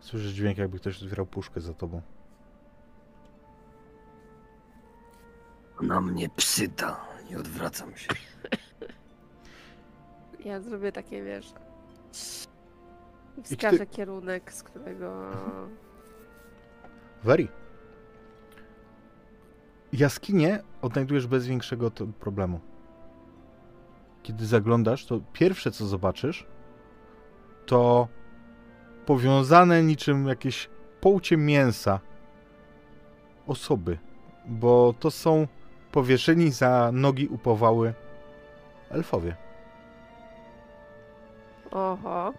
Słyszysz 0.00 0.32
dźwięk, 0.32 0.58
jakby 0.58 0.78
ktoś 0.78 1.02
otwierał 1.02 1.26
puszkę 1.26 1.60
za 1.60 1.74
tobą. 1.74 2.02
Na 5.82 6.00
mnie 6.00 6.28
psyta. 6.28 7.00
Nie 7.30 7.38
odwracam 7.38 7.96
się. 7.96 8.08
Ja 10.44 10.60
zrobię 10.60 10.92
takie, 10.92 11.22
wiesz. 11.22 11.52
I 13.36 13.40
I 13.40 13.42
ty- 13.42 13.56
wskażę 13.56 13.86
kierunek, 13.86 14.52
z 14.52 14.62
którego. 14.62 15.30
Very. 17.24 17.48
Jaskinię 19.92 20.62
odnajdujesz 20.82 21.26
bez 21.26 21.46
większego 21.46 21.90
problemu. 22.20 22.60
Kiedy 24.22 24.46
zaglądasz, 24.46 25.06
to 25.06 25.20
pierwsze 25.32 25.70
co 25.70 25.86
zobaczysz 25.86 26.46
to 27.66 28.08
powiązane 29.06 29.82
niczym 29.82 30.28
jakieś 30.28 30.68
połcie 31.00 31.36
mięsa 31.36 32.00
osoby, 33.46 33.98
bo 34.46 34.94
to 35.00 35.10
są 35.10 35.46
powieszeni 35.92 36.50
za 36.50 36.90
nogi 36.92 37.28
upowały 37.28 37.94
elfowie. 38.90 39.36
Oho. 41.70 42.32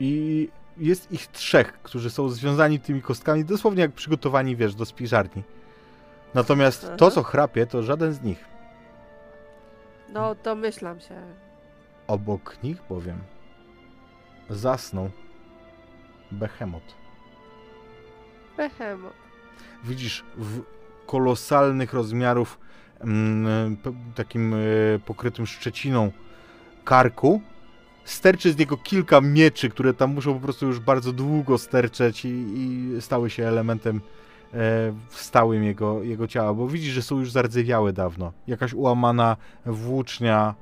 I 0.00 0.48
jest 0.76 1.12
ich 1.12 1.26
trzech, 1.26 1.72
którzy 1.82 2.10
są 2.10 2.28
związani 2.28 2.80
tymi 2.80 3.02
kostkami, 3.02 3.44
dosłownie 3.44 3.82
jak 3.82 3.92
przygotowani, 3.92 4.56
wiesz, 4.56 4.74
do 4.74 4.84
spiżarni. 4.84 5.42
Natomiast 6.34 6.82
to, 6.82 7.06
Aha. 7.06 7.10
co 7.10 7.22
chrapie, 7.22 7.66
to 7.66 7.82
żaden 7.82 8.12
z 8.12 8.22
nich. 8.22 8.44
No, 10.12 10.34
domyślam 10.34 11.00
się. 11.00 11.14
Obok 12.06 12.62
nich 12.62 12.82
bowiem 12.88 13.18
zasnął 14.50 15.10
Behemoth. 16.32 16.94
Behemoth. 18.56 19.16
Widzisz 19.84 20.24
w 20.36 20.60
kolosalnych 21.06 21.92
rozmiarów, 21.92 22.58
mm, 23.00 23.76
takim 24.14 24.54
e, 24.54 24.58
pokrytym 25.06 25.46
szczeciną 25.46 26.12
karku, 26.84 27.40
sterczy 28.04 28.52
z 28.52 28.58
niego 28.58 28.76
kilka 28.76 29.20
mieczy, 29.20 29.68
które 29.68 29.94
tam 29.94 30.14
muszą 30.14 30.34
po 30.34 30.40
prostu 30.40 30.66
już 30.66 30.80
bardzo 30.80 31.12
długo 31.12 31.58
sterczeć 31.58 32.24
i, 32.24 32.28
i 32.28 32.96
stały 33.02 33.30
się 33.30 33.46
elementem 33.46 34.00
stałym 35.10 35.64
jego, 35.64 36.02
jego 36.02 36.26
ciała, 36.26 36.54
bo 36.54 36.68
widzisz, 36.68 36.92
że 36.92 37.02
są 37.02 37.18
już 37.18 37.32
zardzewiałe 37.32 37.92
dawno. 37.92 38.32
Jakaś 38.46 38.74
ułamana 38.74 39.36
włócznia. 39.66 40.54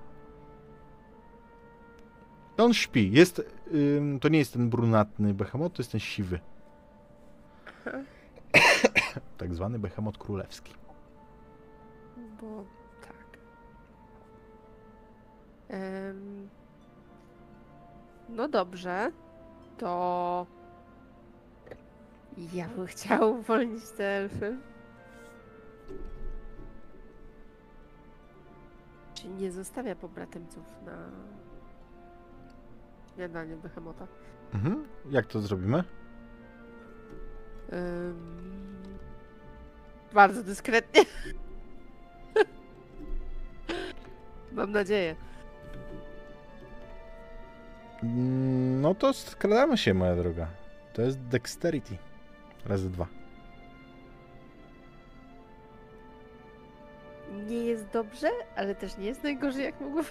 On 2.58 2.74
śpi. 2.74 3.12
Jest, 3.12 3.42
ym, 3.74 4.20
to 4.20 4.28
nie 4.28 4.38
jest 4.38 4.52
ten 4.52 4.70
brunatny 4.70 5.34
behemot, 5.34 5.72
to 5.72 5.82
jest 5.82 5.92
ten 5.92 6.00
siwy. 6.00 6.40
tak 9.38 9.54
zwany 9.54 9.78
behemot 9.78 10.18
królewski. 10.18 10.74
Bo 12.40 12.64
tak. 13.00 13.38
No 18.28 18.48
dobrze. 18.48 19.12
To. 19.78 20.46
Ja 22.52 22.68
bym 22.68 22.86
chciał 22.86 23.32
uwolnić 23.38 23.82
te 23.96 24.04
elfy. 24.04 24.56
Czy 29.14 29.28
nie 29.28 29.50
zostawia 29.52 29.94
pobratymców 29.96 30.64
na 30.86 30.96
śniadanie 33.14 33.56
Behemota? 33.56 34.06
Mhm. 34.54 34.84
Jak 35.10 35.26
to 35.26 35.40
zrobimy? 35.40 35.84
Em, 37.70 38.16
bardzo 40.14 40.42
dyskretnie. 40.42 41.02
Mam 44.52 44.72
nadzieję. 44.72 45.16
Mm, 48.02 48.80
No 48.80 48.94
to 48.94 49.12
skradamy 49.12 49.78
się, 49.78 49.94
moja 49.94 50.16
droga. 50.16 50.46
To 50.92 51.02
jest 51.02 51.20
dexterity. 51.20 51.96
Razy 52.66 52.90
dwa. 52.90 53.06
Nie 57.48 57.56
jest 57.56 57.86
dobrze, 57.92 58.28
ale 58.56 58.74
też 58.74 58.96
nie 58.98 59.06
jest 59.06 59.22
najgorzej, 59.22 59.64
jak 59.64 59.80
mogło 59.80 60.02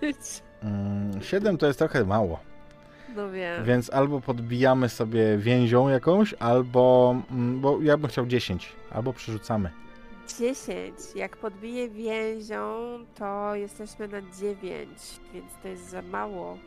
być. 0.00 0.16
Mm, 0.62 1.22
Siedem 1.22 1.58
to 1.58 1.66
jest 1.66 1.78
trochę 1.78 2.04
mało. 2.04 2.40
No 3.16 3.30
wiem. 3.30 3.64
Więc 3.64 3.90
albo 3.92 4.20
podbijamy 4.20 4.88
sobie 4.88 5.38
więzią 5.38 5.88
jakąś, 5.88 6.34
albo. 6.38 7.16
mm, 7.30 7.60
Bo 7.60 7.82
ja 7.82 7.96
bym 7.96 8.10
chciał 8.10 8.26
10. 8.26 8.72
Albo 8.90 9.12
przerzucamy. 9.12 9.70
10. 10.38 10.94
Jak 11.14 11.36
podbiję 11.36 11.88
więzią, 11.88 12.74
to 13.14 13.54
jesteśmy 13.54 14.08
na 14.08 14.22
9, 14.22 14.88
więc 15.34 15.46
to 15.62 15.68
jest 15.68 15.90
za 15.90 16.02
mało. 16.02 16.58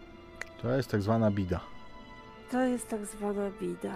To 0.61 0.75
jest 0.75 0.91
tak 0.91 1.01
zwana 1.01 1.31
bida. 1.31 1.59
To 2.51 2.61
jest 2.61 2.89
tak 2.89 3.05
zwana 3.05 3.49
bida. 3.61 3.95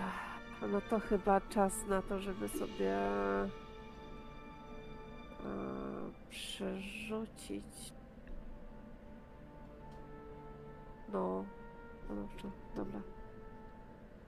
No 0.72 0.81
to 0.81 0.99
chyba 0.99 1.41
czas 1.41 1.85
na 1.88 2.02
to, 2.02 2.19
żeby 2.19 2.49
sobie 2.49 2.98
e, 2.98 3.49
przerzucić. 6.30 7.94
No, 11.14 11.45
stanowczo, 12.06 12.52
dobra. 12.76 13.02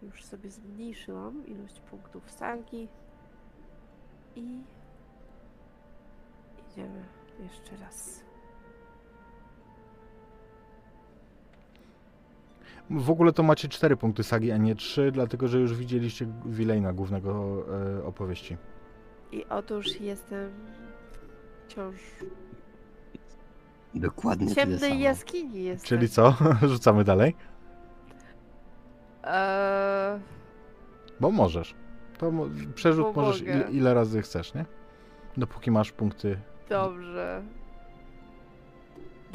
Już 0.01 0.23
sobie 0.23 0.51
zmniejszyłam 0.51 1.47
ilość 1.47 1.79
punktów 1.79 2.31
sagi 2.31 2.87
i 4.35 4.61
idziemy 6.71 7.05
jeszcze 7.39 7.77
raz. 7.77 8.24
W 12.89 13.09
ogóle 13.09 13.33
to 13.33 13.43
macie 13.43 13.67
4 13.67 13.97
punkty 13.97 14.23
sagi, 14.23 14.51
a 14.51 14.57
nie 14.57 14.75
3, 14.75 15.11
dlatego 15.11 15.47
że 15.47 15.59
już 15.59 15.73
widzieliście 15.75 16.27
Wilejna, 16.45 16.93
głównego 16.93 17.63
e, 17.99 18.03
opowieści. 18.05 18.57
I 19.31 19.45
otóż 19.49 20.01
jestem 20.01 20.51
wciąż 21.67 21.95
Dokładnie 23.95 24.47
w 24.47 24.55
tyle 24.55 24.65
ciemnej 24.65 24.89
samo. 24.91 25.01
jaskini 25.03 25.63
jestem. 25.63 25.87
Czyli 25.87 26.09
co? 26.09 26.35
Rzucamy 26.67 27.03
dalej? 27.03 27.35
Eee, 29.23 30.19
Bo 31.19 31.31
możesz. 31.31 31.75
To 32.17 32.31
mo- 32.31 32.47
przerzut 32.75 33.15
Bo 33.15 33.21
możesz 33.21 33.41
mogę. 33.41 33.53
ile, 33.53 33.71
ile 33.71 33.93
razy 33.93 34.21
chcesz, 34.21 34.53
nie? 34.53 34.65
Dopóki 35.37 35.71
masz 35.71 35.91
punkty. 35.91 36.39
dobrze. 36.69 37.43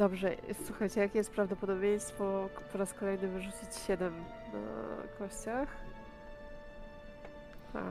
Dobrze, 0.01 0.35
słuchajcie, 0.65 1.01
jakie 1.01 1.17
jest 1.17 1.31
prawdopodobieństwo 1.31 2.49
po 2.71 2.77
raz 2.77 2.93
kolejny 2.93 3.27
wyrzucić 3.27 3.75
7 3.87 4.13
na 4.53 5.07
kościach? 5.19 5.67
Eee, 7.75 7.81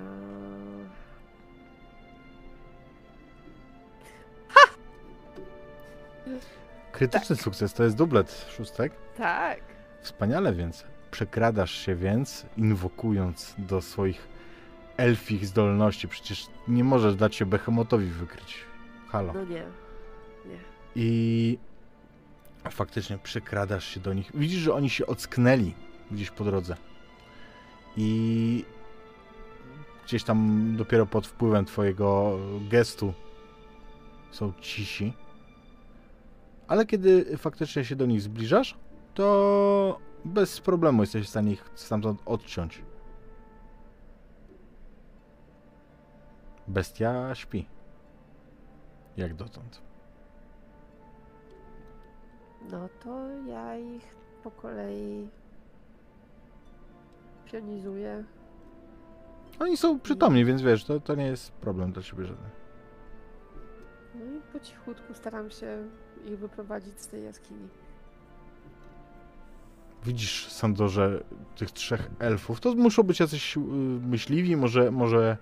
Krytyczny 6.93 7.37
sukces 7.37 7.75
to 7.75 7.85
jest 7.85 7.97
dublet 7.97 8.47
szóstek. 8.57 8.93
tak. 9.17 9.61
Wspaniale 10.03 10.53
więc. 10.53 10.85
Przekradasz 11.11 11.71
się 11.71 11.95
więc, 11.95 12.47
inwokując 12.57 13.55
do 13.59 13.83
swoich 13.83 14.29
elfich 14.97 15.47
zdolności. 15.47 16.09
Przecież 16.09 16.47
nie 16.69 16.85
możesz 16.85 17.17
dać 17.17 17.35
się 17.35 17.47
Behemotowi 17.47 18.07
wykryć. 18.07 18.65
Halo. 19.09 19.33
No 19.33 19.45
nie. 19.45 19.65
I 20.97 21.59
faktycznie 22.69 23.19
przekradasz 23.19 23.85
się 23.85 24.01
do 24.01 24.15
nich. 24.15 24.31
Widzisz, 24.35 24.61
że 24.61 24.75
oni 24.75 24.91
się 24.91 25.07
ocknęli 25.07 25.75
gdzieś 26.11 26.31
po 26.31 26.45
drodze. 26.45 26.77
I 27.97 28.65
gdzieś 30.05 30.25
tam 30.25 30.73
dopiero 30.77 31.07
pod 31.07 31.27
wpływem 31.27 31.65
twojego 31.65 32.39
gestu 32.71 33.15
są 34.31 34.53
cisi. 34.61 35.13
Ale 36.69 36.87
kiedy 36.87 37.39
faktycznie 37.39 37.85
się 37.85 37.97
do 37.97 38.07
nich 38.07 38.21
zbliżasz, 38.21 38.77
to 39.15 39.99
bez 40.25 40.61
problemu 40.61 41.03
jesteś 41.03 41.27
w 41.27 41.31
stanie 41.31 41.53
ich 41.53 41.71
stamtąd 41.75 42.23
odciąć. 42.27 42.83
Bestia 46.69 47.35
śpi. 47.35 47.67
Jak 49.17 49.35
dotąd. 49.35 49.90
No 52.71 52.89
to 53.05 53.29
ja 53.47 53.77
ich 53.77 54.17
po 54.43 54.51
kolei 54.51 55.29
pionizuję. 57.53 58.25
Oni 59.61 59.77
są 59.77 60.01
przytomni, 60.01 60.45
więc 60.45 60.63
wiesz, 60.63 60.85
to, 60.85 61.01
to 61.01 61.15
nie 61.15 61.27
jest 61.27 61.53
problem 61.53 61.93
dla 61.93 62.03
ciebie 62.03 62.25
żaden. 62.25 62.51
No 64.15 64.25
i 64.25 64.41
po 64.53 64.61
cichutku 64.61 65.15
staram 65.15 65.51
się 65.51 65.89
ich 66.27 66.39
wyprowadzić 66.39 67.01
z 67.01 67.07
tej 67.07 67.25
jaskini. 67.25 67.69
Widzisz, 70.05 70.49
Sandorze, 70.49 71.25
tych 71.57 71.71
trzech 71.71 72.11
elfów. 72.19 72.61
To 72.61 72.75
muszą 72.75 73.03
być 73.03 73.21
jacyś 73.21 73.57
y, 73.57 73.61
myśliwi, 74.01 74.57
może, 74.57 74.91
może 74.91 75.37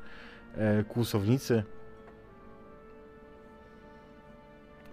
e, 0.54 0.84
kłusownicy. 0.84 1.62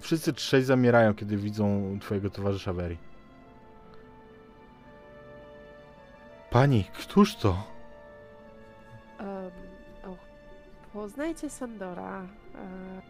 Wszyscy 0.05 0.33
trzej 0.33 0.63
zamierają, 0.63 1.13
kiedy 1.15 1.37
widzą 1.37 1.97
twojego 2.01 2.29
towarzysza 2.29 2.73
Veri. 2.73 2.97
Pani, 6.49 6.83
któż 6.93 7.35
to? 7.35 7.63
Um, 9.19 9.51
poznajcie 10.93 11.49
Sandora. 11.49 12.27
E, 12.55 13.01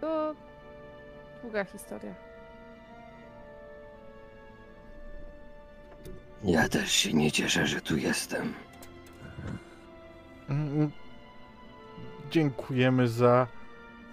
to 0.00 0.34
długa 1.42 1.64
historia. 1.64 2.14
Ja 6.44 6.68
też 6.68 6.92
się 6.92 7.12
nie 7.12 7.32
cieszę, 7.32 7.66
że 7.66 7.80
tu 7.80 7.96
jestem. 7.96 8.54
Mm, 10.48 10.90
Dziękujemy 12.30 13.08
za 13.08 13.46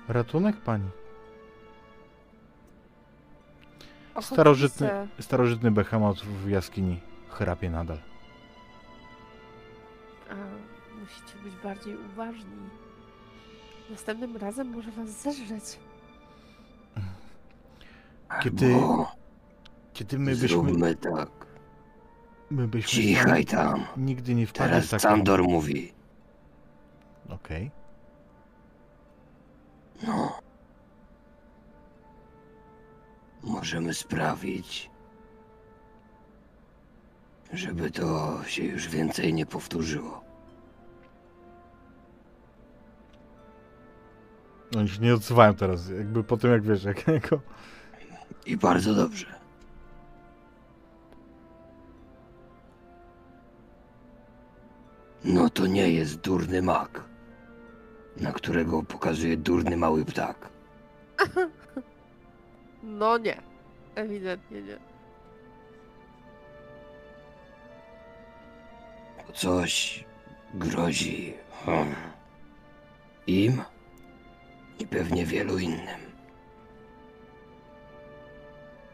ratunek, 0.07 0.57
pani. 0.57 0.89
Starożytny, 4.21 4.87
Ochotnicy, 4.93 5.23
starożytny 5.23 5.71
behemot 5.71 6.21
w 6.21 6.49
jaskini 6.49 6.99
chrapie 7.29 7.69
nadal. 7.69 7.97
a, 10.29 10.33
musicie 10.99 11.37
być 11.43 11.53
bardziej 11.63 11.95
uważni. 11.97 12.55
Następnym 13.89 14.37
razem 14.37 14.67
może 14.67 14.91
was 14.91 15.09
zeżreć. 15.09 15.63
Kiedy- 18.43 18.73
Albo 18.73 19.11
Kiedy 19.93 20.19
my 20.19 20.31
byśmy, 20.31 20.47
zróbmy 20.47 20.95
tak. 20.95 21.29
my 22.51 22.67
byśmy 22.67 22.89
Cichaj 23.03 23.45
tam. 23.45 23.85
nigdy 23.97 24.35
nie 24.35 24.47
wpadli 24.47 24.69
w 24.69 24.71
Teraz 24.71 24.89
taką... 24.89 25.01
Sandor 25.15 25.43
mówi. 25.43 25.93
Okej. 27.29 27.71
No. 30.07 30.39
Możemy 33.43 33.93
sprawić, 33.93 34.89
żeby 37.53 37.91
to 37.91 38.39
się 38.43 38.63
już 38.63 38.87
więcej 38.87 39.33
nie 39.33 39.45
powtórzyło. 39.45 40.23
Oni 44.77 44.89
się 44.89 45.01
nie 45.01 45.13
odsuwają 45.13 45.53
teraz, 45.55 45.89
jakby 45.89 46.23
po 46.23 46.37
tym 46.37 46.51
jak 46.51 46.63
wiesz, 46.63 46.83
jak 46.83 47.07
jako... 47.17 47.39
I 48.45 48.57
bardzo 48.57 48.95
dobrze. 48.95 49.43
No 55.23 55.49
to 55.49 55.67
nie 55.67 55.91
jest 55.91 56.15
durny 56.19 56.61
mak, 56.61 57.03
na 58.17 58.31
którego 58.31 58.83
pokazuje 58.83 59.37
durny 59.37 59.77
mały 59.77 60.05
ptak. 60.05 60.49
No 62.83 63.17
nie. 63.17 63.41
Ewidentnie 63.95 64.61
nie. 64.61 64.77
Coś 69.33 70.05
grozi 70.53 71.33
hmm, 71.65 71.95
im 73.27 73.61
i 74.79 74.87
pewnie 74.87 75.25
wielu 75.25 75.57
innym. 75.57 75.99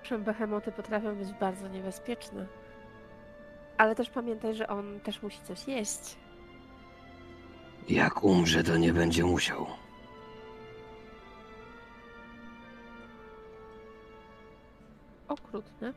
Owszem, 0.01 0.23
behemoty 0.23 0.71
potrafią 0.71 1.15
być 1.15 1.33
bardzo 1.33 1.67
niebezpieczne. 1.67 2.45
Ale 3.77 3.95
też 3.95 4.09
pamiętaj, 4.09 4.55
że 4.55 4.67
on 4.67 4.99
też 4.99 5.21
musi 5.21 5.39
coś 5.41 5.67
jeść. 5.67 6.17
Jak 7.87 8.23
umrze, 8.23 8.63
to 8.63 8.77
nie 8.77 8.93
będzie 8.93 9.23
musiał. 9.23 9.67
Okrutny. 15.27 15.93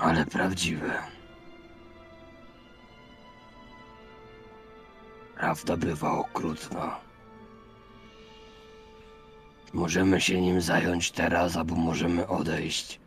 ale 0.00 0.26
prawdziwe. 0.26 1.02
Prawda 5.36 5.76
bywa 5.76 6.12
okrutna. 6.12 7.00
Możemy 9.72 10.20
się 10.20 10.40
nim 10.40 10.60
zająć 10.60 11.10
teraz, 11.10 11.56
albo 11.56 11.74
możemy 11.74 12.28
odejść. 12.28 13.00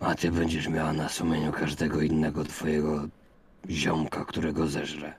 A 0.00 0.14
ty 0.14 0.32
będziesz 0.32 0.68
miała 0.68 0.92
na 0.92 1.08
sumieniu 1.08 1.52
każdego 1.52 2.00
innego 2.00 2.44
twojego 2.44 3.08
ziomka, 3.70 4.24
którego 4.24 4.66
zeżrę. 4.66 5.14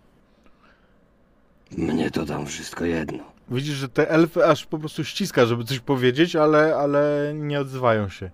Mnie 1.77 2.11
to 2.11 2.25
tam 2.25 2.45
wszystko 2.45 2.85
jedno. 2.85 3.23
Widzisz, 3.49 3.75
że 3.75 3.89
te 3.89 4.09
elfy 4.09 4.45
aż 4.45 4.65
po 4.65 4.77
prostu 4.79 5.03
ściska, 5.03 5.45
żeby 5.45 5.63
coś 5.63 5.79
powiedzieć, 5.79 6.35
ale, 6.35 6.75
ale 6.75 7.31
nie 7.35 7.59
odzywają 7.59 8.09
się. 8.09 8.31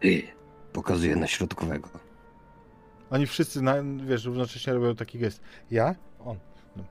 Ty, 0.00 0.22
pokazuję 0.72 1.16
na 1.16 1.26
środkowego. 1.26 1.88
Oni 3.10 3.26
wszyscy, 3.26 3.62
na, 3.62 3.74
wiesz, 4.06 4.24
równocześnie 4.24 4.72
robią 4.72 4.94
taki 4.94 5.18
gest. 5.18 5.40
Ja? 5.70 5.94
On. 6.24 6.38
No. 6.76 6.84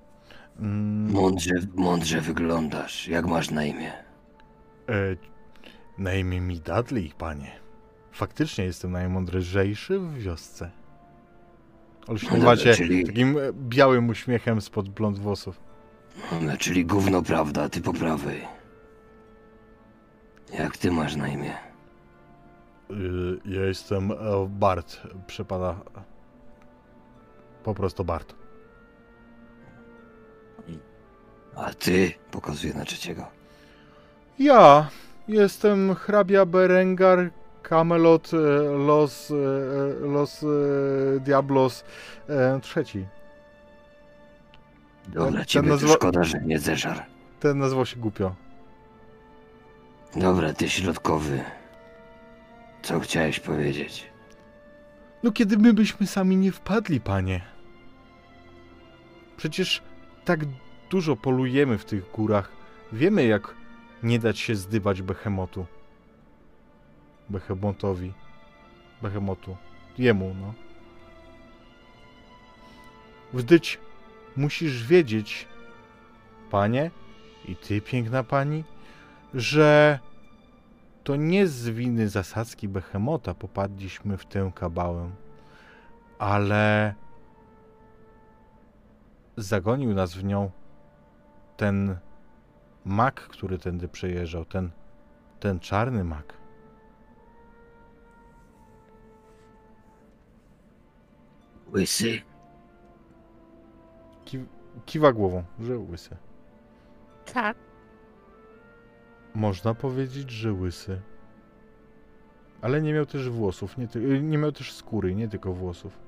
Mm, 0.60 1.12
Mądrze, 1.12 1.54
mądrze 1.76 2.22
wyglądasz. 2.22 3.08
Jak 3.08 3.26
masz 3.26 3.52
na 3.52 3.66
imię? 3.66 3.92
e, 4.90 5.16
na 5.98 6.14
imię 6.14 6.42
mi 6.42 6.60
Dudley, 6.60 7.12
panie. 7.18 7.52
Faktycznie 8.12 8.66
jestem 8.66 8.92
najmądrzejszy 8.92 10.00
w 10.00 10.14
wiosce. 10.14 10.72
Olśniewacie 12.08 12.64
dobra, 12.72 12.76
czyli- 12.78 13.06
takim 13.06 13.38
białym 13.54 14.10
uśmiechem 14.10 14.62
spod 14.62 14.90
blond 14.90 15.20
włosów. 15.20 15.60
No, 16.42 16.58
czyli 16.58 16.86
gówno 16.86 17.22
prawda, 17.22 17.70
ty 17.70 17.82
po 17.82 17.94
prawej. 17.94 18.48
Jak 20.60 20.78
ty 20.78 20.92
masz 20.92 21.16
na 21.16 21.28
imię? 21.28 21.54
Y, 22.92 23.40
Ja 23.46 23.62
jestem 23.66 24.12
e, 24.12 24.16
Bart. 24.50 25.02
Przypada. 25.28 25.76
Po 27.64 27.74
prostu 27.74 28.06
Bart. 28.06 28.36
A 31.56 31.74
ty? 31.74 32.12
Pokazuję 32.32 32.74
na 32.74 32.86
trzeciego. 32.86 33.26
Ja 34.40 34.90
jestem 35.28 35.96
hrabia 35.96 36.46
Berengar 36.46 37.32
Camelot 37.64 38.32
e, 38.34 38.38
Los, 38.78 39.32
e, 39.32 40.06
Los 40.08 40.44
e, 40.44 40.48
Diablos 41.20 41.84
e, 42.30 42.60
trzeci. 42.62 43.06
Dobra, 45.08 45.32
Ten- 45.32 45.46
ciebie 45.46 45.70
nazwa- 45.70 45.94
szkoda, 45.94 46.24
że 46.24 46.42
nie 46.42 46.60
zeżar. 46.60 47.06
Ten 47.40 47.58
nazywał 47.58 47.86
się 47.86 48.00
głupio. 48.00 48.36
Dobra, 50.16 50.54
ty 50.54 50.70
środkowy. 50.70 51.44
Co 52.82 53.00
chciałeś 53.00 53.40
powiedzieć? 53.40 54.10
No 55.24 55.32
kiedy 55.32 55.58
my 55.58 55.74
byśmy 55.74 56.08
sami 56.08 56.38
nie 56.38 56.52
wpadli, 56.52 57.02
panie? 57.02 57.42
Przecież 59.38 59.82
tak 60.26 60.40
dużo 60.90 61.16
polujemy 61.16 61.78
w 61.78 61.86
tych 61.86 62.12
górach. 62.12 62.52
Wiemy, 62.92 63.26
jak 63.26 63.56
nie 64.04 64.20
dać 64.20 64.40
się 64.40 64.56
zdywać 64.56 65.02
behemotu. 65.02 65.66
Behemotowi. 67.30 68.14
Behemotu. 69.02 69.58
Jemu, 69.98 70.36
no. 70.42 70.54
Wdyć 73.34 73.80
musisz 74.36 74.88
wiedzieć, 74.88 75.48
panie, 76.52 76.92
i 77.48 77.56
ty, 77.56 77.82
piękna 77.82 78.24
pani, 78.24 78.64
że 79.34 80.00
to 81.04 81.16
nie 81.16 81.48
z 81.48 81.70
winy 81.70 82.10
zasadzki 82.10 82.68
Behemota 82.68 83.34
popadliśmy 83.34 84.18
w 84.18 84.26
tę 84.26 84.52
kabałę, 84.56 85.10
ale 86.20 86.94
zagonił 89.38 89.94
nas 89.94 90.14
w 90.14 90.24
nią 90.24 90.52
ten 91.58 91.98
mak, 92.86 93.16
który 93.22 93.60
tędy 93.60 93.88
przejeżdżał, 93.88 94.46
ten, 94.46 94.72
ten 95.40 95.60
czarny 95.60 96.04
mak. 96.04 96.43
Łysy? 101.74 102.22
Ki- 104.26 104.46
kiwa 104.86 105.14
głową, 105.14 105.44
że 105.60 105.78
łysy. 105.78 106.18
Tak. 107.34 107.58
Można 109.36 109.74
powiedzieć, 109.74 110.30
że 110.32 110.54
łysy. 110.54 111.02
Ale 112.62 112.82
nie 112.82 112.94
miał 112.94 113.06
też 113.06 113.30
włosów, 113.30 113.78
nie, 113.78 113.88
ty- 113.88 114.22
nie 114.22 114.38
miał 114.38 114.52
też 114.52 114.74
skóry, 114.74 115.16
nie 115.16 115.28
tylko 115.30 115.54
włosów. 115.54 116.00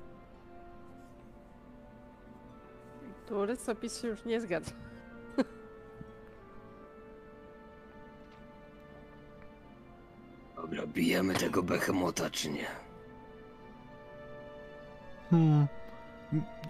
Tu 3.26 3.46
rysopis 3.46 4.00
się 4.02 4.08
już 4.08 4.24
nie 4.24 4.40
zgadza. 4.40 4.72
Dobra, 10.56 10.86
bijemy 10.86 11.34
tego 11.34 11.62
behemota, 11.62 12.30
czy 12.30 12.50
nie? 12.50 12.66
Hmm. 15.30 15.66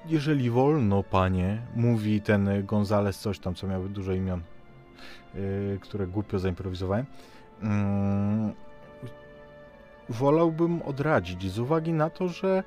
Jeżeli 0.07 0.51
wolno, 0.51 1.03
panie, 1.03 1.63
mówi 1.77 2.21
ten 2.21 2.67
Gonzales 2.67 3.19
coś 3.19 3.39
tam, 3.39 3.55
co 3.55 3.67
miały 3.67 3.89
dużo 3.89 4.13
imion, 4.13 4.43
yy, 5.35 5.79
które 5.83 6.07
głupio 6.07 6.39
zaimprowizowałem. 6.39 7.07
Mm, 7.63 8.53
wolałbym 10.09 10.83
odradzić 10.83 11.51
z 11.53 11.59
uwagi 11.59 11.93
na 11.93 12.11
to, 12.11 12.29
że 12.29 12.63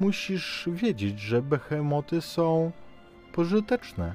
musisz 0.00 0.68
wiedzieć, 0.72 1.20
że 1.20 1.42
behemoty 1.42 2.20
są 2.20 2.72
pożyteczne. 3.32 4.14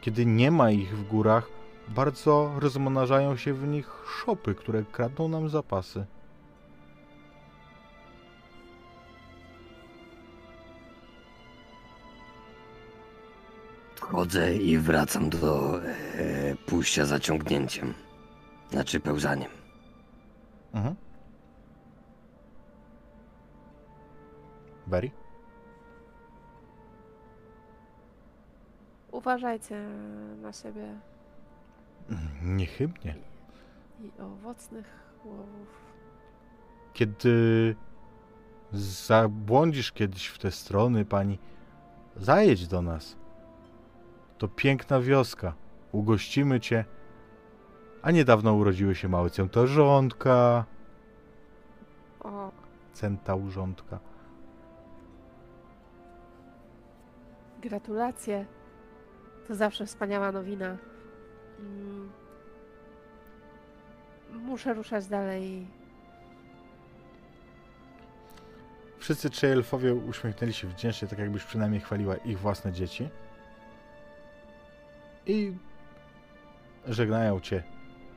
Kiedy 0.00 0.26
nie 0.26 0.50
ma 0.50 0.70
ich 0.70 0.98
w 0.98 1.08
górach, 1.08 1.48
bardzo 1.88 2.52
rozmnażają 2.58 3.36
się 3.36 3.54
w 3.54 3.68
nich 3.68 3.90
szopy, 4.06 4.54
które 4.54 4.84
kradną 4.92 5.28
nam 5.28 5.48
zapasy. 5.48 6.06
Chodzę 14.10 14.56
i 14.56 14.78
wracam 14.78 15.30
do 15.30 15.80
e, 15.84 16.56
pójścia 16.66 17.04
za 17.06 17.20
ciągnięciem. 17.20 17.94
Znaczy 18.70 19.00
pełzaniem. 19.00 19.50
Mhm. 20.74 20.94
Barry? 24.86 25.10
Uważajcie 29.10 29.88
na 30.42 30.52
siebie 30.52 31.00
Niechybnie. 32.42 33.14
i 34.00 34.20
owocnych 34.20 34.86
łowów. 35.24 35.68
Kiedy 36.94 37.76
zabłądzisz 38.72 39.92
kiedyś 39.92 40.26
w 40.26 40.38
te 40.38 40.50
strony, 40.50 41.04
pani, 41.04 41.38
zajedź 42.16 42.66
do 42.66 42.82
nas. 42.82 43.16
To 44.38 44.48
piękna 44.48 45.00
wioska. 45.00 45.54
Ugościmy 45.92 46.60
cię. 46.60 46.84
A 48.02 48.10
niedawno 48.10 48.54
urodziły 48.54 48.94
się 48.94 49.08
małe 49.08 49.30
centaurzątka. 49.30 50.64
O, 52.20 52.50
Centaurzątka. 52.92 53.98
gratulacje. 57.68 58.46
To 59.48 59.54
zawsze 59.54 59.86
wspaniała 59.86 60.32
nowina. 60.32 60.76
Mm. 61.58 62.10
Muszę 64.32 64.74
ruszać 64.74 65.06
dalej. 65.06 65.66
Wszyscy 68.98 69.30
trzej 69.30 69.52
elfowie 69.52 69.94
uśmiechnęli 69.94 70.52
się 70.52 70.68
wdzięcznie, 70.68 71.08
tak 71.08 71.18
jakbyś 71.18 71.44
przynajmniej 71.44 71.80
chwaliła 71.80 72.16
ich 72.16 72.38
własne 72.38 72.72
dzieci. 72.72 73.08
I 75.26 75.52
żegnają 76.86 77.40
cię, 77.40 77.62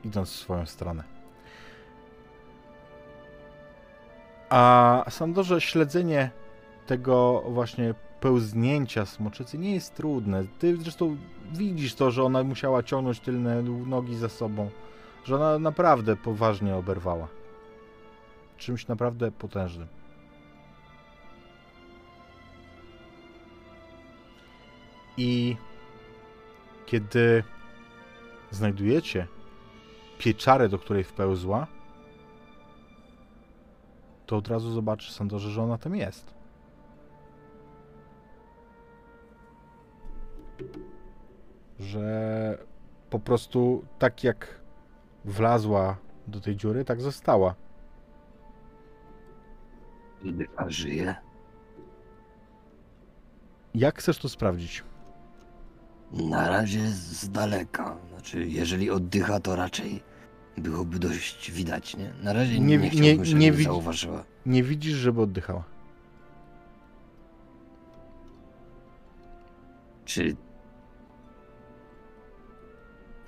idąc 0.04 0.30
w 0.30 0.36
swoją 0.36 0.66
stronę. 0.66 1.04
A 4.50 5.04
Sandorze, 5.08 5.60
śledzenie 5.60 6.30
tego 6.86 7.42
właśnie 7.48 7.94
pełznięcia 8.20 9.06
smoczycy 9.06 9.58
nie 9.58 9.74
jest 9.74 9.94
trudne. 9.94 10.44
Ty 10.58 10.76
zresztą 10.76 11.16
widzisz 11.52 11.94
to, 11.94 12.10
że 12.10 12.24
ona 12.24 12.44
musiała 12.44 12.82
ciągnąć 12.82 13.20
tylne 13.20 13.62
nogi 13.62 14.16
za 14.16 14.28
sobą, 14.28 14.70
że 15.24 15.36
ona 15.36 15.58
naprawdę 15.58 16.16
poważnie 16.16 16.76
oberwała. 16.76 17.28
Czymś 18.56 18.88
naprawdę 18.88 19.32
potężnym. 19.32 19.88
I 25.16 25.56
kiedy 26.90 27.44
znajdujecie 28.50 29.26
pieczarę, 30.18 30.68
do 30.68 30.78
której 30.78 31.04
wpełzła, 31.04 31.66
to 34.26 34.36
od 34.36 34.48
razu 34.48 34.70
zobaczysz, 34.70 35.12
Sandorze, 35.12 35.50
że 35.50 35.62
ona 35.62 35.78
tam 35.78 35.96
jest. 35.96 36.34
Że 41.80 42.58
po 43.10 43.18
prostu 43.18 43.84
tak 43.98 44.24
jak 44.24 44.60
wlazła 45.24 45.96
do 46.26 46.40
tej 46.40 46.56
dziury, 46.56 46.84
tak 46.84 47.00
została. 47.00 47.54
A 50.56 50.70
żyje? 50.70 51.14
Jak 53.74 53.98
chcesz 53.98 54.18
to 54.18 54.28
sprawdzić? 54.28 54.89
Na 56.12 56.48
razie 56.48 56.88
z 56.88 57.30
daleka. 57.30 57.96
Znaczy, 58.10 58.46
jeżeli 58.46 58.90
oddycha, 58.90 59.40
to 59.40 59.56
raczej 59.56 60.02
byłoby 60.58 60.98
dość 60.98 61.50
widać, 61.52 61.96
nie? 61.96 62.12
Na 62.22 62.32
razie 62.32 62.60
Nie 62.60 62.78
nie, 62.78 62.78
nie 62.78 62.90
chciałbym, 62.90 63.24
żeby 63.24 63.40
nie 63.40 63.52
zauważyła. 63.52 64.24
Nie 64.46 64.62
widzisz, 64.62 64.94
żeby 64.94 65.20
oddychała. 65.20 65.64
Czy... 70.04 70.36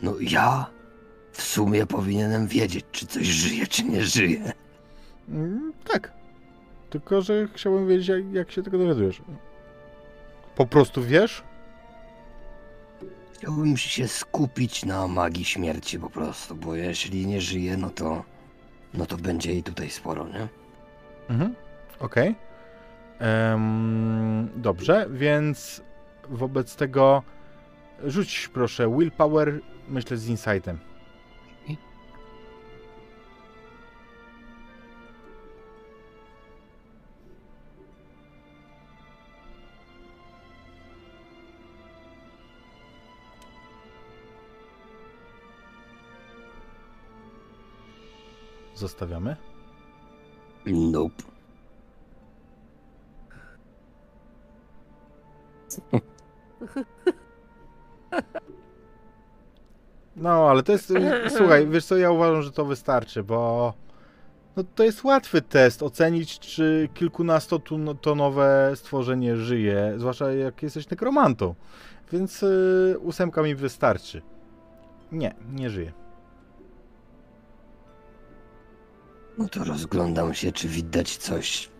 No 0.02 0.14
ja 0.20 0.66
w 1.32 1.42
sumie 1.42 1.86
powinienem 1.86 2.46
wiedzieć, 2.46 2.84
czy 2.92 3.06
coś 3.06 3.26
żyje, 3.26 3.66
czy 3.66 3.84
nie 3.84 4.02
żyje. 4.02 4.52
Mm, 5.28 5.72
tak. 5.92 6.12
Tylko, 6.90 7.22
że 7.22 7.48
chciałbym 7.54 7.88
wiedzieć, 7.88 8.08
jak, 8.08 8.32
jak 8.32 8.50
się 8.50 8.62
tego 8.62 8.78
dowiadujesz. 8.78 9.22
Po 10.56 10.66
prostu 10.66 11.02
wiesz? 11.02 11.42
Chciałbym 13.42 13.76
się 13.76 14.08
skupić 14.08 14.84
na 14.84 15.08
magii 15.08 15.44
śmierci 15.44 15.98
po 15.98 16.10
prostu, 16.10 16.54
bo 16.54 16.74
jeśli 16.74 17.26
nie 17.26 17.40
żyje, 17.40 17.76
no 17.76 17.90
to... 17.90 18.24
No 18.94 19.06
to 19.06 19.16
będzie 19.16 19.52
jej 19.52 19.62
tutaj 19.62 19.90
sporo, 19.90 20.28
nie? 20.28 20.48
Mhm. 21.28 21.54
Okej. 22.00 22.34
Em, 23.18 24.48
dobrze, 24.56 25.06
więc 25.10 25.82
wobec 26.28 26.76
tego 26.76 27.22
rzuć 28.04 28.50
proszę 28.54 28.96
willpower, 28.98 29.60
myślę 29.88 30.16
z 30.16 30.28
insightem. 30.28 30.78
Zostawiamy. 48.74 49.36
Nope. 50.66 51.22
No, 60.16 60.50
ale 60.50 60.62
to 60.62 60.72
jest. 60.72 60.92
Słuchaj, 61.36 61.66
wiesz 61.68 61.84
co, 61.84 61.96
ja 61.96 62.10
uważam, 62.10 62.42
że 62.42 62.50
to 62.50 62.64
wystarczy, 62.64 63.22
bo. 63.22 63.72
No 64.56 64.64
to 64.74 64.84
jest 64.84 65.04
łatwy 65.04 65.42
test 65.42 65.82
ocenić, 65.82 66.38
czy 66.38 66.88
kilkunastotonowe 66.94 68.72
stworzenie 68.74 69.36
żyje, 69.36 69.94
zwłaszcza 69.96 70.32
jak 70.32 70.62
jesteś 70.62 70.90
nekromantą. 70.90 71.54
Więc 72.12 72.42
y, 72.42 72.96
ósemka 73.00 73.42
mi 73.42 73.54
wystarczy. 73.54 74.22
Nie, 75.12 75.34
nie 75.52 75.70
żyje. 75.70 75.92
No 79.38 79.48
to 79.48 79.64
rozglądam 79.64 80.34
się, 80.34 80.52
czy 80.52 80.68
widać 80.68 81.16
coś. 81.16 81.70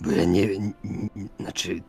Bo 0.00 0.10
ja 0.10 0.24
nie. 0.24 0.48
Znaczy. 1.40 1.80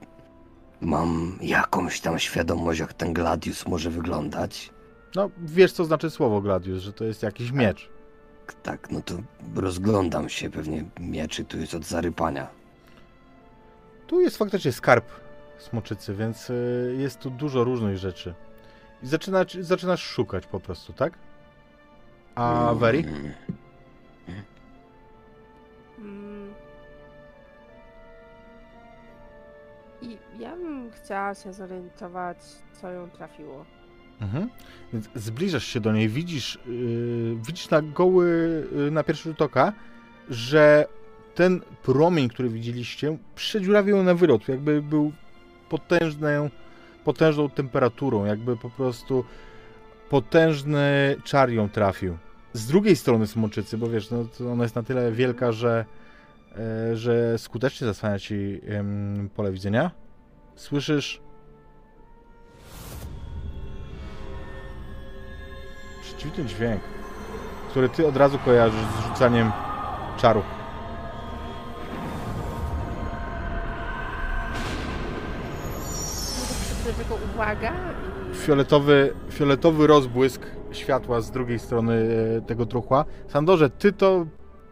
Mam 0.82 1.40
jakąś 1.42 2.02
tam 2.02 2.20
świadomość, 2.20 2.80
jak 2.80 2.94
ten 2.94 3.14
gladius 3.14 3.68
może 3.68 3.90
wyglądać. 3.90 4.72
No, 5.16 5.30
wiesz 5.38 5.72
co 5.72 5.86
znaczy 5.86 6.10
słowo 6.10 6.42
Gladius, 6.42 6.84
że 6.84 6.94
to 6.94 7.06
jest 7.06 7.24
jakiś 7.24 7.52
miecz. 7.52 7.90
Tak, 8.64 8.92
no 8.92 9.02
to 9.02 9.14
rozglądam 9.56 10.30
się, 10.30 10.50
pewnie 10.50 10.86
mieczy 11.00 11.46
tu 11.46 11.60
jest 11.60 11.74
od 11.74 11.86
zarypania. 11.86 12.48
Tu 14.08 14.22
jest 14.22 14.38
faktycznie 14.38 14.72
skarb 14.72 15.06
smoczycy, 15.58 16.16
więc 16.16 16.50
y, 16.50 16.96
jest 17.00 17.20
tu 17.20 17.30
dużo 17.30 17.64
różnych 17.64 17.98
rzeczy. 17.98 18.34
I 19.04 19.08
zaczynasz, 19.08 19.54
zaczynasz 19.54 20.04
szukać 20.04 20.48
po 20.48 20.60
prostu, 20.60 20.94
tak? 20.94 21.14
A? 22.40 22.72
Mm, 22.72 23.34
Mm. 26.00 26.54
I 30.02 30.18
ja 30.40 30.56
bym 30.56 30.92
chciała 30.92 31.36
się 31.36 31.54
zorientować, 31.54 32.38
co 32.82 32.92
ją 32.92 33.10
trafiło. 33.10 33.66
Mhm. 34.22 34.50
Więc 34.94 35.10
zbliżasz 35.16 35.64
się 35.66 35.80
do 35.80 35.94
niej, 35.94 36.10
widzisz, 36.10 36.60
yy, 36.66 37.36
widzisz 37.48 37.70
na 37.70 37.82
goły, 37.82 38.28
yy, 38.76 38.92
na 38.92 39.04
pierwszy 39.04 39.30
rzut 39.30 39.42
oka, 39.42 39.74
że 40.30 40.88
ten 41.36 41.62
promień, 41.84 42.30
który 42.30 42.50
widzieliście, 42.50 43.18
przedziurawił 43.36 43.98
ją 43.98 44.04
na 44.04 44.14
wylot, 44.14 44.48
jakby 44.48 44.82
był 44.82 45.12
potężną, 45.70 46.50
potężną 47.04 47.50
temperaturą, 47.50 48.26
jakby 48.26 48.58
po 48.58 48.70
prostu 48.70 49.26
potężny 50.10 51.16
czar 51.24 51.50
ją 51.50 51.70
trafił. 51.70 52.18
Z 52.54 52.68
drugiej 52.68 52.96
strony 52.96 53.28
smoczycy, 53.28 53.78
bo 53.78 53.90
wiesz, 53.90 54.10
no, 54.12 54.26
ona 54.52 54.64
jest 54.64 54.76
na 54.76 54.84
tyle 54.84 55.12
wielka, 55.12 55.52
że, 55.52 55.86
e, 56.58 56.96
że 56.98 57.38
skutecznie 57.38 57.88
zasłania 57.88 58.20
ci 58.20 58.62
pole 59.36 59.52
widzenia. 59.52 59.92
Słyszysz 60.56 61.22
Przeciwny 66.18 66.46
dźwięk, 66.46 66.82
który 67.70 67.90
ty 67.90 68.08
od 68.08 68.18
razu 68.18 68.40
kojarzysz 68.46 68.82
z 68.82 69.08
rzucaniem 69.08 69.52
czaru. 70.18 70.44
Tego 76.98 77.16
uwaga. 77.34 77.74
Fioletowy, 78.34 79.14
fioletowy 79.32 79.88
rozbłysk 79.88 80.42
światła 80.72 81.22
z 81.22 81.32
drugiej 81.32 81.60
strony 81.60 81.94
e, 82.38 82.42
tego 82.42 82.66
truchła. 82.66 83.06
Sandorze, 83.28 83.70
ty 83.70 83.94
to 83.94 84.26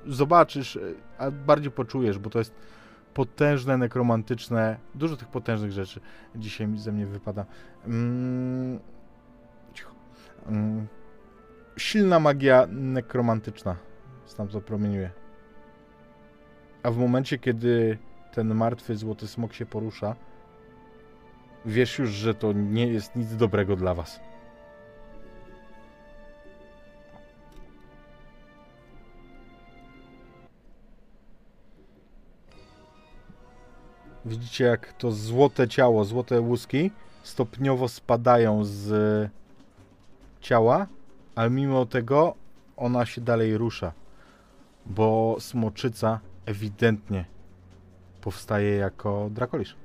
zobaczysz, 0.05 0.75
e, 0.75 0.81
a 1.17 1.31
bardziej 1.31 1.71
poczujesz, 1.71 2.19
bo 2.19 2.29
to 2.29 2.39
jest 2.39 2.53
potężne, 3.13 3.77
nekromantyczne, 3.77 4.77
dużo 4.95 5.17
tych 5.17 5.27
potężnych 5.27 5.71
rzeczy 5.71 5.99
dzisiaj 6.35 6.67
ze 6.75 6.91
mnie 6.91 7.05
wypada. 7.05 7.45
Mm, 7.85 8.79
cicho. 9.73 9.91
Mm, 10.47 10.87
silna 11.77 12.19
magia 12.19 12.67
nekromantyczna 12.71 13.75
stamtąd 14.25 14.65
promieniuje. 14.65 15.11
A 16.83 16.91
w 16.91 16.97
momencie, 16.97 17.37
kiedy 17.37 17.97
ten 18.31 18.55
martwy 18.55 18.95
złoty 18.95 19.27
smok 19.27 19.53
się 19.53 19.65
porusza, 19.65 20.15
wiesz 21.65 21.99
już, 21.99 22.09
że 22.09 22.33
to 22.33 22.53
nie 22.53 22.87
jest 22.87 23.15
nic 23.15 23.35
dobrego 23.35 23.75
dla 23.75 23.93
was. 23.93 24.19
Widzicie, 34.27 34.65
jak 34.65 34.93
to 34.93 35.11
złote 35.11 35.67
ciało, 35.67 36.05
złote 36.05 36.41
łuski 36.41 36.91
stopniowo 37.23 37.87
spadają 37.87 38.63
z 38.63 39.31
ciała, 40.41 40.87
ale 41.35 41.49
mimo 41.49 41.85
tego 41.85 42.35
ona 42.77 43.05
się 43.05 43.21
dalej 43.21 43.57
rusza, 43.57 43.91
bo 44.85 45.37
smoczyca 45.39 46.19
ewidentnie 46.45 47.25
powstaje 48.21 48.75
jako 48.75 49.29
drakolisz. 49.31 49.75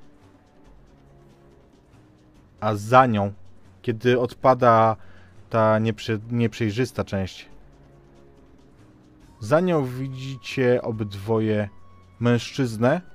A 2.59 2.75
za 2.75 3.05
nią, 3.05 3.33
kiedy 3.81 4.19
odpada 4.19 4.95
ta 5.49 5.79
nieprze, 5.79 6.19
nieprzejrzysta 6.31 7.03
część, 7.03 7.49
za 9.39 9.59
nią 9.59 9.85
widzicie 9.85 10.81
obydwoje 10.81 11.69
mężczyznę, 12.19 13.12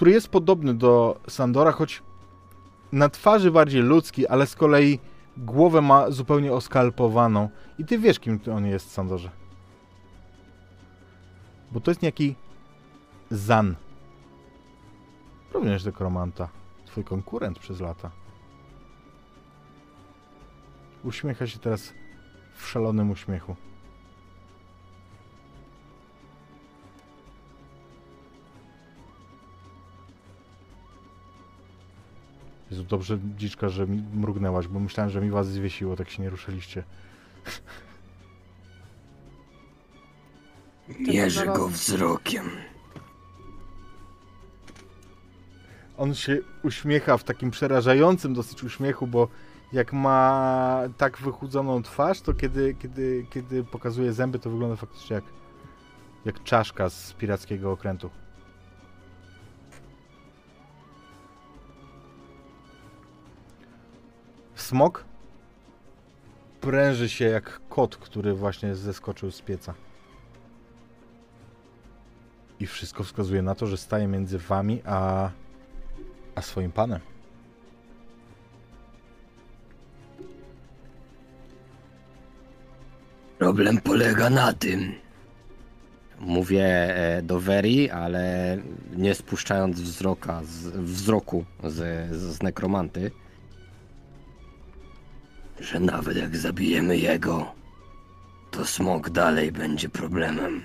który 0.00 0.12
jest 0.12 0.28
podobny 0.28 0.74
do 0.74 1.20
Sandora, 1.28 1.72
choć 1.72 2.02
na 2.92 3.08
twarzy 3.08 3.50
bardziej 3.50 3.82
ludzki, 3.82 4.26
ale 4.26 4.46
z 4.46 4.56
kolei 4.56 4.98
głowę 5.36 5.80
ma 5.80 6.10
zupełnie 6.10 6.52
oskalpowaną. 6.52 7.48
I 7.78 7.84
ty 7.84 7.98
wiesz, 7.98 8.18
kim 8.18 8.40
on 8.56 8.66
jest, 8.66 8.92
Sandorze. 8.92 9.30
Bo 11.72 11.80
to 11.80 11.90
jest 11.90 12.02
niejaki 12.02 12.34
Zan. 13.30 13.76
Również 15.52 15.84
dekoromanta. 15.84 16.48
Twój 16.86 17.04
konkurent 17.04 17.58
przez 17.58 17.80
lata. 17.80 18.10
Uśmiecha 21.04 21.46
się 21.46 21.58
teraz 21.58 21.94
w 22.54 22.66
szalonym 22.66 23.10
uśmiechu. 23.10 23.56
Jezu, 32.70 32.84
dobrze, 32.84 33.18
dziczka, 33.36 33.68
że 33.68 33.86
mi 33.86 34.02
mrugnęłaś, 34.14 34.68
bo 34.68 34.80
myślałem, 34.80 35.10
że 35.10 35.20
mi 35.20 35.30
was 35.30 35.48
zwiesiło, 35.48 35.96
tak 35.96 36.10
się 36.10 36.22
nie 36.22 36.30
ruszyliście. 36.30 36.82
Mierzę 41.00 41.46
go 41.56 41.68
wzrokiem. 41.68 42.50
On 45.98 46.14
się 46.14 46.38
uśmiecha 46.62 47.16
w 47.16 47.24
takim 47.24 47.50
przerażającym 47.50 48.34
dosyć 48.34 48.64
uśmiechu, 48.64 49.06
bo 49.06 49.28
jak 49.72 49.92
ma 49.92 50.82
tak 50.96 51.18
wychudzoną 51.18 51.82
twarz, 51.82 52.20
to 52.20 52.34
kiedy, 52.34 52.74
kiedy, 52.74 53.26
kiedy 53.30 53.64
pokazuje 53.64 54.12
zęby, 54.12 54.38
to 54.38 54.50
wygląda 54.50 54.76
faktycznie 54.76 55.14
jak, 55.14 55.24
jak 56.24 56.42
czaszka 56.42 56.90
z 56.90 57.12
pirackiego 57.12 57.72
okrętu. 57.72 58.10
Smok 64.60 65.04
pręży 66.60 67.08
się 67.08 67.24
jak 67.24 67.60
kot, 67.68 67.96
który 67.96 68.34
właśnie 68.34 68.74
zeskoczył 68.74 69.30
z 69.30 69.42
pieca. 69.42 69.74
I 72.60 72.66
wszystko 72.66 73.04
wskazuje 73.04 73.42
na 73.42 73.54
to, 73.54 73.66
że 73.66 73.76
staje 73.76 74.06
między 74.06 74.38
wami 74.38 74.82
a, 74.84 75.30
a 76.34 76.42
swoim 76.42 76.72
panem. 76.72 77.00
Problem 83.38 83.80
polega 83.80 84.30
na 84.30 84.52
tym, 84.52 84.94
Mówię 86.20 86.64
e, 86.66 87.22
do 87.22 87.40
Veri, 87.40 87.90
ale 87.90 88.56
nie 88.96 89.14
spuszczając 89.14 89.80
wzroka, 89.80 90.40
z, 90.44 90.66
wzroku 90.66 91.44
z, 91.64 92.10
z 92.16 92.42
nekromanty. 92.42 93.10
Że 95.60 95.80
nawet 95.80 96.16
jak 96.16 96.36
zabijemy 96.36 96.96
jego, 96.96 97.54
to 98.50 98.64
smok 98.64 99.10
dalej 99.10 99.52
będzie 99.52 99.88
problemem. 99.88 100.62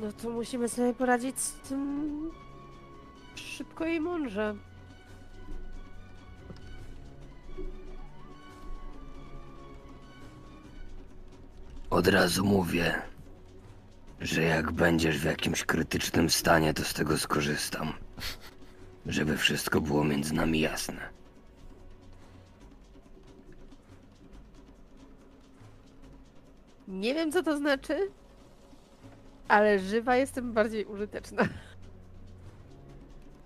No 0.00 0.12
to 0.22 0.30
musimy 0.30 0.68
sobie 0.68 0.94
poradzić 0.94 1.38
z 1.40 1.52
tym 1.52 2.10
szybko 3.34 3.86
i 3.86 4.00
mądrze. 4.00 4.54
Od 11.90 12.06
razu 12.08 12.44
mówię, 12.44 13.02
że 14.20 14.42
jak 14.42 14.72
będziesz 14.72 15.18
w 15.18 15.24
jakimś 15.24 15.64
krytycznym 15.64 16.30
stanie, 16.30 16.74
to 16.74 16.84
z 16.84 16.94
tego 16.94 17.18
skorzystam. 17.18 17.92
Żeby 19.06 19.36
wszystko 19.36 19.80
było 19.80 20.04
między 20.04 20.34
nami 20.34 20.60
jasne. 20.60 21.08
Nie 26.88 27.14
wiem, 27.14 27.32
co 27.32 27.42
to 27.42 27.56
znaczy, 27.56 28.10
ale 29.48 29.78
żywa 29.78 30.16
jestem 30.16 30.52
bardziej 30.52 30.84
użyteczna. 30.84 31.48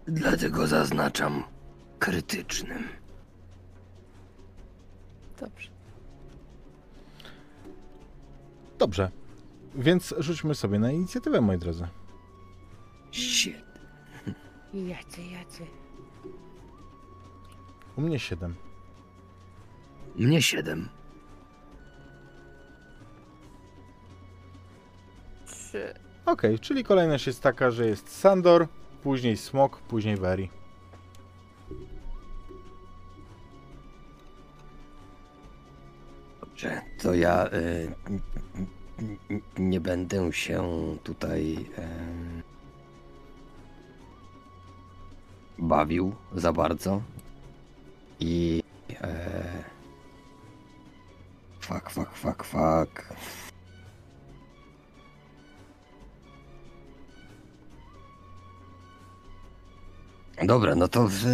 Dlatego 0.07 0.67
zaznaczam 0.67 1.45
krytycznym. 1.99 2.89
Dobrze. 5.41 5.71
Dobrze. 8.79 9.24
Więc 9.75 10.15
rzućmy 10.19 10.55
sobie 10.55 10.79
na 10.79 10.93
inicjatywę, 10.93 11.41
moi 11.41 11.59
drodzy. 11.59 11.89
Shit. 13.13 13.65
Jacy, 14.75 15.23
jacy. 15.23 15.67
U 17.97 18.01
mnie 18.01 18.19
7. 18.19 18.55
Mnie 20.17 20.43
siedem. 20.43 20.89
Trzy. 25.47 25.95
Okej, 26.27 26.59
czyli 26.59 26.85
kolejność 26.85 27.27
jest 27.27 27.43
taka, 27.43 27.71
że 27.71 27.87
jest 27.87 28.09
Sandor, 28.09 28.69
później 29.03 29.37
Smok, 29.37 29.81
później 29.81 30.17
Veri. 30.17 30.51
Dobrze, 36.41 36.83
to 37.03 37.15
ja 37.15 37.47
y, 37.47 37.95
nie 39.59 39.81
będę 39.81 40.33
się 40.33 40.63
tutaj 41.05 41.57
em, 41.77 42.43
bawił 45.59 46.15
za 46.35 46.53
bardzo 46.53 47.03
i 48.21 48.63
e, 49.01 49.65
fuck, 51.61 51.91
fuck, 51.91 52.13
fuck, 52.15 52.45
fuck. 52.45 53.15
Dobra, 60.43 60.75
no 60.75 60.89
to 60.89 61.09
w, 61.09 61.25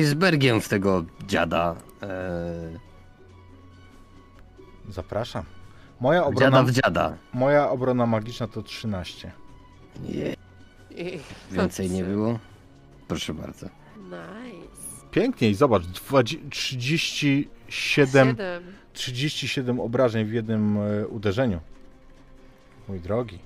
icebergiem 0.00 0.60
w 0.60 0.68
tego 0.68 1.04
dziada. 1.26 1.76
E, 2.02 2.90
Zapraszam. 4.88 5.59
Moja 6.00 6.20
dziada 6.20 6.28
obrona, 6.28 6.62
w 6.62 6.70
dziada. 6.70 7.16
moja 7.32 7.70
obrona 7.70 8.06
magiczna 8.06 8.46
to 8.46 8.62
13. 8.62 9.32
Je, 10.04 10.36
I- 10.90 11.20
więcej 11.50 11.90
nie 11.90 12.04
było? 12.04 12.38
Proszę 13.08 13.34
bardzo. 13.34 13.66
Nice. 14.04 14.80
Piękniej, 15.10 15.54
zobacz, 15.54 15.82
20, 15.86 16.38
37, 16.50 17.48
Siedem. 18.28 18.62
37 18.92 19.80
obrażeń 19.80 20.24
w 20.24 20.32
jednym 20.32 20.76
e, 20.78 21.06
uderzeniu. 21.08 21.60
Mój 22.88 23.00
drogi. 23.00 23.38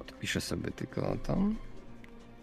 Odpiszę 0.00 0.40
sobie 0.40 0.70
tylko 0.70 1.16
tam. 1.26 1.56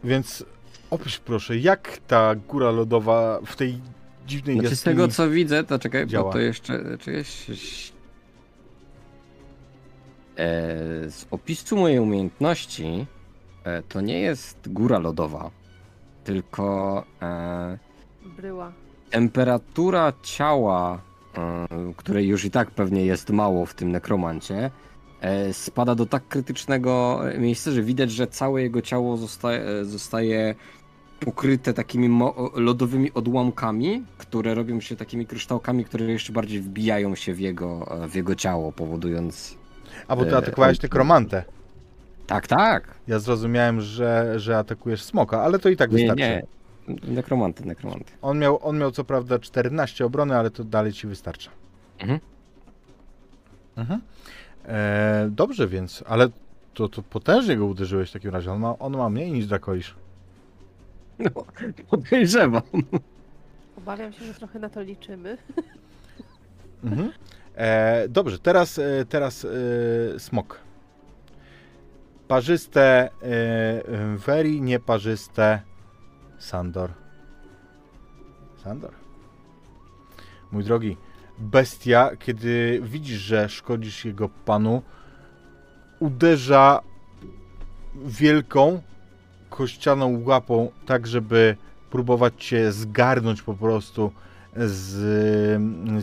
Więc 0.03 0.45
opisz 0.89 1.19
proszę, 1.19 1.57
jak 1.57 1.97
ta 2.07 2.35
góra 2.35 2.71
lodowa 2.71 3.39
w 3.45 3.55
tej 3.55 3.81
dziwnej 4.25 4.59
Znaczy 4.59 4.75
z 4.75 4.83
tego 4.83 5.07
co 5.07 5.29
widzę, 5.29 5.63
to 5.63 5.79
czekaj, 5.79 6.07
działa. 6.07 6.23
bo 6.25 6.31
to 6.33 6.39
jeszcze... 6.39 6.97
Czekaj, 6.97 7.15
ś- 7.21 7.49
ś- 7.49 7.93
e, 10.37 10.45
z 11.11 11.25
opisu 11.31 11.77
mojej 11.77 11.99
umiejętności 11.99 13.05
e, 13.63 13.81
to 13.83 14.01
nie 14.01 14.19
jest 14.19 14.57
góra 14.73 14.99
lodowa, 14.99 15.51
tylko 16.23 17.03
e, 17.21 17.77
Bryła. 18.37 18.71
temperatura 19.09 20.13
ciała, 20.23 21.01
e, 21.37 21.67
której 21.97 22.27
już 22.27 22.45
i 22.45 22.51
tak 22.51 22.71
pewnie 22.71 23.05
jest 23.05 23.29
mało 23.29 23.65
w 23.65 23.73
tym 23.73 23.91
nekromancie, 23.91 24.71
e, 25.21 25.53
spada 25.53 25.95
do 25.95 26.05
tak 26.05 26.27
krytycznego 26.27 27.19
miejsca, 27.37 27.71
że 27.71 27.81
widać, 27.83 28.11
że 28.11 28.27
całe 28.27 28.61
jego 28.61 28.81
ciało 28.81 29.17
zostaje, 29.17 29.85
zostaje 29.85 30.55
pokryte 31.19 31.73
takimi 31.73 32.19
lodowymi 32.55 33.13
odłamkami, 33.13 34.03
które 34.17 34.55
robią 34.55 34.79
się 34.81 34.95
takimi 34.95 35.25
kryształkami, 35.25 35.85
które 35.85 36.05
jeszcze 36.05 36.33
bardziej 36.33 36.61
wbijają 36.61 37.15
się 37.15 37.33
w 37.33 37.39
jego, 37.39 37.97
e, 38.03 38.07
w 38.07 38.15
jego 38.15 38.35
ciało, 38.35 38.71
powodując... 38.71 39.57
A 40.07 40.15
bo 40.15 40.25
ty 40.25 40.31
e, 40.33 40.37
atakowałeś 40.37 40.81
nekromantę. 40.81 41.43
Tak, 42.27 42.47
tak! 42.47 42.95
Ja 43.07 43.19
zrozumiałem, 43.19 43.81
że, 43.81 44.39
że 44.39 44.57
atakujesz 44.57 45.03
smoka, 45.03 45.41
ale 45.41 45.59
to 45.59 45.69
i 45.69 45.77
tak 45.77 45.91
Nie, 45.91 45.97
wystarczy. 45.97 46.21
nie. 46.23 46.43
Nekromanty, 46.87 47.65
nekromanty. 47.65 48.13
On 48.21 48.39
miał, 48.39 48.59
on 48.67 48.77
miał 48.77 48.91
co 48.91 49.03
prawda 49.03 49.39
14 49.39 50.05
obrony, 50.05 50.37
ale 50.37 50.51
to 50.51 50.63
dalej 50.63 50.93
ci 50.93 51.07
wystarcza. 51.07 51.51
Mhm. 51.99 52.19
Mhm. 53.75 54.01
E, 54.65 55.27
dobrze 55.31 55.67
więc, 55.67 56.03
ale 56.07 56.27
to, 56.73 56.89
to 56.89 57.01
potężnie 57.01 57.57
go 57.57 57.65
uderzyłeś 57.65 58.09
w 58.09 58.13
takim 58.13 58.31
razie. 58.31 58.51
On 58.51 58.59
ma, 58.59 58.79
on 58.79 58.97
ma 58.97 59.09
mniej 59.09 59.31
niż 59.31 59.47
Dracoisz. 59.47 59.95
No, 61.19 61.31
podejrzewam. 61.89 62.61
Obawiam 63.77 64.13
się, 64.13 64.25
że 64.25 64.33
trochę 64.33 64.59
na 64.59 64.69
to 64.69 64.81
liczymy. 64.81 65.37
Mhm. 66.83 67.11
E, 67.55 68.07
dobrze, 68.09 68.39
teraz, 68.39 68.79
e, 68.79 69.05
teraz 69.09 69.45
e, 69.45 70.19
smok. 70.19 70.59
Parzyste 72.27 72.81
e, 72.81 73.09
e, 73.23 74.17
Veri, 74.17 74.61
nieparzyste 74.61 75.61
Sandor. 76.37 76.91
Sandor. 78.63 78.93
Mój 80.51 80.63
drogi, 80.63 80.97
bestia, 81.39 82.11
kiedy 82.19 82.81
widzisz, 82.83 83.19
że 83.19 83.49
szkodzisz 83.49 84.05
jego 84.05 84.29
panu, 84.29 84.81
uderza 85.99 86.81
wielką 87.95 88.81
kościaną 89.49 90.23
łapą, 90.25 90.71
tak 90.85 91.07
żeby 91.07 91.57
próbować 91.89 92.45
cię 92.45 92.71
zgarnąć 92.71 93.41
po 93.41 93.53
prostu 93.53 94.11
z, 94.55 94.91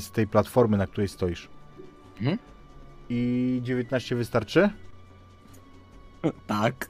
z 0.02 0.10
tej 0.10 0.26
platformy, 0.26 0.76
na 0.76 0.86
której 0.86 1.08
stoisz. 1.08 1.48
Mhm. 2.20 2.38
I 3.08 3.60
19 3.62 4.16
wystarczy? 4.16 4.70
Tak. 6.46 6.88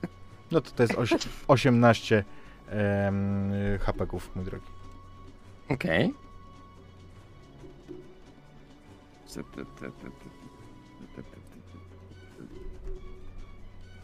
No 0.50 0.60
to 0.60 0.70
to 0.70 0.82
jest 0.82 0.94
oś, 0.94 1.14
18 1.48 2.24
em, 2.68 3.52
hapeków, 3.80 4.30
mój 4.36 4.44
drogi. 4.44 4.66
Okej. 5.68 6.14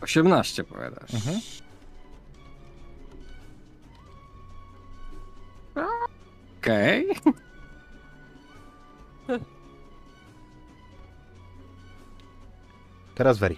Osiemnaście 0.00 0.64
powiadasz. 0.64 1.14
Mhm. 1.14 1.40
Okej. 6.60 7.08
Teraz 13.14 13.38
Veri. 13.38 13.56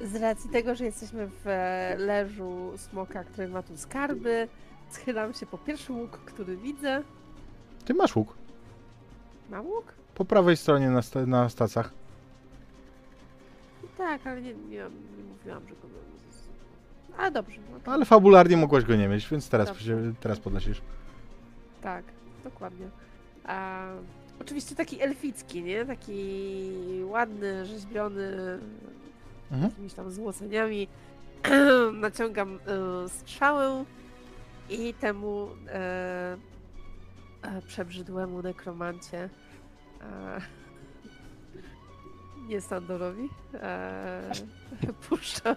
Z 0.00 0.16
racji 0.16 0.50
tego, 0.50 0.74
że 0.74 0.84
jesteśmy 0.84 1.26
w 1.26 1.46
e, 1.46 1.94
leżu 1.98 2.72
smoka, 2.76 3.24
który 3.24 3.48
ma 3.48 3.62
tu 3.62 3.76
skarby, 3.76 4.48
schylam 4.90 5.34
się 5.34 5.46
po 5.46 5.58
pierwszy 5.58 5.92
łuk, 5.92 6.10
który 6.18 6.56
widzę. 6.56 7.02
Ty 7.84 7.94
masz 7.94 8.16
łuk. 8.16 8.34
Ma 9.50 9.60
łuk? 9.60 9.84
Po 10.14 10.24
prawej 10.24 10.56
stronie 10.56 10.90
na, 10.90 11.02
sta- 11.02 11.26
na 11.26 11.48
stacach. 11.48 11.92
Tak, 13.98 14.26
ale 14.26 14.42
nie, 14.42 14.54
nie, 14.54 14.68
nie 15.16 15.24
mówiłam, 15.28 15.62
że 15.68 15.74
go 15.74 15.88
mam. 15.88 16.04
A 17.18 17.30
dobrze. 17.30 17.56
No 17.86 17.92
Ale 17.92 18.04
fabularnie 18.04 18.56
mogłaś 18.56 18.84
go 18.84 18.96
nie 18.96 19.08
mieć, 19.08 19.28
więc 19.28 19.48
teraz, 19.48 19.68
Dobrze. 19.68 19.96
teraz 20.20 20.38
podnosisz. 20.40 20.80
Tak, 21.82 22.04
dokładnie. 22.44 22.86
A, 23.46 23.86
oczywiście 24.40 24.74
taki 24.74 25.02
elficki, 25.02 25.62
nie? 25.62 25.84
Taki 25.84 26.70
ładny, 27.04 27.66
rzeźbiony, 27.66 28.58
Mhm. 29.52 29.70
jakimiś 29.70 29.94
tam 29.94 30.10
złoceniami. 30.10 30.88
Naciągam 31.92 32.58
e, 33.04 33.08
strzałę 33.08 33.84
i 34.70 34.94
temu 34.94 35.48
e, 35.68 36.36
e, 37.42 37.62
przebrzydłemu 37.62 38.42
nekromancie 38.42 39.28
e, 40.00 40.40
nie 42.48 42.60
Sandorowi 42.60 43.28
e, 43.54 44.30
puszczam 45.08 45.56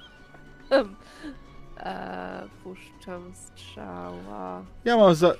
e, 1.80 2.44
puszczam 2.64 3.32
strzała 3.36 4.64
Ja 4.86 4.98
mam 4.98 5.16
za... 5.16 5.34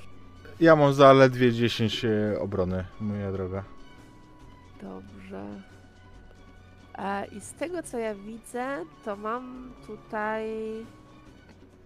Ja 0.60 0.76
mam 0.76 0.92
zaledwie 0.92 1.52
10 1.52 2.04
e, 2.04 2.38
obrony, 2.40 2.84
moja 3.00 3.32
droga. 3.32 3.64
Dobrze. 4.82 5.44
E, 6.98 7.26
I 7.26 7.40
z 7.40 7.52
tego 7.52 7.82
co 7.82 7.98
ja 7.98 8.14
widzę, 8.14 8.84
to 9.04 9.16
mam 9.16 9.72
tutaj 9.86 10.46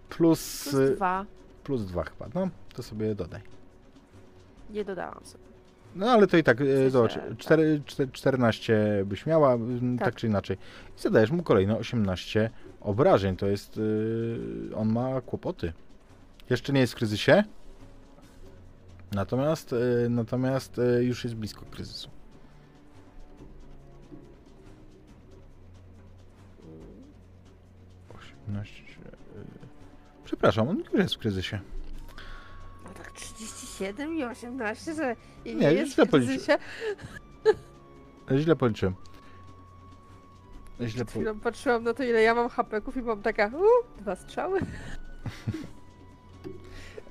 Plus, 0.09 0.63
plus 0.69 0.81
e, 0.81 0.95
dwa. 0.95 1.25
plus 1.63 1.85
2 1.85 2.03
chyba. 2.03 2.25
No, 2.35 2.49
to 2.73 2.83
sobie 2.83 3.15
dodaj. 3.15 3.41
Nie 4.69 4.85
dodałam 4.85 5.25
sobie. 5.25 5.43
No 5.95 6.11
ale 6.11 6.27
to 6.27 6.37
i 6.37 6.43
tak, 6.43 6.57
sensie, 6.57 6.89
zobacz, 6.89 7.13
tak. 7.13 7.37
4, 7.37 7.81
14 8.11 9.03
byś 9.05 9.25
miała, 9.25 9.57
tak. 9.97 10.05
Tak. 10.05 10.15
czy 10.15 10.27
inaczej. 10.27 10.57
I 10.97 11.01
zadajesz 11.01 11.31
mu 11.31 11.43
kolejne 11.43 11.77
18 11.77 12.49
obrażeń, 12.83 13.35
to 13.35 13.47
jest, 13.47 13.79
e, 14.71 14.75
on 14.75 14.89
ma 14.89 15.21
kłopoty. 15.21 15.73
Jeszcze 16.49 16.73
nie 16.73 16.79
jest 16.79 16.93
w 16.93 16.95
kryzysie, 16.95 17.43
natomiast, 19.11 19.73
e, 19.73 20.09
natomiast 20.09 20.79
e, 20.79 21.03
już 21.03 21.23
jest 21.23 21.35
blisko 21.35 21.65
kryzysu. 21.71 22.09
18, 28.47 28.83
e, 28.83 28.85
przepraszam, 30.25 30.69
on 30.69 30.79
już 30.79 30.93
jest 30.93 31.15
w 31.15 31.17
kryzysie. 31.17 31.59
No 32.83 32.89
tak 32.89 33.11
37 33.11 34.17
i 34.17 34.23
18, 34.23 34.93
że 34.93 35.15
i 35.45 35.55
Nie, 35.55 35.61
nie, 35.61 35.73
jest 35.73 35.93
źle 35.93 36.05
w 36.05 36.09
kryzysie. 36.09 36.57
Źle 38.37 38.55
policzyłem. 38.55 38.95
Źle 40.81 40.87
Przed 40.89 41.07
po... 41.07 41.11
chwilą 41.11 41.39
patrzyłam 41.39 41.83
na 41.83 41.93
to, 41.93 42.03
ile 42.03 42.21
ja 42.21 42.35
mam 42.35 42.49
hapeków 42.49 42.97
i 42.97 43.01
mam 43.01 43.21
taka, 43.21 43.47
u, 43.47 44.01
dwa 44.01 44.15
strzały. 44.15 44.59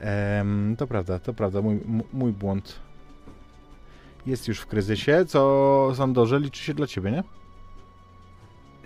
Em, 0.00 0.74
to 0.78 0.86
prawda, 0.86 1.18
to 1.18 1.34
prawda, 1.34 1.60
mój, 1.62 1.80
mój 2.12 2.32
błąd. 2.32 2.80
Jest 4.26 4.48
już 4.48 4.60
w 4.60 4.66
kryzysie, 4.66 5.24
co 5.26 5.92
Sandorze 5.96 6.40
liczy 6.40 6.62
się 6.64 6.74
dla 6.74 6.86
ciebie, 6.86 7.10
nie? 7.10 7.22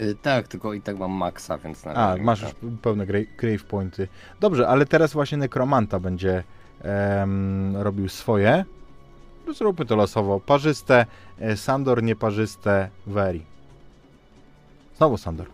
Y, 0.07 0.15
Tak, 0.23 0.49
tylko 0.49 0.75
i 0.75 0.81
tak 0.81 0.99
mam 0.99 1.11
maksa, 1.11 1.59
więc 1.59 1.85
na 1.85 1.93
A, 1.95 2.17
masz 2.17 2.43
nie. 2.43 2.49
już 2.63 2.79
pełne 2.83 3.07
gra- 3.07 3.37
grave 3.39 3.65
pointy. 3.65 4.09
Dobrze, 4.41 4.69
ale 4.69 4.87
teraz 4.87 5.13
właśnie 5.13 5.39
Nekromanta 5.39 6.01
będzie 6.01 6.45
em, 6.83 7.77
robił 7.77 8.09
swoje. 8.09 8.65
Zróbmy 9.55 9.87
to 9.87 9.97
losowo. 9.97 10.41
Parzyste, 10.41 11.07
e, 11.39 11.57
Sandor, 11.57 12.03
nieparzyste, 12.03 12.91
Veri. 13.07 13.45
Znowu 14.97 15.17
Sandor. 15.17 15.47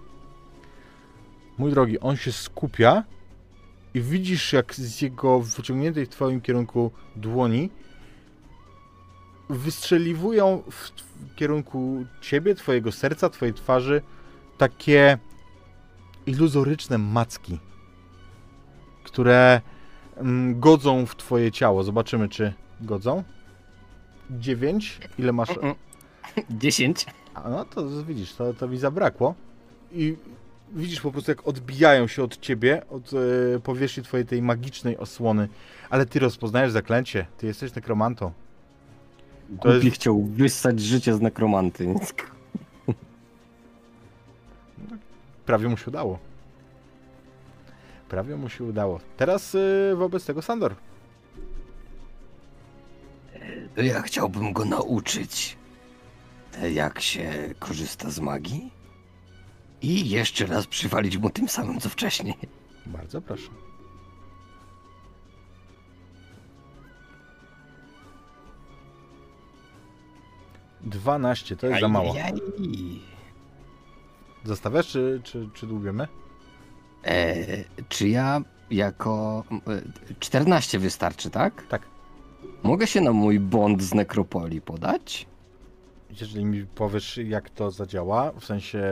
Mój 1.59 1.71
drogi, 1.71 2.01
on 2.01 2.17
się 2.17 2.33
skupia 2.33 3.05
i 3.95 4.01
widzisz, 4.01 4.53
jak 4.53 4.75
z 4.75 5.01
jego 5.01 5.41
wyciągniętej 5.41 6.07
w 6.07 6.09
twoim 6.09 6.41
kierunku 6.41 6.91
dłoni 7.17 7.71
wystrzeliwują 9.51 10.63
w, 10.71 10.91
w 10.91 11.35
kierunku 11.35 12.05
ciebie, 12.21 12.55
twojego 12.55 12.93
serca, 12.93 13.31
twojej 13.31 13.55
twarzy 13.55 14.03
takie 14.59 15.19
iluzoryczne 16.27 16.99
macki, 16.99 17.59
które 19.05 19.61
mm, 20.17 20.61
godzą 20.61 21.07
w 21.07 21.17
twoje 21.17 21.53
ciało. 21.53 21.85
Zobaczymy, 21.85 22.29
czy 22.29 22.53
godzą. 22.81 23.25
9. 24.31 25.01
Ile 25.19 25.33
masz? 25.33 25.51
Mm, 25.51 25.65
mm. 25.65 25.77
Dziesięć. 26.61 27.07
A 27.35 27.49
no 27.51 27.65
to 27.65 28.05
widzisz, 28.05 28.35
to, 28.35 28.55
to 28.55 28.69
mi 28.69 28.79
zabrakło. 28.79 29.35
I 29.93 30.17
widzisz 30.73 31.01
po 31.01 31.13
prostu, 31.13 31.31
jak 31.31 31.49
odbijają 31.49 32.07
się 32.07 32.23
od 32.23 32.41
ciebie, 32.41 32.83
od 32.91 33.11
e, 33.57 33.61
powierzchni 33.61 34.03
twojej 34.03 34.27
tej 34.27 34.43
magicznej 34.43 34.99
osłony. 34.99 35.49
Ale 35.91 36.07
ty 36.07 36.19
rozpoznajesz 36.19 36.73
zaklęcie. 36.73 37.27
Ty 37.39 37.47
jesteś 37.47 37.75
nekromantą. 37.75 38.33
To 39.61 39.69
Głupi 39.73 39.87
jest- 39.87 39.97
chciał 39.97 40.23
wyssać 40.23 40.81
życie 40.81 41.15
z 41.15 41.21
nekromanty. 41.21 41.85
więc- 41.87 42.15
Prawie 45.47 45.69
mu 45.69 45.77
się 45.77 45.85
udało. 45.91 46.19
Prawie 48.09 48.37
mu 48.37 48.49
się 48.49 48.65
udało. 48.65 49.01
Teraz 49.17 49.55
e, 49.55 49.95
wobec 49.97 50.25
tego 50.27 50.43
Sandor. 50.43 50.75
Ja 53.77 54.03
chciałbym 54.03 54.53
go 54.53 54.65
nauczyć, 54.65 55.57
jak 56.73 57.01
się 57.01 57.55
korzysta 57.59 58.11
z 58.11 58.21
magii. 58.21 58.73
I 59.83 60.11
jeszcze 60.11 60.47
raz 60.47 60.67
przywalić 60.67 61.17
mu 61.17 61.31
tym 61.31 61.49
samym, 61.49 61.81
co 61.81 61.89
wcześniej. 61.89 62.35
Bardzo 62.87 63.21
proszę. 63.21 63.49
Dwanaście, 70.81 71.57
to 71.57 71.67
jest 71.67 71.81
za 71.81 71.89
mało. 71.89 72.15
Zostawiasz, 74.45 74.89
czy, 74.89 75.21
czy, 75.25 75.49
czy 75.55 75.67
dłubiemy? 75.67 76.09
E, 77.05 77.35
czy 77.89 78.09
ja 78.09 78.41
jako... 78.71 79.45
e, 79.69 79.83
14 80.21 80.79
wystarczy, 80.79 81.31
tak? 81.31 81.67
Tak. 81.67 81.83
Mogę 82.63 82.87
się 82.87 83.01
na 83.01 83.13
mój 83.13 83.41
bond 83.41 83.83
z 83.83 83.95
nekropolii 83.95 84.61
podać? 84.61 85.27
Jeżeli 86.21 86.45
mi 86.45 86.67
powiesz, 86.67 87.17
jak 87.17 87.51
to 87.51 87.71
zadziała, 87.71 88.33
w 88.33 88.45
sensie 88.45 88.83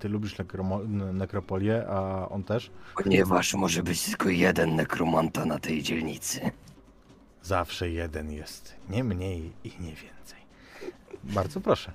ty 0.00 0.08
lubisz 0.08 0.38
nekromo- 0.38 1.12
nekropolię, 1.14 1.86
a 1.88 2.28
on 2.28 2.44
też, 2.44 2.70
Ponieważ 2.94 3.54
może 3.54 3.82
być 3.82 4.02
tylko 4.04 4.28
jeden 4.28 4.76
nekromanta 4.76 5.44
na 5.44 5.58
tej 5.58 5.82
dzielnicy. 5.82 6.40
zawsze 7.42 7.90
jeden 7.90 8.32
jest. 8.32 8.74
Nie 8.90 9.04
mniej 9.04 9.52
i 9.64 9.68
nie 9.80 9.94
więcej. 9.94 10.38
Bardzo 11.24 11.60
proszę. 11.60 11.92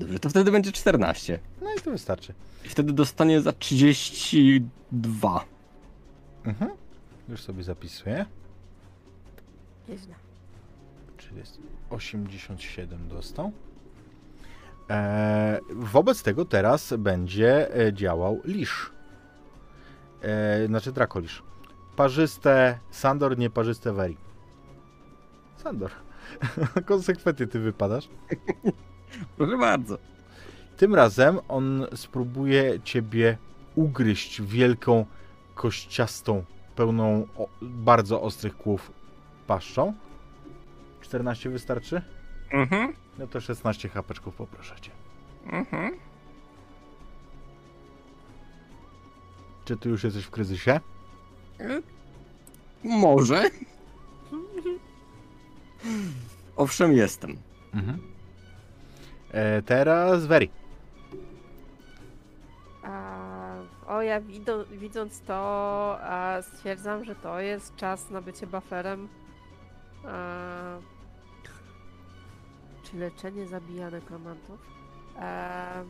Dobrze, 0.00 0.18
to 0.18 0.30
wtedy 0.30 0.50
będzie 0.50 0.72
14. 0.72 1.38
No 1.62 1.74
i 1.78 1.80
to 1.80 1.90
wystarczy. 1.90 2.34
I 2.64 2.68
wtedy 2.68 2.92
dostanie 2.92 3.40
za 3.40 3.52
32. 3.52 5.44
Mhm. 6.44 6.70
Już 7.28 7.40
sobie 7.42 7.62
zapisuję. 7.62 8.26
Nieźle. 9.88 10.14
Czyli 11.16 11.36
jest 11.36 11.58
87 11.90 13.08
dostał. 13.08 13.52
E, 14.90 15.60
wobec 15.70 16.22
tego 16.22 16.44
teraz 16.44 16.94
będzie 16.98 17.76
e, 17.76 17.92
działał 17.92 18.40
Lisz. 18.44 18.90
E, 20.22 20.66
znaczy 20.66 20.92
Drakolisz. 20.92 21.42
Parzyste 21.96 22.78
Sandor, 22.90 23.38
nieparzyste 23.38 23.92
Veri. 23.92 24.16
Sandor. 25.56 25.90
Konsekwentnie 26.86 27.46
ty 27.46 27.58
wypadasz. 27.58 28.08
Proszę 29.36 29.58
bardzo. 29.58 29.98
Tym 30.76 30.94
razem 30.94 31.38
on 31.48 31.86
spróbuje 31.94 32.80
ciebie 32.84 33.38
ugryźć 33.74 34.42
wielką, 34.42 35.06
kościastą, 35.54 36.44
pełną 36.76 37.26
bardzo 37.60 38.22
ostrych 38.22 38.56
kłów 38.56 38.92
paszczą. 39.46 39.94
14 41.00 41.50
wystarczy? 41.50 42.02
Mhm, 42.50 42.92
No 43.18 43.26
to 43.26 43.40
16 43.40 43.88
hapeczków 43.88 44.34
poproszę 44.34 44.74
cię. 44.80 44.90
mhm. 45.52 45.90
Czy 49.64 49.76
ty 49.76 49.88
już 49.88 50.04
jesteś 50.04 50.24
w 50.24 50.30
kryzysie? 50.30 50.80
Może. 52.84 53.42
Owszem, 56.56 56.92
jestem. 56.92 57.36
Mhm. 57.74 57.98
E, 59.30 59.62
teraz 59.62 60.26
Veri. 60.26 60.50
A, 62.82 63.54
o, 63.86 64.02
ja 64.02 64.20
wido, 64.20 64.64
widząc 64.66 65.20
to, 65.20 65.34
a, 66.02 66.42
stwierdzam, 66.42 67.04
że 67.04 67.14
to 67.14 67.40
jest 67.40 67.76
czas 67.76 68.10
na 68.10 68.20
bycie 68.22 68.46
bufferem. 68.46 69.08
A, 70.04 70.78
czy 72.90 72.96
leczenie 72.96 73.46
zabija 73.46 73.90
nekromantów? 73.90 74.60
E, 75.20 75.84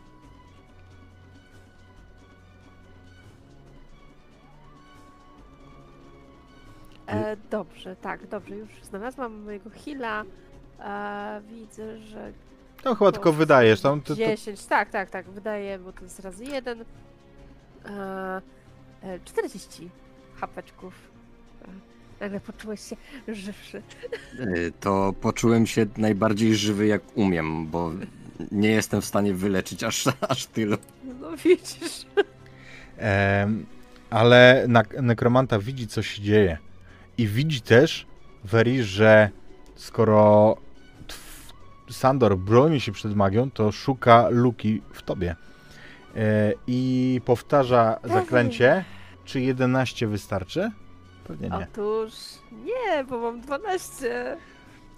e, 7.06 7.36
dobrze, 7.50 7.96
tak, 7.96 8.26
dobrze, 8.26 8.56
już 8.56 8.70
znalazłam 8.82 9.42
mojego 9.42 9.70
heala. 9.70 10.24
E, 10.80 11.42
widzę, 11.48 11.98
że 11.98 12.32
Tam 12.82 12.96
chyba 12.96 13.12
tylko 13.12 13.32
wydajesz. 13.32 13.80
Tam, 13.80 14.00
to, 14.00 14.06
to, 14.06 14.14
10, 14.14 14.66
tak, 14.66 14.90
tak, 14.90 15.10
tak, 15.10 15.30
wydaje, 15.30 15.78
bo 15.78 15.92
to 15.92 16.02
jest 16.02 16.20
razy 16.20 16.44
jeden. 16.44 16.84
E, 17.84 18.42
e, 19.02 19.20
40 19.24 19.90
hapeczków. 20.34 21.10
Nagle 22.20 22.40
poczułeś 22.40 22.80
się 22.80 22.96
żywszy. 23.28 23.82
Y, 24.40 24.72
To 24.80 25.14
poczułem 25.20 25.66
się 25.66 25.86
najbardziej 25.96 26.56
żywy 26.56 26.86
jak 26.86 27.02
umiem, 27.14 27.66
bo 27.66 27.92
nie 28.52 28.68
jestem 28.70 29.00
w 29.00 29.04
stanie 29.04 29.34
wyleczyć 29.34 29.84
aż, 29.84 30.04
aż 30.28 30.46
tylu. 30.46 30.76
No 31.20 31.36
widzisz. 31.36 32.06
Ale 34.10 34.66
nekromanta 35.02 35.58
widzi, 35.58 35.86
co 35.86 36.02
się 36.02 36.22
dzieje. 36.22 36.58
I 37.18 37.26
widzi 37.26 37.60
też, 37.60 38.06
Veri, 38.44 38.82
że 38.82 39.30
skoro 39.76 40.56
Sandor 41.90 42.38
broni 42.38 42.80
się 42.80 42.92
przed 42.92 43.14
magią, 43.16 43.50
to 43.50 43.72
szuka 43.72 44.28
luki 44.28 44.82
w 44.92 45.02
tobie. 45.02 45.36
E, 46.16 46.52
I 46.66 47.20
powtarza 47.24 47.98
zaklęcie. 48.04 48.84
Czy 49.24 49.40
11 49.40 50.06
wystarczy? 50.06 50.70
Pewnie 51.24 51.48
nie. 51.48 51.66
Otóż 51.72 52.12
nie, 52.52 53.04
bo 53.04 53.18
mam 53.18 53.40
12. 53.40 54.36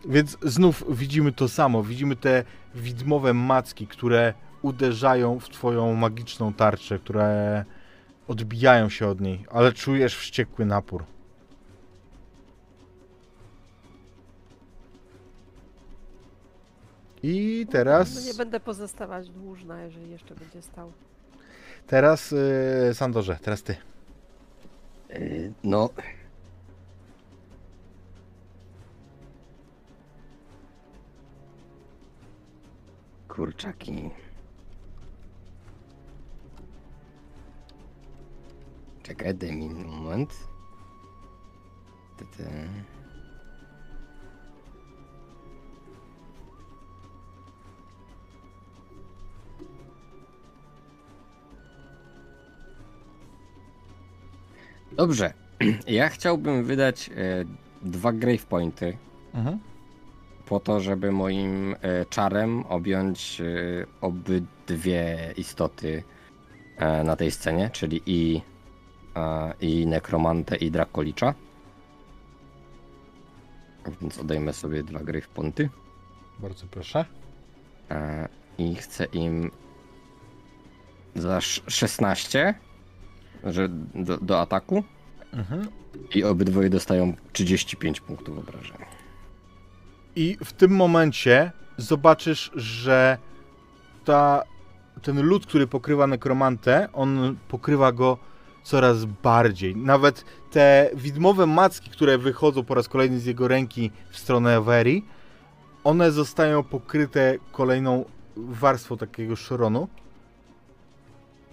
Więc 0.05 0.37
znów 0.43 0.85
widzimy 0.99 1.33
to 1.33 1.49
samo. 1.49 1.83
Widzimy 1.83 2.17
te 2.17 2.45
widmowe 2.75 3.35
macki, 3.35 3.87
które 3.87 4.35
uderzają 4.63 5.39
w 5.41 5.49
twoją 5.49 5.95
magiczną 5.95 6.53
tarczę, 6.53 6.99
które 6.99 7.65
odbijają 8.29 8.89
się 8.89 9.09
od 9.09 9.21
niej, 9.21 9.45
ale 9.51 9.73
czujesz 9.73 10.17
wściekły 10.17 10.67
napór. 10.67 11.05
I 17.23 17.63
No 17.67 17.73
teraz, 17.73 18.27
nie 18.27 18.35
będę 18.35 18.61
pozostawać 18.61 19.29
dłużna, 19.31 19.83
jeżeli 19.83 20.11
jeszcze 20.11 20.35
będzie 20.35 20.63
stał. 20.63 20.93
teraz 21.87 22.31
yy, 22.31 22.95
Sandorze, 22.95 23.39
teraz 23.43 23.63
ty. 23.63 23.77
Y, 25.13 25.53
No. 25.63 25.91
Kurczaki. 33.29 34.11
Czekaj, 39.03 39.35
daj 39.35 39.53
mi 39.53 39.69
moment. 39.69 40.35
Ty, 42.17 42.25
ty. 42.25 42.45
Dobrze. 54.97 55.33
Ja 55.87 56.09
chciałbym 56.09 56.65
wydać 56.65 57.09
e, 57.09 57.13
dwa 57.83 58.13
grave 58.13 58.47
pointy 58.47 58.97
Mhm. 59.35 59.59
po 60.47 60.61
to, 60.61 60.81
żeby 60.81 61.13
moim 61.13 61.75
e, 61.75 62.07
czarem 62.11 62.67
objąć 62.67 63.41
e, 63.41 63.45
obydwie 64.01 65.33
istoty 65.37 66.03
e, 66.79 67.05
na 67.05 67.17
tej 67.17 67.31
scenie, 67.31 67.71
czyli 67.71 68.03
i, 68.07 68.41
e, 69.17 69.53
i 69.61 69.87
nekromantę 69.87 70.57
i 70.57 70.71
drakolicza. 70.71 71.35
Więc 74.01 74.19
odejmę 74.19 74.53
sobie 74.53 74.83
dwa 74.83 75.01
grave 75.01 75.29
pointy 75.29 75.69
Bardzo 76.39 76.67
proszę. 76.67 77.05
e, 77.91 78.29
i 78.59 78.75
chcę 78.75 79.05
im 79.05 79.51
za 81.15 81.37
sz- 81.39 81.71
16 81.75 82.55
że 83.45 83.69
do, 83.95 84.17
do 84.19 84.41
ataku 84.41 84.85
Mhm. 85.33 85.69
i 86.15 86.25
obydwoje 86.25 86.71
dostają 86.71 87.15
35 87.33 88.01
punktów 88.01 88.39
obrażenia. 88.39 88.87
I 90.17 90.37
w 90.45 90.53
tym 90.53 90.71
momencie 90.77 91.53
zobaczysz, 91.77 92.51
że 92.55 93.19
ta, 94.05 94.43
ten 95.03 95.23
lód, 95.23 95.47
który 95.47 95.67
pokrywa 95.67 96.07
nekromantę, 96.07 96.89
on 96.93 97.37
pokrywa 97.49 97.93
go 97.93 98.19
coraz 98.63 99.05
bardziej. 99.05 99.77
Nawet 99.77 100.25
te 100.51 100.91
widmowe 100.95 101.47
macki, 101.47 101.91
które 101.91 102.19
wychodzą 102.19 102.65
po 102.65 102.75
raz 102.75 102.89
kolejny 102.89 103.21
z 103.21 103.27
jego 103.27 103.49
ręki 103.49 103.91
w 104.11 104.19
stronę 104.19 104.57
Avery, 104.57 105.03
one 105.85 106.13
zostają 106.13 106.63
pokryte 106.63 107.39
kolejną 107.53 108.05
warstwą 108.37 108.97
takiego 108.97 109.37
szronu. 109.37 109.89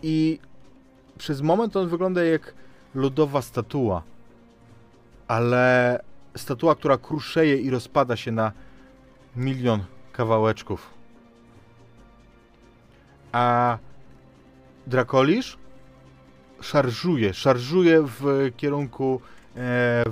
I 0.04 0.40
przez 1.20 1.42
moment 1.42 1.76
on 1.76 1.88
wygląda 1.88 2.24
jak 2.24 2.54
lodowa 2.96 3.42
statua. 3.42 4.04
Ale 5.28 6.00
statua, 6.36 6.76
która 6.76 6.98
kruszeje 6.98 7.58
i 7.58 7.70
rozpada 7.70 8.16
się 8.16 8.32
na 8.32 8.52
milion 9.36 9.84
kawałeczków. 10.12 10.94
A 13.32 13.78
Drakolisz 14.88 15.58
szarżuje, 16.62 17.34
szarżuje 17.34 18.02
w 18.02 18.52
kierunku 18.58 19.22
e, 19.56 20.04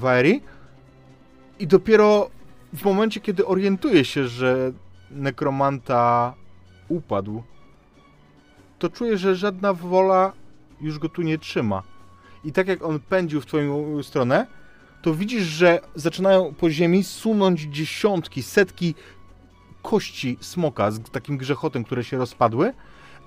i 1.59 1.67
dopiero 1.67 2.29
w 2.73 2.85
momencie, 2.85 3.19
kiedy 3.19 3.45
orientuje 3.45 4.05
się, 4.05 4.27
że 4.27 4.71
nekromanta 5.11 6.33
upadł, 6.87 7.43
to 8.79 8.89
czuje, 8.89 9.17
że 9.17 9.35
żadna 9.35 9.73
wola 9.73 10.33
już 10.81 10.99
go 10.99 11.09
tu 11.09 11.21
nie 11.21 11.37
trzyma. 11.37 11.83
I 12.43 12.51
tak 12.51 12.67
jak 12.67 12.83
on 12.83 12.99
pędził 12.99 13.41
w 13.41 13.45
twoją 13.45 14.03
stronę, 14.03 14.47
to 15.01 15.13
widzisz, 15.13 15.43
że 15.43 15.79
zaczynają 15.95 16.53
po 16.53 16.69
ziemi 16.69 17.03
sunąć 17.03 17.61
dziesiątki, 17.61 18.43
setki 18.43 18.95
kości 19.81 20.37
smoka 20.41 20.91
z 20.91 21.03
takim 21.11 21.37
grzechotem, 21.37 21.83
które 21.83 22.03
się 22.03 22.17
rozpadły, 22.17 22.73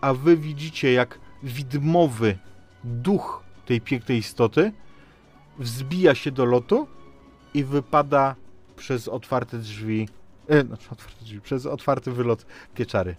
a 0.01 0.15
wy 0.15 0.37
widzicie, 0.37 0.93
jak 0.93 1.19
widmowy 1.43 2.39
duch 2.85 3.43
tej 3.67 3.81
pięknej 3.81 4.19
istoty 4.19 4.73
wzbija 5.59 6.15
się 6.15 6.31
do 6.31 6.45
lotu 6.45 6.89
i 7.55 7.65
wypada 7.65 8.35
przez 8.77 9.09
otwarte 9.09 9.59
drzwi, 9.59 10.09
e, 10.49 10.65
znaczy 10.65 10.89
otwarte 10.91 11.25
drzwi, 11.25 11.41
przez 11.41 11.67
otwarty 11.67 12.13
wylot 12.13 12.47
pieczary. 12.75 13.17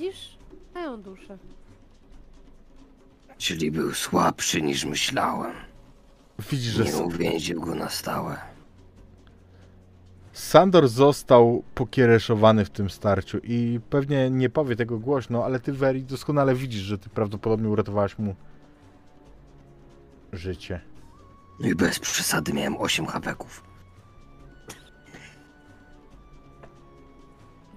Widzisz? 0.00 0.38
Mają 0.74 1.02
duszę. 1.02 1.38
Czyli 3.38 3.70
był 3.70 3.94
słabszy 3.94 4.62
niż 4.62 4.84
myślałem. 4.84 5.52
Widzisz, 6.50 6.72
że 6.72 6.84
Nie 6.84 6.96
uwięził 6.96 7.60
go 7.60 7.74
na 7.74 7.88
stałe. 7.88 8.36
Sandor 10.32 10.88
został 10.88 11.62
pokiereszowany 11.74 12.64
w 12.64 12.70
tym 12.70 12.90
starciu 12.90 13.38
i 13.42 13.80
pewnie 13.90 14.30
nie 14.30 14.50
powie 14.50 14.76
tego 14.76 14.98
głośno, 14.98 15.44
ale 15.44 15.60
ty, 15.60 15.72
Veri, 15.72 16.02
doskonale 16.02 16.54
widzisz, 16.54 16.82
że 16.82 16.98
ty 16.98 17.08
prawdopodobnie 17.10 17.68
uratowałaś 17.68 18.18
mu 18.18 18.34
życie. 20.32 20.80
I 21.60 21.74
bez 21.74 21.98
przesady 21.98 22.52
miałem 22.52 22.76
8 22.76 23.06
hapeków. 23.06 23.69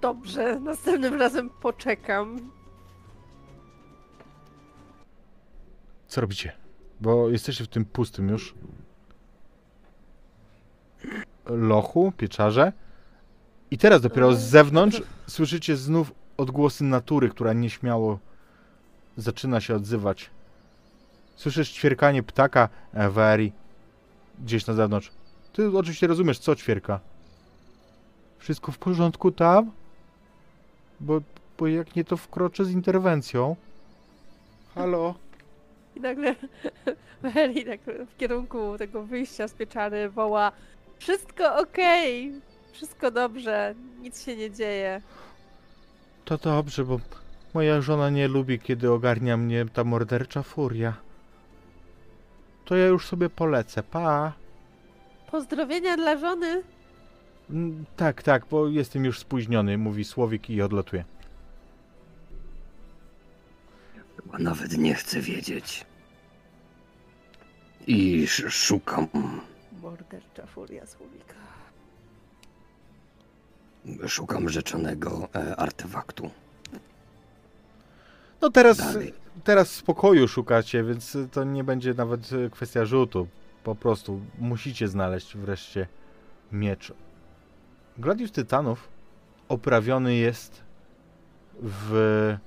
Dobrze, 0.03 0.59
następnym 0.59 1.14
razem 1.14 1.49
poczekam. 1.49 2.51
Co 6.07 6.22
robicie? 6.22 6.51
Bo 7.01 7.30
jesteście 7.30 7.64
w 7.64 7.67
tym 7.67 7.85
pustym 7.85 8.30
już 8.30 8.56
lochu, 11.45 12.14
pieczarze. 12.17 12.73
I 13.72 13.77
teraz 13.77 14.01
dopiero 14.01 14.35
z 14.35 14.40
zewnątrz 14.40 15.01
słyszycie 15.27 15.77
znów 15.77 16.11
odgłosy 16.38 16.83
natury, 16.83 17.30
która 17.30 17.53
nieśmiało 17.53 18.19
zaczyna 19.17 19.61
się 19.61 19.75
odzywać. 19.75 20.30
Słyszysz 21.35 21.72
ćwierkanie 21.72 22.23
ptaka 22.23 22.69
e, 22.93 23.09
w 23.09 23.19
aerii 23.19 23.53
gdzieś 24.40 24.67
na 24.67 24.73
zewnątrz. 24.73 25.11
Ty 25.53 25.77
oczywiście 25.77 26.07
rozumiesz, 26.07 26.40
co 26.40 26.56
ćwierka. 26.56 26.99
Wszystko 28.38 28.72
w 28.72 28.77
porządku 28.77 29.32
tam? 29.32 29.72
Bo, 31.03 31.22
bo 31.57 31.67
jak 31.67 31.95
nie, 31.95 32.03
to 32.03 32.17
wkroczę 32.17 32.65
z 32.65 32.72
interwencją. 32.72 33.56
Halo? 34.75 35.15
I 35.95 36.01
nagle 36.01 36.35
Mary 37.23 37.65
tak 37.65 37.80
w 38.07 38.17
kierunku 38.17 38.77
tego 38.77 39.03
wyjścia 39.03 39.48
z 39.48 39.53
pieczary 39.53 40.09
woła 40.09 40.51
Wszystko 40.99 41.56
okej, 41.56 42.33
wszystko 42.72 43.11
dobrze, 43.11 43.75
nic 44.01 44.25
się 44.25 44.35
nie 44.35 44.51
dzieje. 44.51 45.01
To 46.25 46.38
dobrze, 46.38 46.85
bo 46.85 46.99
moja 47.53 47.82
żona 47.82 48.09
nie 48.09 48.27
lubi, 48.27 48.59
kiedy 48.59 48.91
ogarnia 48.91 49.38
mnie 49.38 49.65
ta 49.73 49.83
mordercza 49.83 50.43
furia. 50.43 50.93
To 52.65 52.75
ja 52.75 52.85
już 52.85 53.07
sobie 53.07 53.30
polecę, 53.30 53.83
pa. 53.83 54.33
Pozdrowienia 55.32 55.98
dla 55.98 56.17
żony. 56.17 56.64
Mm, 57.50 57.86
Tak, 57.96 58.24
tak, 58.24 58.46
bo 58.52 58.68
jestem 58.68 59.06
już 59.06 59.20
spóźniony, 59.20 59.78
mówi 59.78 60.04
Słowik 60.04 60.50
i 60.50 60.62
odlatuje. 60.62 61.06
Chyba 64.16 64.38
nawet 64.40 64.78
nie 64.78 64.96
chcę 64.96 65.22
wiedzieć. 65.22 65.86
I 67.88 68.24
sz- 68.24 68.54
szukam, 68.54 69.08
Mordercza 69.82 70.46
furia 70.46 70.86
słowika. 70.86 71.34
szukam 74.08 74.50
rzeczonego 74.50 75.30
e, 75.36 75.56
artefaktu. 75.56 76.30
No 78.42 78.50
teraz, 78.50 78.78
Dalej. 78.78 79.14
teraz 79.44 79.70
spokoju 79.72 80.28
szukacie, 80.28 80.84
więc 80.84 81.18
to 81.32 81.44
nie 81.44 81.64
będzie 81.64 81.94
nawet 81.94 82.30
e, 82.34 82.50
kwestia 82.50 82.86
rzutu. 82.86 83.28
Po 83.64 83.76
prostu 83.76 84.22
musicie 84.40 84.88
znaleźć 84.88 85.38
wreszcie 85.38 85.88
miecz. 86.52 86.94
Gladius 87.98 88.32
Tytanów 88.32 88.88
oprawiony 89.50 90.16
jest 90.16 90.62
w 91.62 92.38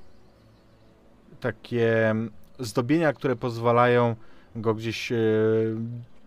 takie 1.40 2.14
zdobienia, 2.58 3.12
które 3.12 3.36
pozwalają 3.36 4.16
go 4.56 4.74
gdzieś 4.74 5.12
e, 5.12 5.16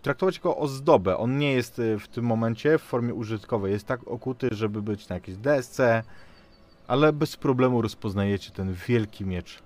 traktować 0.01 0.35
jako 0.35 0.57
ozdobę. 0.57 1.17
On 1.17 1.37
nie 1.37 1.53
jest 1.53 1.79
e, 1.79 1.99
w 1.99 2.07
tym 2.07 2.25
momencie 2.25 2.77
w 2.77 2.81
formie 2.81 3.13
użytkowej. 3.13 3.71
Jest 3.71 3.85
tak 3.85 4.07
okuty, 4.07 4.49
żeby 4.51 4.81
być 4.81 5.09
na 5.09 5.15
jakiejś 5.15 5.37
desce, 5.37 6.03
ale 6.87 7.13
bez 7.13 7.37
problemu 7.37 7.81
rozpoznajecie 7.81 8.51
ten 8.51 8.73
wielki 8.87 9.25
miecz. 9.25 9.59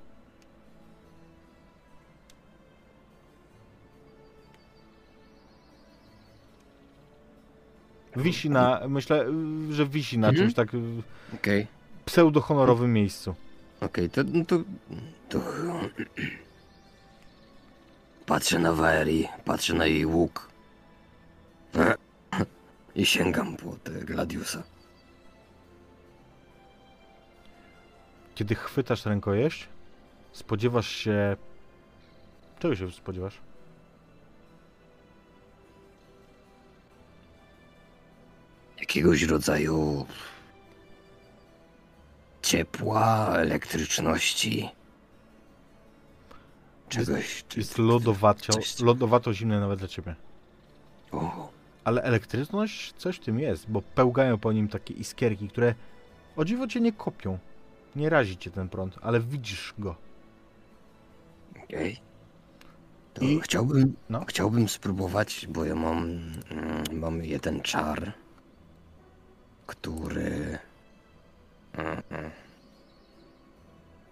Wisi 8.16 8.50
na, 8.50 8.82
myślę, 8.90 9.26
że 9.72 9.86
wisi 9.86 10.18
na 10.20 10.28
Mhm. 10.30 10.46
czymś 10.46 10.56
tak 10.56 10.74
y, 10.74 10.78
Okej, 11.36 11.68
pseudohonorowym 12.06 12.94
miejscu. 12.94 13.36
okej, 13.82 14.10
to, 14.10 14.22
no 14.34 14.46
to, 14.46 14.58
to... 15.30 15.40
Patrzę 18.26 18.60
na 18.60 18.74
Waeri, 18.74 19.28
patrzę 19.46 19.74
na 19.74 19.86
jej 19.86 20.06
łuk. 20.06 20.50
I 22.96 23.06
sięgam 23.06 23.58
po 23.58 23.76
te 23.84 23.92
Gladiusa. 23.92 24.64
Kiedy 28.36 28.56
chwytasz 28.56 29.06
rękojeść, 29.06 29.68
spodziewasz 30.32 30.88
się... 30.90 31.38
Czego 32.60 32.76
się 32.76 32.92
spodziewasz? 32.92 33.38
Jakiegoś 38.96 39.24
rodzaju 39.24 40.06
ciepła, 42.42 43.28
elektryczności. 43.36 44.70
Czegoś. 46.90 47.46
Jest 47.58 47.74
coś- 47.74 48.80
lodowato 48.80 49.34
zimne 49.34 49.60
nawet 49.60 49.80
dla 49.80 49.88
ciebie. 49.88 50.16
O, 51.12 51.50
Ale 51.84 52.04
elektryczność, 52.04 52.94
coś 52.98 53.16
w 53.18 53.20
tym 53.20 53.40
jest, 53.40 53.70
bo 53.70 53.82
pełgają 53.82 54.38
po 54.38 54.52
nim 54.52 54.68
takie 54.68 54.94
iskierki, 54.94 55.50
które 55.50 55.76
o 56.36 56.46
dziwo 56.46 56.68
cię 56.68 56.82
nie 56.82 56.92
kopią. 56.92 57.38
Nie 57.96 58.10
razi 58.10 58.38
cię 58.38 58.52
ten 58.52 58.70
prąd, 58.70 58.96
ale 59.02 59.20
widzisz 59.20 59.74
go. 59.80 59.96
okej. 61.64 62.00
To 63.14 63.22
I- 63.26 63.40
chciałbym, 63.42 63.96
no. 64.10 64.26
chciałbym 64.26 64.70
spróbować, 64.70 65.48
bo 65.50 65.66
ja 65.66 65.76
mam, 65.76 65.98
mm, 66.50 66.84
mam 67.00 67.24
jeden 67.26 67.62
czar, 67.62 68.14
który 69.68 70.58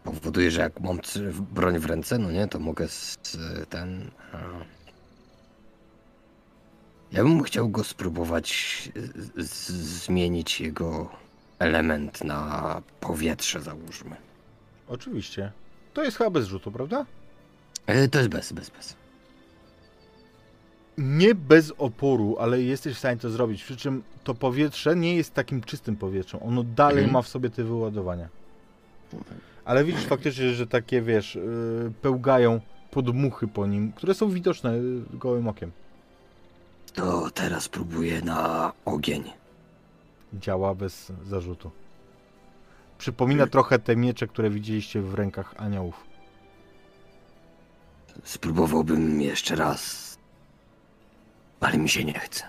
powoduje, 0.03 0.51
że 0.51 0.61
jak 0.61 0.79
mam 0.79 0.99
broń 1.51 1.79
w 1.79 1.85
ręce, 1.85 2.17
no 2.17 2.31
nie, 2.31 2.47
to 2.47 2.59
mogę 2.59 2.87
z, 2.87 3.17
ten. 3.69 4.11
Ja 7.11 7.23
bym 7.23 7.43
chciał 7.43 7.69
go 7.69 7.83
spróbować 7.83 8.89
zmienić 9.37 10.61
jego 10.61 11.09
element 11.59 12.23
na 12.23 12.81
powietrze, 12.99 13.61
załóżmy. 13.61 14.15
Oczywiście. 14.87 15.51
To 15.93 16.03
jest 16.03 16.17
chyba 16.17 16.29
bez 16.29 16.47
rzutu, 16.47 16.71
prawda? 16.71 17.05
E, 17.85 18.07
To 18.07 18.17
jest 18.19 18.29
bez, 18.29 18.51
bez, 18.51 18.69
bez. 18.69 18.95
Nie 20.97 21.35
bez 21.35 21.73
oporu, 21.77 22.35
ale 22.39 22.61
jesteś 22.61 22.95
w 22.95 22.99
stanie 22.99 23.17
to 23.17 23.29
zrobić. 23.29 23.63
Przy 23.63 23.77
czym 23.77 24.03
to 24.23 24.33
powietrze 24.33 24.95
nie 24.95 25.15
jest 25.15 25.33
takim 25.33 25.61
czystym 25.61 25.95
powietrzem. 25.95 26.39
Ono 26.43 26.63
dalej 26.63 26.97
Mhm. 26.97 27.13
ma 27.13 27.21
w 27.21 27.27
sobie 27.27 27.49
te 27.49 27.63
wyładowania. 27.63 28.29
Ale 29.65 29.83
widzisz 29.83 30.05
faktycznie, 30.05 30.49
że 30.53 30.67
takie, 30.67 31.01
wiesz, 31.01 31.35
yy, 31.35 31.91
pełgają 32.01 32.59
podmuchy 32.91 33.47
po 33.47 33.67
nim, 33.67 33.91
które 33.91 34.13
są 34.13 34.29
widoczne 34.29 34.77
yy, 34.77 35.01
gołym 35.13 35.47
okiem. 35.47 35.71
To 36.93 37.31
teraz 37.33 37.69
próbuję 37.69 38.21
na 38.21 38.71
ogień. 38.85 39.23
Działa 40.33 40.75
bez 40.75 41.11
zarzutu. 41.25 41.71
Przypomina 42.97 43.47
trochę 43.47 43.79
te 43.79 43.95
miecze, 43.95 44.27
które 44.27 44.49
widzieliście 44.49 45.01
w 45.01 45.13
rękach 45.13 45.53
aniołów. 45.57 46.03
Spróbowałbym 48.23 49.21
jeszcze 49.21 49.55
raz, 49.55 50.10
ale 51.61 51.77
mi 51.77 51.89
się 51.89 52.05
nie 52.05 52.19
chce. 52.19 52.43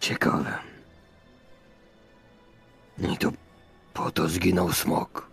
Ciekawe. 0.00 0.58
I 2.98 3.16
to 3.18 3.32
po 3.94 4.10
to 4.10 4.28
zginął 4.28 4.72
smok. 4.72 5.30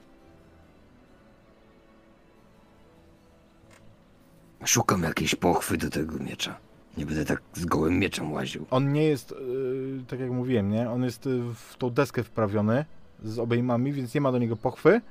Szukam 4.66 5.04
jakiejś 5.04 5.36
pochwy 5.36 5.78
do 5.78 5.90
tego 5.90 6.20
miecza. 6.20 6.58
Nie 6.98 7.06
będę 7.06 7.26
tak 7.26 7.42
z 7.54 7.66
gołym 7.66 8.00
mieczem 8.00 8.32
łaził. 8.32 8.66
On 8.72 8.94
nie 8.94 9.04
jest, 9.04 9.32
yy, 9.32 10.04
tak 10.08 10.20
jak 10.20 10.32
mówiłem, 10.32 10.70
nie? 10.70 10.90
On 10.90 11.04
jest 11.04 11.26
yy, 11.26 11.54
w 11.54 11.78
tą 11.78 11.90
deskę 11.90 12.24
wprawiony 12.24 12.86
z 13.24 13.40
obejmami, 13.40 13.94
więc 13.94 14.14
nie 14.14 14.22
ma 14.22 14.32
do 14.32 14.38
niego 14.38 14.56
pochwy. 14.56 15.02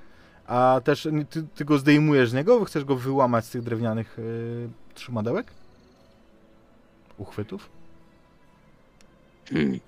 A 0.48 0.80
też 0.84 1.08
ty, 1.30 1.42
ty 1.54 1.64
go 1.64 1.78
zdejmujesz 1.78 2.30
z 2.30 2.34
niego, 2.34 2.64
chcesz 2.64 2.84
go 2.84 2.96
wyłamać 2.96 3.44
z 3.44 3.50
tych 3.50 3.62
drewnianych 3.62 4.14
yy, 4.18 4.68
trzymadełek? 4.94 5.46
Uchwytów? 7.18 7.70
Hmm. 9.50 9.80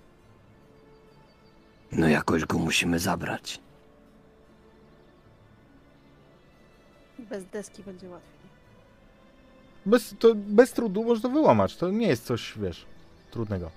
No 1.92 2.08
jakoś 2.08 2.44
go 2.44 2.58
musimy 2.58 2.98
zabrać. 2.98 3.60
Bez 7.18 7.44
deski 7.44 7.82
będzie 7.82 8.08
łatwiej. 8.08 8.50
Bez, 9.86 10.14
to, 10.18 10.34
bez 10.34 10.72
trudu 10.72 11.04
można 11.04 11.28
to 11.28 11.34
wyłamać. 11.34 11.76
To 11.76 11.90
nie 11.90 12.08
jest 12.08 12.24
coś, 12.24 12.58
wiesz, 12.58 12.86
trudnego. 13.30 13.70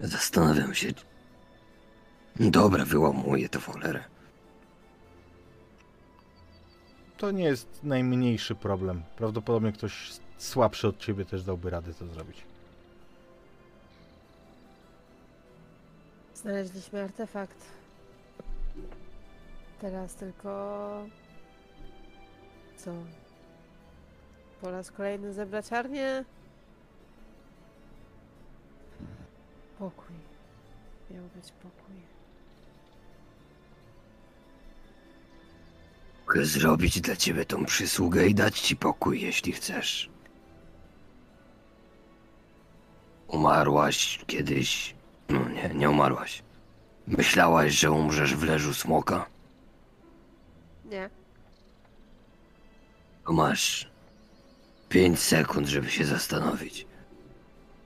Zastanawiam 0.00 0.74
się. 0.74 0.88
Dobra, 2.40 2.84
wyłamuję 2.84 3.48
to 3.48 3.60
cholerę. 3.60 4.04
To 7.18 7.30
nie 7.30 7.44
jest 7.44 7.80
najmniejszy 7.82 8.54
problem. 8.54 9.02
Prawdopodobnie 9.16 9.72
ktoś 9.72 10.12
słabszy 10.38 10.88
od 10.88 10.98
ciebie 10.98 11.24
też 11.24 11.42
dałby 11.42 11.70
radę 11.70 11.94
to 11.94 12.06
zrobić. 12.06 12.42
Znaleźliśmy 16.34 17.02
artefakt. 17.02 17.64
Teraz 19.80 20.14
tylko... 20.14 21.04
Co? 22.76 22.92
Po 24.60 24.70
raz 24.70 24.90
kolejny 24.90 25.32
zebrać 25.32 25.72
armię? 25.72 26.24
Pokój. 29.78 30.16
Miał 31.10 31.24
być 31.24 31.52
pokój. 31.52 32.17
Mogę 36.28 36.44
zrobić 36.44 37.00
dla 37.00 37.16
ciebie 37.16 37.44
tą 37.44 37.64
przysługę 37.64 38.26
i 38.26 38.34
dać 38.34 38.60
ci 38.60 38.76
pokój, 38.76 39.20
jeśli 39.20 39.52
chcesz. 39.52 40.10
Umarłaś 43.28 44.24
kiedyś. 44.26 44.94
No 45.28 45.48
nie, 45.48 45.70
nie 45.74 45.90
umarłaś. 45.90 46.42
Myślałaś, 47.06 47.72
że 47.72 47.90
umrzesz 47.90 48.34
w 48.34 48.42
leżu 48.42 48.74
smoka? 48.74 49.26
Nie. 50.84 51.10
To 53.26 53.32
masz 53.32 53.90
pięć 54.88 55.18
sekund, 55.20 55.68
żeby 55.68 55.90
się 55.90 56.04
zastanowić. 56.04 56.86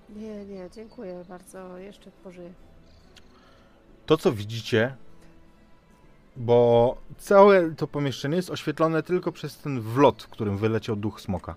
Nie, 0.08 0.44
nie, 0.44 0.70
dziękuję 0.70 1.24
bardzo. 1.28 1.78
Jeszcze 1.78 2.10
pożyję. 2.10 2.52
To, 4.06 4.16
co 4.16 4.32
widzicie, 4.32 4.96
bo 6.36 6.96
całe 7.18 7.70
to 7.70 7.86
pomieszczenie 7.86 8.36
jest 8.36 8.50
oświetlone 8.50 9.02
tylko 9.02 9.32
przez 9.32 9.58
ten 9.58 9.80
wlot, 9.80 10.26
którym 10.30 10.56
wyleciał 10.58 10.96
duch 10.96 11.20
smoka. 11.20 11.56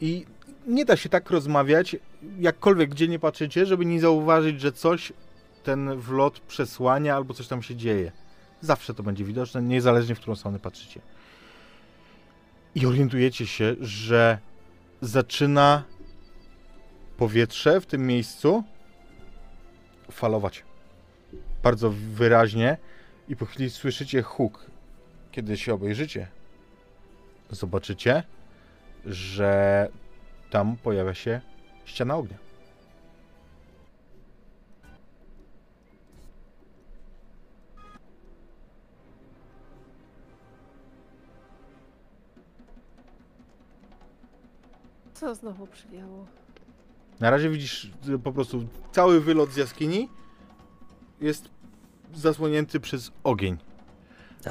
I 0.00 0.26
nie 0.66 0.84
da 0.84 0.96
się 0.96 1.08
tak 1.08 1.30
rozmawiać, 1.30 1.96
jakkolwiek 2.38 2.90
gdzie 2.90 3.08
nie 3.08 3.18
patrzycie, 3.18 3.66
żeby 3.66 3.86
nie 3.86 4.00
zauważyć, 4.00 4.60
że 4.60 4.72
coś 4.72 5.12
ten 5.62 6.00
wlot 6.00 6.40
przesłania 6.40 7.16
albo 7.16 7.34
coś 7.34 7.48
tam 7.48 7.62
się 7.62 7.76
dzieje. 7.76 8.12
Zawsze 8.60 8.94
to 8.94 9.02
będzie 9.02 9.24
widoczne, 9.24 9.62
niezależnie 9.62 10.14
w 10.14 10.20
którą 10.20 10.36
stronę 10.36 10.58
patrzycie. 10.58 11.00
I 12.74 12.86
orientujecie 12.86 13.46
się, 13.46 13.76
że 13.80 14.38
zaczyna 15.00 15.82
powietrze 17.16 17.80
w 17.80 17.86
tym 17.86 18.06
miejscu 18.06 18.64
falować. 20.10 20.64
Bardzo 21.62 21.90
wyraźnie 21.90 22.76
i 23.28 23.36
po 23.36 23.46
chwili 23.46 23.70
słyszycie 23.70 24.22
huk. 24.22 24.66
Kiedy 25.32 25.56
się 25.56 25.74
obejrzycie, 25.74 26.28
zobaczycie, 27.50 28.22
że 29.06 29.88
tam 30.50 30.76
pojawia 30.76 31.14
się 31.14 31.40
ściana 31.84 32.16
ognia. 32.16 32.36
Co 45.14 45.34
znowu 45.34 45.66
przywiało? 45.66 46.26
Na 47.20 47.30
razie 47.30 47.50
widzisz 47.50 47.90
po 48.24 48.32
prostu 48.32 48.66
cały 48.92 49.20
wylot 49.20 49.50
z 49.50 49.56
jaskini 49.56 50.08
jest 51.20 51.48
zasłonięty 52.14 52.80
przez 52.80 53.12
ogień. 53.24 53.56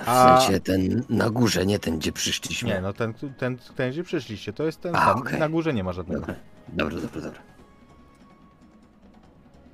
A 0.05 0.37
w 0.37 0.41
sensie 0.43 0.59
ten 0.59 1.03
na 1.09 1.29
górze, 1.29 1.65
nie 1.65 1.79
ten, 1.79 1.99
gdzie 1.99 2.11
przyszliśmy. 2.11 2.69
Nie, 2.69 2.81
no 2.81 2.93
ten, 2.93 3.13
ten, 3.13 3.57
ten 3.75 3.91
gdzie 3.91 4.03
przyszliście, 4.03 4.53
to 4.53 4.63
jest 4.63 4.81
ten 4.81 4.95
A, 4.95 5.05
sam. 5.05 5.19
okej. 5.19 5.39
Na 5.39 5.49
górze 5.49 5.73
nie 5.73 5.83
ma 5.83 5.93
żadnego. 5.93 6.19
Dobra, 6.21 6.35
dobra, 6.67 7.01
dobra. 7.01 7.21
dobra. 7.21 7.41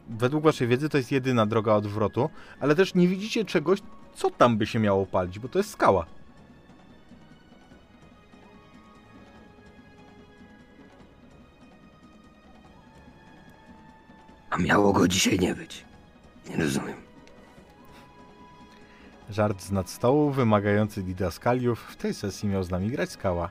Według 0.09 0.43
waszej 0.43 0.67
wiedzy 0.67 0.89
to 0.89 0.97
jest 0.97 1.11
jedyna 1.11 1.45
droga 1.45 1.73
odwrotu, 1.73 2.29
ale 2.59 2.75
też 2.75 2.95
nie 2.95 3.07
widzicie 3.07 3.45
czegoś, 3.45 3.79
co 4.15 4.29
tam 4.29 4.57
by 4.57 4.65
się 4.65 4.79
miało 4.79 5.05
palić, 5.05 5.39
bo 5.39 5.47
to 5.47 5.59
jest 5.59 5.69
skała. 5.69 6.05
A 14.49 14.57
miało 14.57 14.93
go 14.93 15.07
dzisiaj 15.07 15.39
nie 15.39 15.55
być. 15.55 15.85
Nie 16.49 16.57
rozumiem. 16.57 17.06
Żart 19.29 19.61
z 19.61 19.71
nad 19.71 19.89
stołu, 19.89 20.31
wymagający 20.31 21.03
didaskaliów. 21.03 21.79
W 21.79 21.95
tej 21.95 22.13
sesji 22.13 22.49
miał 22.49 22.63
z 22.63 22.69
nami 22.69 22.89
grać 22.89 23.09
skała. 23.11 23.49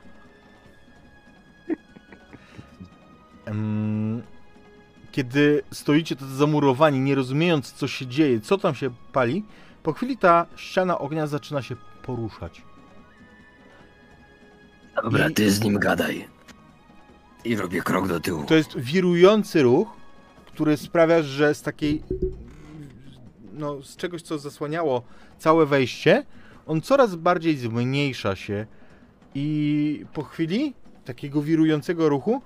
Kiedy 5.11 5.61
stoicie 5.71 6.15
tacy 6.15 6.35
zamurowani, 6.35 6.99
nie 6.99 7.15
rozumiejąc, 7.15 7.71
co 7.71 7.87
się 7.87 8.07
dzieje, 8.07 8.39
co 8.41 8.57
tam 8.57 8.75
się 8.75 8.89
pali, 9.13 9.45
po 9.83 9.93
chwili 9.93 10.17
ta 10.17 10.45
ściana 10.55 10.99
ognia 10.99 11.27
zaczyna 11.27 11.61
się 11.61 11.75
poruszać. 12.03 12.61
Dobra, 15.03 15.29
I- 15.29 15.33
ty 15.33 15.51
z 15.51 15.61
nim 15.63 15.79
gadaj. 15.79 16.27
I 17.45 17.55
robię 17.55 17.81
krok 17.81 18.07
do 18.07 18.19
tyłu. 18.19 18.43
To 18.45 18.55
jest 18.55 18.77
wirujący 18.79 19.63
ruch, 19.63 19.87
który 20.45 20.77
sprawia, 20.77 21.21
że 21.23 21.55
z 21.55 21.61
takiej. 21.61 22.03
No, 23.57 23.81
z 23.81 23.95
czegoś, 23.95 24.21
co 24.21 24.39
zasłaniało 24.39 25.01
całe 25.37 25.65
wejście, 25.65 26.25
on 26.67 26.81
coraz 26.81 27.15
bardziej 27.15 27.57
zmniejsza 27.57 28.35
się 28.35 28.65
i 29.35 30.05
po 30.13 30.23
chwili 30.23 30.73
takiego 31.05 31.41
wirującego 31.41 32.09
ruchu 32.09 32.41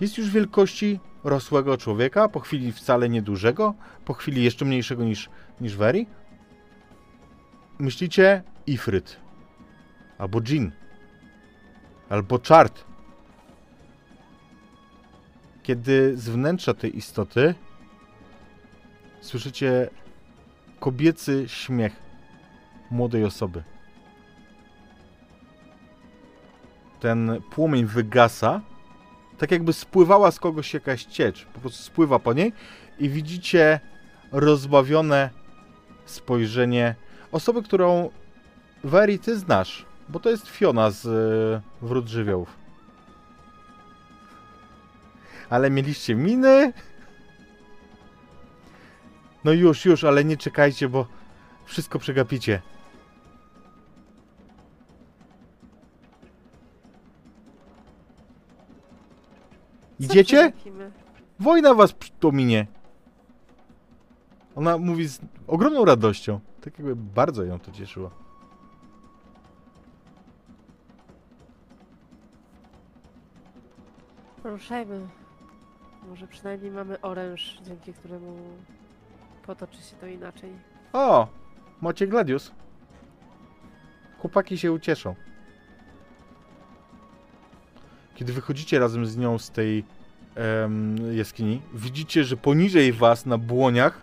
jest 0.00 0.18
już 0.18 0.30
wielkości 0.30 1.00
rosłego 1.24 1.76
człowieka, 1.76 2.28
po 2.28 2.40
chwili 2.40 2.72
wcale 2.72 3.08
niedużego, 3.08 3.74
po 4.04 4.14
chwili 4.14 4.44
jeszcze 4.44 4.64
mniejszego 4.64 5.04
niż, 5.04 5.30
niż 5.60 5.76
Veri. 5.76 6.06
Myślicie 7.78 8.42
Ifryt, 8.66 9.16
albo 10.18 10.40
Jin, 10.40 10.72
albo 12.08 12.38
Chart. 12.48 12.84
Kiedy 15.62 16.16
z 16.16 16.28
wnętrza 16.28 16.74
tej 16.74 16.96
istoty 16.96 17.54
słyszycie 19.20 19.90
kobiecy 20.80 21.44
śmiech 21.46 21.96
młodej 22.90 23.24
osoby. 23.24 23.62
Ten 27.00 27.42
płomień 27.50 27.84
wygasa, 27.84 28.60
tak 29.38 29.50
jakby 29.50 29.72
spływała 29.72 30.30
z 30.30 30.40
kogoś 30.40 30.74
jakaś 30.74 31.04
ciecz. 31.04 31.46
Po 31.46 31.60
prostu 31.60 31.82
spływa 31.82 32.18
po 32.18 32.32
niej 32.32 32.52
i 32.98 33.08
widzicie 33.08 33.80
rozbawione 34.32 35.30
spojrzenie 36.04 36.94
osoby, 37.32 37.62
którą 37.62 38.10
Veri 38.84 39.18
ty 39.18 39.38
znasz, 39.38 39.86
bo 40.08 40.20
to 40.20 40.30
jest 40.30 40.48
Fiona 40.48 40.90
z 40.90 41.06
y, 41.06 41.86
Wrót 41.86 42.08
Żywiołów. 42.08 42.56
Ale 45.50 45.70
mieliście 45.70 46.14
miny? 46.14 46.72
No 49.48 49.52
już, 49.52 49.84
już, 49.84 50.04
ale 50.04 50.24
nie 50.24 50.36
czekajcie, 50.36 50.88
bo 50.88 51.06
wszystko 51.64 51.98
przegapicie. 51.98 52.62
Idziecie? 60.00 60.52
Wojna 61.40 61.74
was 61.74 61.92
przy- 61.92 62.12
pominie. 62.12 62.66
Ona 64.56 64.78
mówi 64.78 65.08
z 65.08 65.20
ogromną 65.46 65.84
radością. 65.84 66.40
Tak 66.60 66.78
jakby 66.78 66.96
bardzo 66.96 67.44
ją 67.44 67.58
to 67.58 67.72
cieszyło. 67.72 68.10
Ruszajmy. 74.44 75.08
Może 76.08 76.26
przynajmniej 76.26 76.70
mamy 76.70 77.00
oręż, 77.00 77.60
dzięki 77.66 77.92
któremu 77.92 78.36
potoczy 79.48 79.82
się 79.82 79.96
to 79.96 80.06
inaczej. 80.06 80.50
O! 80.92 81.28
Macie 81.80 82.06
Gladius. 82.06 82.52
Chłopaki 84.18 84.58
się 84.58 84.72
ucieszą. 84.72 85.14
Kiedy 88.14 88.32
wychodzicie 88.32 88.78
razem 88.78 89.06
z 89.06 89.16
nią 89.16 89.38
z 89.38 89.50
tej 89.50 89.84
em, 90.34 90.96
jaskini, 91.16 91.62
widzicie, 91.74 92.24
że 92.24 92.36
poniżej 92.36 92.92
was 92.92 93.26
na 93.26 93.38
błoniach 93.38 94.02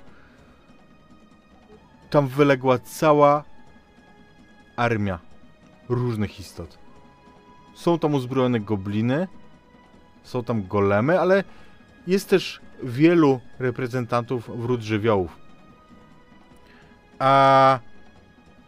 tam 2.10 2.28
wyległa 2.28 2.80
cała 2.80 3.44
armia 4.76 5.20
różnych 5.90 6.40
istot. 6.40 6.78
Są 7.76 8.00
tam 8.00 8.14
uzbrojone 8.14 8.60
gobliny, 8.60 9.28
są 10.24 10.44
tam 10.44 10.68
golemy, 10.68 11.20
ale 11.20 11.44
jest 12.08 12.30
też 12.30 12.65
wielu 12.84 13.40
reprezentantów 13.60 14.62
wrót 14.62 14.82
żywiołów. 14.82 15.38
A 17.20 17.80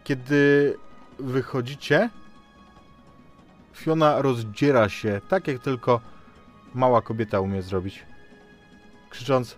kiedy 0.03 0.75
wychodzicie, 1.19 2.09
Fiona 3.73 4.21
rozdziera 4.21 4.89
się 4.89 5.21
tak, 5.29 5.47
jak 5.47 5.59
tylko 5.59 6.01
mała 6.73 7.01
kobieta 7.01 7.39
umie 7.39 7.61
zrobić. 7.61 8.05
Krzycząc: 9.09 9.57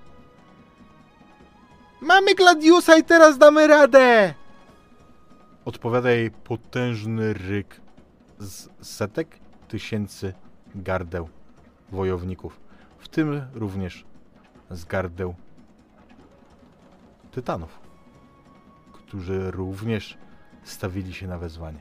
Mamy 2.02 2.36
Gladiusa 2.36 2.98
i 2.98 3.04
teraz 3.04 3.38
damy 3.38 3.68
radę! 3.68 4.34
odpowiada 5.70 6.12
jej 6.12 6.32
potężny 6.32 7.34
ryk 7.34 7.82
z 8.40 8.70
setek 8.82 9.40
tysięcy 9.68 10.34
gardeł 10.76 11.30
wojowników, 11.92 12.60
w 12.98 13.08
tym 13.08 13.42
również 13.54 14.06
z 14.72 14.86
gardeł 14.86 15.36
tytanów, 17.32 17.80
którzy 18.94 19.52
również 19.52 20.18
stawili 20.64 21.14
się 21.14 21.28
na 21.28 21.38
wezwanie. 21.38 21.80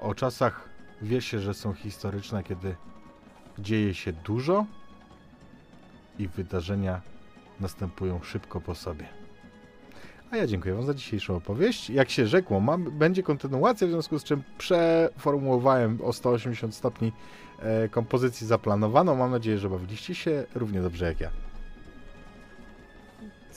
O 0.00 0.14
czasach 0.14 0.68
wie 1.02 1.20
się, 1.20 1.38
że 1.38 1.54
są 1.54 1.72
historyczne, 1.72 2.42
kiedy 2.42 2.76
dzieje 3.58 3.94
się 3.94 4.12
dużo 4.12 4.66
i 6.18 6.28
wydarzenia 6.28 7.00
następują 7.60 8.22
szybko 8.22 8.60
po 8.60 8.74
sobie. 8.74 9.25
A 10.30 10.36
ja 10.36 10.46
dziękuję 10.46 10.74
Wam 10.74 10.86
za 10.86 10.94
dzisiejszą 10.94 11.36
opowieść. 11.36 11.90
Jak 11.90 12.10
się 12.10 12.26
rzekło, 12.26 12.60
mam, 12.60 12.84
będzie 12.84 13.22
kontynuacja, 13.22 13.86
w 13.86 13.90
związku 13.90 14.18
z 14.18 14.24
czym 14.24 14.42
przeformułowałem 14.58 15.98
o 16.04 16.12
180 16.12 16.74
stopni 16.74 17.12
e, 17.58 17.88
kompozycji 17.88 18.46
zaplanowaną. 18.46 19.16
Mam 19.16 19.30
nadzieję, 19.30 19.58
że 19.58 19.70
bawiliście 19.70 20.14
się 20.14 20.44
równie 20.54 20.82
dobrze 20.82 21.04
jak 21.04 21.20
ja. 21.20 21.30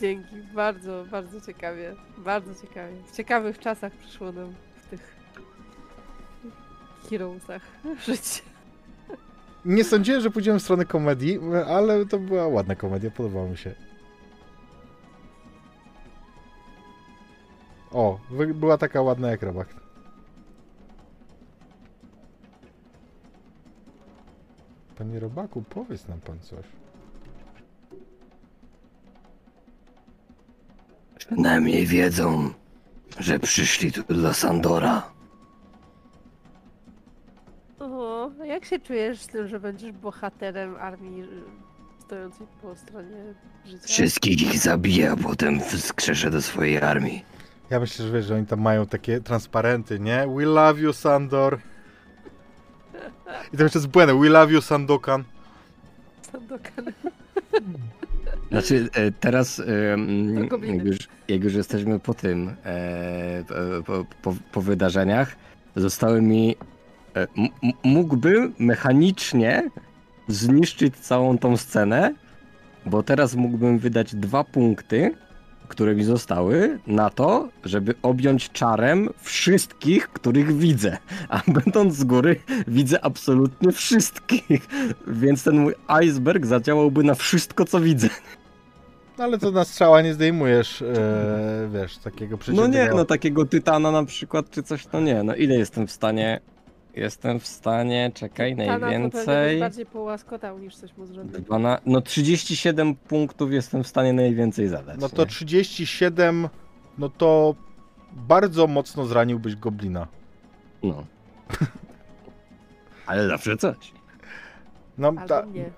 Dzięki, 0.02 0.36
bardzo, 0.56 1.06
bardzo 1.12 1.42
ciekawie. 1.42 1.96
Bardzo 2.18 2.62
ciekawie. 2.62 2.96
W 3.12 3.16
ciekawych 3.16 3.60
czasach 3.60 3.94
przyszło 3.94 4.32
nam 4.32 4.54
w 4.76 4.90
tych 4.90 5.16
Heroesach 7.10 7.62
życie. 8.06 8.42
Nie 9.66 9.84
sądziłem, 9.84 10.22
że 10.22 10.32
pójdziemy 10.32 10.60
w 10.60 10.64
stronę 10.64 10.86
komedii, 10.86 11.40
ale 11.68 12.06
to 12.06 12.20
była 12.20 12.48
ładna 12.48 12.76
komedia, 12.76 13.12
podobała 13.12 13.48
mi 13.48 13.58
się. 13.58 13.89
O, 17.92 18.20
była 18.56 18.78
taka 18.78 19.02
ładna 19.02 19.32
jak 19.32 19.42
robak. 19.42 19.68
Panie 24.98 25.20
robaku, 25.20 25.64
powiedz 25.70 26.08
nam 26.08 26.20
pan 26.20 26.40
coś. 26.40 26.66
Przynajmniej 31.18 31.86
wiedzą, 31.86 32.50
że 33.20 33.40
przyszli 33.40 33.92
tu 33.92 34.04
dla 34.04 34.34
Sandora. 34.34 35.12
O, 37.80 38.30
jak 38.46 38.66
się 38.66 38.80
czujesz 38.80 39.22
z 39.22 39.28
tym, 39.28 39.48
że 39.48 39.60
będziesz 39.60 39.92
bohaterem 39.92 40.76
armii 40.76 41.22
y, 41.24 41.28
stojącej 42.06 42.48
po 42.62 42.76
stronie 42.76 43.34
życia? 43.66 43.88
Wszystkich 43.88 44.42
ich 44.42 44.60
zabije, 44.60 45.12
a 45.12 45.16
potem 45.16 45.60
wskrzeszę 45.62 46.32
do 46.32 46.42
swojej 46.42 46.78
armii. 46.82 47.26
Ja 47.70 47.80
myślę, 47.80 48.06
że 48.06 48.14
wiesz, 48.14 48.26
że 48.26 48.36
oni 48.36 48.46
tam 48.46 48.62
mają 48.62 48.86
takie 48.86 49.22
transparenty, 49.22 50.00
nie? 50.00 50.28
We 50.36 50.46
love 50.46 50.80
you, 50.80 50.94
Sandor. 50.94 51.60
I 53.54 53.58
to 53.58 53.64
jeszcze 53.64 53.80
jest 53.80 53.88
błędem. 53.88 54.22
We 54.22 54.30
love 54.30 54.54
you, 54.54 54.62
Sandokan. 54.62 55.24
Sandokan. 56.32 56.86
Znaczy, 58.52 58.90
e, 58.94 59.12
teraz, 59.12 59.60
e, 59.60 59.64
jak 60.68 60.86
już, 60.86 60.98
jak 61.28 61.44
już 61.44 61.54
jesteśmy 61.54 62.00
po 62.00 62.14
tym, 62.14 62.56
e, 62.66 63.44
po, 63.86 64.06
po, 64.22 64.36
po 64.52 64.62
wydarzeniach, 64.62 65.36
zostały 65.76 66.22
mi. 66.22 66.56
Mógłbym 67.84 68.54
mechanicznie 68.60 69.70
zniszczyć 70.28 70.96
całą 70.96 71.38
tą 71.38 71.58
scenę, 71.58 72.14
bo 72.86 73.04
teraz 73.04 73.36
mógłbym 73.36 73.80
wydać 73.80 74.16
dwa 74.16 74.44
punkty, 74.44 75.16
które 75.70 75.96
mi 75.96 76.04
zostały, 76.04 76.80
na 76.88 77.10
to, 77.10 77.50
żeby 77.66 77.96
objąć 78.02 78.50
czarem 78.50 79.10
wszystkich, 79.22 80.08
których 80.08 80.58
widzę. 80.58 80.98
A 81.30 81.42
będąc 81.48 81.96
z 81.96 82.04
góry, 82.04 82.36
widzę 82.68 83.06
absolutnie 83.06 83.72
wszystkich. 83.72 84.68
Więc 85.08 85.44
ten 85.44 85.60
mój 85.60 85.74
iceberg 85.88 86.46
zadziałałby 86.46 87.04
na 87.04 87.16
wszystko, 87.16 87.66
co 87.66 87.80
widzę. 87.80 88.10
No 89.18 89.24
ale 89.24 89.38
to 89.38 89.52
na 89.52 89.66
strzała 89.66 90.02
nie 90.02 90.14
zdejmujesz, 90.14 90.82
e, 90.82 91.70
wiesz, 91.74 91.98
takiego 91.98 92.32
No 92.32 92.38
przeciętnego... 92.38 92.86
nie, 92.86 92.98
no 92.98 93.06
takiego 93.06 93.46
tytana 93.46 93.92
na 93.92 94.06
przykład, 94.06 94.50
czy 94.50 94.64
coś, 94.64 94.88
no 94.94 95.02
nie, 95.02 95.24
no 95.24 95.36
ile 95.36 95.56
jestem 95.56 95.88
w 95.88 95.92
stanie? 95.92 96.40
Jestem 96.96 97.40
w 97.40 97.48
stanie, 97.48 98.12
czekaj, 98.14 98.56
byś 98.56 98.68
najwięcej. 98.68 99.60
bardziej 99.60 99.86
połaskotał 99.86 100.60
niż 100.60 100.76
coś 100.76 100.98
mu 100.98 101.06
zrobił. 101.06 101.42
Dwana, 101.42 101.80
no 101.86 102.02
37 102.02 102.96
punktów 102.96 103.54
jestem 103.54 103.84
w 103.84 103.88
stanie 103.88 104.14
najwięcej 104.14 104.68
zadać. 104.68 105.00
No 105.02 105.10
to 105.10 105.22
nie? 105.22 105.28
37, 105.28 106.50
no 106.98 107.10
to 107.10 107.56
bardzo 108.14 108.68
mocno 108.68 109.06
zraniłbyś 109.06 109.56
goblina. 109.56 110.08
No. 110.84 111.06
Ale 113.06 113.28
zawsze 113.28 113.58
coś. 113.58 113.92
No, 114.98 115.08
Albo 115.08 115.28
ta, 115.28 115.46
nie. 115.46 115.70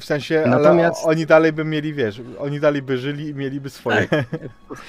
w 0.00 0.04
sensie, 0.04 0.44
Natomiast- 0.46 1.02
ale 1.04 1.10
oni 1.14 1.26
dalej 1.26 1.52
by 1.52 1.64
mieli, 1.64 1.94
wiesz, 1.94 2.22
oni 2.38 2.60
dalej 2.60 2.82
by 2.82 2.98
żyli 2.98 3.28
i 3.28 3.34
mieliby 3.34 3.70
swoje. 3.70 4.08
Tak. 4.08 4.26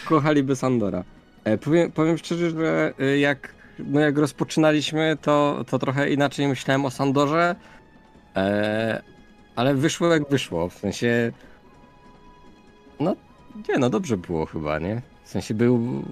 Kochaliby 0.05 0.55
Sandora. 0.55 1.03
E, 1.43 1.57
powiem, 1.57 1.91
powiem 1.91 2.17
szczerze, 2.17 2.49
że 2.49 2.93
e, 2.99 3.17
jak, 3.19 3.53
no 3.85 3.99
jak 3.99 4.17
rozpoczynaliśmy, 4.17 5.17
to, 5.21 5.65
to 5.67 5.79
trochę 5.79 6.09
inaczej 6.09 6.47
myślałem 6.47 6.85
o 6.85 6.91
Sandorze, 6.91 7.55
e, 8.35 9.03
ale 9.55 9.75
wyszło 9.75 10.07
jak 10.07 10.29
wyszło, 10.29 10.69
w 10.69 10.73
sensie 10.73 11.31
no 12.99 13.15
nie, 13.69 13.77
no 13.77 13.89
dobrze 13.89 14.17
było 14.17 14.45
chyba, 14.45 14.79
nie? 14.79 15.01
W 15.23 15.29
sensie 15.29 15.53
był, 15.53 16.03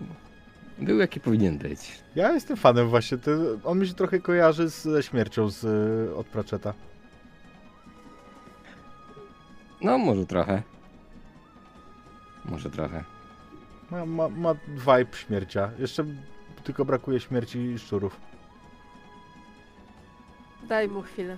był 0.79 0.99
jaki 0.99 1.19
powinien 1.19 1.57
być. 1.57 1.99
Ja 2.15 2.31
jestem 2.31 2.57
fanem 2.57 2.89
właśnie, 2.89 3.17
to, 3.17 3.31
on 3.63 3.79
mi 3.79 3.87
się 3.87 3.93
trochę 3.93 4.19
kojarzy 4.19 4.69
ze 4.69 5.03
śmiercią 5.03 5.49
z, 5.49 5.63
y, 5.63 6.15
od 6.15 6.27
Pratchetta. 6.27 6.73
No 9.81 9.97
może 9.97 10.25
trochę. 10.25 10.63
Może 12.45 12.69
trochę. 12.69 13.03
Ma, 13.91 14.05
ma, 14.05 14.29
ma 14.29 14.53
vibe 14.69 15.17
śmiercia. 15.17 15.71
Jeszcze 15.79 16.05
tylko 16.67 16.85
brakuje 16.85 17.19
śmierci 17.19 17.79
szczurów. 17.79 18.19
Daj 20.69 20.87
mu 20.87 21.01
chwilę. 21.01 21.37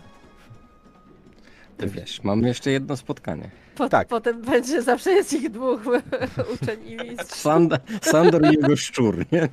Ty 1.78 1.88
wiesz, 1.88 2.24
mamy 2.24 2.48
jeszcze 2.48 2.72
jedno 2.72 2.98
spotkanie. 2.98 3.50
Po, 3.76 3.90
Tak. 3.90 4.08
Potem 4.08 4.42
będzie, 4.42 4.82
zawsze 4.82 5.12
jest 5.12 5.34
ich 5.34 5.50
dwóch 5.50 5.82
uczeń 6.54 6.80
i 6.86 6.96
mistrz. 6.96 7.40
Sand 7.40 7.74
Sandor 8.02 8.46
i 8.46 8.56
jego 8.56 8.76
szczur, 8.76 9.26
nie? 9.32 9.50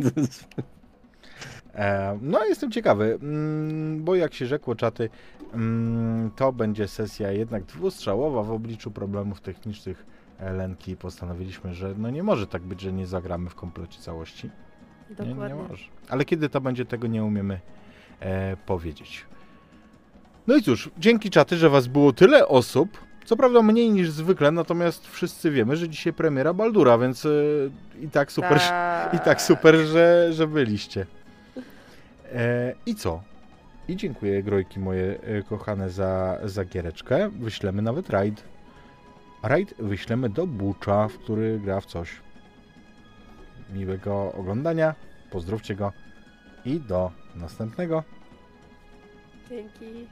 E, 1.74 2.18
no, 2.22 2.44
jestem 2.44 2.70
ciekawy, 2.70 3.18
mm, 3.22 4.04
bo 4.04 4.14
jak 4.14 4.34
się 4.34 4.46
rzekło, 4.46 4.74
czaty, 4.74 5.10
mm, 5.52 6.30
to 6.30 6.52
będzie 6.52 6.88
sesja 6.88 7.32
jednak 7.32 7.64
dwustrzałowa 7.64 8.42
w 8.42 8.50
obliczu 8.50 8.90
problemów 8.90 9.40
technicznych 9.40 10.06
e, 10.38 10.52
Lenki. 10.52 10.96
Postanowiliśmy, 10.96 11.74
że 11.74 11.94
no 11.98 12.10
nie 12.10 12.22
może 12.22 12.46
tak 12.46 12.62
być, 12.62 12.80
że 12.80 12.92
nie 12.92 13.06
zagramy 13.06 13.50
w 13.50 13.54
komplecie 13.54 14.00
całości. 14.00 14.50
Nie, 15.10 15.26
nie 15.26 15.30
Dokładnie. 15.34 15.62
może. 15.68 15.84
Ale 16.08 16.24
kiedy 16.24 16.48
to 16.48 16.60
będzie, 16.60 16.84
tego 16.84 17.06
nie 17.06 17.24
umiemy 17.24 17.60
e, 18.20 18.56
powiedzieć. 18.66 19.24
No 20.46 20.56
i 20.56 20.62
cóż, 20.62 20.90
dzięki 20.98 21.30
czaty, 21.30 21.56
że 21.56 21.70
was 21.70 21.86
było 21.86 22.12
tyle 22.12 22.48
osób. 22.48 22.98
Co 23.24 23.36
prawda 23.36 23.62
mniej 23.62 23.90
niż 23.90 24.10
zwykle, 24.10 24.50
natomiast 24.50 25.06
wszyscy 25.08 25.50
wiemy, 25.50 25.76
że 25.76 25.88
dzisiaj 25.88 26.12
premiera 26.12 26.54
Baldura, 26.54 26.98
więc 26.98 27.26
e, 27.26 27.30
i 28.00 28.08
tak 28.08 28.32
super, 28.32 28.60
i 29.12 29.18
tak 29.18 29.42
super, 29.42 29.76
że, 29.76 30.32
że 30.32 30.46
byliście. 30.46 31.06
E, 32.32 32.74
I 32.86 32.94
co? 32.94 33.22
I 33.88 33.96
dziękuję 33.96 34.42
grojki 34.42 34.80
moje 34.80 35.20
e, 35.20 35.42
kochane 35.42 35.90
za, 35.90 36.38
za 36.44 36.64
giereczkę. 36.64 37.30
Wyślemy 37.30 37.82
nawet 37.82 38.10
raid. 38.10 38.42
Raid 39.42 39.74
wyślemy 39.78 40.28
do 40.28 40.46
Bucza, 40.46 41.08
w 41.08 41.18
który 41.18 41.60
gra 41.64 41.80
w 41.80 41.86
coś. 41.86 42.10
Miłego 43.70 44.32
oglądania. 44.32 44.94
Pozdrówcie 45.30 45.74
go. 45.74 45.92
I 46.64 46.80
do 46.80 47.10
następnego. 47.34 48.02
Dzięki. 49.48 50.06